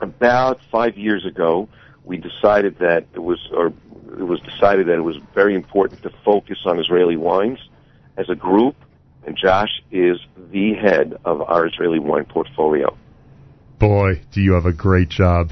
about 0.00 0.58
five 0.70 0.96
years 0.96 1.24
ago, 1.24 1.68
we 2.04 2.16
decided 2.16 2.78
that 2.78 3.06
it 3.14 3.18
was, 3.18 3.38
or 3.52 3.68
it 4.18 4.22
was 4.22 4.40
decided 4.40 4.86
that 4.86 4.94
it 4.94 5.04
was 5.04 5.16
very 5.34 5.54
important 5.54 6.02
to 6.02 6.10
focus 6.24 6.58
on 6.64 6.78
Israeli 6.78 7.16
wines 7.16 7.58
as 8.16 8.28
a 8.28 8.34
group, 8.34 8.76
and 9.26 9.36
Josh 9.36 9.82
is 9.90 10.18
the 10.52 10.74
head 10.74 11.18
of 11.24 11.40
our 11.42 11.66
Israeli 11.66 11.98
wine 11.98 12.24
portfolio. 12.24 12.96
Boy, 13.78 14.22
do 14.32 14.40
you 14.40 14.54
have 14.54 14.64
a 14.64 14.72
great 14.72 15.10
job. 15.10 15.50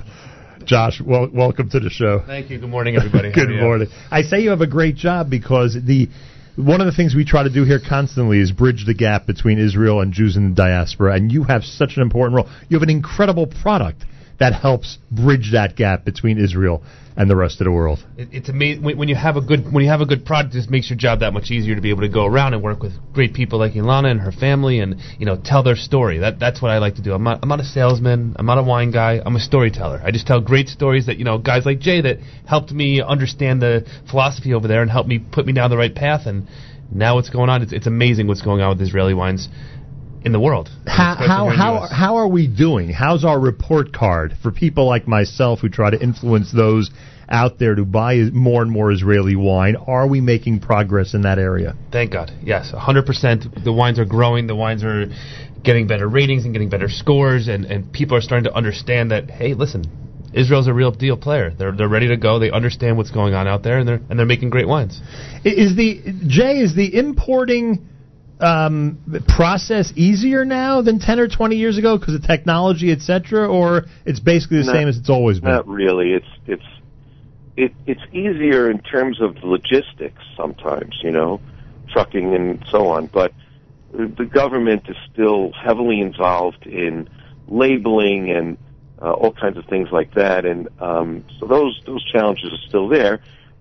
Josh, 0.65 1.01
well, 1.05 1.29
welcome 1.31 1.69
to 1.71 1.81
the 1.81 1.91
show. 1.91 2.23
Thank 2.27 2.49
you. 2.49 2.59
Good 2.59 2.71
morning, 2.71 2.97
everybody. 2.97 3.31
Good 3.35 3.51
morning. 3.51 3.89
I 4.11 4.23
say 4.23 4.41
you 4.41 4.51
have 4.51 4.63
a 4.63 4.67
great 4.67 4.97
job 4.97 5.29
because 5.29 5.75
the 5.75 6.09
one 6.57 6.81
of 6.81 6.87
the 6.87 6.93
things 6.93 7.15
we 7.15 7.27
try 7.27 7.43
to 7.43 7.51
do 7.51 7.65
here 7.65 7.81
constantly 7.87 8.41
is 8.41 8.51
bridge 8.51 8.87
the 8.87 8.95
gap 8.95 9.27
between 9.27 9.59
Israel 9.59 10.01
and 10.01 10.13
Jews 10.13 10.37
in 10.37 10.51
the 10.51 10.55
diaspora, 10.55 11.17
and 11.17 11.31
you 11.31 11.43
have 11.43 11.65
such 11.65 11.97
an 11.97 12.03
important 12.03 12.37
role. 12.37 12.49
You 12.69 12.77
have 12.79 12.83
an 12.83 12.91
incredible 12.91 13.47
product 13.47 14.05
that 14.39 14.53
helps 14.53 14.99
bridge 15.11 15.51
that 15.53 15.77
gap 15.77 16.05
between 16.05 16.39
Israel 16.39 16.83
and 17.17 17.31
the 17.31 17.37
rest 17.37 17.61
of 17.61 17.65
the 17.65 17.71
world. 17.71 18.05
It, 18.17 18.29
it's 18.33 18.49
amazing 18.49 18.83
when, 18.83 19.09
you 19.09 19.15
have 19.15 19.37
a 19.37 19.41
good 19.41 19.73
when 19.73 19.85
you 19.85 19.91
have 19.91 20.01
a 20.01 20.07
good 20.07 20.25
product. 20.25 20.55
It 20.55 20.69
makes 20.69 20.91
your 20.91 20.99
job 20.99 21.21
that 21.21 21.33
much 21.33 21.51
easier 21.51 21.75
to 21.75 21.81
be 21.81 21.91
able 21.91 22.01
to 22.01 22.09
go 22.09 22.27
around 22.27 22.55
and 22.55 22.63
work 22.63 22.83
with 22.83 22.93
great 23.13 23.35
people 23.35 23.59
like 23.59 23.73
Ilana 23.75 24.11
and 24.11 24.21
her 24.21 24.33
family, 24.33 24.81
and 24.81 24.97
you 25.19 25.27
know 25.27 25.41
tell 25.43 25.63
their 25.63 25.77
story. 25.77 26.19
That 26.19 26.41
that's 26.41 26.61
what 26.61 26.71
I 26.71 26.79
like 26.79 26.97
to 26.97 27.03
do. 27.03 27.13
I'm 27.13 27.23
not 27.23 27.41
I'm 27.43 27.49
not 27.49 27.61
a 27.61 27.65
salesman. 27.65 28.35
I'm 28.37 28.47
not 28.47 28.59
a 28.59 28.63
wine 28.63 28.91
guy. 28.91 29.21
I'm 29.25 29.37
a 29.37 29.41
storyteller. 29.41 30.01
I 30.05 30.11
just 30.11 30.27
tell 30.27 30.41
great 30.41 30.69
stories 30.69 31.07
that 31.07 31.19
you 31.19 31.25
know 31.25 31.39
guys 31.39 31.65
like 31.65 31.79
Jay 31.79 32.01
that 32.01 32.19
helped 32.47 32.73
me 32.73 33.01
understand 33.01 33.63
the 33.63 33.87
philosophy 34.11 34.53
over 34.55 34.67
there 34.67 34.83
and 34.83 34.91
helped 34.91 35.09
me 35.09 35.21
put 35.21 35.47
me 35.47 35.53
down 35.53 35.71
the 35.71 35.77
right 35.77 35.95
path. 35.95 36.27
And 36.27 36.49
now 36.93 37.15
what's 37.15 37.31
going 37.31 37.49
on? 37.49 37.63
It's, 37.63 37.73
it's 37.73 37.87
amazing 37.87 38.27
what's 38.27 38.43
going 38.43 38.61
on 38.61 38.71
with 38.71 38.87
Israeli 38.87 39.15
wines 39.15 39.49
in 40.25 40.33
the 40.33 40.41
world. 40.41 40.71
How 40.87 41.15
how 41.17 41.45
here 41.45 41.53
in 41.53 41.59
the 41.59 41.63
how 41.63 41.89
how 41.91 42.17
are 42.17 42.29
we 42.29 42.47
doing? 42.47 42.89
How's 42.91 43.25
our 43.25 43.39
report 43.39 43.93
card 43.93 44.37
for 44.43 44.51
people 44.51 44.87
like 44.87 45.07
myself 45.07 45.61
who 45.61 45.69
try 45.69 45.91
to 45.91 46.01
influence 46.01 46.51
those 46.53 46.91
out 47.29 47.59
there 47.59 47.75
to 47.75 47.85
buy 47.85 48.17
more 48.33 48.63
and 48.63 48.71
more 48.71 48.93
Israeli 48.93 49.37
wine? 49.37 49.77
Are 49.77 50.07
we 50.07 50.21
making 50.21 50.61
progress 50.61 51.15
in 51.15 51.23
that 51.23 51.39
area? 51.39 51.75
Thank 51.91 52.13
God. 52.13 52.31
Yes, 52.43 52.73
100%. 52.73 53.65
The 53.65 53.73
wines 53.73 53.99
are 53.99 54.05
growing. 54.05 54.47
The 54.47 54.57
wines 54.57 54.85
are 54.85 55.07
getting 55.63 55.87
better 55.87 56.09
ratings 56.09 56.45
and 56.45 56.53
getting 56.53 56.69
better 56.69 56.89
scores, 56.89 57.49
and, 57.49 57.65
and 57.65 57.93
people 57.93 58.17
are 58.17 58.21
starting 58.21 58.45
to 58.45 58.55
understand 58.55 59.11
that, 59.11 59.31
hey, 59.31 59.55
listen, 59.55 59.85
Israel's 60.35 60.67
a 60.67 60.75
real 60.75 60.91
deal 60.91 61.17
player. 61.17 61.51
They're, 61.57 61.73
they're 61.73 61.89
ready 61.89 62.09
to 62.09 62.17
go. 62.17 62.39
They 62.39 62.51
understand 62.51 62.99
what's 62.99 63.11
going 63.11 63.35
on 63.35 63.49
out 63.49 63.63
there, 63.63 63.79
and 63.79 63.89
they're, 63.89 64.01
and 64.11 64.19
they're 64.19 64.27
making 64.27 64.51
great 64.51 64.69
wines. 64.69 65.01
Is 65.45 65.77
the 65.77 66.03
Jay 66.27 66.59
is 66.59 66.75
the 66.75 66.95
importing 66.99 67.89
um, 68.45 69.25
process 69.29 69.93
easier 69.97 70.45
now 70.45 70.83
than 70.83 70.99
ten 70.99 71.19
or 71.19 71.29
twenty 71.29 71.57
years 71.57 71.79
ago 71.79 71.97
because 71.99 72.15
of 72.15 72.23
technology, 72.23 72.93
etc., 72.93 73.49
or 73.49 73.87
it's 74.05 74.21
basically 74.21 74.59
the 74.59 74.65
Not- 74.65 74.75
same 74.75 74.89
as 74.89 74.99
it's 74.99 75.11
always 75.11 75.41
been? 75.41 75.51
Not 75.51 75.67
really. 75.67 76.13
It's 76.13 76.27
it's 76.47 76.63
it, 77.57 77.73
it's 77.87 78.03
easier 78.13 78.71
in 78.71 78.81
terms 78.81 79.21
of 79.21 79.37
logistics 79.43 80.23
sometimes, 80.37 80.99
you 81.03 81.11
know, 81.11 81.41
trucking 81.89 82.35
and 82.35 82.65
so 82.71 82.89
on. 82.89 83.07
But 83.07 83.33
the 83.93 84.25
government 84.25 84.89
is 84.89 84.97
still 85.13 85.53
heavily 85.53 86.01
involved 86.01 86.67
in 86.67 87.09
labeling 87.47 88.31
and 88.31 88.59
uh, 89.01 89.13
all 89.13 89.33
kinds 89.33 89.57
of 89.57 89.67
things 89.67 89.89
like 89.93 90.15
that, 90.15 90.45
and 90.45 90.69
um, 90.81 91.25
so 91.39 91.47
those 91.47 91.81
those 91.85 92.05
challenges 92.05 92.53
are 92.53 92.69
still 92.69 92.89
there. 92.89 93.21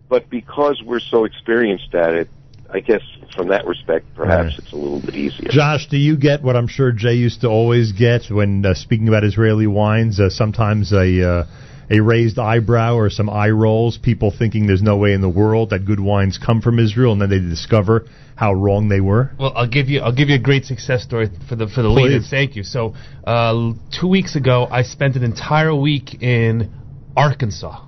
But 0.09 0.29
because 0.29 0.81
we're 0.83 0.99
so 0.99 1.25
experienced 1.25 1.93
at 1.95 2.13
it, 2.13 2.29
I 2.73 2.79
guess 2.79 3.01
from 3.35 3.49
that 3.49 3.67
respect, 3.67 4.05
perhaps 4.15 4.57
it's 4.57 4.73
a 4.73 4.75
little 4.75 4.99
bit 4.99 5.15
easier. 5.15 5.49
Josh, 5.49 5.87
do 5.89 5.97
you 5.97 6.17
get 6.17 6.41
what 6.41 6.55
I'm 6.55 6.67
sure 6.67 6.91
Jay 6.91 7.13
used 7.13 7.41
to 7.41 7.47
always 7.47 7.91
get 7.91 8.31
when 8.31 8.65
uh, 8.65 8.73
speaking 8.73 9.07
about 9.07 9.23
Israeli 9.23 9.67
wines? 9.67 10.19
Uh, 10.19 10.29
sometimes 10.29 10.91
a 10.91 11.29
uh, 11.29 11.45
a 11.91 11.99
raised 11.99 12.39
eyebrow 12.39 12.95
or 12.95 13.11
some 13.11 13.29
eye 13.29 13.51
rolls, 13.51 13.99
people 13.99 14.33
thinking 14.35 14.65
there's 14.65 14.81
no 14.81 14.97
way 14.97 15.13
in 15.13 15.21
the 15.21 15.29
world 15.29 15.69
that 15.69 15.85
good 15.85 15.99
wines 15.99 16.39
come 16.43 16.61
from 16.61 16.79
Israel, 16.79 17.11
and 17.11 17.21
then 17.21 17.29
they 17.29 17.39
discover 17.39 18.07
how 18.35 18.53
wrong 18.53 18.89
they 18.89 19.01
were. 19.01 19.29
Well, 19.37 19.53
I'll 19.55 19.69
give 19.69 19.87
you 19.89 20.01
I'll 20.01 20.15
give 20.15 20.29
you 20.29 20.35
a 20.35 20.41
great 20.41 20.65
success 20.65 21.03
story 21.03 21.29
for 21.47 21.55
the 21.55 21.67
for 21.67 21.83
the 21.83 21.89
lead. 21.89 22.07
Please. 22.07 22.15
And 22.15 22.25
thank 22.25 22.55
you. 22.55 22.63
So, 22.63 22.95
uh, 23.23 23.73
two 23.99 24.07
weeks 24.07 24.35
ago, 24.35 24.67
I 24.69 24.81
spent 24.81 25.15
an 25.15 25.23
entire 25.23 25.75
week 25.75 26.23
in 26.23 26.73
Arkansas. 27.15 27.85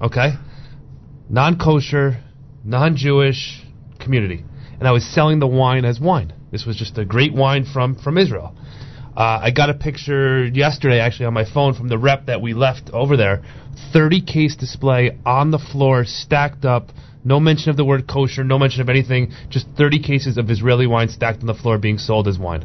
okay, 0.00 0.32
non-kosher, 1.28 2.22
non-Jewish 2.64 3.65
community, 4.06 4.44
and 4.78 4.88
I 4.88 4.92
was 4.92 5.04
selling 5.04 5.38
the 5.40 5.46
wine 5.46 5.84
as 5.84 5.98
wine. 6.00 6.32
This 6.52 6.64
was 6.64 6.76
just 6.76 6.96
a 6.96 7.04
great 7.04 7.34
wine 7.34 7.64
from 7.64 7.96
from 7.96 8.16
Israel. 8.16 8.54
Uh, 9.16 9.40
I 9.42 9.50
got 9.50 9.70
a 9.70 9.74
picture 9.74 10.44
yesterday, 10.44 11.00
actually, 11.00 11.26
on 11.26 11.34
my 11.34 11.46
phone 11.50 11.72
from 11.74 11.88
the 11.88 11.98
rep 11.98 12.26
that 12.26 12.42
we 12.42 12.52
left 12.52 12.90
over 12.92 13.16
there. 13.16 13.42
30 13.92 14.20
case 14.20 14.56
display 14.56 15.18
on 15.24 15.50
the 15.50 15.58
floor, 15.58 16.04
stacked 16.04 16.64
up. 16.64 16.90
No 17.24 17.40
mention 17.40 17.70
of 17.70 17.76
the 17.76 17.84
word 17.84 18.06
kosher, 18.06 18.44
no 18.44 18.58
mention 18.58 18.82
of 18.82 18.88
anything. 18.88 19.32
Just 19.48 19.66
30 19.78 20.02
cases 20.02 20.36
of 20.36 20.50
Israeli 20.50 20.86
wine 20.86 21.08
stacked 21.08 21.40
on 21.40 21.46
the 21.46 21.54
floor 21.54 21.78
being 21.78 21.98
sold 21.98 22.28
as 22.28 22.38
wine 22.38 22.64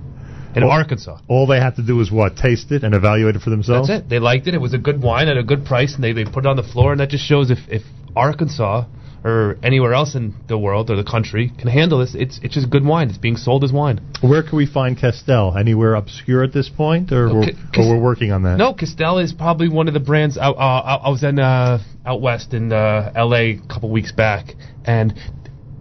in 0.56 0.64
Arkansas. 0.64 1.20
All 1.30 1.48
they 1.48 1.60
had 1.60 1.78
to 1.78 1.86
do 1.86 1.96
was 1.96 2.12
what? 2.12 2.36
Taste 2.36 2.72
it 2.72 2.84
and 2.84 2.94
evaluate 2.94 3.36
it 3.36 3.42
for 3.42 3.50
themselves. 3.50 3.88
That's 3.88 4.04
it. 4.04 4.10
They 4.10 4.20
liked 4.20 4.48
it. 4.48 4.54
It 4.54 4.62
was 4.62 4.74
a 4.74 4.78
good 4.78 5.02
wine 5.02 5.30
at 5.30 5.38
a 5.38 5.44
good 5.44 5.66
price, 5.66 5.96
and 5.96 6.04
they, 6.04 6.14
they 6.14 6.26
put 6.26 6.46
it 6.46 6.48
on 6.48 6.58
the 6.58 6.64
floor. 6.64 6.92
And 6.92 7.00
that 7.00 7.10
just 7.10 7.26
shows 7.26 7.50
if, 7.50 7.60
if 7.70 7.84
Arkansas 8.16 8.86
or 9.24 9.58
anywhere 9.64 9.94
else 9.94 10.16
in 10.16 10.34
the 10.48 10.58
world 10.58 10.90
or 10.90 10.96
the 10.96 11.04
country 11.04 11.52
can 11.58 11.68
handle 11.68 12.00
this, 12.00 12.16
it's 12.16 12.40
it's 12.44 12.56
just 12.56 12.70
good 12.70 12.86
wine. 12.86 13.10
It's 13.10 13.18
being 13.18 13.38
sold 13.38 13.64
as 13.64 13.72
wine. 13.72 14.00
Where 14.22 14.44
can 14.44 14.58
we 14.58 14.66
find 14.66 14.98
Castel? 14.98 15.56
Anywhere 15.58 15.96
obscure 15.96 16.44
at 16.44 16.54
this 16.54 16.70
point, 16.70 17.12
or, 17.12 17.34
we're, 17.34 17.42
Okay, 17.44 17.58
or 17.78 17.90
we're 17.90 18.02
working 18.02 18.32
on 18.32 18.44
that? 18.44 18.58
No, 18.58 18.74
Castel 18.74 19.20
is 19.20 19.34
probably 19.34 19.70
one 19.70 19.88
of 19.88 19.94
the 19.94 20.00
brands. 20.00 20.38
Out, 20.38 20.58
uh, 20.58 20.60
I 20.60 20.96
I 20.96 21.10
was 21.10 21.24
in 21.24 21.40
uh, 21.40 21.80
out 22.06 22.22
west 22.22 22.54
in 22.54 22.72
uh, 22.72 23.12
L.A. 23.16 23.52
a 23.52 23.62
couple 23.70 23.90
weeks 23.90 24.12
back, 24.12 24.56
and 24.86 25.14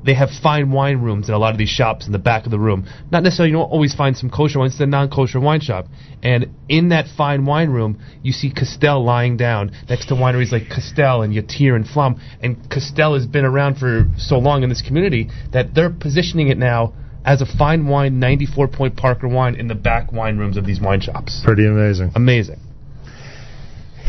they 0.05 0.15
have 0.15 0.31
fine 0.43 0.71
wine 0.71 1.01
rooms 1.01 1.29
in 1.29 1.35
a 1.35 1.39
lot 1.39 1.53
of 1.53 1.59
these 1.59 1.69
shops 1.69 2.07
in 2.07 2.13
the 2.13 2.19
back 2.19 2.45
of 2.45 2.51
the 2.51 2.59
room. 2.59 2.87
Not 3.11 3.23
necessarily, 3.23 3.51
you 3.51 3.59
don't 3.59 3.71
always 3.71 3.95
find 3.95 4.17
some 4.17 4.31
kosher 4.31 4.59
wines. 4.59 4.73
It's 4.73 4.81
a 4.81 4.87
non-kosher 4.87 5.41
wine 5.41 5.61
shop, 5.61 5.87
and 6.23 6.47
in 6.69 6.89
that 6.91 7.07
fine 7.17 7.45
wine 7.45 7.71
room, 7.71 8.01
you 8.23 8.33
see 8.33 8.51
Castel 8.51 9.05
lying 9.05 9.37
down 9.37 9.73
next 9.89 10.07
to 10.07 10.15
wineries 10.15 10.53
like 10.53 10.69
Castell 10.69 11.23
and 11.23 11.35
Yatir 11.35 11.77
and 11.77 11.87
Flam. 11.87 12.21
And 12.43 12.71
Castel 12.71 13.15
has 13.15 13.27
been 13.27 13.45
around 13.45 13.77
for 13.77 14.07
so 14.17 14.39
long 14.39 14.63
in 14.63 14.69
this 14.69 14.83
community 14.83 15.29
that 15.53 15.75
they're 15.75 15.91
positioning 15.91 16.49
it 16.49 16.59
now 16.59 16.95
as 17.25 17.43
a 17.43 17.47
fine 17.47 17.87
wine, 17.87 18.19
94 18.19 18.69
point 18.69 18.97
Parker 18.97 19.29
wine 19.29 19.55
in 19.55 19.69
the 19.69 19.75
back 19.75 20.13
wine 20.13 20.39
rooms 20.39 20.57
of 20.57 20.65
these 20.65 20.81
wine 20.81 21.01
shops. 21.01 21.43
Pretty 21.45 21.67
amazing. 21.67 22.13
Amazing. 22.15 22.61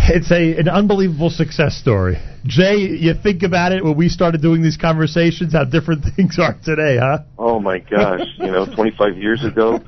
It's 0.03 0.31
a 0.31 0.57
an 0.57 0.67
unbelievable 0.67 1.29
success 1.29 1.75
story. 1.75 2.17
Jay, 2.45 2.77
you 2.77 3.13
think 3.13 3.43
about 3.43 3.71
it 3.71 3.83
when 3.83 3.95
we 3.95 4.09
started 4.09 4.41
doing 4.41 4.61
these 4.63 4.77
conversations, 4.77 5.53
how 5.53 5.63
different 5.63 6.03
things 6.15 6.37
are 6.39 6.57
today, 6.63 6.97
huh? 6.99 7.19
Oh 7.37 7.59
my 7.59 7.79
gosh! 7.79 8.27
You 8.37 8.51
know, 8.51 8.65
25 8.75 9.17
years 9.17 9.43
ago, 9.45 9.79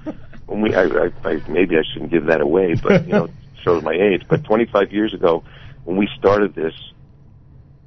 when 0.45 0.61
we, 0.61 0.75
I, 0.75 0.83
I, 0.83 1.09
I 1.23 1.49
maybe 1.49 1.75
I 1.77 1.81
shouldn't 1.93 2.11
give 2.11 2.25
that 2.27 2.41
away, 2.41 2.75
but 2.81 3.05
you 3.07 3.13
know, 3.13 3.25
it 3.25 3.31
shows 3.63 3.83
my 3.83 3.93
age. 3.93 4.23
But 4.29 4.43
25 4.45 4.91
years 4.91 5.13
ago, 5.13 5.43
when 5.85 5.97
we 5.97 6.07
started 6.19 6.53
this, 6.53 6.73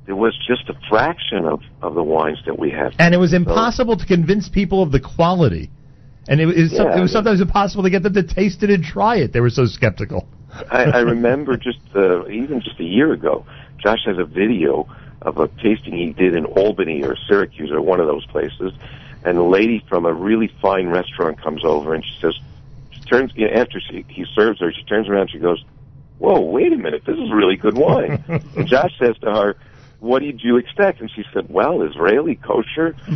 there 0.07 0.17
was 0.17 0.37
just 0.47 0.69
a 0.69 0.75
fraction 0.89 1.45
of 1.47 1.61
of 1.83 1.95
the 1.95 2.03
wines 2.03 2.39
that 2.47 2.59
we 2.59 2.71
have. 2.71 2.93
And 2.99 3.15
it 3.15 3.19
was 3.19 3.31
So- 3.31 3.37
impossible 3.37 3.97
to 3.97 4.07
convince 4.07 4.49
people 4.49 4.83
of 4.83 4.91
the 4.93 5.01
quality. 5.01 5.71
And 6.29 6.41
it 6.41 6.47
was, 6.47 6.73
Yeah. 6.73 6.99
it 6.99 7.01
was 7.01 7.13
sometimes 7.13 7.41
impossible 7.41 7.85
to 7.85 7.91
get 7.91 8.03
them 8.03 8.15
to 8.15 8.23
taste 8.25 8.65
it 8.65 8.71
and 8.71 8.83
try 8.83 9.19
it. 9.19 9.33
They 9.33 9.39
were 9.41 9.51
so 9.51 9.67
skeptical. 9.67 10.27
I, 10.73 10.83
I 10.85 10.99
remember 11.15 11.57
just 11.57 11.79
uh, 11.95 12.27
even 12.27 12.61
just 12.61 12.81
a 12.81 12.85
year 12.85 13.13
ago, 13.13 13.47
Josh 13.79 14.05
has 14.07 14.19
a 14.19 14.25
video 14.25 14.89
of 15.23 15.39
a 15.39 15.49
tasting 15.49 15.95
he 15.97 16.13
did 16.13 16.35
in 16.35 16.45
Albany 16.45 17.03
or 17.03 17.17
Syracuse 17.29 17.71
or 17.71 17.81
one 17.81 18.01
of 18.01 18.07
those 18.07 18.27
places, 18.27 18.73
and 19.25 19.39
a 19.39 19.43
lady 19.43 19.85
from 19.89 20.05
a 20.07 20.13
really 20.13 20.49
fine 20.61 20.89
restaurant 20.89 21.41
comes 21.43 21.65
over 21.65 21.95
and 21.95 22.05
she 22.05 22.21
says, 22.21 22.39
she 22.91 23.01
turns 23.03 23.33
you 23.35 23.47
know, 23.49 23.55
after 23.55 23.81
she, 23.81 24.05
he 24.09 24.25
serves 24.35 24.61
her, 24.61 24.73
she 24.73 24.83
turns 24.85 25.09
around, 25.09 25.23
and 25.23 25.31
she 25.31 25.39
goes, 25.39 25.65
"Whoa, 26.19 26.41
wait 26.41 26.73
a 26.73 26.77
minute, 26.77 27.05
this 27.05 27.19
is 27.19 27.31
really 27.31 27.57
good 27.57 27.77
wine." 27.77 28.23
and 28.29 28.67
Josh 28.67 28.93
says 28.99 29.17
to 29.19 29.27
her, 29.33 29.57
"What 30.01 30.21
did 30.23 30.43
you 30.43 30.57
expect?" 30.57 31.01
And 31.01 31.11
she 31.11 31.25
said, 31.33 31.47
"Well, 31.49 31.83
Israeli 31.83 32.37
kosher. 32.37 32.95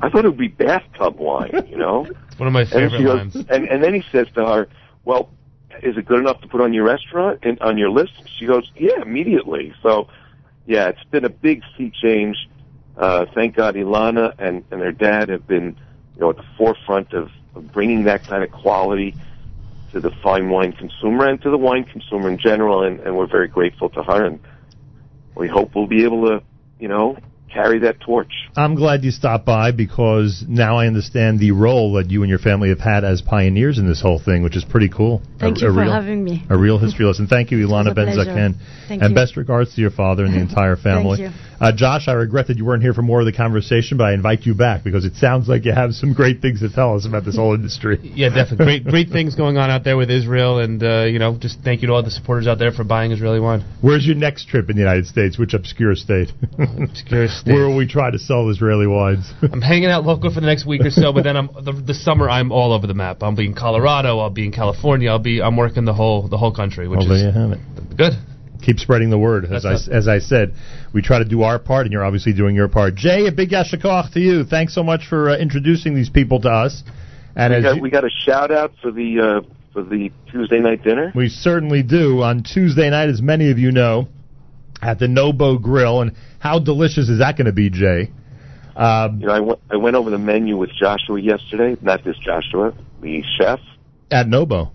I 0.00 0.08
thought 0.10 0.24
it 0.24 0.28
would 0.28 0.36
be 0.38 0.48
bathtub 0.48 1.16
wine, 1.18 1.66
you 1.68 1.76
know." 1.76 2.06
One 2.36 2.46
of 2.46 2.52
my 2.52 2.60
And 2.62 2.70
favorite 2.70 2.98
she 2.98 3.04
goes, 3.04 3.18
wines. 3.34 3.36
and, 3.48 3.68
and 3.68 3.82
then 3.82 3.94
he 3.94 4.04
says 4.12 4.26
to 4.34 4.44
her, 4.46 4.68
"Well, 5.04 5.30
is 5.82 5.96
it 5.96 6.06
good 6.06 6.18
enough 6.18 6.40
to 6.42 6.48
put 6.48 6.60
on 6.60 6.72
your 6.72 6.84
restaurant 6.84 7.40
and 7.42 7.60
on 7.60 7.78
your 7.78 7.90
list?" 7.90 8.12
She 8.38 8.46
goes, 8.46 8.70
"Yeah, 8.76 9.02
immediately." 9.02 9.74
So 9.82 10.08
yeah, 10.66 10.88
it's 10.88 11.04
been 11.10 11.24
a 11.24 11.30
big 11.30 11.62
sea 11.76 11.92
change. 12.02 12.36
Uh, 12.96 13.26
thank 13.34 13.54
God 13.54 13.74
Ilana 13.74 14.32
and, 14.38 14.64
and 14.70 14.80
her 14.80 14.92
dad 14.92 15.28
have 15.28 15.46
been, 15.46 15.76
you 16.14 16.20
know, 16.20 16.30
at 16.30 16.36
the 16.36 16.44
forefront 16.56 17.12
of, 17.12 17.30
of 17.54 17.70
bringing 17.70 18.04
that 18.04 18.26
kind 18.26 18.42
of 18.42 18.50
quality 18.50 19.16
to 19.92 20.00
the 20.00 20.10
fine 20.22 20.48
wine 20.48 20.72
consumer 20.72 21.26
and 21.26 21.40
to 21.42 21.50
the 21.50 21.58
wine 21.58 21.84
consumer 21.84 22.28
in 22.28 22.38
general, 22.38 22.82
and, 22.82 23.00
and 23.00 23.16
we're 23.16 23.26
very 23.26 23.48
grateful 23.48 23.88
to 23.90 24.02
her, 24.02 24.24
and 24.24 24.40
we 25.34 25.46
hope 25.48 25.74
we'll 25.74 25.86
be 25.86 26.04
able 26.04 26.26
to, 26.26 26.42
you 26.78 26.88
know, 26.88 27.16
carry 27.52 27.78
that 27.80 28.00
torch. 28.00 28.32
I'm 28.56 28.74
glad 28.74 29.04
you 29.04 29.10
stopped 29.10 29.44
by 29.44 29.72
because 29.72 30.44
now 30.46 30.78
I 30.78 30.86
understand 30.86 31.40
the 31.40 31.52
role 31.52 31.94
that 31.94 32.10
you 32.10 32.22
and 32.22 32.30
your 32.30 32.38
family 32.38 32.68
have 32.70 32.80
had 32.80 33.04
as 33.04 33.22
pioneers 33.22 33.78
in 33.78 33.86
this 33.86 34.00
whole 34.00 34.18
thing, 34.18 34.42
which 34.42 34.56
is 34.56 34.64
pretty 34.64 34.88
cool. 34.88 35.22
Thank 35.38 35.58
a, 35.58 35.60
you 35.60 35.66
a 35.68 35.74
for 35.74 35.80
real, 35.80 35.92
having 35.92 36.22
me. 36.24 36.44
A 36.50 36.56
real 36.56 36.78
history 36.78 37.04
lesson. 37.04 37.26
Thank 37.26 37.50
you, 37.50 37.66
Ilana 37.66 37.90
a 37.90 37.94
pleasure. 37.94 38.24
Ben 38.24 38.54
Zaken. 38.54 38.88
Thank 38.88 39.02
and 39.02 39.10
you. 39.10 39.14
best 39.14 39.36
regards 39.36 39.74
to 39.74 39.80
your 39.80 39.90
father 39.90 40.24
and 40.24 40.34
the 40.34 40.40
entire 40.48 40.76
family. 40.76 41.18
Thank 41.18 41.34
you. 41.34 41.40
Uh, 41.60 41.72
Josh, 41.74 42.08
I 42.08 42.12
regret 42.12 42.48
that 42.48 42.58
you 42.58 42.64
weren't 42.64 42.82
here 42.82 42.92
for 42.92 43.02
more 43.02 43.20
of 43.20 43.26
the 43.26 43.32
conversation, 43.32 43.96
but 43.96 44.04
I 44.04 44.12
invite 44.12 44.42
you 44.42 44.54
back 44.54 44.84
because 44.84 45.04
it 45.04 45.14
sounds 45.14 45.48
like 45.48 45.64
you 45.64 45.72
have 45.72 45.92
some 45.92 46.12
great 46.12 46.42
things 46.42 46.60
to 46.60 46.68
tell 46.72 46.96
us 46.96 47.06
about 47.06 47.24
this 47.24 47.36
whole 47.36 47.54
industry. 47.54 47.98
Yeah, 48.16 48.30
definitely. 48.30 48.80
Great, 48.80 48.84
great 48.84 49.08
things 49.10 49.34
going 49.34 49.58
on 49.58 49.68
out 49.68 49.84
there 49.84 49.96
with 49.96 50.10
Israel, 50.10 50.58
and 50.60 50.82
uh, 50.82 51.04
you 51.04 51.18
know, 51.18 51.36
just 51.38 51.58
thank 51.62 51.82
you 51.82 51.88
to 51.88 51.92
all 51.92 52.02
the 52.02 52.10
supporters 52.10 52.46
out 52.46 52.58
there 52.58 52.72
for 52.72 52.82
buying 52.82 53.12
Israeli 53.12 53.40
wine. 53.40 53.62
Where's 53.82 54.06
your 54.06 54.14
next 54.14 54.48
trip 54.48 54.70
in 54.70 54.76
the 54.76 54.80
United 54.80 55.06
States? 55.06 55.38
Which 55.38 55.52
obscure 55.52 55.94
state? 55.94 56.32
obscure 56.58 57.28
state. 57.28 57.52
Where 57.52 57.66
will 57.66 57.76
we 57.76 57.86
try 57.86 58.10
to 58.10 58.18
sell 58.18 58.48
Israeli 58.48 58.86
wines? 58.86 59.30
I'm 59.42 59.60
hanging 59.60 59.90
out 59.90 60.04
local 60.04 60.32
for 60.32 60.40
the 60.40 60.46
next 60.46 60.66
week 60.66 60.80
or 60.82 60.90
so, 60.90 61.12
but 61.12 61.24
then 61.24 61.36
I'm 61.36 61.48
the, 61.62 61.72
the 61.72 61.94
summer 61.94 62.30
I'm 62.30 62.52
all 62.52 62.72
over 62.72 62.86
the 62.86 62.94
map. 62.94 63.22
I'll 63.22 63.36
be 63.36 63.44
in 63.44 63.54
Colorado. 63.54 64.18
I'll 64.18 64.30
be 64.30 64.46
in 64.46 64.52
California. 64.52 65.10
I'll 65.10 65.18
be 65.18 65.42
I'm 65.42 65.56
working 65.58 65.84
the 65.84 65.94
whole 65.94 66.26
the 66.26 66.38
whole 66.38 66.54
country, 66.54 66.88
which 66.88 66.98
well, 66.98 67.12
is 67.12 67.22
there 67.22 67.32
you 67.32 67.38
have 67.38 67.52
it. 67.52 67.96
good. 67.98 68.12
Keep 68.66 68.80
spreading 68.80 69.10
the 69.10 69.18
word. 69.18 69.44
As 69.44 69.64
I, 69.64 69.74
as 69.92 70.08
I 70.08 70.18
said, 70.18 70.52
we 70.92 71.00
try 71.00 71.20
to 71.20 71.24
do 71.24 71.42
our 71.42 71.60
part, 71.60 71.86
and 71.86 71.92
you're 71.92 72.04
obviously 72.04 72.32
doing 72.32 72.56
your 72.56 72.66
part. 72.66 72.96
Jay, 72.96 73.28
a 73.28 73.30
big 73.30 73.50
yasher 73.50 73.80
koach 73.80 74.12
to 74.14 74.20
you. 74.20 74.42
Thanks 74.44 74.74
so 74.74 74.82
much 74.82 75.06
for 75.06 75.30
uh, 75.30 75.36
introducing 75.38 75.94
these 75.94 76.10
people 76.10 76.40
to 76.40 76.48
us. 76.50 76.82
And 77.36 77.52
we 77.52 77.58
as 77.58 77.62
got, 77.62 77.76
you- 77.76 77.82
we 77.82 77.90
got 77.90 78.04
a 78.04 78.10
shout 78.10 78.50
out 78.50 78.72
for 78.82 78.90
the 78.90 79.20
uh, 79.46 79.48
for 79.72 79.84
the 79.84 80.10
Tuesday 80.32 80.58
night 80.58 80.82
dinner. 80.82 81.12
We 81.14 81.28
certainly 81.28 81.84
do. 81.84 82.22
On 82.22 82.42
Tuesday 82.42 82.90
night, 82.90 83.08
as 83.08 83.22
many 83.22 83.52
of 83.52 83.58
you 83.60 83.70
know, 83.70 84.08
at 84.82 84.98
the 84.98 85.06
Nobo 85.06 85.58
Grill. 85.58 86.00
And 86.00 86.16
how 86.40 86.58
delicious 86.58 87.08
is 87.08 87.20
that 87.20 87.36
going 87.36 87.46
to 87.46 87.52
be, 87.52 87.70
Jay? 87.70 88.10
Um, 88.74 89.20
You 89.20 89.28
know, 89.28 89.32
I 89.32 89.38
went 89.40 89.60
I 89.70 89.76
went 89.76 89.94
over 89.94 90.10
the 90.10 90.18
menu 90.18 90.56
with 90.56 90.70
Joshua 90.76 91.20
yesterday. 91.20 91.76
Not 91.80 92.02
this 92.02 92.16
Joshua, 92.18 92.74
the 93.00 93.22
chef. 93.38 93.60
at 94.10 94.26
Nobo. 94.26 94.72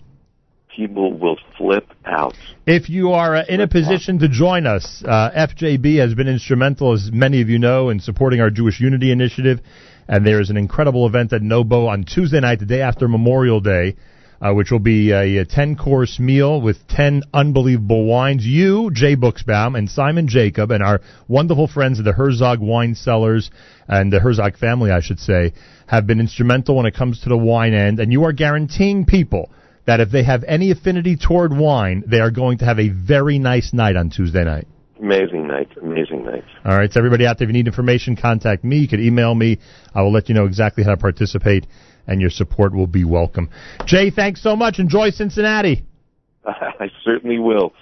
People 0.75 1.11
will 1.11 1.37
flip 1.57 1.87
out. 2.05 2.33
If 2.65 2.89
you 2.89 3.11
are 3.11 3.35
uh, 3.35 3.43
in 3.49 3.59
a 3.59 3.67
position 3.67 4.19
to 4.19 4.29
join 4.29 4.65
us, 4.65 5.03
uh, 5.05 5.29
FJB 5.31 5.99
has 5.99 6.13
been 6.13 6.29
instrumental, 6.29 6.93
as 6.93 7.09
many 7.11 7.41
of 7.41 7.49
you 7.49 7.59
know, 7.59 7.89
in 7.89 7.99
supporting 7.99 8.39
our 8.39 8.49
Jewish 8.49 8.79
Unity 8.79 9.11
Initiative. 9.11 9.59
And 10.07 10.25
there 10.25 10.39
is 10.39 10.49
an 10.49 10.57
incredible 10.57 11.05
event 11.05 11.33
at 11.33 11.41
Nobo 11.41 11.87
on 11.87 12.05
Tuesday 12.05 12.39
night, 12.39 12.59
the 12.59 12.65
day 12.65 12.81
after 12.81 13.09
Memorial 13.09 13.59
Day, 13.59 13.97
uh, 14.41 14.53
which 14.53 14.71
will 14.71 14.79
be 14.79 15.11
a, 15.11 15.37
a 15.37 15.45
10 15.45 15.75
course 15.75 16.19
meal 16.19 16.61
with 16.61 16.87
10 16.87 17.23
unbelievable 17.33 18.05
wines. 18.05 18.45
You, 18.45 18.91
Jay 18.93 19.17
Buchsbaum, 19.17 19.77
and 19.77 19.89
Simon 19.89 20.27
Jacob, 20.29 20.71
and 20.71 20.81
our 20.81 21.01
wonderful 21.27 21.67
friends 21.67 21.99
at 21.99 22.05
the 22.05 22.13
Herzog 22.13 22.59
Wine 22.59 22.95
Cellars 22.95 23.51
and 23.89 24.11
the 24.11 24.21
Herzog 24.21 24.57
family, 24.57 24.89
I 24.89 25.01
should 25.01 25.19
say, 25.19 25.53
have 25.87 26.07
been 26.07 26.21
instrumental 26.21 26.77
when 26.77 26.85
it 26.85 26.95
comes 26.95 27.21
to 27.21 27.29
the 27.29 27.37
wine 27.37 27.73
end. 27.73 27.99
And 27.99 28.11
you 28.11 28.23
are 28.23 28.31
guaranteeing 28.31 29.05
people 29.05 29.51
that 29.85 29.99
if 29.99 30.11
they 30.11 30.23
have 30.23 30.43
any 30.47 30.71
affinity 30.71 31.15
toward 31.15 31.55
wine, 31.55 32.03
they 32.05 32.19
are 32.19 32.31
going 32.31 32.59
to 32.59 32.65
have 32.65 32.79
a 32.79 32.89
very 32.89 33.39
nice 33.39 33.73
night 33.73 33.95
on 33.95 34.09
Tuesday 34.09 34.43
night. 34.43 34.67
Amazing 35.01 35.47
night. 35.47 35.69
Amazing 35.81 36.25
night. 36.25 36.43
All 36.63 36.77
right, 36.77 36.91
so 36.91 36.99
everybody 36.99 37.25
out 37.25 37.39
there, 37.39 37.45
if 37.45 37.49
you 37.49 37.53
need 37.53 37.65
information, 37.65 38.15
contact 38.15 38.63
me. 38.63 38.77
You 38.77 38.87
can 38.87 39.01
email 39.01 39.33
me. 39.33 39.57
I 39.95 40.03
will 40.03 40.11
let 40.11 40.29
you 40.29 40.35
know 40.35 40.45
exactly 40.45 40.83
how 40.83 40.91
to 40.91 40.97
participate, 40.97 41.65
and 42.05 42.21
your 42.21 42.29
support 42.29 42.73
will 42.73 42.87
be 42.87 43.03
welcome. 43.03 43.49
Jay, 43.85 44.11
thanks 44.11 44.43
so 44.43 44.55
much. 44.55 44.77
Enjoy 44.77 45.09
Cincinnati. 45.09 45.85
I 46.45 46.91
certainly 47.03 47.39
will. 47.39 47.73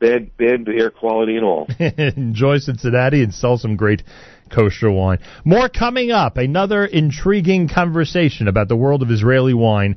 Bad 0.00 0.36
bad 0.36 0.68
air 0.68 0.90
quality 0.90 1.36
and 1.36 1.44
all. 1.44 1.68
Enjoy 1.78 2.58
Cincinnati 2.58 3.22
and 3.22 3.32
sell 3.32 3.56
some 3.56 3.76
great 3.76 4.02
kosher 4.50 4.90
wine. 4.90 5.18
More 5.44 5.68
coming 5.68 6.10
up. 6.10 6.36
Another 6.36 6.84
intriguing 6.84 7.68
conversation 7.68 8.48
about 8.48 8.68
the 8.68 8.76
world 8.76 9.02
of 9.02 9.10
Israeli 9.10 9.54
wine 9.54 9.96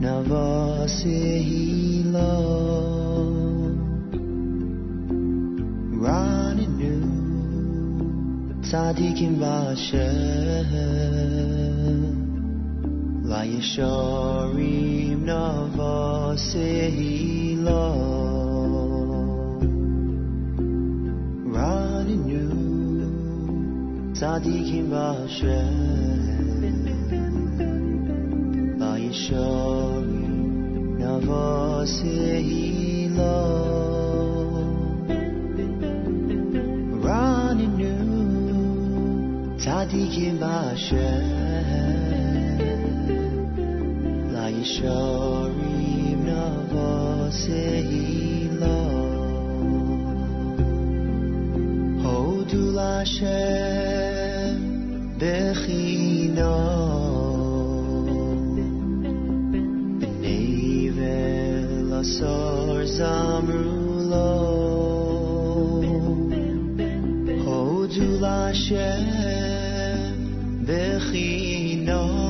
yeshori 0.00 0.02
navasehilo 0.02 2.32
running 6.04 6.74
new 6.78 7.04
tzadikim 8.62 9.34
b'asher 9.42 10.14
la 13.30 13.40
yeshori 13.52 14.78
navasehilo 15.28 17.84
running 21.56 22.22
new 22.30 22.52
tzadikim 24.14 24.86
پایشان 28.94 30.06
نواز 30.98 32.02
هیلا 32.02 33.44
رانینو 37.02 37.96
تا 39.64 39.84
دیگه 39.84 40.32
باشه 40.32 41.22
لایشاریم 44.32 46.22
نواز 46.26 47.46
هیلا 47.48 48.84
هودو 52.04 52.70
لاشه 52.72 53.64
بخینا 55.20 57.03
Hold 67.44 67.92
you, 67.92 68.18
Lashem, 68.20 69.06
bechino. 70.66 72.23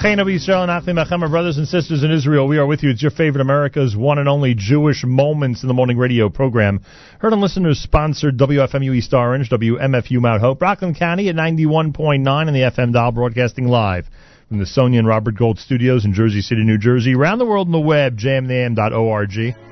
Achenu 0.00 0.24
Yisrael 0.24 0.62
and 0.62 0.70
Achim 0.70 0.96
Achem, 0.96 1.28
brothers 1.28 1.58
and 1.58 1.68
sisters 1.68 2.02
in 2.02 2.10
Israel, 2.10 2.48
we 2.48 2.56
are 2.56 2.64
with 2.64 2.82
you. 2.82 2.88
It's 2.88 3.02
your 3.02 3.10
favorite 3.10 3.42
America's 3.42 3.94
one 3.94 4.18
and 4.18 4.30
only 4.30 4.54
Jewish 4.54 5.04
Moments 5.04 5.62
in 5.62 5.68
the 5.68 5.74
Morning 5.74 5.98
radio 5.98 6.30
program. 6.30 6.80
Heard 7.18 7.34
on 7.34 7.42
listeners 7.42 7.80
sponsored 7.80 8.38
WFMU 8.38 8.94
East 8.94 9.12
Orange, 9.12 9.50
WMFU 9.50 10.18
Mount 10.18 10.40
Hope, 10.40 10.62
Rockland 10.62 10.96
County 10.96 11.28
at 11.28 11.36
91.9 11.36 12.26
on 12.26 12.46
the 12.46 12.60
FM 12.60 12.94
dial, 12.94 13.12
broadcasting 13.12 13.68
live 13.68 14.08
from 14.48 14.58
the 14.58 14.64
Sonia 14.64 15.00
and 15.00 15.06
Robert 15.06 15.36
Gold 15.36 15.58
studios 15.58 16.06
in 16.06 16.14
Jersey 16.14 16.40
City, 16.40 16.62
New 16.62 16.78
Jersey. 16.78 17.14
Around 17.14 17.36
the 17.36 17.44
world 17.44 17.68
on 17.68 17.72
the 17.72 17.78
web, 17.78 18.16
jmintheam.org. 18.16 19.69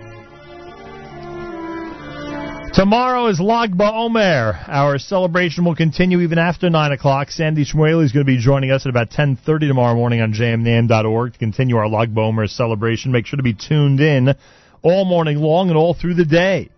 Tomorrow 2.72 3.26
is 3.28 3.40
Lag 3.40 3.72
BaOmer. 3.76 4.68
Our 4.68 4.98
celebration 4.98 5.64
will 5.64 5.74
continue 5.74 6.20
even 6.20 6.38
after 6.38 6.68
9 6.68 6.92
o'clock. 6.92 7.30
Sandy 7.30 7.64
Shmuely 7.64 8.04
is 8.04 8.12
going 8.12 8.24
to 8.24 8.30
be 8.30 8.38
joining 8.38 8.70
us 8.70 8.84
at 8.84 8.90
about 8.90 9.10
10.30 9.10 9.68
tomorrow 9.68 9.94
morning 9.94 10.20
on 10.20 10.32
jmintheam.org 10.32 11.32
to 11.32 11.38
continue 11.38 11.76
our 11.76 11.88
Lag 11.88 12.14
BaOmer 12.14 12.48
celebration. 12.48 13.10
Make 13.10 13.26
sure 13.26 13.38
to 13.38 13.42
be 13.42 13.54
tuned 13.54 14.00
in 14.00 14.34
all 14.82 15.04
morning 15.06 15.38
long 15.38 15.70
and 15.70 15.78
all 15.78 15.94
through 15.94 16.14
the 16.14 16.26
day. 16.26 16.68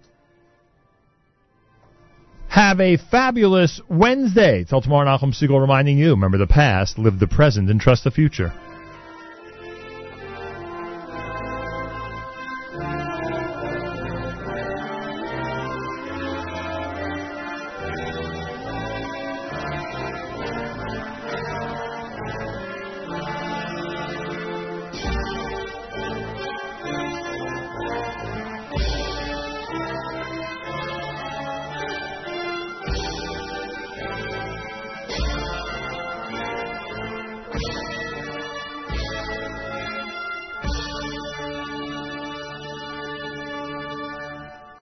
Have 2.48 2.80
a 2.80 2.96
fabulous 2.96 3.80
Wednesday. 3.88 4.64
Till 4.64 4.80
tomorrow, 4.80 5.06
Nachum 5.06 5.34
Segal 5.34 5.60
reminding 5.60 5.98
you, 5.98 6.10
remember 6.10 6.38
the 6.38 6.46
past, 6.46 6.98
live 6.98 7.18
the 7.18 7.26
present, 7.26 7.68
and 7.68 7.80
trust 7.80 8.04
the 8.04 8.10
future. 8.10 8.52